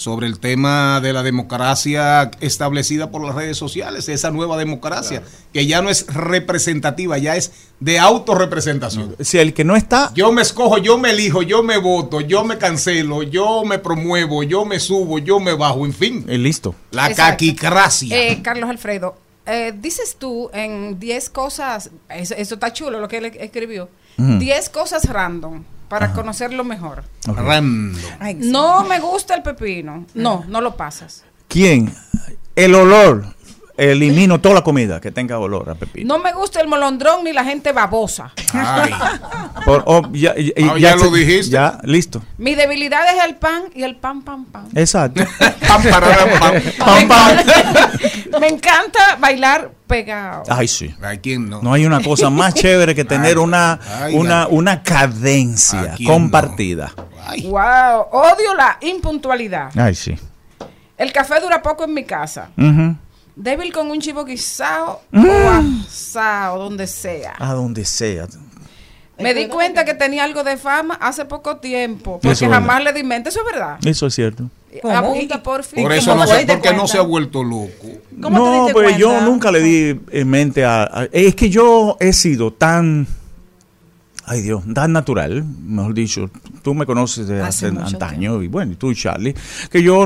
sobre 0.00 0.26
el 0.26 0.38
tema 0.40 0.98
de 1.02 1.12
la 1.12 1.22
democracia 1.22 2.30
establecida 2.40 3.10
por 3.10 3.22
las 3.22 3.34
redes 3.34 3.58
sociales, 3.58 4.08
esa 4.08 4.30
nueva 4.30 4.56
democracia, 4.56 5.22
que 5.52 5.66
ya 5.66 5.82
no 5.82 5.90
es 5.90 6.06
representativa, 6.06 7.18
ya 7.18 7.36
es 7.36 7.52
de 7.80 7.98
autorrepresentación. 7.98 9.14
Si 9.20 9.36
el 9.36 9.52
que 9.52 9.62
no 9.62 9.76
está... 9.76 10.10
Yo 10.14 10.32
me 10.32 10.40
escojo, 10.40 10.78
yo 10.78 10.96
me 10.96 11.10
elijo, 11.10 11.42
yo 11.42 11.62
me 11.62 11.76
voto, 11.76 12.22
yo 12.22 12.44
me 12.44 12.56
cancelo, 12.56 13.22
yo 13.22 13.62
me 13.66 13.78
promuevo, 13.78 14.42
yo 14.42 14.64
me 14.64 14.80
subo, 14.80 15.18
yo 15.18 15.38
me 15.38 15.52
bajo, 15.52 15.84
en 15.84 15.92
fin. 15.92 16.24
Eh, 16.28 16.38
listo. 16.38 16.74
La 16.92 17.08
Exacto. 17.10 17.32
caquicracia. 17.32 18.16
Eh, 18.16 18.40
Carlos 18.42 18.70
Alfredo, 18.70 19.18
eh, 19.44 19.74
dices 19.78 20.16
tú 20.18 20.48
en 20.54 20.98
10 20.98 21.28
cosas, 21.28 21.90
eso, 22.08 22.34
eso 22.38 22.54
está 22.54 22.72
chulo 22.72 23.00
lo 23.00 23.08
que 23.08 23.18
él 23.18 23.26
escribió, 23.38 23.90
Ujú. 24.16 24.38
10 24.38 24.70
cosas 24.70 25.04
random 25.04 25.62
para 25.90 26.12
conocerlo 26.12 26.62
mejor. 26.62 27.02
Random. 27.26 28.00
No 28.38 28.84
me 28.84 29.00
gusta 29.00 29.34
el 29.34 29.42
pepino. 29.42 30.06
No, 30.14 30.44
no 30.46 30.60
lo 30.60 30.76
pasas. 30.76 31.24
¿Quién? 31.48 31.92
El 32.54 32.76
olor. 32.76 33.34
Elimino 33.80 34.40
toda 34.40 34.56
la 34.56 34.62
comida 34.62 35.00
que 35.00 35.10
tenga 35.10 35.38
olor 35.38 35.70
a 35.70 35.74
pepino. 35.74 36.16
No 36.16 36.22
me 36.22 36.32
gusta 36.32 36.60
el 36.60 36.68
molondrón 36.68 37.24
ni 37.24 37.32
la 37.32 37.44
gente 37.44 37.72
babosa. 37.72 38.32
Por- 39.64 39.82
oh, 39.86 40.02
ya, 40.12 40.34
ya- 40.36 40.52
Ah, 40.72 40.78
ya 40.78 40.96
lo 40.96 41.10
dijiste. 41.10 41.50
Ya, 41.52 41.78
listo. 41.84 42.22
Mi 42.38 42.54
debilidad 42.54 43.02
es 43.16 43.24
el 43.24 43.36
pan 43.36 43.64
y 43.74 43.82
el 43.82 43.96
pan, 43.96 44.22
pan, 44.22 44.44
pan. 44.44 44.68
Exacto. 44.74 45.22
Me 45.40 47.00
encanta- 47.02 48.38
Me 48.40 48.48
encanta 48.48 49.16
bailar 49.18 49.70
pegado. 49.86 50.42
Ay, 50.48 50.68
sí. 50.68 50.94
¿A 51.02 51.16
quién 51.16 51.48
no? 51.48 51.60
No 51.62 51.72
hay 51.72 51.84
una 51.86 52.02
cosa 52.02 52.30
más 52.30 52.54
chévere 52.54 52.94
que 52.94 53.04
tener 53.04 53.36
Ay, 53.36 53.42
una, 53.42 53.78
ay, 54.02 54.14
una, 54.14 54.42
ay. 54.42 54.48
una 54.50 54.82
cadencia 54.82 55.94
compartida. 56.06 56.92
Wow, 57.44 58.06
odio 58.12 58.54
la 58.56 58.78
impuntualidad. 58.80 59.70
Ay, 59.76 59.94
sí. 59.94 60.16
El 60.96 61.12
café 61.12 61.40
dura 61.40 61.62
poco 61.62 61.84
en 61.84 61.94
mi 61.94 62.04
casa. 62.04 62.50
Ujú. 62.58 62.96
Débil 63.42 63.72
con 63.72 63.90
un 63.90 64.00
chivo 64.00 64.24
guisado 64.26 65.00
Mm. 65.12 65.24
o 65.26 65.50
asado, 65.88 66.58
donde 66.64 66.86
sea. 66.86 67.34
A 67.38 67.54
donde 67.54 67.84
sea. 67.86 68.26
Me 69.18 69.32
di 69.34 69.48
cuenta 69.48 69.84
que 69.84 69.94
tenía 69.94 70.24
algo 70.24 70.44
de 70.44 70.56
fama 70.56 70.94
hace 71.00 71.24
poco 71.24 71.56
tiempo, 71.56 72.12
porque 72.22 72.30
Eso 72.32 72.48
jamás 72.50 72.82
le 72.84 72.92
di 72.92 73.02
mente. 73.02 73.28
Eso 73.30 73.40
es 73.40 73.46
verdad. 73.46 73.78
Eso 73.84 74.06
es 74.06 74.14
cierto. 74.14 74.44
Apunta 74.94 75.42
por 75.42 75.64
fin. 75.64 75.82
Por 75.82 75.92
eso 75.92 76.14
no 76.14 76.26
sé 76.26 76.46
por 76.46 76.60
qué 76.60 76.72
no 76.74 76.86
se 76.86 76.98
ha 76.98 77.02
vuelto 77.02 77.42
loco. 77.42 77.88
No, 78.12 78.68
pues 78.72 78.96
yo 78.98 79.20
nunca 79.22 79.50
le 79.50 79.60
di 79.60 80.00
en 80.12 80.28
mente 80.28 80.64
a, 80.64 80.82
a- 80.84 81.08
Es 81.12 81.34
que 81.34 81.48
yo 81.50 81.96
he 82.00 82.12
sido 82.12 82.52
tan. 82.52 83.06
Ay 84.26 84.42
Dios, 84.42 84.62
tan 84.74 84.92
natural, 84.92 85.44
mejor 85.44 85.92
dicho. 85.94 86.30
Tú 86.62 86.74
me 86.74 86.86
conoces 86.86 87.26
de 87.26 87.40
Hace 87.42 87.66
hace, 87.68 87.78
antaño, 87.78 88.42
y 88.42 88.48
bueno, 88.48 88.72
y 88.72 88.76
tú, 88.76 88.92
Charlie, 88.94 89.34
que 89.70 89.82
yo, 89.82 90.04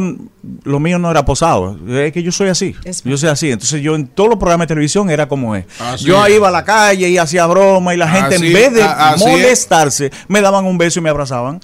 lo 0.63 0.81
mío 0.81 0.99
no 0.99 1.11
era 1.11 1.25
posado, 1.25 1.77
es 1.89 2.13
que 2.13 2.23
yo 2.23 2.31
soy 2.33 2.49
así. 2.49 2.75
yo 3.05 3.19
soy 3.19 3.29
así. 3.29 3.51
Entonces, 3.51 3.83
yo 3.83 3.95
en 3.97 4.07
todos 4.07 4.31
los 4.31 4.39
programas 4.39 4.67
de 4.67 4.69
televisión 4.75 5.11
era 5.11 5.29
como 5.29 5.55
es. 5.57 5.67
Así 5.81 6.05
yo 6.07 6.25
es. 6.25 6.35
iba 6.37 6.49
a 6.49 6.51
la 6.53 6.65
calle 6.65 7.09
y 7.11 7.19
hacía 7.19 7.45
broma, 7.47 7.93
y 7.93 7.97
la 7.99 8.09
gente, 8.09 8.37
Así- 8.37 8.47
en 8.47 8.53
vez 8.53 8.73
de 8.73 8.83
a- 8.83 9.11
así 9.11 9.25
es. 9.25 9.31
molestarse, 9.31 10.11
me 10.29 10.41
daban 10.41 10.65
un 10.65 10.79
beso 10.79 11.01
y 11.01 11.03
me 11.03 11.11
abrazaban. 11.11 11.61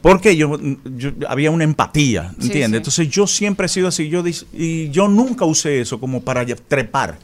Porque 0.00 0.36
yo, 0.36 0.56
yo- 0.96 1.10
había 1.28 1.50
una 1.50 1.64
empatía, 1.64 2.30
¿entiendes? 2.40 2.70
sí. 2.70 2.76
Entonces 2.76 3.08
yo 3.10 3.26
siempre 3.26 3.66
he 3.66 3.68
sido 3.68 3.88
así, 3.88 4.08
yo 4.08 4.22
y 4.54 4.88
yo 4.90 5.08
nunca 5.08 5.44
usé 5.44 5.80
eso 5.80 5.98
como 6.00 6.22
para 6.22 6.46
trepar, 6.46 7.18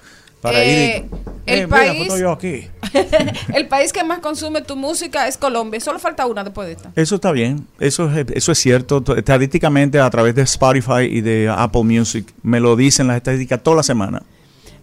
para 0.45 0.63
Eh, 0.63 0.99
ir. 0.99 1.05
y- 1.05 1.53
el 1.53 1.59
Eh, 1.61 1.69
país- 1.69 2.13
yo 2.21 2.31
aquí. 2.33 2.69
El 3.55 3.67
país 3.67 3.93
que 3.93 4.05
más 4.05 4.21
consume 4.21 4.63
tu 4.63 4.77
música 4.77 5.27
es 5.27 5.37
Colombia. 5.37 5.81
Solo 5.81 5.99
falta 5.99 6.25
una 6.27 6.45
después 6.45 6.67
de 6.69 6.75
esta. 6.75 6.91
Eso 6.95 7.17
está 7.17 7.33
bien, 7.33 7.67
eso 7.81 8.09
es, 8.11 8.27
eso 8.33 8.53
es 8.53 8.59
cierto. 8.59 9.03
Estadísticamente 9.17 9.99
a 9.99 10.09
través 10.11 10.35
de 10.35 10.43
Spotify 10.43 11.03
y 11.11 11.21
de 11.23 11.53
Apple 11.55 11.83
Music 11.83 12.33
me 12.43 12.61
lo 12.61 12.77
dicen 12.77 13.09
las 13.09 13.17
estadísticas 13.17 13.63
toda 13.63 13.79
la 13.79 13.83
semana. 13.83 14.23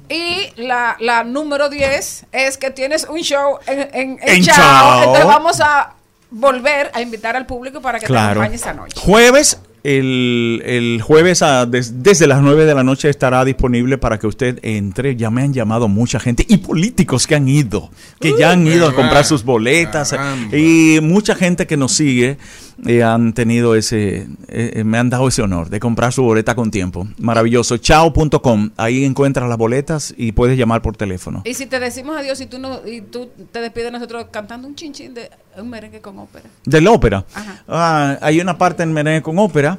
Y 0.10 0.50
la, 0.58 0.98
la 1.00 1.24
número 1.24 1.70
10 1.70 2.26
es 2.34 2.58
que 2.58 2.70
tienes 2.70 3.08
un 3.10 3.20
show 3.22 3.58
en, 3.66 3.80
en, 3.80 3.90
en 3.94 4.20
En 4.22 4.44
Chao. 4.44 4.56
Chao. 4.56 5.00
Entonces 5.04 5.26
vamos 5.26 5.62
a 5.62 5.94
volver 6.32 6.92
a 6.94 7.02
invitar 7.02 7.36
al 7.38 7.46
público 7.46 7.82
para 7.82 7.98
que 8.00 8.08
te 8.08 8.18
acompañe 8.18 8.56
esta 8.56 8.74
noche. 8.74 9.00
Jueves, 9.00 9.60
el, 9.84 10.62
el 10.66 11.02
jueves 11.02 11.42
a- 11.42 11.66
des- 11.66 12.04
desde 12.04 12.28
las 12.28 12.42
9 12.42 12.66
de 12.66 12.76
la 12.76 12.84
noche 12.84 13.10
estará 13.10 13.44
disponible 13.46 13.98
para 13.98 14.20
que 14.20 14.28
usted 14.28 14.60
entre. 14.62 15.16
Ya 15.16 15.30
me 15.32 15.42
han 15.42 15.54
llamado 15.54 15.88
mucha 15.88 16.20
gente 16.20 16.46
y 16.48 16.58
políticos 16.58 17.26
que 17.28 17.36
han 17.36 17.48
ido, 17.48 17.90
que 18.20 18.34
ya 18.38 18.52
han 18.52 18.66
ido 18.68 18.88
a 18.88 18.94
comprar 18.96 19.26
sus 19.26 19.44
boletas 19.44 20.14
y 20.56 21.00
mucha 21.02 21.36
gente 21.36 21.66
que 21.68 21.78
nos 21.78 21.94
sigue 21.94 22.38
eh, 22.86 23.04
han 23.04 23.34
tenido 23.34 23.76
ese, 23.76 24.28
eh, 24.48 24.72
eh, 24.76 24.84
me 24.84 24.98
han 24.98 25.10
dado 25.10 25.28
ese 25.28 25.42
honor 25.42 25.70
de 25.70 25.80
comprar 25.80 26.14
su 26.14 26.24
boleta 26.24 26.56
con 26.56 26.72
tiempo. 26.72 27.08
Maravilloso. 27.20 27.78
Chao.com, 27.78 28.72
ahí 28.78 29.04
encuentras 29.04 29.48
las 29.48 29.58
boletas 29.58 30.14
y 30.18 30.32
puedes 30.32 30.58
llamar 30.58 30.82
por 30.82 30.98
teléfono. 30.98 31.42
Y 31.46 31.54
si 31.54 31.68
te 31.68 31.80
decimos 31.80 32.18
adiós 32.18 32.42
y 32.42 32.48
tú, 32.48 32.58
no, 32.60 32.86
y 32.88 33.02
tú 33.02 33.30
te 33.52 33.62
despides 33.62 33.88
de 33.88 33.92
nosotros 33.92 34.26
cantando 34.32 34.68
un 34.68 34.76
chinchín 34.76 35.14
de 35.14 35.30
un 35.58 35.70
merengue 35.70 36.02
con 36.02 36.18
ópera. 36.20 36.46
De 36.66 36.82
la 36.82 36.92
ópera. 36.92 37.26
Ajá. 37.34 37.64
Ah, 37.68 38.18
hay 38.22 38.40
una 38.40 38.58
parte 38.58 38.84
en 38.84 38.94
Merengue 38.94 39.22
con 39.22 39.38
ópera 39.38 39.78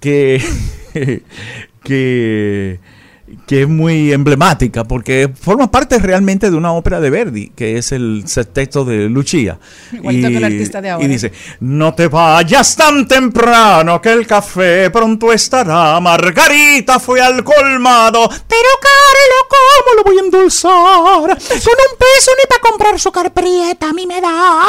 que, 0.00 0.42
que, 1.82 2.80
que 3.46 3.62
es 3.62 3.68
muy 3.68 4.12
emblemática 4.12 4.84
porque 4.84 5.30
forma 5.40 5.70
parte 5.70 5.98
realmente 5.98 6.50
de 6.50 6.56
una 6.56 6.72
ópera 6.72 7.00
de 7.00 7.10
Verdi, 7.10 7.48
que 7.50 7.76
es 7.78 7.92
el 7.92 8.24
sexteto 8.26 8.84
de 8.84 9.08
Lucia. 9.08 9.58
Igualito 9.92 10.28
que 10.28 10.36
el 10.36 10.44
artista 10.44 10.80
de 10.80 10.90
ahora. 10.90 11.04
y 11.04 11.08
dice, 11.08 11.32
no 11.60 11.94
te 11.94 12.08
vayas 12.08 12.76
tan 12.76 13.08
temprano 13.08 14.00
que 14.00 14.12
el 14.12 14.26
café 14.26 14.90
pronto 14.90 15.32
estará. 15.32 15.98
Margarita 16.00 17.00
fue 17.00 17.20
al 17.20 17.42
colmado, 17.42 18.28
pero 18.28 18.68
Carlos, 18.80 19.46
¿cómo 19.48 19.96
lo 19.96 20.04
voy 20.04 20.18
a 20.18 20.20
endulzar? 20.20 20.70
Con 20.72 21.30
un 21.30 21.98
peso 21.98 22.30
ni 22.38 22.46
para 22.48 22.60
comprar 22.62 22.98
su 23.00 23.10
prieta 23.32 23.88
a 23.88 23.92
mí 23.92 24.06
me 24.06 24.20
da. 24.20 24.66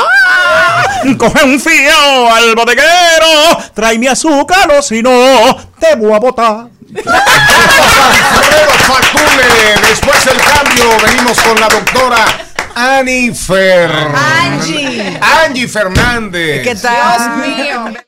Coge 1.18 1.46
un 1.46 1.60
fío 1.60 2.34
al 2.34 2.56
bodeguero, 2.56 3.58
trae 3.74 4.00
mi 4.00 4.08
azúcar 4.08 4.72
o 4.72 4.82
si 4.82 5.02
no, 5.04 5.56
te 5.80 5.96
voy 5.96 6.14
a 6.14 6.20
botar. 6.20 6.70
Facule, 8.88 9.88
después 9.90 10.26
del 10.26 10.38
cambio 10.38 10.86
venimos 11.04 11.40
con 11.42 11.60
la 11.60 11.68
doctora 11.68 12.26
Annie 12.76 13.34
Fer. 13.34 13.92
Angie. 14.16 15.20
Angie 15.20 15.68
Fernández. 15.68 16.64
¿Qué 16.64 16.76
tal? 16.76 17.36
Dios 17.36 17.58
mío. 17.58 18.07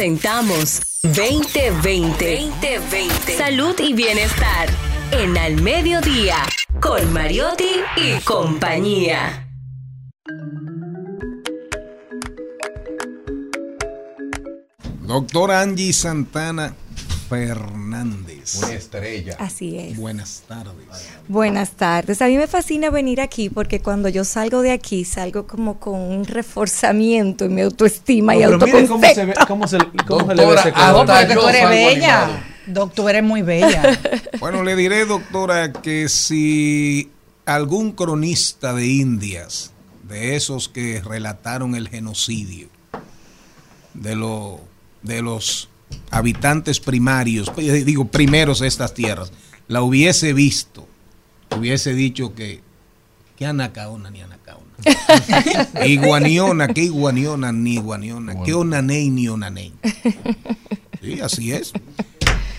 Presentamos 0.00 0.80
2020. 1.02 2.36
2020. 2.40 3.36
Salud 3.36 3.74
y 3.80 3.92
bienestar. 3.92 4.66
En 5.10 5.36
Al 5.36 5.60
Mediodía. 5.60 6.36
Con 6.80 7.12
Mariotti 7.12 7.68
y 7.98 8.18
compañía. 8.22 9.46
Doctora 15.02 15.60
Angie 15.60 15.92
Santana 15.92 16.74
Fernández. 17.30 18.56
Una 18.62 18.72
estrella. 18.72 19.36
Así 19.38 19.78
es. 19.78 19.96
Buenas 19.96 20.42
tardes. 20.48 20.74
Buenas 21.28 21.70
tardes. 21.70 22.20
A 22.22 22.26
mí 22.26 22.36
me 22.36 22.48
fascina 22.48 22.90
venir 22.90 23.20
aquí 23.20 23.48
porque 23.48 23.80
cuando 23.80 24.08
yo 24.08 24.24
salgo 24.24 24.62
de 24.62 24.72
aquí 24.72 25.04
salgo 25.04 25.46
como 25.46 25.78
con 25.78 25.94
un 26.00 26.24
reforzamiento 26.24 27.44
en 27.44 27.54
mi 27.54 27.60
autoestima 27.62 28.34
y 28.34 28.40
No, 28.40 28.58
pero 28.58 28.66
mire 28.66 28.88
cómo 28.88 29.06
se 29.06 29.24
ve, 29.26 29.32
autoconcepto. 29.38 29.46
cómo 29.46 29.68
se, 29.68 29.78
cómo 30.06 30.26
se 30.28 30.34
le 30.34 30.42
ve 30.44 30.48
Doctora, 30.48 30.60
ese 30.60 30.72
color. 30.72 31.06
Porque 31.06 31.34
yo 31.34 31.40
tú 31.40 31.48
eres 31.48 31.68
bella. 31.68 32.22
animado. 32.22 32.42
Doctor, 32.66 33.10
eres 33.10 33.22
muy 33.24 33.42
bella. 33.42 33.98
Bueno, 34.40 34.64
le 34.64 34.74
diré, 34.74 35.04
doctora, 35.06 35.70
que 35.72 36.08
si 36.08 37.10
algún 37.46 37.92
cronista 37.92 38.74
de 38.74 38.86
Indias, 38.86 39.70
de 40.02 40.34
esos 40.34 40.68
que 40.68 41.00
relataron 41.00 41.74
el 41.76 41.88
genocidio 41.88 42.68
de, 43.94 44.16
lo, 44.16 44.60
de 45.02 45.22
los 45.22 45.68
habitantes 46.10 46.80
primarios, 46.80 47.50
eh, 47.56 47.84
digo 47.84 48.06
primeros 48.06 48.60
de 48.60 48.68
estas 48.68 48.94
tierras, 48.94 49.32
la 49.68 49.82
hubiese 49.82 50.32
visto, 50.32 50.86
hubiese 51.56 51.94
dicho 51.94 52.34
que, 52.34 52.60
que 53.36 53.46
anacaona 53.46 54.10
ni 54.10 54.20
anacaona. 54.20 54.66
Iguaniona, 55.86 56.68
que 56.68 56.84
iguaniona 56.84 57.52
ni 57.52 57.74
iguaniona, 57.74 58.42
que 58.42 58.54
onaney 58.54 59.10
ni 59.10 59.28
onaney. 59.28 59.72
Sí, 61.02 61.20
así 61.20 61.52
es. 61.52 61.72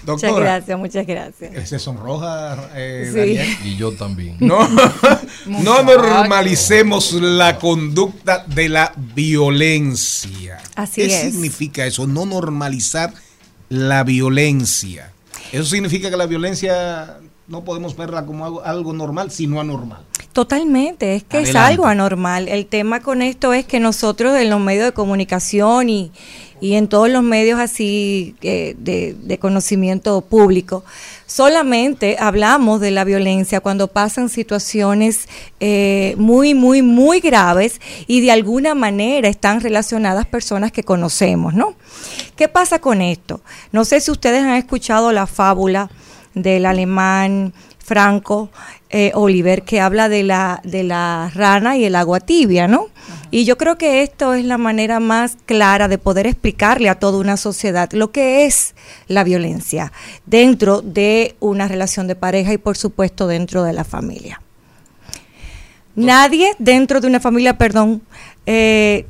Muchas 0.05 0.21
Doctora, 0.21 0.45
gracias, 0.55 0.79
muchas 0.79 1.05
gracias. 1.07 1.69
se 1.69 1.77
sonroja, 1.79 2.69
eh, 2.75 3.09
Sí. 3.11 3.17
Daniel. 3.19 3.57
Y 3.65 3.75
yo 3.77 3.91
también. 3.91 4.35
No, 4.39 4.67
no 5.45 5.83
normalicemos 5.83 7.13
la 7.13 7.57
conducta 7.59 8.43
de 8.47 8.69
la 8.69 8.93
violencia. 9.15 10.59
Así 10.75 11.01
¿Qué 11.01 11.05
es. 11.07 11.33
significa 11.33 11.85
eso? 11.85 12.07
No 12.07 12.25
normalizar 12.25 13.13
la 13.69 14.03
violencia. 14.03 15.11
Eso 15.51 15.65
significa 15.65 16.09
que 16.09 16.17
la 16.17 16.25
violencia 16.25 17.17
no 17.47 17.63
podemos 17.63 17.95
verla 17.95 18.25
como 18.25 18.45
algo, 18.45 18.63
algo 18.63 18.93
normal, 18.93 19.29
sino 19.31 19.59
anormal. 19.59 20.03
Totalmente, 20.33 21.15
es 21.15 21.23
que 21.23 21.41
es 21.41 21.55
algo 21.55 21.85
anormal. 21.85 22.47
El 22.47 22.65
tema 22.65 23.01
con 23.01 23.21
esto 23.21 23.53
es 23.53 23.65
que 23.65 23.81
nosotros 23.81 24.35
en 24.37 24.49
los 24.49 24.61
medios 24.61 24.85
de 24.85 24.93
comunicación 24.93 25.89
y, 25.89 26.11
y 26.61 26.75
en 26.75 26.88
todos 26.88 27.09
los 27.09 27.23
medios 27.23 27.59
así 27.59 28.35
eh, 28.43 28.75
de, 28.77 29.38
conocimiento 29.39 30.21
público, 30.21 30.85
solamente 31.25 32.17
hablamos 32.19 32.79
de 32.79 32.91
la 32.91 33.03
violencia 33.03 33.59
cuando 33.59 33.88
pasan 33.88 34.29
situaciones 34.29 35.27
eh, 35.59 36.13
muy, 36.17 36.53
muy, 36.53 36.83
muy 36.83 37.19
graves 37.19 37.81
y 38.05 38.21
de 38.21 38.31
alguna 38.31 38.75
manera 38.75 39.27
están 39.27 39.59
relacionadas 39.59 40.27
personas 40.27 40.71
que 40.71 40.83
conocemos, 40.83 41.55
¿no? 41.55 41.73
¿Qué 42.35 42.47
pasa 42.47 42.79
con 42.79 43.01
esto? 43.01 43.41
No 43.71 43.83
sé 43.83 43.99
si 43.99 44.11
ustedes 44.11 44.43
han 44.43 44.55
escuchado 44.55 45.11
la 45.11 45.25
fábula 45.25 45.89
del 46.35 46.67
alemán 46.67 47.53
Franco 47.83 48.49
eh, 48.89 49.11
Oliver 49.15 49.63
que 49.63 49.79
habla 49.79 50.09
de 50.09 50.23
la, 50.23 50.61
de 50.63 50.83
la 50.83 51.31
rana 51.33 51.77
y 51.77 51.85
el 51.85 51.95
agua 51.95 52.19
tibia, 52.19 52.67
¿no? 52.67 52.87
Y 53.31 53.45
yo 53.45 53.57
creo 53.57 53.77
que 53.77 54.03
esto 54.03 54.33
es 54.33 54.43
la 54.43 54.57
manera 54.57 54.99
más 54.99 55.37
clara 55.45 55.87
de 55.87 55.97
poder 55.97 56.27
explicarle 56.27 56.89
a 56.89 56.95
toda 56.95 57.17
una 57.17 57.37
sociedad 57.37 57.89
lo 57.93 58.11
que 58.11 58.45
es 58.45 58.75
la 59.07 59.23
violencia 59.23 59.91
dentro 60.25 60.81
de 60.81 61.35
una 61.39 61.67
relación 61.67 62.07
de 62.07 62.15
pareja 62.15 62.53
y 62.53 62.57
por 62.57 62.77
supuesto 62.77 63.27
dentro 63.27 63.63
de 63.63 63.73
la 63.73 63.85
familia. 63.85 64.41
Nadie 65.95 66.55
dentro 66.59 67.01
de 67.01 67.07
una 67.07 67.19
familia, 67.19 67.57
perdón, 67.57 68.01
eh, 68.45 69.05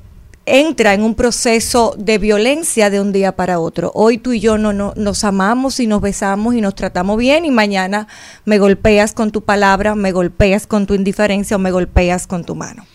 entra 0.45 0.93
en 0.93 1.03
un 1.03 1.15
proceso 1.15 1.93
de 1.97 2.17
violencia 2.17 2.89
de 2.89 2.99
un 2.99 3.11
día 3.11 3.35
para 3.35 3.59
otro. 3.59 3.91
Hoy 3.93 4.17
tú 4.17 4.33
y 4.33 4.39
yo 4.39 4.57
no, 4.57 4.73
no- 4.73 4.93
nos 4.95 5.23
amamos 5.23 5.79
y 5.79 5.87
nos 5.87 6.01
besamos 6.01 6.55
y 6.55 6.61
nos 6.61 6.75
tratamos 6.75 7.17
bien 7.17 7.45
y 7.45 7.51
mañana 7.51 8.07
me 8.45 8.57
golpeas 8.57 9.13
con 9.13 9.31
tu 9.31 9.41
palabra, 9.43 9.95
me 9.95 10.11
golpeas 10.11 10.67
con 10.67 10.87
tu 10.87 10.93
indiferencia 10.95 11.55
o 11.57 11.59
me 11.59 11.71
golpeas 11.71 12.27
con 12.27 12.43
tu 12.43 12.55
mano. 12.55 12.85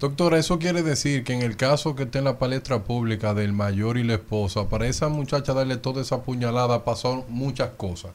Doctora, 0.00 0.38
eso 0.38 0.58
quiere 0.58 0.82
decir 0.82 1.24
que 1.24 1.32
en 1.32 1.40
el 1.42 1.56
caso 1.56 1.94
que 1.94 2.02
esté 2.02 2.18
en 2.18 2.24
la 2.24 2.38
palestra 2.38 2.82
pública 2.82 3.32
del 3.32 3.52
mayor 3.52 3.96
y 3.96 4.02
la 4.02 4.14
esposa, 4.14 4.68
para 4.68 4.86
esa 4.86 5.08
muchacha 5.08 5.54
darle 5.54 5.76
toda 5.78 6.02
esa 6.02 6.22
puñalada 6.22 6.84
pasó 6.84 7.24
muchas 7.28 7.70
cosas. 7.76 8.10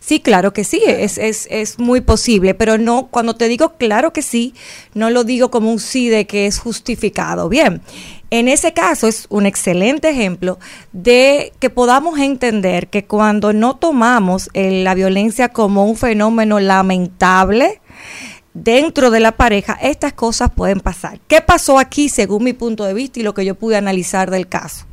Sí, 0.00 0.20
claro 0.20 0.52
que 0.52 0.64
sí, 0.64 0.82
es, 0.84 1.16
es, 1.18 1.46
es 1.50 1.78
muy 1.78 2.00
posible, 2.00 2.54
pero 2.54 2.78
no, 2.78 3.08
cuando 3.08 3.36
te 3.36 3.46
digo 3.46 3.74
claro 3.76 4.12
que 4.12 4.22
sí, 4.22 4.54
no 4.94 5.10
lo 5.10 5.22
digo 5.22 5.50
como 5.50 5.70
un 5.70 5.78
sí 5.78 6.08
de 6.08 6.26
que 6.26 6.46
es 6.46 6.58
justificado. 6.58 7.48
Bien, 7.48 7.82
en 8.30 8.48
ese 8.48 8.72
caso 8.72 9.06
es 9.06 9.26
un 9.30 9.46
excelente 9.46 10.10
ejemplo 10.10 10.58
de 10.92 11.52
que 11.60 11.70
podamos 11.70 12.18
entender 12.18 12.88
que 12.88 13.04
cuando 13.04 13.52
no 13.52 13.76
tomamos 13.76 14.50
eh, 14.52 14.82
la 14.82 14.94
violencia 14.94 15.48
como 15.48 15.84
un 15.84 15.96
fenómeno 15.96 16.60
lamentable, 16.60 17.80
dentro 18.52 19.10
de 19.10 19.20
la 19.20 19.32
pareja, 19.32 19.74
estas 19.80 20.12
cosas 20.12 20.50
pueden 20.50 20.80
pasar. 20.80 21.20
¿Qué 21.26 21.40
pasó 21.40 21.78
aquí 21.78 22.08
según 22.08 22.44
mi 22.44 22.52
punto 22.52 22.84
de 22.84 22.94
vista 22.94 23.20
y 23.20 23.22
lo 23.22 23.34
que 23.34 23.44
yo 23.44 23.54
pude 23.54 23.76
analizar 23.76 24.30
del 24.30 24.48
caso? 24.48 24.84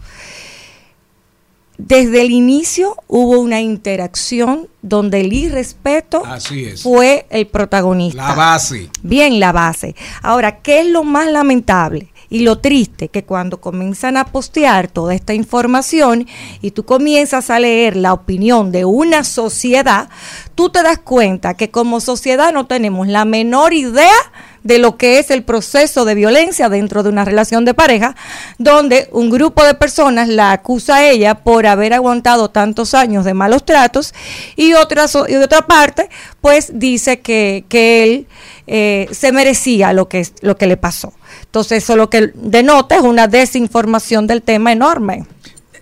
Desde 1.77 2.21
el 2.21 2.31
inicio 2.31 2.95
hubo 3.07 3.39
una 3.39 3.59
interacción 3.59 4.69
donde 4.81 5.21
el 5.21 5.33
irrespeto 5.33 6.25
Así 6.25 6.63
es. 6.63 6.83
fue 6.83 7.25
el 7.29 7.47
protagonista. 7.47 8.29
La 8.29 8.33
base. 8.33 8.89
Bien, 9.03 9.41
la 9.41 9.51
base. 9.51 9.93
Ahora, 10.21 10.61
¿qué 10.61 10.79
es 10.79 10.87
lo 10.87 11.03
más 11.03 11.29
lamentable? 11.29 12.13
Y 12.29 12.39
lo 12.39 12.57
triste, 12.57 13.09
que 13.09 13.23
cuando 13.23 13.61
comienzan 13.61 14.17
a 14.17 14.25
postear 14.25 14.87
toda 14.87 15.13
esta 15.13 15.33
información 15.33 16.27
y 16.61 16.71
tú 16.71 16.83
comienzas 16.85 17.49
a 17.49 17.59
leer 17.59 17.95
la 17.95 18.13
opinión 18.13 18.71
de 18.71 18.85
una 18.85 19.23
sociedad, 19.23 20.09
tú 20.55 20.69
te 20.69 20.81
das 20.83 20.99
cuenta 20.99 21.53
que 21.53 21.69
como 21.69 21.99
sociedad 21.99 22.51
no 22.53 22.65
tenemos 22.65 23.07
la 23.07 23.25
menor 23.25 23.73
idea 23.73 24.11
de 24.63 24.79
lo 24.79 24.97
que 24.97 25.19
es 25.19 25.29
el 25.29 25.43
proceso 25.43 26.05
de 26.05 26.15
violencia 26.15 26.69
dentro 26.69 27.03
de 27.03 27.09
una 27.09 27.23
relación 27.23 27.65
de 27.65 27.75
pareja, 27.75 28.15
donde 28.57 29.07
un 29.11 29.29
grupo 29.29 29.63
de 29.63 29.75
personas 29.75 30.27
la 30.27 30.51
acusa 30.53 30.95
a 30.95 31.07
ella 31.07 31.35
por 31.35 31.67
haber 31.67 31.93
aguantado 31.93 32.49
tantos 32.49 32.95
años 32.95 33.25
de 33.25 33.35
malos 33.35 33.63
tratos 33.63 34.15
y 34.55 34.73
otra, 34.73 35.07
so- 35.07 35.27
y 35.29 35.35
otra 35.35 35.67
parte, 35.67 36.09
pues 36.41 36.71
dice 36.73 37.19
que, 37.19 37.65
que 37.69 38.03
él 38.03 38.27
eh, 38.65 39.07
se 39.11 39.31
merecía 39.31 39.93
lo 39.93 40.09
que, 40.09 40.27
lo 40.41 40.57
que 40.57 40.65
le 40.65 40.77
pasó. 40.77 41.13
Entonces, 41.55 41.85
eso 41.85 41.95
lo 41.95 42.09
que 42.09 42.33
denota 42.33 42.97
es 42.97 43.01
una 43.01 43.29
desinformación 43.29 44.27
del 44.27 44.41
tema 44.41 44.73
enorme. 44.73 45.25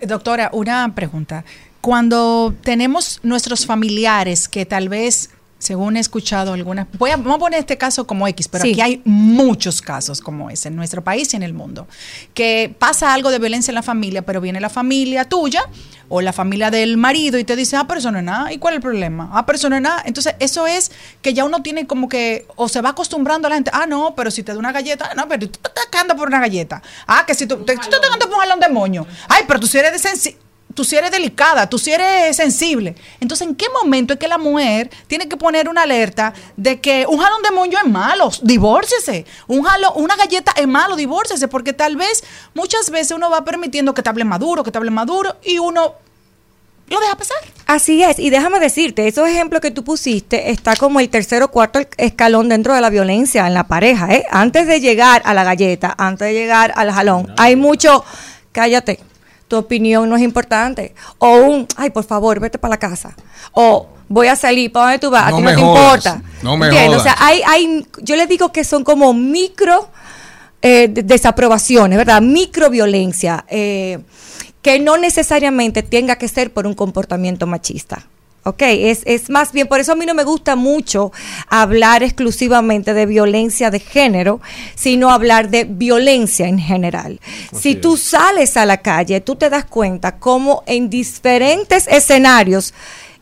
Doctora, 0.06 0.52
una 0.54 0.94
pregunta. 0.94 1.46
Cuando 1.82 2.54
tenemos 2.62 3.20
nuestros 3.24 3.66
familiares 3.66 4.48
que 4.48 4.68
tal 4.68 4.88
vez, 4.88 5.32
según 5.64 5.98
he 5.98 6.00
escuchado 6.00 6.54
algunas, 6.54 6.88
voy 6.98 7.12
a, 7.12 7.18
vamos 7.18 7.36
a 7.36 7.40
poner 7.40 7.60
este 7.60 7.78
caso 7.78 8.06
como 8.06 8.28
X, 8.28 8.48
pero 8.48 8.64
Sí. 8.64 8.72
aquí 8.74 8.82
hay 8.82 9.02
muchos 9.06 9.82
casos 9.82 10.22
como 10.22 10.50
ese 10.50 10.68
en 10.68 10.76
nuestro 10.76 11.04
país 11.04 11.34
y 11.34 11.38
en 11.38 11.44
el 11.44 11.54
mundo, 11.54 11.88
que 12.34 12.76
pasa 12.78 13.14
algo 13.14 13.32
de 13.32 13.40
violencia 13.40 13.72
en 13.72 13.76
la 13.76 13.84
familia, 13.84 14.22
pero 14.24 14.42
viene 14.42 14.60
la 14.60 14.70
familia 14.70 15.26
tuya 15.26 15.64
o 16.10 16.22
la 16.22 16.34
familia 16.34 16.70
del 16.70 16.98
marido 16.98 17.40
y 17.40 17.44
te 17.44 17.56
dice, 17.56 17.76
ah, 17.78 17.86
pero 17.88 18.00
eso 18.00 18.12
no 18.12 18.20
es 18.20 18.24
nada, 18.26 18.52
¿y 18.54 18.58
cuál 18.60 18.74
es 18.74 18.78
el 18.78 18.82
problema? 18.82 19.30
Ah, 19.34 19.46
pero 19.46 19.56
eso 19.58 19.70
no 19.70 19.76
es 19.76 19.82
nada. 19.82 20.04
Entonces, 20.06 20.36
eso 20.40 20.68
es 20.68 20.92
que 21.22 21.34
ya 21.34 21.44
uno 21.46 21.64
tiene 21.64 21.88
como 21.88 22.08
que, 22.10 22.46
o 22.56 22.68
se 22.68 22.82
va 22.82 22.90
acostumbrando 22.90 23.48
a 23.48 23.50
la 23.50 23.56
gente, 23.56 23.72
ah, 23.74 23.86
no, 23.88 24.14
pero 24.16 24.30
si 24.30 24.44
te 24.44 24.52
da 24.52 24.60
una 24.60 24.72
galleta, 24.72 25.12
no, 25.16 25.28
pero 25.28 25.48
tú 25.48 25.60
estás 25.64 25.86
cagando 25.90 26.16
por 26.16 26.28
una 26.28 26.40
galleta. 26.40 26.84
Ah, 27.08 27.24
que 27.26 27.34
si 27.34 27.48
tú, 27.48 27.64
te, 27.64 27.76
tú 27.76 27.82
estás 27.82 28.00
cagando 28.00 28.26
por 28.28 28.36
un 28.36 28.42
jalón 28.42 28.60
de 28.60 28.70
moño. 28.70 29.08
Ay, 29.30 29.44
pero 29.48 29.60
tú 29.60 29.66
si 29.68 29.78
eres 29.78 30.04
de 30.04 30.36
tú 30.74 30.84
si 30.84 30.96
eres 30.96 31.12
delicada, 31.12 31.70
tú 31.70 31.78
si 31.78 31.92
eres 31.92 32.36
sensible. 32.36 32.96
Entonces, 33.20 33.48
¿en 33.48 33.56
qué 33.56 33.66
momento 33.70 34.14
es 34.14 34.20
que 34.20 34.28
la 34.28 34.38
mujer 34.38 34.90
tiene 35.08 35.28
que 35.28 35.38
poner 35.38 35.70
una 35.70 35.84
alerta 35.84 36.34
de 36.58 36.80
que 36.80 37.06
un 37.08 37.20
jalón 37.20 37.42
de 37.42 37.52
moño 37.52 37.78
es 37.84 37.90
malo? 37.90 38.30
Divórcese. 38.42 39.26
Un 39.48 39.64
jalo, 39.64 39.94
una 39.94 40.16
galleta 40.16 40.54
es 40.56 40.68
malo, 40.68 40.96
divórcese, 40.96 41.48
porque 41.48 41.74
tal 41.74 41.96
vez 41.96 42.24
muchas 42.54 42.90
veces 42.90 43.12
uno 43.12 43.30
va 43.30 43.44
permitiendo 43.44 43.94
que 43.94 44.02
te 44.02 44.10
hable 44.10 44.26
maduro, 44.26 44.64
que 44.64 44.72
te 44.72 44.78
hable 44.78 44.92
maduro, 44.92 45.38
y 45.44 45.60
uno 45.60 45.96
lo 46.88 47.00
deja 47.00 47.16
pasar. 47.16 47.38
Así 47.66 48.04
es, 48.04 48.20
y 48.20 48.30
déjame 48.30 48.60
decirte, 48.60 49.08
esos 49.08 49.28
ejemplos 49.28 49.62
que 49.62 49.72
tú 49.72 49.84
pusiste 49.84 50.52
está 50.52 50.76
como 50.76 51.00
el 51.00 51.10
tercer 51.10 51.42
o 51.42 51.48
cuarto 51.48 51.80
escalón 51.98 52.50
dentro 52.50 52.74
de 52.74 52.82
la 52.82 52.90
violencia 52.90 53.48
en 53.48 53.54
la 53.54 53.68
pareja, 53.68 54.14
¿eh? 54.14 54.26
Antes 54.30 54.68
de 54.68 54.82
llegar 54.82 55.22
a 55.26 55.34
la 55.34 55.44
galleta, 55.44 55.96
antes 55.98 56.28
de 56.28 56.34
llegar 56.34 56.74
al 56.76 56.92
jalón, 56.92 57.34
hay 57.38 57.56
mucho, 57.56 58.04
cállate, 58.52 59.00
tu 59.54 59.60
opinión 59.60 60.10
no 60.10 60.16
es 60.16 60.24
importante, 60.24 60.96
o 61.20 61.36
un, 61.38 61.68
ay, 61.78 61.92
por 61.92 62.04
favor, 62.04 62.40
vete 62.40 62.58
para 62.58 62.72
la 62.72 62.78
casa, 62.80 63.16
o 63.52 63.88
voy 64.10 64.26
a 64.28 64.36
salir, 64.36 64.72
¿para 64.72 64.86
dónde 64.86 65.00
tú 65.00 65.12
vas? 65.12 65.30
No 65.30 65.36
a 65.36 65.38
ti 65.38 65.44
no 65.44 65.50
te 65.50 65.56
jodas, 65.62 66.06
importa. 66.06 66.22
no 66.42 66.58
me 66.58 66.70
jodas. 66.72 67.00
O 67.00 67.04
sea, 67.04 67.16
hay, 67.20 67.42
hay, 67.46 67.88
yo 68.02 68.16
les 68.16 68.28
digo 68.28 68.52
que 68.52 68.64
son 68.64 68.84
como 68.84 69.14
micro 69.14 69.90
eh, 70.64 70.88
de- 70.88 71.04
desaprobaciones, 71.04 71.98
¿verdad? 72.00 72.20
Microviolencia, 72.22 73.46
eh, 73.48 74.00
que 74.64 74.80
no 74.80 74.98
necesariamente 74.98 75.84
tenga 75.84 76.16
que 76.16 76.28
ser 76.28 76.52
por 76.52 76.66
un 76.66 76.74
comportamiento 76.74 77.46
machista. 77.46 78.08
Ok, 78.46 78.62
es, 78.62 79.04
es 79.06 79.30
más 79.30 79.54
bien, 79.54 79.68
por 79.68 79.80
eso 79.80 79.94
a 79.94 79.96
mí 79.96 80.06
no 80.06 80.14
me 80.14 80.26
gusta 80.26 80.58
mucho 80.58 81.14
hablar 81.48 82.04
exclusivamente 82.04 82.94
de 82.94 83.06
violencia 83.06 83.72
de 83.72 83.80
género, 83.80 84.42
sino 84.76 85.12
hablar 85.12 85.50
de 85.50 85.64
violencia 85.64 86.48
en 86.48 86.60
general. 86.60 87.22
si 87.58 87.76
tú 87.76 87.96
sales 87.96 88.58
a 88.58 88.66
la 88.66 88.78
calle, 88.78 89.22
tú 89.22 89.38
te 89.38 89.50
das 89.50 89.64
cuenta 89.64 90.18
cómo 90.18 90.64
en 90.66 90.90
diferentes 90.90 91.88
escenarios 91.88 92.74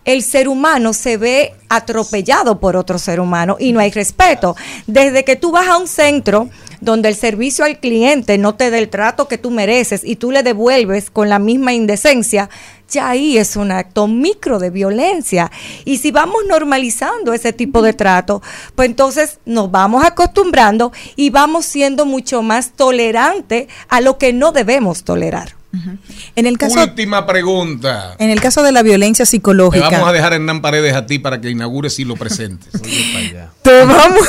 el 0.06 0.24
ser 0.24 0.48
humano 0.48 0.94
se 0.94 1.18
ve 1.18 1.54
atropellado 1.70 2.60
por 2.60 2.76
otro 2.76 2.98
ser 2.98 3.20
humano 3.20 3.58
y 3.60 3.72
no 3.72 3.80
hay 3.80 3.92
respeto. 3.92 4.56
Desde 4.88 5.24
que 5.24 5.36
tú 5.36 5.52
vas 5.52 5.68
a 5.68 5.78
un 5.78 5.88
centro 5.88 6.50
donde 6.82 7.10
el 7.10 7.16
servicio 7.16 7.64
al 7.64 7.80
cliente 7.80 8.38
no 8.38 8.56
te 8.56 8.72
da 8.72 8.80
el 8.80 8.90
trato 8.90 9.28
que 9.28 9.38
tú 9.38 9.52
mereces 9.52 10.02
y 10.04 10.16
tú 10.16 10.32
le 10.32 10.42
devuelves 10.42 11.12
con 11.12 11.30
la 11.30 11.38
misma 11.38 11.74
indecencia, 11.74 12.50
ya 12.90 13.10
ahí 13.10 13.38
es 13.38 13.56
un 13.56 13.72
acto 13.72 14.08
micro 14.08 14.58
de 14.60 14.72
violencia. 14.72 15.52
Y 15.86 16.00
si 16.00 16.12
vamos 16.12 16.42
normalizando 16.48 17.34
ese 17.34 17.54
tipo 17.54 17.82
de 17.82 17.94
trato, 17.94 18.42
pues 18.76 18.90
entonces 18.90 19.40
nos 19.46 19.70
vamos 19.70 20.04
acostumbrando 20.04 20.92
y 21.16 21.30
vamos 21.30 21.66
siendo 21.66 22.06
mucho 22.06 22.42
más 22.42 22.72
tolerantes 22.72 23.68
a 23.88 24.02
lo 24.02 24.18
que 24.18 24.34
no 24.34 24.52
debemos 24.52 25.04
tolerar. 25.04 25.61
En 26.36 26.46
el 26.46 26.58
caso, 26.58 26.82
Última 26.82 27.26
pregunta. 27.26 28.16
en 28.20 28.30
el 28.30 28.42
caso 28.42 28.62
de 28.64 28.72
la 28.72 28.84
violencia 28.84 29.26
Te 29.26 29.32
psicológica, 29.32 29.90
vamos 29.90 30.10
a 30.10 30.12
dejar 30.12 30.34
Hernán 30.34 30.62
Paredes 30.62 30.94
a 30.94 31.06
ti 31.06 31.20
para 31.20 31.40
que 31.40 31.50
inaugures 31.50 31.98
y 32.00 32.06
lo 32.06 32.16
presentes. 32.16 32.70
te 33.62 33.86
vamos, 33.86 34.28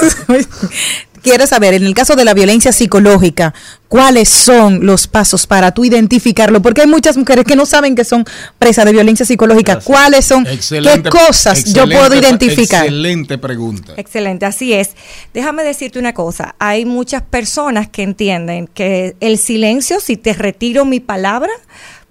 quiero 1.22 1.46
saber, 1.46 1.74
en 1.74 1.84
el 1.84 1.94
caso 1.94 2.16
de 2.16 2.24
la 2.24 2.34
violencia 2.34 2.72
psicológica, 2.72 3.54
¿cuáles 3.88 4.28
son 4.28 4.84
los 4.84 5.06
pasos 5.06 5.46
para 5.46 5.72
tú 5.72 5.84
identificarlo? 5.84 6.60
Porque 6.60 6.82
hay 6.82 6.86
muchas 6.86 7.16
mujeres 7.16 7.44
que 7.44 7.56
no 7.56 7.64
saben 7.66 7.94
que 7.94 8.04
son 8.04 8.24
presas 8.58 8.84
de 8.84 8.92
violencia 8.92 9.24
psicológica. 9.24 9.80
¿Cuáles 9.80 10.24
son? 10.26 10.46
Excelente- 10.46 11.02
¿Qué 11.04 11.08
cosas 11.10 11.72
yo 11.72 11.88
puedo 11.88 12.14
identificar? 12.14 12.84
Excelente 12.84 13.38
pregunta. 13.38 13.94
Excelente, 13.96 14.44
así 14.46 14.72
es. 14.72 14.90
Déjame 15.32 15.62
decirte 15.64 15.98
una 15.98 16.12
cosa, 16.12 16.54
hay 16.58 16.84
muchas 16.84 17.22
personas 17.22 17.88
que 17.88 18.02
entienden 18.02 18.66
que 18.66 19.16
el 19.20 19.38
silencio, 19.38 20.00
si 20.00 20.16
te 20.16 20.32
retiro 20.32 20.84
mi 20.84 21.00
palabra, 21.00 21.50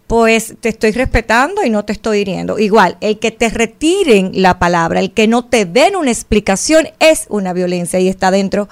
pues 0.08 0.56
te 0.60 0.68
estoy 0.68 0.92
respetando 0.92 1.64
y 1.64 1.70
no 1.70 1.86
te 1.86 1.94
estoy 1.94 2.20
hiriendo. 2.20 2.60
Igual, 2.60 2.98
el 3.00 3.18
que 3.18 3.32
te 3.32 3.48
retiren 3.50 4.32
la 4.34 4.60
palabra, 4.60 5.00
el 5.00 5.12
que 5.14 5.26
no 5.26 5.46
te 5.46 5.64
den 5.64 5.96
una 5.96 6.12
explicación 6.12 6.90
es 7.00 7.28
una 7.30 7.54
violencia 7.54 7.98
y 7.98 8.10
está 8.10 8.30
dentro 8.30 8.68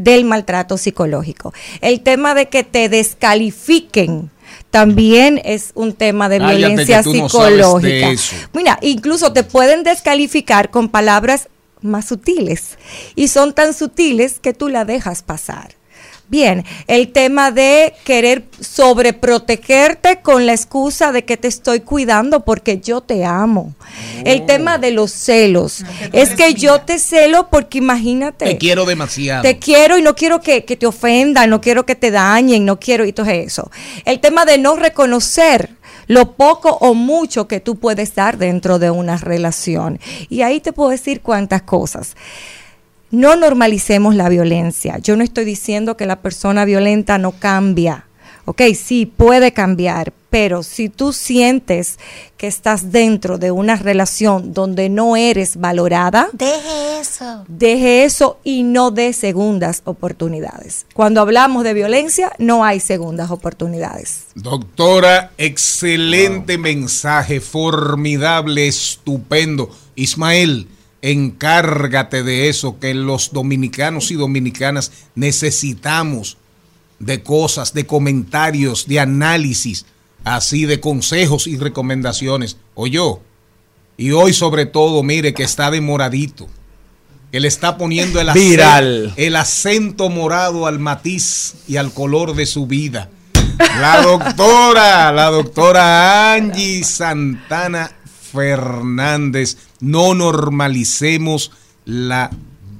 del 0.00 0.24
maltrato 0.24 0.78
psicológico. 0.78 1.52
El 1.80 2.00
tema 2.00 2.34
de 2.34 2.48
que 2.48 2.64
te 2.64 2.88
descalifiquen 2.88 4.30
también 4.70 5.40
es 5.44 5.72
un 5.74 5.92
tema 5.92 6.28
de 6.28 6.38
Cállate, 6.38 6.56
violencia 6.56 7.02
no 7.02 7.12
psicológica. 7.12 8.08
Mira, 8.52 8.78
incluso 8.82 9.32
te 9.32 9.44
pueden 9.44 9.82
descalificar 9.82 10.70
con 10.70 10.88
palabras 10.88 11.48
más 11.82 12.06
sutiles 12.08 12.78
y 13.14 13.28
son 13.28 13.52
tan 13.52 13.74
sutiles 13.74 14.38
que 14.40 14.54
tú 14.54 14.68
la 14.68 14.84
dejas 14.84 15.22
pasar. 15.22 15.79
Bien, 16.30 16.64
el 16.86 17.10
tema 17.10 17.50
de 17.50 17.92
querer 18.04 18.44
sobreprotegerte 18.60 20.20
con 20.22 20.46
la 20.46 20.52
excusa 20.52 21.10
de 21.10 21.24
que 21.24 21.36
te 21.36 21.48
estoy 21.48 21.80
cuidando 21.80 22.44
porque 22.44 22.78
yo 22.78 23.00
te 23.00 23.24
amo. 23.24 23.74
El 24.24 24.46
tema 24.46 24.78
de 24.78 24.92
los 24.92 25.10
celos. 25.10 25.84
es 26.12 26.36
que 26.36 26.54
yo 26.54 26.82
te 26.82 27.00
celo 27.00 27.48
porque 27.50 27.78
imagínate. 27.78 28.44
Te 28.44 28.58
quiero 28.58 28.84
demasiado. 28.84 29.42
Te 29.42 29.58
quiero 29.58 29.98
y 29.98 30.02
no 30.02 30.14
quiero 30.14 30.40
que, 30.40 30.64
que 30.64 30.76
te 30.76 30.86
ofendan, 30.86 31.50
no 31.50 31.60
quiero 31.60 31.84
que 31.84 31.96
te 31.96 32.12
dañen, 32.12 32.64
no 32.64 32.78
quiero, 32.78 33.04
y 33.04 33.12
todo 33.12 33.28
eso. 33.28 33.68
El 34.04 34.20
tema 34.20 34.44
de 34.44 34.56
no 34.56 34.76
reconocer 34.76 35.70
lo 36.06 36.34
poco 36.34 36.70
o 36.80 36.94
mucho 36.94 37.48
que 37.48 37.58
tú 37.58 37.74
puedes 37.76 38.14
dar 38.14 38.38
dentro 38.38 38.78
de 38.78 38.92
una 38.92 39.16
relación. 39.16 39.98
Y 40.28 40.42
ahí 40.42 40.60
te 40.60 40.72
puedo 40.72 40.90
decir 40.90 41.22
cuántas 41.22 41.62
cosas. 41.62 42.14
No 43.10 43.34
normalicemos 43.36 44.14
la 44.14 44.28
violencia. 44.28 44.98
Yo 44.98 45.16
no 45.16 45.24
estoy 45.24 45.44
diciendo 45.44 45.96
que 45.96 46.06
la 46.06 46.20
persona 46.22 46.64
violenta 46.64 47.18
no 47.18 47.32
cambia. 47.32 48.06
Ok, 48.46 48.62
sí, 48.74 49.04
puede 49.06 49.52
cambiar, 49.52 50.12
pero 50.30 50.62
si 50.62 50.88
tú 50.88 51.12
sientes 51.12 51.98
que 52.36 52.46
estás 52.46 52.90
dentro 52.90 53.36
de 53.38 53.50
una 53.50 53.76
relación 53.76 54.54
donde 54.54 54.88
no 54.88 55.14
eres 55.16 55.56
valorada, 55.56 56.28
Deje 56.32 57.00
eso. 57.00 57.44
deje 57.48 58.04
eso 58.04 58.38
y 58.42 58.62
no 58.62 58.90
dé 58.90 59.12
segundas 59.12 59.82
oportunidades. 59.84 60.86
Cuando 60.94 61.20
hablamos 61.20 61.64
de 61.64 61.74
violencia, 61.74 62.32
no 62.38 62.64
hay 62.64 62.80
segundas 62.80 63.30
oportunidades. 63.30 64.24
Doctora, 64.34 65.32
excelente 65.36 66.58
mensaje, 66.58 67.40
formidable, 67.40 68.66
estupendo. 68.66 69.70
Ismael, 69.94 70.66
encárgate 71.02 72.22
de 72.22 72.48
eso, 72.48 72.78
que 72.78 72.94
los 72.94 73.32
dominicanos 73.32 74.10
y 74.10 74.14
dominicanas 74.14 74.92
necesitamos 75.14 76.36
de 76.98 77.22
cosas, 77.22 77.72
de 77.74 77.86
comentarios, 77.86 78.86
de 78.86 79.00
análisis, 79.00 79.86
así 80.24 80.66
de 80.66 80.80
consejos 80.80 81.46
y 81.46 81.56
recomendaciones. 81.56 82.58
Oyó. 82.74 83.20
Y 83.96 84.12
hoy 84.12 84.32
sobre 84.32 84.66
todo, 84.66 85.02
mire 85.02 85.34
que 85.34 85.42
está 85.42 85.70
demoradito. 85.70 86.48
Que 87.32 87.40
le 87.40 87.48
está 87.48 87.78
poniendo 87.78 88.20
el 88.20 88.28
acento, 88.28 89.14
el 89.16 89.36
acento 89.36 90.10
morado 90.10 90.66
al 90.66 90.80
matiz 90.80 91.54
y 91.68 91.76
al 91.76 91.92
color 91.92 92.34
de 92.34 92.44
su 92.44 92.66
vida. 92.66 93.08
La 93.78 94.02
doctora, 94.02 95.12
la 95.12 95.30
doctora 95.30 96.34
Angie 96.34 96.82
Santana 96.82 97.92
Fernández. 98.32 99.56
No 99.80 100.14
normalicemos 100.14 101.52
la 101.84 102.30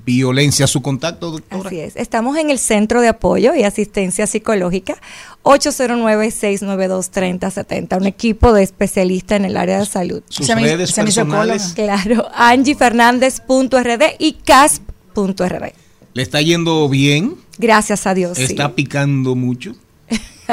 violencia. 0.05 0.67
Su 0.67 0.83
contacto, 0.83 1.31
doctora. 1.31 1.69
Así 1.69 1.81
es. 1.81 1.97
Estamos 1.97 2.37
en 2.37 2.51
el 2.51 2.59
Centro 2.59 3.01
de 3.01 3.09
Apoyo 3.09 3.55
y 3.55 3.63
Asistencia 3.65 4.27
Psicológica 4.27 4.99
809-692-3070, 5.45 7.97
un 7.99 8.07
equipo 8.07 8.53
de 8.53 8.63
especialistas 8.63 9.39
en 9.39 9.47
el 9.47 9.57
área 9.57 9.79
de 9.79 9.87
salud. 9.87 10.23
Sus 10.29 10.47
Se 10.47 10.55
redes 10.55 10.91
se 10.91 11.03
personales. 11.03 11.73
Claro, 11.75 12.29
angiefernández.rd 12.35 14.03
y 14.19 14.35
casp.rd. 14.35 15.73
¿Le 16.13 16.23
está 16.23 16.43
yendo 16.43 16.89
bien? 16.89 17.37
Gracias 17.59 18.07
a 18.07 18.15
Dios. 18.15 18.37
sí. 18.37 18.45
¿Está 18.45 18.75
picando 18.75 19.35
mucho? 19.35 19.75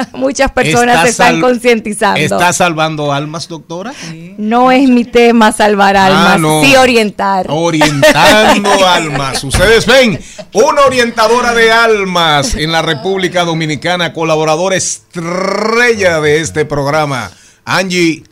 Muchas 0.14 0.52
personas 0.52 0.96
¿Está 0.96 1.04
se 1.04 1.10
están 1.10 1.42
concientizando. 1.42 2.20
¿Está 2.20 2.54
salvando 2.54 3.12
almas, 3.14 3.48
doctora? 3.48 3.94
No 4.38 4.72
es 4.72 4.88
mi 4.90 5.04
tema 5.06 5.52
salvar 5.52 5.96
almas, 5.98 6.36
Ah, 6.36 6.38
no. 6.38 6.62
sí 6.64 6.76
orientar. 6.76 7.48
Orientando 7.50 8.88
almas. 8.88 9.44
Ustedes 9.44 9.86
ven, 9.86 10.20
una 10.54 10.82
orientadora 10.82 11.54
de 11.54 11.72
almas 11.72 12.56
en 12.56 12.72
la 12.72 12.82
República 12.82 13.44
Dominicana, 13.44 14.14
colaboradora 14.14 14.76
estrella 14.76 16.22
de 16.22 16.42
este 16.42 16.66
programa, 16.66 17.30
Angie 17.66 18.24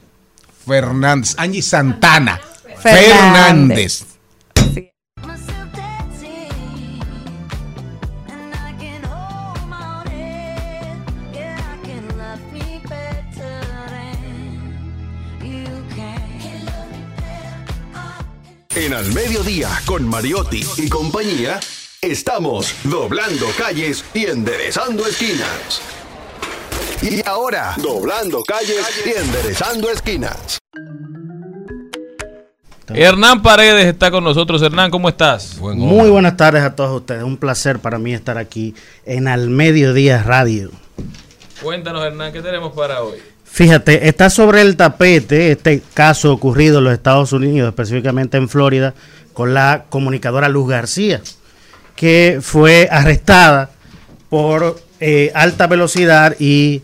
Fernández, 0.65 1.35
Angie 1.37 1.61
Santana 1.61 2.39
Fernández. 2.81 3.03
Fernández. 3.09 4.05
En 18.75 18.93
Al 18.93 19.05
Mediodía, 19.13 19.69
con 19.85 20.05
Mariotti 20.05 20.61
y 20.75 20.89
compañía, 20.89 21.61
estamos 22.01 22.75
doblando 22.83 23.47
calles 23.57 24.03
y 24.13 24.25
enderezando 24.25 25.07
esquinas. 25.07 25.81
Y 27.01 27.25
ahora, 27.25 27.73
doblando 27.77 28.43
calles 28.43 28.85
y 29.05 29.17
enderezando 29.17 29.89
esquinas. 29.89 30.57
Hernán 32.89 33.41
Paredes 33.41 33.85
está 33.85 34.11
con 34.11 34.25
nosotros. 34.25 34.61
Hernán, 34.61 34.91
¿cómo 34.91 35.07
estás? 35.07 35.57
Muy 35.57 36.09
buenas 36.09 36.35
tardes 36.35 36.61
a 36.61 36.75
todos 36.75 36.99
ustedes. 36.99 37.23
Un 37.23 37.37
placer 37.37 37.79
para 37.79 37.97
mí 37.97 38.13
estar 38.13 38.37
aquí 38.37 38.75
en 39.05 39.29
Al 39.29 39.49
Mediodía 39.49 40.21
Radio. 40.21 40.69
Cuéntanos, 41.63 42.03
Hernán, 42.05 42.33
¿qué 42.33 42.41
tenemos 42.41 42.73
para 42.75 43.03
hoy? 43.03 43.34
Fíjate, 43.59 44.09
está 44.09 44.29
sobre 44.29 44.59
el 44.59 44.75
tapete 44.75 45.49
este 45.53 45.81
caso 45.93 46.33
ocurrido 46.33 46.79
en 46.79 46.83
los 46.83 46.93
Estados 46.93 47.31
Unidos, 47.31 47.69
específicamente 47.69 48.35
en 48.35 48.49
Florida, 48.49 48.93
con 49.31 49.53
la 49.53 49.85
comunicadora 49.87 50.49
Luz 50.49 50.67
García, 50.67 51.21
que 51.95 52.39
fue 52.41 52.89
arrestada 52.91 53.69
por 54.27 54.77
eh, 54.99 55.31
alta 55.33 55.67
velocidad 55.67 56.35
y, 56.37 56.81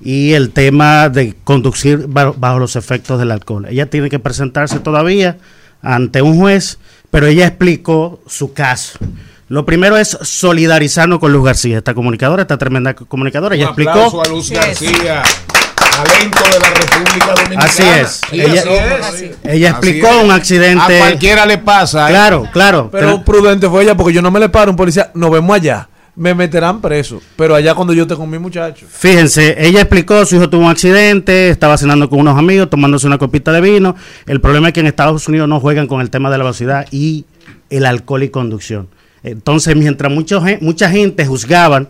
y 0.00 0.32
el 0.32 0.50
tema 0.50 1.08
de 1.08 1.36
conducir 1.44 2.06
ba- 2.08 2.32
bajo 2.36 2.58
los 2.58 2.74
efectos 2.74 3.20
del 3.20 3.30
alcohol. 3.30 3.66
Ella 3.70 3.86
tiene 3.88 4.10
que 4.10 4.18
presentarse 4.18 4.80
todavía 4.80 5.38
ante 5.82 6.20
un 6.20 6.36
juez, 6.36 6.78
pero 7.12 7.28
ella 7.28 7.46
explicó 7.46 8.20
su 8.26 8.52
caso. 8.52 8.98
Lo 9.48 9.64
primero 9.64 9.96
es 9.96 10.18
solidarizarnos 10.20 11.20
con 11.20 11.32
Luz 11.32 11.44
García, 11.44 11.78
esta 11.78 11.94
comunicadora, 11.94 12.42
esta 12.42 12.58
tremenda 12.58 12.94
comunicadora. 12.94 13.54
Ella 13.54 13.66
Un 13.66 13.80
explicó. 13.80 14.20
a 14.20 14.28
Luz 14.28 14.50
García, 14.50 15.22
talento 16.04 16.38
de 16.52 16.60
la 16.60 16.70
República 16.70 17.26
Dominicana. 17.34 17.64
Así 17.64 17.82
es. 17.82 18.20
Sí, 18.30 18.40
ella, 18.40 18.62
así 19.08 19.24
es. 19.24 19.36
ella 19.44 19.70
Así 19.70 19.76
explicó 19.76 20.08
es. 20.08 20.24
un 20.24 20.30
accidente. 20.30 21.00
A 21.00 21.06
cualquiera 21.06 21.46
le 21.46 21.58
pasa. 21.58 22.08
¿eh? 22.08 22.12
Claro, 22.12 22.48
claro. 22.52 22.88
Pero 22.90 23.24
prudente 23.24 23.68
fue 23.68 23.82
ella 23.84 23.96
porque 23.96 24.12
yo 24.12 24.22
no 24.22 24.30
me 24.30 24.40
le 24.40 24.48
paro 24.48 24.68
a 24.68 24.70
un 24.70 24.76
policía. 24.76 25.10
Nos 25.14 25.30
vemos 25.30 25.54
allá. 25.54 25.88
Me 26.16 26.34
meterán 26.34 26.80
preso. 26.80 27.20
Pero 27.36 27.54
allá 27.54 27.74
cuando 27.76 27.92
yo 27.92 28.02
esté 28.02 28.16
con 28.16 28.28
mi 28.28 28.38
muchacho. 28.38 28.86
Fíjense, 28.90 29.54
ella 29.56 29.80
explicó, 29.82 30.26
su 30.26 30.34
hijo 30.34 30.50
tuvo 30.50 30.62
un 30.64 30.70
accidente, 30.70 31.48
estaba 31.48 31.78
cenando 31.78 32.10
con 32.10 32.18
unos 32.18 32.36
amigos, 32.36 32.68
tomándose 32.68 33.06
una 33.06 33.18
copita 33.18 33.52
de 33.52 33.60
vino. 33.60 33.94
El 34.26 34.40
problema 34.40 34.66
es 34.68 34.74
que 34.74 34.80
en 34.80 34.86
Estados 34.86 35.28
Unidos 35.28 35.48
no 35.48 35.60
juegan 35.60 35.86
con 35.86 36.00
el 36.00 36.10
tema 36.10 36.28
de 36.28 36.38
la 36.38 36.42
velocidad 36.44 36.86
y 36.90 37.24
el 37.70 37.86
alcohol 37.86 38.24
y 38.24 38.30
conducción. 38.30 38.88
Entonces, 39.22 39.76
mientras 39.76 40.10
mucho 40.12 40.42
mucha 40.60 40.90
gente 40.90 41.24
juzgaban 41.24 41.88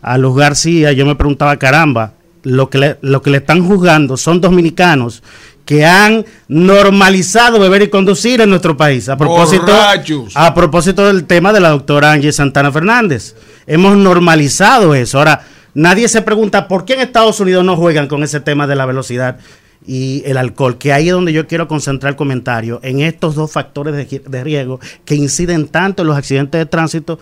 a 0.00 0.18
Luz 0.18 0.36
García, 0.36 0.90
yo 0.90 1.06
me 1.06 1.14
preguntaba, 1.14 1.56
caramba, 1.56 2.14
lo 2.42 2.70
que 2.70 2.78
le, 2.78 2.98
lo 3.02 3.22
que 3.22 3.30
le 3.30 3.38
están 3.38 3.66
juzgando 3.66 4.16
son 4.16 4.40
dominicanos 4.40 5.22
que 5.64 5.84
han 5.84 6.24
normalizado 6.48 7.58
beber 7.58 7.82
y 7.82 7.88
conducir 7.88 8.40
en 8.40 8.50
nuestro 8.50 8.76
país. 8.76 9.08
A 9.08 9.16
propósito, 9.16 9.66
Borrachos. 9.66 10.32
a 10.36 10.54
propósito 10.54 11.06
del 11.06 11.24
tema 11.24 11.52
de 11.52 11.60
la 11.60 11.70
doctora 11.70 12.12
Angie 12.12 12.32
Santana 12.32 12.72
Fernández. 12.72 13.36
Hemos 13.66 13.96
normalizado 13.96 14.94
eso. 14.94 15.18
Ahora, 15.18 15.46
nadie 15.74 16.08
se 16.08 16.22
pregunta 16.22 16.66
por 16.66 16.84
qué 16.84 16.94
en 16.94 17.00
Estados 17.00 17.38
Unidos 17.40 17.64
no 17.64 17.76
juegan 17.76 18.08
con 18.08 18.22
ese 18.22 18.40
tema 18.40 18.66
de 18.66 18.76
la 18.76 18.86
velocidad 18.86 19.38
y 19.86 20.22
el 20.26 20.36
alcohol, 20.36 20.78
que 20.78 20.92
ahí 20.92 21.08
es 21.08 21.14
donde 21.14 21.32
yo 21.32 21.46
quiero 21.48 21.66
concentrar 21.66 22.12
el 22.12 22.16
comentario, 22.16 22.78
en 22.84 23.00
estos 23.00 23.34
dos 23.34 23.50
factores 23.50 23.94
de, 23.94 24.22
de 24.24 24.44
riesgo 24.44 24.78
que 25.04 25.16
inciden 25.16 25.66
tanto 25.66 26.02
en 26.02 26.08
los 26.08 26.16
accidentes 26.16 26.58
de 26.60 26.66
tránsito 26.66 27.18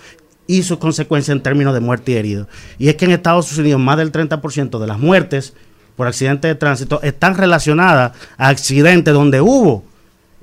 y 0.50 0.64
sus 0.64 0.78
consecuencias 0.78 1.36
en 1.36 1.42
términos 1.42 1.74
de 1.74 1.80
muerte 1.80 2.12
y 2.12 2.16
heridos. 2.16 2.48
Y 2.78 2.88
es 2.88 2.96
que 2.96 3.04
en 3.04 3.12
Estados 3.12 3.56
Unidos 3.56 3.80
más 3.80 3.96
del 3.96 4.10
30% 4.10 4.78
de 4.80 4.86
las 4.86 4.98
muertes 4.98 5.54
por 5.94 6.08
accidentes 6.08 6.48
de 6.48 6.54
tránsito 6.56 7.00
están 7.02 7.36
relacionadas 7.36 8.12
a 8.36 8.48
accidentes 8.48 9.14
donde 9.14 9.40
hubo 9.40 9.84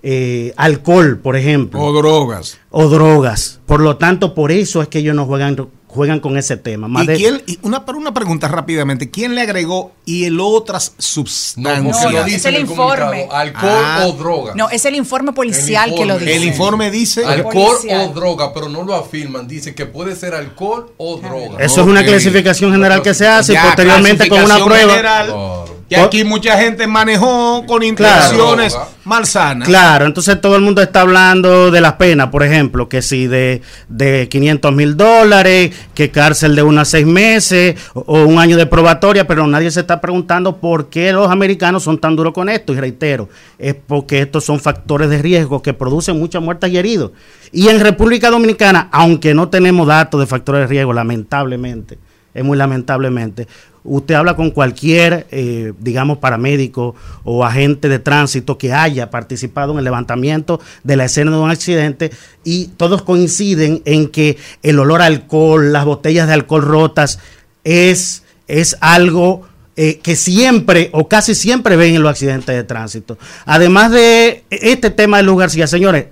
eh, 0.04 0.54
alcohol, 0.56 1.20
por 1.22 1.36
ejemplo. 1.36 1.82
O 1.82 1.92
drogas. 1.92 2.58
O 2.70 2.88
drogas. 2.88 3.60
Por 3.66 3.82
lo 3.82 3.98
tanto, 3.98 4.34
por 4.34 4.52
eso 4.52 4.82
es 4.82 4.88
que 4.88 5.00
ellos 5.00 5.16
no 5.16 5.26
juegan, 5.26 5.68
juegan 5.88 6.20
con 6.20 6.38
ese 6.38 6.58
tema. 6.58 6.88
Más 6.88 7.04
¿Y 7.06 7.08
de- 7.08 7.16
quién, 7.16 7.44
y 7.48 7.58
una, 7.62 7.86
pero 7.86 7.98
una 7.98 8.14
pregunta 8.14 8.48
rápidamente. 8.48 9.10
¿Quién 9.10 9.36
le 9.36 9.42
agregó 9.42 9.94
y 10.06 10.26
el 10.26 10.40
otras 10.40 10.94
sustancias? 10.98 11.58
No, 12.04 12.12
no, 12.12 12.26
es 12.26 12.46
el 12.46 12.60
informe. 12.60 13.28
Alcohol 13.32 13.72
Ah. 13.84 14.06
o 14.08 14.12
droga. 14.14 14.54
No, 14.56 14.70
es 14.70 14.84
el 14.86 14.96
informe 14.96 15.32
policial 15.34 15.96
que 15.96 16.06
lo 16.06 16.20
dice. 16.20 16.36
El 16.36 16.44
informe 16.44 16.92
dice 16.92 17.26
alcohol 17.26 17.78
Policial. 17.78 18.10
o 18.10 18.14
droga, 18.14 18.54
pero 18.54 18.70
no 18.70 18.84
lo 18.84 18.96
afirman. 18.96 19.48
Dicen 19.48 19.74
que 19.76 19.86
puede 19.86 20.16
ser 20.16 20.34
alcohol 20.36 20.92
o 20.98 21.18
droga. 21.18 21.58
Eso 21.64 21.82
es 21.82 21.88
una 21.88 22.04
clasificación 22.04 22.72
general 22.72 23.02
que 23.02 23.14
se 23.14 23.28
hace 23.28 23.54
y 23.54 23.56
Ya, 23.56 23.64
posteriormente 23.64 24.28
con 24.28 24.40
una 24.40 24.56
clasificación 24.60 24.68
prueba. 24.88 24.94
general, 24.94 25.77
que 25.90 25.96
aquí 25.96 26.24
mucha 26.24 26.58
gente 26.58 26.86
manejó 26.88 27.66
con 27.66 27.84
intenciones 27.84 28.78
malsanas. 29.06 29.68
Claro, 29.68 30.06
entonces 30.06 30.40
todo 30.42 30.56
el 30.56 30.62
mundo 30.62 30.82
está 30.82 31.02
hablando 31.02 31.72
de 31.72 31.82
las 31.82 31.94
penas, 31.94 32.28
por 32.28 32.44
ejemplo, 32.44 32.90
que 32.90 33.02
si 33.02 33.28
de, 33.28 33.62
de 33.88 34.28
500 34.30 34.74
mil 34.74 34.98
dólares, 34.98 35.74
que 35.94 36.12
cárcel 36.12 36.56
de 36.56 36.64
unos 36.64 36.90
seis 36.90 37.06
meses 37.06 37.76
o, 37.94 38.02
o 38.02 38.26
un 38.26 38.40
año 38.40 38.58
de 38.58 38.66
probatoria, 38.66 39.28
pero 39.28 39.48
nadie 39.48 39.72
se 39.72 39.80
está 39.80 40.02
preguntando 40.02 40.58
por 40.58 40.90
qué 40.90 41.14
los 41.14 41.32
americanos 41.32 41.84
son 41.84 42.00
tan 42.00 42.16
duros 42.16 42.34
con 42.34 42.50
esto. 42.50 42.74
Y 42.74 42.80
reitero, 42.80 43.30
es 43.58 43.76
porque 43.76 44.22
estos 44.22 44.44
son 44.44 44.60
factores 44.60 45.10
de 45.10 45.22
riesgo 45.22 45.62
que 45.62 45.74
producen 45.74 46.20
muchas 46.20 46.42
muertes 46.42 46.70
y 46.72 46.78
heridos. 46.78 47.12
Y 47.52 47.70
en 47.70 47.80
República 47.80 48.30
Dominicana, 48.30 48.90
aunque 48.92 49.34
no 49.34 49.50
tenemos 49.50 49.88
datos 49.88 50.20
de 50.20 50.28
factores 50.28 50.62
de 50.62 50.68
riesgo, 50.68 50.94
lamentablemente, 50.94 51.98
es 52.34 52.44
muy 52.44 52.58
lamentablemente. 52.58 53.48
Usted 53.84 54.16
habla 54.16 54.36
con 54.36 54.52
cualquier, 54.52 55.28
eh, 55.32 55.74
digamos, 55.80 56.18
paramédico 56.18 56.94
o 57.24 57.46
agente 57.46 57.88
de 57.88 58.00
tránsito 58.00 58.58
que 58.58 58.74
haya 58.74 59.10
participado 59.10 59.72
en 59.72 59.78
el 59.80 59.86
levantamiento 59.86 60.60
de 60.84 60.98
la 60.98 61.06
escena 61.06 61.32
de 61.32 61.38
un 61.38 61.50
accidente 61.50 62.12
y 62.44 62.68
todos 62.78 63.02
coinciden 63.02 63.82
en 63.86 64.10
que 64.10 64.38
el 64.62 64.80
olor 64.80 65.02
a 65.02 65.06
alcohol, 65.06 65.72
las 65.72 65.86
botellas 65.86 66.28
de 66.28 66.34
alcohol 66.34 66.64
rotas, 66.64 67.20
es 67.64 68.24
es 68.48 68.78
algo 68.80 69.48
eh, 69.76 70.00
que 70.00 70.16
siempre 70.16 70.90
o 70.94 71.08
casi 71.08 71.36
siempre 71.36 71.76
ven 71.76 71.96
en 71.96 72.02
los 72.02 72.10
accidentes 72.10 72.56
de 72.56 72.64
tránsito. 72.64 73.18
Además 73.46 73.92
de 73.92 74.44
este 74.50 74.90
tema 74.90 75.18
de 75.18 75.24
Luz 75.24 75.38
García, 75.40 75.68
señores, 75.68 76.08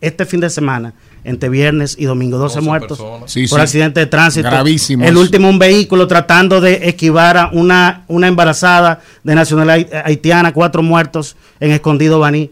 este 0.00 0.26
fin 0.26 0.40
de 0.40 0.50
semana, 0.50 0.94
entre 1.24 1.48
viernes 1.48 1.94
y 1.98 2.04
domingo, 2.06 2.36
12, 2.38 2.56
12 2.56 2.66
muertos. 2.68 2.98
Sí, 3.26 3.46
por 3.46 3.58
sí. 3.60 3.62
accidente 3.62 4.00
de 4.00 4.06
tránsito. 4.06 4.48
Gravísimos. 4.48 5.06
El 5.06 5.16
último, 5.16 5.48
un 5.48 5.58
vehículo 5.58 6.06
tratando 6.06 6.60
de 6.60 6.88
esquivar 6.88 7.36
a 7.36 7.50
una, 7.52 8.04
una 8.08 8.26
embarazada 8.28 9.00
de 9.22 9.34
nacionalidad 9.34 10.02
haitiana, 10.04 10.52
cuatro 10.52 10.82
muertos 10.82 11.36
en 11.60 11.70
Escondido 11.70 12.18
Baní. 12.18 12.50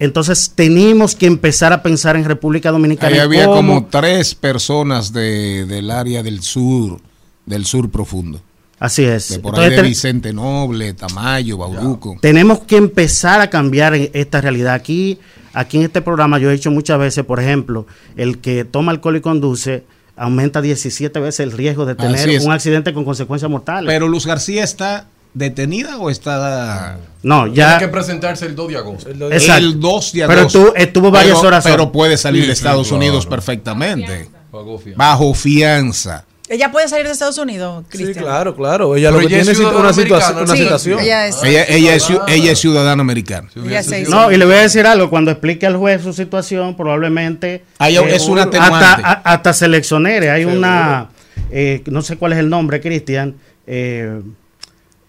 Entonces 0.00 0.52
tenemos 0.54 1.16
que 1.16 1.26
empezar 1.26 1.72
a 1.72 1.82
pensar 1.82 2.14
en 2.16 2.24
República 2.24 2.70
Dominicana. 2.70 3.12
Ahí 3.14 3.18
había 3.20 3.46
cómo- 3.46 3.56
como 3.56 3.86
tres 3.86 4.34
personas 4.34 5.12
de, 5.12 5.66
del 5.66 5.90
área 5.90 6.22
del 6.22 6.40
sur, 6.42 7.00
del 7.46 7.64
sur 7.64 7.90
profundo. 7.90 8.40
Así 8.78 9.02
es. 9.04 9.28
De 9.30 9.38
por 9.40 9.54
Entonces, 9.54 9.70
ahí 9.72 9.76
de 9.76 9.82
te- 9.82 9.88
Vicente 9.88 10.32
Noble, 10.32 10.92
Tamayo, 10.94 11.58
Bauruco. 11.58 12.16
Tenemos 12.20 12.60
que 12.60 12.76
empezar 12.76 13.40
a 13.40 13.50
cambiar 13.50 13.92
esta 13.96 14.40
realidad. 14.40 14.74
Aquí, 14.74 15.18
aquí 15.58 15.78
en 15.78 15.84
este 15.84 16.00
programa 16.02 16.38
yo 16.38 16.50
he 16.50 16.52
dicho 16.52 16.70
muchas 16.70 16.98
veces, 16.98 17.24
por 17.24 17.40
ejemplo, 17.40 17.86
el 18.16 18.38
que 18.38 18.64
toma 18.64 18.92
alcohol 18.92 19.16
y 19.16 19.20
conduce 19.20 19.84
aumenta 20.16 20.60
17 20.60 21.20
veces 21.20 21.40
el 21.40 21.52
riesgo 21.52 21.86
de 21.86 21.94
tener 21.94 22.40
un 22.40 22.52
accidente 22.52 22.92
con 22.92 23.04
consecuencias 23.04 23.50
mortales. 23.50 23.88
Pero 23.88 24.08
Luz 24.08 24.26
García 24.26 24.64
está 24.64 25.06
detenida 25.34 25.98
o 25.98 26.10
está 26.10 26.98
no, 27.22 27.46
ya 27.46 27.78
Tiene 27.78 27.86
que 27.86 27.88
presentarse 27.96 28.46
el 28.46 28.56
2 28.56 28.68
de 28.68 28.76
agosto. 28.76 29.10
Exacto. 29.30 29.56
el 29.64 29.78
2 29.80 30.12
de 30.12 30.26
Pero 30.26 30.40
agosto. 30.40 30.64
tú- 30.66 30.72
estuvo 30.76 31.10
varias 31.10 31.36
Pero- 31.38 31.48
horas 31.48 31.64
Pero 31.64 31.92
puede 31.92 32.16
salir 32.16 32.42
Sí, 32.42 32.48
de 32.48 32.54
sí, 32.54 32.58
Estados 32.60 32.88
claro. 32.88 32.96
Unidos 32.96 33.26
perfectamente. 33.26 34.06
Fianza. 34.50 34.94
Bajo 34.96 35.34
fianza. 35.34 36.24
Ella 36.48 36.72
puede 36.72 36.88
salir 36.88 37.04
de 37.06 37.12
Estados 37.12 37.36
Unidos, 37.38 37.84
Sí, 37.90 37.98
Cristian. 37.98 38.24
claro, 38.24 38.56
claro. 38.56 38.96
Ella 38.96 39.08
Pero 39.10 39.20
lo 39.22 39.28
que 39.28 39.34
ella 39.34 39.44
tiene 39.44 39.52
es 39.52 39.58
una, 39.74 39.92
situación, 39.92 40.38
una 40.42 40.56
Sí, 40.56 40.62
situación. 40.62 41.00
ella 41.00 41.26
es- 41.26 41.42
Ella, 41.42 41.64
ella, 41.68 41.94
es, 41.94 42.08
ciu- 42.08 42.22
ella 42.26 42.52
es 42.52 42.58
ciudadana 42.58 43.00
americana. 43.02 43.48
Ella 43.54 43.82
No, 44.08 44.32
y 44.32 44.36
le 44.38 44.44
voy 44.46 44.54
a 44.54 44.62
decir 44.62 44.86
algo, 44.86 45.10
cuando 45.10 45.30
explique 45.30 45.66
al 45.66 45.76
juez 45.76 46.02
su 46.02 46.12
situación, 46.12 46.76
probablemente 46.76 47.64
eh, 47.80 48.04
es 48.14 48.24
una 48.26 48.44
hasta, 48.44 48.94
hasta 49.24 49.52
se 49.52 49.68
le 49.68 49.76
exonere. 49.76 50.30
Hay 50.30 50.44
una, 50.46 51.10
eh, 51.50 51.82
no 51.86 52.00
sé 52.02 52.16
cuál 52.16 52.32
es 52.32 52.38
el 52.38 52.48
nombre, 52.48 52.80
Cristian, 52.80 53.34
eh, 53.66 54.20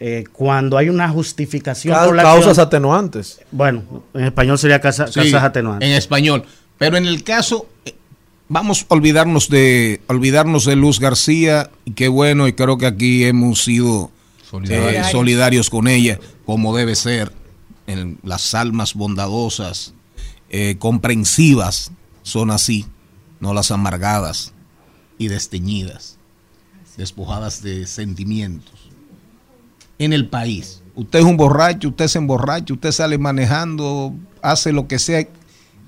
eh, 0.02 0.24
cuando 0.32 0.78
hay 0.78 0.90
una 0.90 1.10
justificación 1.10 1.94
Ca- 1.96 2.06
por 2.06 2.16
la 2.16 2.24
causas 2.24 2.50
acción- 2.58 2.68
atenuantes. 2.68 3.40
Bueno, 3.52 4.04
en 4.14 4.26
español 4.26 4.58
sería 4.58 4.80
casa- 4.82 5.08
Sí, 5.08 5.14
causas 5.20 5.44
atenuantes. 5.44 5.88
En 5.90 5.96
español. 5.96 6.44
Pero 6.78 6.96
en 6.98 7.06
el 7.06 7.24
caso, 7.24 7.68
vamos 8.50 8.86
a 8.90 8.94
olvidarnos 8.94 9.48
de, 9.48 10.02
olvidarnos 10.08 10.66
de 10.66 10.76
Luz 10.76 11.00
García, 11.00 11.72
y 11.86 11.92
qué 11.92 12.10
bueno, 12.10 12.48
y 12.48 12.54
creo 12.54 12.78
que 12.78 12.88
aquí 12.88 13.24
hemos 13.24 13.64
sido 13.64 14.12
Solidarios. 14.50 15.08
eh, 15.08 15.12
solidarios 15.12 15.70
con 15.70 15.88
ella, 15.88 16.20
como 16.46 16.76
debe 16.76 16.96
ser. 16.96 17.32
En 17.88 18.20
las 18.24 18.54
almas 18.54 18.94
bondadosas, 18.94 19.94
eh, 20.50 20.76
comprensivas, 20.78 21.92
son 22.22 22.52
así, 22.52 22.86
no 23.40 23.54
las 23.54 23.72
amargadas 23.72 24.54
y 25.18 25.28
desteñidas, 25.28 26.18
despojadas 26.98 27.64
de 27.64 27.88
sentimientos. 27.88 28.90
En 29.98 30.14
el 30.14 30.30
país, 30.30 30.84
usted 30.94 31.20
es 31.20 31.26
un 31.26 31.36
borracho, 31.36 31.90
usted 31.90 32.08
se 32.08 32.20
emborracha, 32.20 32.74
usted 32.74 32.92
sale 32.92 33.18
manejando, 33.18 34.14
hace 34.42 34.72
lo 34.72 34.88
que 34.88 35.00
sea. 35.00 35.28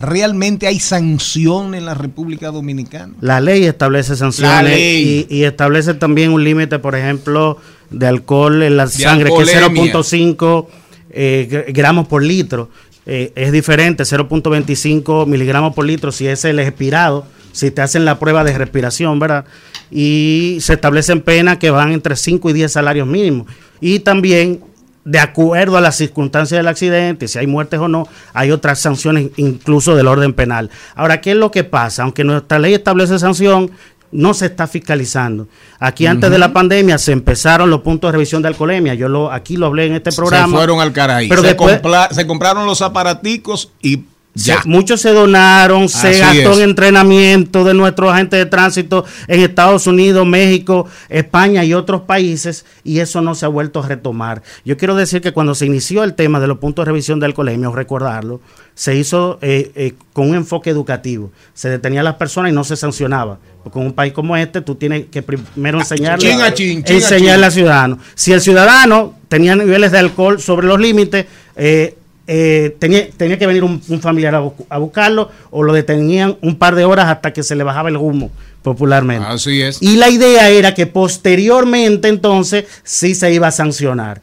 ¿Realmente 0.02 0.68
hay 0.68 0.80
sanción 0.80 1.76
en 1.76 1.86
la 1.86 1.94
República 1.94 2.52
Dominicana? 2.52 3.14
La 3.22 3.40
ley 3.40 3.65
establece 3.65 4.15
sanciones 4.15 4.64
ley. 4.64 5.26
Y, 5.30 5.38
y 5.38 5.44
establece 5.44 5.94
también 5.94 6.32
un 6.32 6.44
límite, 6.44 6.80
por 6.80 6.95
ejemplo, 6.95 7.57
de 7.90 8.07
alcohol 8.07 8.64
en 8.64 8.78
la 8.78 8.88
sangre, 8.88 9.30
que 9.30 9.41
es 9.44 9.56
alcoholemia. 9.56 9.94
0.5 9.94 10.68
eh, 11.11 11.48
gr- 11.49 11.73
gramos 11.73 12.07
por 12.07 12.23
litro. 12.23 12.69
Eh, 13.06 13.32
es 13.36 13.52
diferente, 13.52 14.03
0.25 14.03 15.26
miligramos 15.26 15.73
por 15.73 15.86
litro 15.86 16.11
si 16.11 16.28
es 16.28 16.45
el 16.45 16.60
expirado, 16.60 17.26
si 17.52 17.72
te 17.72 17.82
hacen 17.82 18.06
la 18.06 18.19
prueba 18.19 18.44
de 18.44 18.57
respiración, 18.57 19.19
¿verdad? 19.19 19.45
Y 19.90 20.57
se 20.61 20.73
establecen 20.73 21.22
penas 21.22 21.57
que 21.57 21.69
van 21.72 21.91
entre 21.91 22.15
5 22.15 22.49
y 22.49 22.53
10 22.53 22.72
salarios 22.72 23.07
mínimos. 23.07 23.48
Y 23.82 23.99
también, 23.99 24.61
de 25.03 25.19
acuerdo 25.19 25.78
a 25.78 25.82
las 25.82 25.95
circunstancias 25.98 26.57
del 26.60 26.68
accidente, 26.68 27.28
si 27.28 27.40
hay 27.40 27.48
muertes 27.48 27.80
o 27.80 27.88
no, 27.88 28.07
hay 28.34 28.52
otras 28.52 28.80
sanciones 28.80 29.30
incluso 29.38 29.95
del 29.95 30.07
orden 30.07 30.34
penal. 30.34 30.69
Ahora, 30.95 31.22
¿qué 31.22 31.32
es 31.32 31.38
lo 31.38 31.49
que 31.52 31.64
pasa? 31.64 32.03
Aunque 32.03 32.23
nuestra 32.23 32.60
ley 32.60 32.73
establece 32.76 33.18
sanción, 33.18 33.72
no 34.11 34.34
se 34.34 34.45
está 34.48 34.68
fiscalizando. 34.68 35.48
Aquí 35.80 36.06
antes 36.06 36.30
de 36.30 36.38
la 36.38 36.52
pandemia 36.53 36.98
se 36.98 37.14
empezaron 37.14 37.69
los 37.69 37.80
puntos 37.82 38.10
de 38.10 38.11
revisión 38.14 38.41
de 38.41 38.49
alcoholemia. 38.49 38.94
Yo 38.94 39.07
lo 39.07 39.32
aquí 39.32 39.56
lo 39.57 39.68
hablé 39.68 39.86
en 39.88 39.94
este 39.94 40.11
programa. 40.11 40.48
Se 40.48 40.53
fueron 40.53 40.82
al 40.82 40.91
caray. 40.91 41.30
Pero 41.30 41.41
se, 41.41 41.48
después- 41.48 41.82
compla- 41.82 42.10
se 42.11 42.28
compraron 42.28 42.65
los 42.65 42.82
aparaticos 42.82 43.72
y 43.82 44.03
Se- 44.33 44.55
muchos 44.65 45.01
se 45.01 45.09
donaron, 45.11 45.89
se 45.89 46.09
Así 46.09 46.19
gastó 46.19 46.51
es. 46.53 46.57
en 46.59 46.69
entrenamiento 46.69 47.63
de 47.65 47.73
nuestros 47.73 48.13
agentes 48.13 48.39
de 48.39 48.45
tránsito 48.45 49.03
en 49.27 49.41
Estados 49.41 49.87
Unidos, 49.87 50.25
México, 50.25 50.87
España 51.09 51.65
y 51.65 51.73
otros 51.73 52.01
países, 52.03 52.65
y 52.83 52.99
eso 52.99 53.21
no 53.21 53.35
se 53.35 53.45
ha 53.45 53.49
vuelto 53.49 53.81
a 53.81 53.87
retomar. 53.87 54.41
Yo 54.63 54.77
quiero 54.77 54.95
decir 54.95 55.21
que 55.21 55.33
cuando 55.33 55.53
se 55.53 55.65
inició 55.65 56.03
el 56.03 56.13
tema 56.13 56.39
de 56.39 56.47
los 56.47 56.59
puntos 56.59 56.85
de 56.85 56.91
revisión 56.91 57.19
del 57.19 57.33
colegio, 57.33 57.71
recordarlo, 57.73 58.39
se 58.73 58.95
hizo 58.95 59.37
eh, 59.41 59.71
eh, 59.75 59.93
con 60.13 60.29
un 60.29 60.35
enfoque 60.35 60.69
educativo. 60.69 61.29
Se 61.53 61.69
detenía 61.69 61.99
a 61.99 62.03
las 62.03 62.15
personas 62.15 62.51
y 62.51 62.55
no 62.55 62.63
se 62.63 62.77
sancionaba. 62.77 63.37
Porque 63.63 63.79
en 63.79 63.85
un 63.87 63.93
país 63.93 64.13
como 64.13 64.35
este, 64.37 64.61
tú 64.61 64.75
tienes 64.75 65.05
que 65.11 65.21
primero 65.21 65.77
enseñarle, 65.77 66.29
chin 66.31 66.41
a 66.41 66.53
chin, 66.53 66.83
chin 66.83 66.95
a 66.95 66.99
enseñarle 66.99 67.35
chin. 67.35 67.43
al 67.43 67.51
ciudadano. 67.51 67.99
Si 68.15 68.31
el 68.31 68.41
ciudadano 68.41 69.13
tenía 69.27 69.55
niveles 69.55 69.91
de 69.91 69.99
alcohol 69.99 70.39
sobre 70.41 70.65
los 70.67 70.79
límites, 70.79 71.25
eh, 71.57 71.95
eh, 72.33 72.77
tenía, 72.79 73.09
tenía 73.11 73.37
que 73.37 73.45
venir 73.45 73.61
un, 73.61 73.81
un 73.89 73.99
familiar 73.99 74.33
a 74.69 74.77
buscarlo 74.77 75.29
o 75.49 75.63
lo 75.63 75.73
detenían 75.73 76.37
un 76.41 76.55
par 76.55 76.75
de 76.75 76.85
horas 76.85 77.07
hasta 77.07 77.33
que 77.33 77.43
se 77.43 77.57
le 77.57 77.65
bajaba 77.65 77.89
el 77.89 77.97
humo, 77.97 78.31
popularmente. 78.63 79.27
Así 79.27 79.61
es. 79.61 79.81
Y 79.81 79.97
la 79.97 80.07
idea 80.07 80.47
era 80.47 80.73
que 80.73 80.87
posteriormente 80.87 82.07
entonces 82.07 82.67
sí 82.83 83.15
se 83.15 83.33
iba 83.33 83.47
a 83.47 83.51
sancionar. 83.51 84.21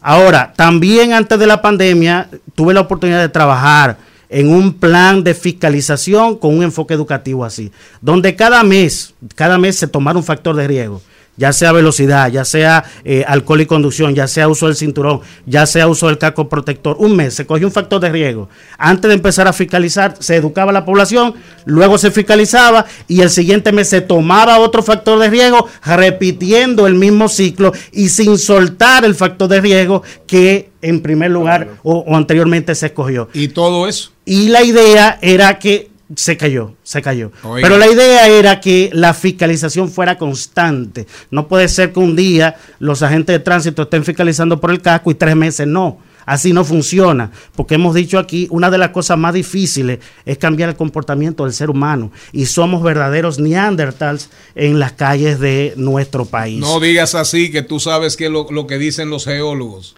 Ahora, 0.00 0.54
también 0.56 1.12
antes 1.12 1.38
de 1.38 1.46
la 1.46 1.60
pandemia 1.60 2.30
tuve 2.54 2.72
la 2.72 2.80
oportunidad 2.80 3.20
de 3.20 3.28
trabajar 3.28 3.98
en 4.30 4.48
un 4.48 4.72
plan 4.72 5.22
de 5.22 5.34
fiscalización 5.34 6.38
con 6.38 6.56
un 6.56 6.62
enfoque 6.62 6.94
educativo 6.94 7.44
así, 7.44 7.70
donde 8.00 8.34
cada 8.34 8.62
mes, 8.62 9.12
cada 9.34 9.58
mes 9.58 9.76
se 9.76 9.88
tomara 9.88 10.16
un 10.18 10.24
factor 10.24 10.56
de 10.56 10.66
riesgo, 10.66 11.02
ya 11.36 11.52
sea 11.52 11.72
velocidad, 11.72 12.30
ya 12.30 12.44
sea 12.44 12.84
eh, 13.04 13.24
alcohol 13.26 13.62
y 13.62 13.66
conducción, 13.66 14.14
ya 14.14 14.28
sea 14.28 14.48
uso 14.48 14.66
del 14.66 14.76
cinturón, 14.76 15.20
ya 15.46 15.66
sea 15.66 15.88
uso 15.88 16.08
del 16.08 16.18
casco 16.18 16.48
protector, 16.48 16.96
un 16.98 17.16
mes 17.16 17.34
se 17.34 17.46
cogió 17.46 17.66
un 17.66 17.72
factor 17.72 18.00
de 18.00 18.10
riesgo. 18.10 18.48
Antes 18.78 19.08
de 19.08 19.14
empezar 19.14 19.48
a 19.48 19.52
fiscalizar, 19.52 20.14
se 20.18 20.36
educaba 20.36 20.70
a 20.70 20.74
la 20.74 20.84
población, 20.84 21.34
luego 21.64 21.96
se 21.98 22.10
fiscalizaba 22.10 22.84
y 23.08 23.22
el 23.22 23.30
siguiente 23.30 23.72
mes 23.72 23.88
se 23.88 24.00
tomaba 24.00 24.58
otro 24.58 24.82
factor 24.82 25.18
de 25.18 25.30
riesgo, 25.30 25.68
repitiendo 25.84 26.86
el 26.86 26.94
mismo 26.94 27.28
ciclo 27.28 27.72
y 27.92 28.10
sin 28.10 28.38
soltar 28.38 29.04
el 29.04 29.14
factor 29.14 29.48
de 29.48 29.60
riesgo 29.60 30.02
que 30.26 30.70
en 30.82 31.00
primer 31.00 31.30
lugar 31.30 31.76
o, 31.82 31.98
o 31.98 32.16
anteriormente 32.16 32.74
se 32.74 32.86
escogió. 32.86 33.28
Y 33.32 33.48
todo 33.48 33.88
eso. 33.88 34.10
Y 34.24 34.48
la 34.48 34.62
idea 34.62 35.18
era 35.22 35.58
que 35.58 35.91
se 36.16 36.36
cayó, 36.36 36.74
se 36.82 37.02
cayó. 37.02 37.32
Oiga. 37.42 37.66
Pero 37.66 37.78
la 37.78 37.90
idea 37.90 38.28
era 38.28 38.60
que 38.60 38.90
la 38.92 39.14
fiscalización 39.14 39.90
fuera 39.90 40.18
constante. 40.18 41.06
No 41.30 41.48
puede 41.48 41.68
ser 41.68 41.92
que 41.92 42.00
un 42.00 42.16
día 42.16 42.56
los 42.78 43.02
agentes 43.02 43.34
de 43.34 43.40
tránsito 43.40 43.82
estén 43.82 44.04
fiscalizando 44.04 44.60
por 44.60 44.70
el 44.70 44.80
casco 44.82 45.10
y 45.10 45.14
tres 45.14 45.36
meses 45.36 45.66
no. 45.66 45.98
Así 46.24 46.52
no 46.52 46.64
funciona, 46.64 47.32
porque 47.56 47.74
hemos 47.74 47.94
dicho 47.94 48.18
aquí, 48.18 48.46
una 48.50 48.70
de 48.70 48.78
las 48.78 48.90
cosas 48.90 49.18
más 49.18 49.34
difíciles 49.34 49.98
es 50.24 50.38
cambiar 50.38 50.68
el 50.68 50.76
comportamiento 50.76 51.44
del 51.44 51.52
ser 51.52 51.68
humano 51.68 52.12
y 52.32 52.46
somos 52.46 52.82
verdaderos 52.82 53.40
neandertals 53.40 54.30
en 54.54 54.78
las 54.78 54.92
calles 54.92 55.40
de 55.40 55.74
nuestro 55.76 56.24
país. 56.24 56.60
No 56.60 56.78
digas 56.78 57.14
así, 57.14 57.50
que 57.50 57.62
tú 57.62 57.80
sabes 57.80 58.16
que 58.16 58.28
lo, 58.28 58.46
lo 58.50 58.68
que 58.68 58.78
dicen 58.78 59.10
los 59.10 59.24
geólogos, 59.24 59.96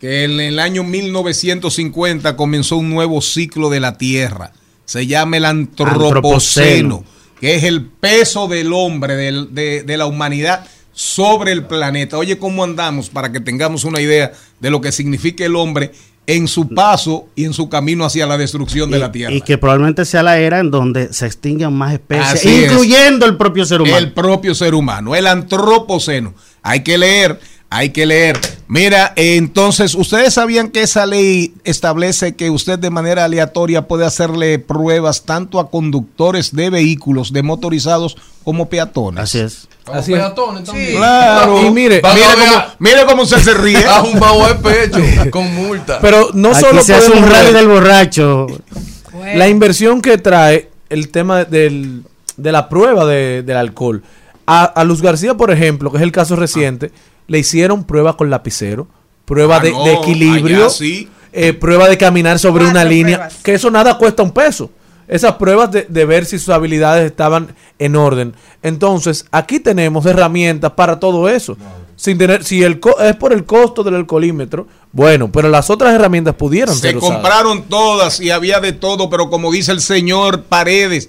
que 0.00 0.24
en 0.24 0.40
el 0.40 0.58
año 0.58 0.82
1950 0.82 2.34
comenzó 2.36 2.76
un 2.76 2.90
nuevo 2.90 3.20
ciclo 3.20 3.70
de 3.70 3.80
la 3.80 3.96
Tierra. 3.96 4.52
Se 4.84 5.06
llama 5.06 5.36
el 5.38 5.44
antropoceno, 5.44 6.06
Antropoceno. 6.06 7.04
que 7.40 7.54
es 7.56 7.64
el 7.64 7.84
peso 7.86 8.48
del 8.48 8.72
hombre, 8.72 9.16
del- 9.16 9.54
de, 9.54 9.82
de 9.82 9.96
la 9.96 10.06
humanidad 10.06 10.66
sobre 10.92 11.52
el 11.52 11.64
planeta. 11.64 12.18
Oye, 12.18 12.38
¿cómo 12.38 12.62
andamos 12.64 13.08
para 13.10 13.32
que 13.32 13.40
tengamos 13.40 13.84
una 13.84 14.00
idea 14.00 14.32
de 14.60 14.70
lo 14.70 14.80
que 14.80 14.92
significa 14.92 15.44
el 15.44 15.56
hombre 15.56 15.90
en 16.26 16.48
su 16.48 16.68
paso 16.70 17.28
y 17.34 17.44
en 17.44 17.52
su 17.52 17.68
camino 17.68 18.04
hacia 18.06 18.26
la 18.26 18.38
destrucción 18.38 18.90
de 18.90 18.98
la 18.98 19.10
Tierra? 19.12 19.34
Y 19.34 19.40
que 19.40 19.58
probablemente 19.58 20.04
sea 20.04 20.22
la 20.22 20.38
era 20.38 20.60
en 20.60 20.70
donde 20.70 21.12
se 21.12 21.26
extinguen 21.26 21.72
más 21.72 21.92
especies, 21.94 22.26
Así 22.34 22.48
es. 22.48 22.70
incluyendo 22.70 23.26
el 23.26 23.36
propio 23.36 23.64
ser 23.66 23.80
humano. 23.82 23.98
El 23.98 24.12
propio 24.12 24.54
ser 24.54 24.74
humano, 24.74 25.14
el 25.16 25.26
antropoceno. 25.26 26.34
Hay 26.62 26.82
que 26.82 26.96
leer, 26.96 27.38
Hay 27.76 27.90
que 27.90 28.06
leer. 28.06 28.38
Mira, 28.68 29.12
entonces, 29.16 29.94
¿ustedes 29.96 30.34
sabían 30.34 30.68
que 30.68 30.82
esa 30.82 31.06
ley 31.06 31.54
establece 31.64 32.34
que 32.36 32.48
usted 32.50 32.78
de 32.78 32.88
manera 32.90 33.24
aleatoria 33.24 33.88
puede 33.88 34.06
hacerle 34.06 34.58
pruebas 34.60 35.24
tanto 35.24 35.58
a 35.58 35.70
conductores 35.70 36.54
de 36.54 36.70
vehículos, 36.70 37.32
de 37.32 37.42
motorizados, 37.42 38.16
como 38.44 38.68
peatones? 38.68 39.22
Así 39.24 39.38
es. 39.40 39.68
Así 39.92 40.12
es. 40.12 40.18
peatones 40.20 40.64
también. 40.64 40.96
Claro. 40.96 41.62
Y 41.66 41.70
mire, 41.70 42.00
mire 42.14 42.26
cómo, 42.38 42.56
a- 42.56 42.74
mire 42.78 43.04
cómo 43.06 43.22
usted 43.24 43.38
se 43.38 43.54
ríe. 43.54 43.84
A 43.86 44.02
un 44.02 44.20
bajo 44.20 44.46
de 44.46 44.54
pecho 44.54 45.00
con 45.30 45.52
multa. 45.54 45.98
Pero 46.00 46.30
no 46.32 46.50
Aquí 46.50 46.60
solo 46.60 46.82
se 46.82 46.94
hace 46.94 47.10
un 47.10 47.26
rally 47.28 47.52
del 47.52 47.66
borracho. 47.68 48.46
la 49.34 49.48
inversión 49.48 50.00
que 50.00 50.16
trae 50.18 50.70
el 50.88 51.08
tema 51.10 51.44
del, 51.44 52.02
de 52.36 52.52
la 52.52 52.68
prueba 52.68 53.04
de- 53.04 53.42
del 53.42 53.56
alcohol. 53.56 54.02
A, 54.46 54.64
a 54.64 54.84
Luz 54.84 55.02
García, 55.02 55.34
por 55.34 55.50
ejemplo, 55.50 55.90
que 55.90 55.96
es 55.96 56.02
el 56.02 56.12
caso 56.12 56.36
reciente, 56.36 56.92
le 57.26 57.38
hicieron 57.38 57.84
prueba 57.84 58.16
con 58.16 58.30
lapicero, 58.30 58.86
prueba 59.24 59.56
Ah, 59.56 59.60
de, 59.60 59.70
no, 59.72 59.84
de 59.84 59.94
equilibrio, 59.94 60.56
allá 60.66 60.70
sí. 60.70 61.08
eh, 61.32 61.52
prueba 61.52 61.88
de 61.88 61.96
caminar 61.98 62.38
sobre 62.38 62.64
Cuatro 62.64 62.80
una 62.80 62.84
línea, 62.88 63.16
pruebas. 63.18 63.42
que 63.42 63.54
eso 63.54 63.70
nada 63.70 63.96
cuesta 63.98 64.22
un 64.22 64.30
peso. 64.32 64.70
Esas 65.06 65.34
pruebas 65.34 65.70
de, 65.70 65.86
de 65.88 66.04
ver 66.06 66.24
si 66.24 66.38
sus 66.38 66.48
habilidades 66.48 67.04
estaban 67.04 67.54
en 67.78 67.94
orden. 67.94 68.34
Entonces, 68.62 69.26
aquí 69.30 69.60
tenemos 69.60 70.06
herramientas 70.06 70.72
para 70.72 70.98
todo 70.98 71.28
eso. 71.28 71.56
Sin 71.96 72.16
tener, 72.18 72.42
si 72.42 72.62
el 72.62 72.80
co- 72.80 72.98
es 72.98 73.14
por 73.14 73.32
el 73.34 73.44
costo 73.44 73.84
del 73.84 73.94
alcoholímetro, 73.96 74.66
bueno, 74.92 75.30
pero 75.30 75.48
las 75.50 75.68
otras 75.70 75.94
herramientas 75.94 76.34
pudieron 76.34 76.74
Se 76.74 76.80
ser 76.92 76.98
compraron 76.98 77.64
todas 77.64 78.18
y 78.20 78.30
había 78.30 78.60
de 78.60 78.72
todo, 78.72 79.10
pero 79.10 79.28
como 79.30 79.52
dice 79.52 79.72
el 79.72 79.80
señor 79.82 80.44
Paredes, 80.44 81.08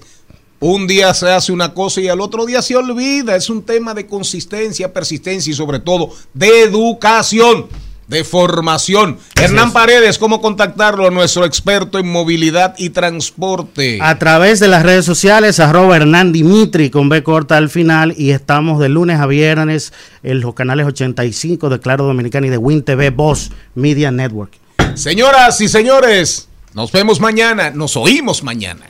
un 0.60 0.86
día 0.86 1.12
se 1.14 1.30
hace 1.30 1.52
una 1.52 1.74
cosa 1.74 2.00
y 2.00 2.08
al 2.08 2.20
otro 2.20 2.46
día 2.46 2.62
se 2.62 2.76
olvida. 2.76 3.36
Es 3.36 3.50
un 3.50 3.62
tema 3.62 3.94
de 3.94 4.06
consistencia, 4.06 4.92
persistencia 4.92 5.50
y 5.50 5.54
sobre 5.54 5.80
todo 5.80 6.10
de 6.32 6.62
educación, 6.62 7.66
de 8.08 8.24
formación. 8.24 9.18
Hernán 9.34 9.72
Paredes, 9.72 10.18
¿cómo 10.18 10.40
contactarlo? 10.40 11.10
Nuestro 11.10 11.44
experto 11.44 11.98
en 11.98 12.08
movilidad 12.08 12.74
y 12.78 12.90
transporte. 12.90 13.98
A 14.00 14.18
través 14.18 14.60
de 14.60 14.68
las 14.68 14.82
redes 14.82 15.04
sociales, 15.04 15.60
arroba 15.60 15.96
Hernán 15.96 16.32
Dimitri 16.32 16.90
con 16.90 17.08
B 17.08 17.22
corta 17.22 17.56
al 17.56 17.68
final 17.68 18.14
y 18.16 18.30
estamos 18.30 18.80
de 18.80 18.88
lunes 18.88 19.20
a 19.20 19.26
viernes 19.26 19.92
en 20.22 20.40
los 20.40 20.54
canales 20.54 20.86
85 20.86 21.68
de 21.68 21.80
Claro 21.80 22.04
Dominicana 22.04 22.46
y 22.46 22.50
de 22.50 22.58
Win 22.58 22.82
TV 22.82 23.10
Voz 23.10 23.50
Media 23.74 24.10
Network. 24.10 24.52
Señoras 24.94 25.60
y 25.60 25.68
señores, 25.68 26.48
nos 26.76 26.92
vemos 26.92 27.20
mañana, 27.20 27.70
nos 27.70 27.96
oímos 27.96 28.42
mañana. 28.42 28.84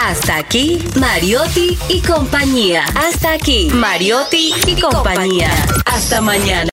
Hasta 0.00 0.36
aquí, 0.36 0.78
Mariotti 0.94 1.76
y 1.88 2.00
compañía. 2.00 2.84
Hasta 2.94 3.32
aquí, 3.32 3.68
Mariotti 3.74 4.54
y 4.64 4.80
compañía. 4.80 5.50
Hasta 5.86 6.20
mañana. 6.20 6.68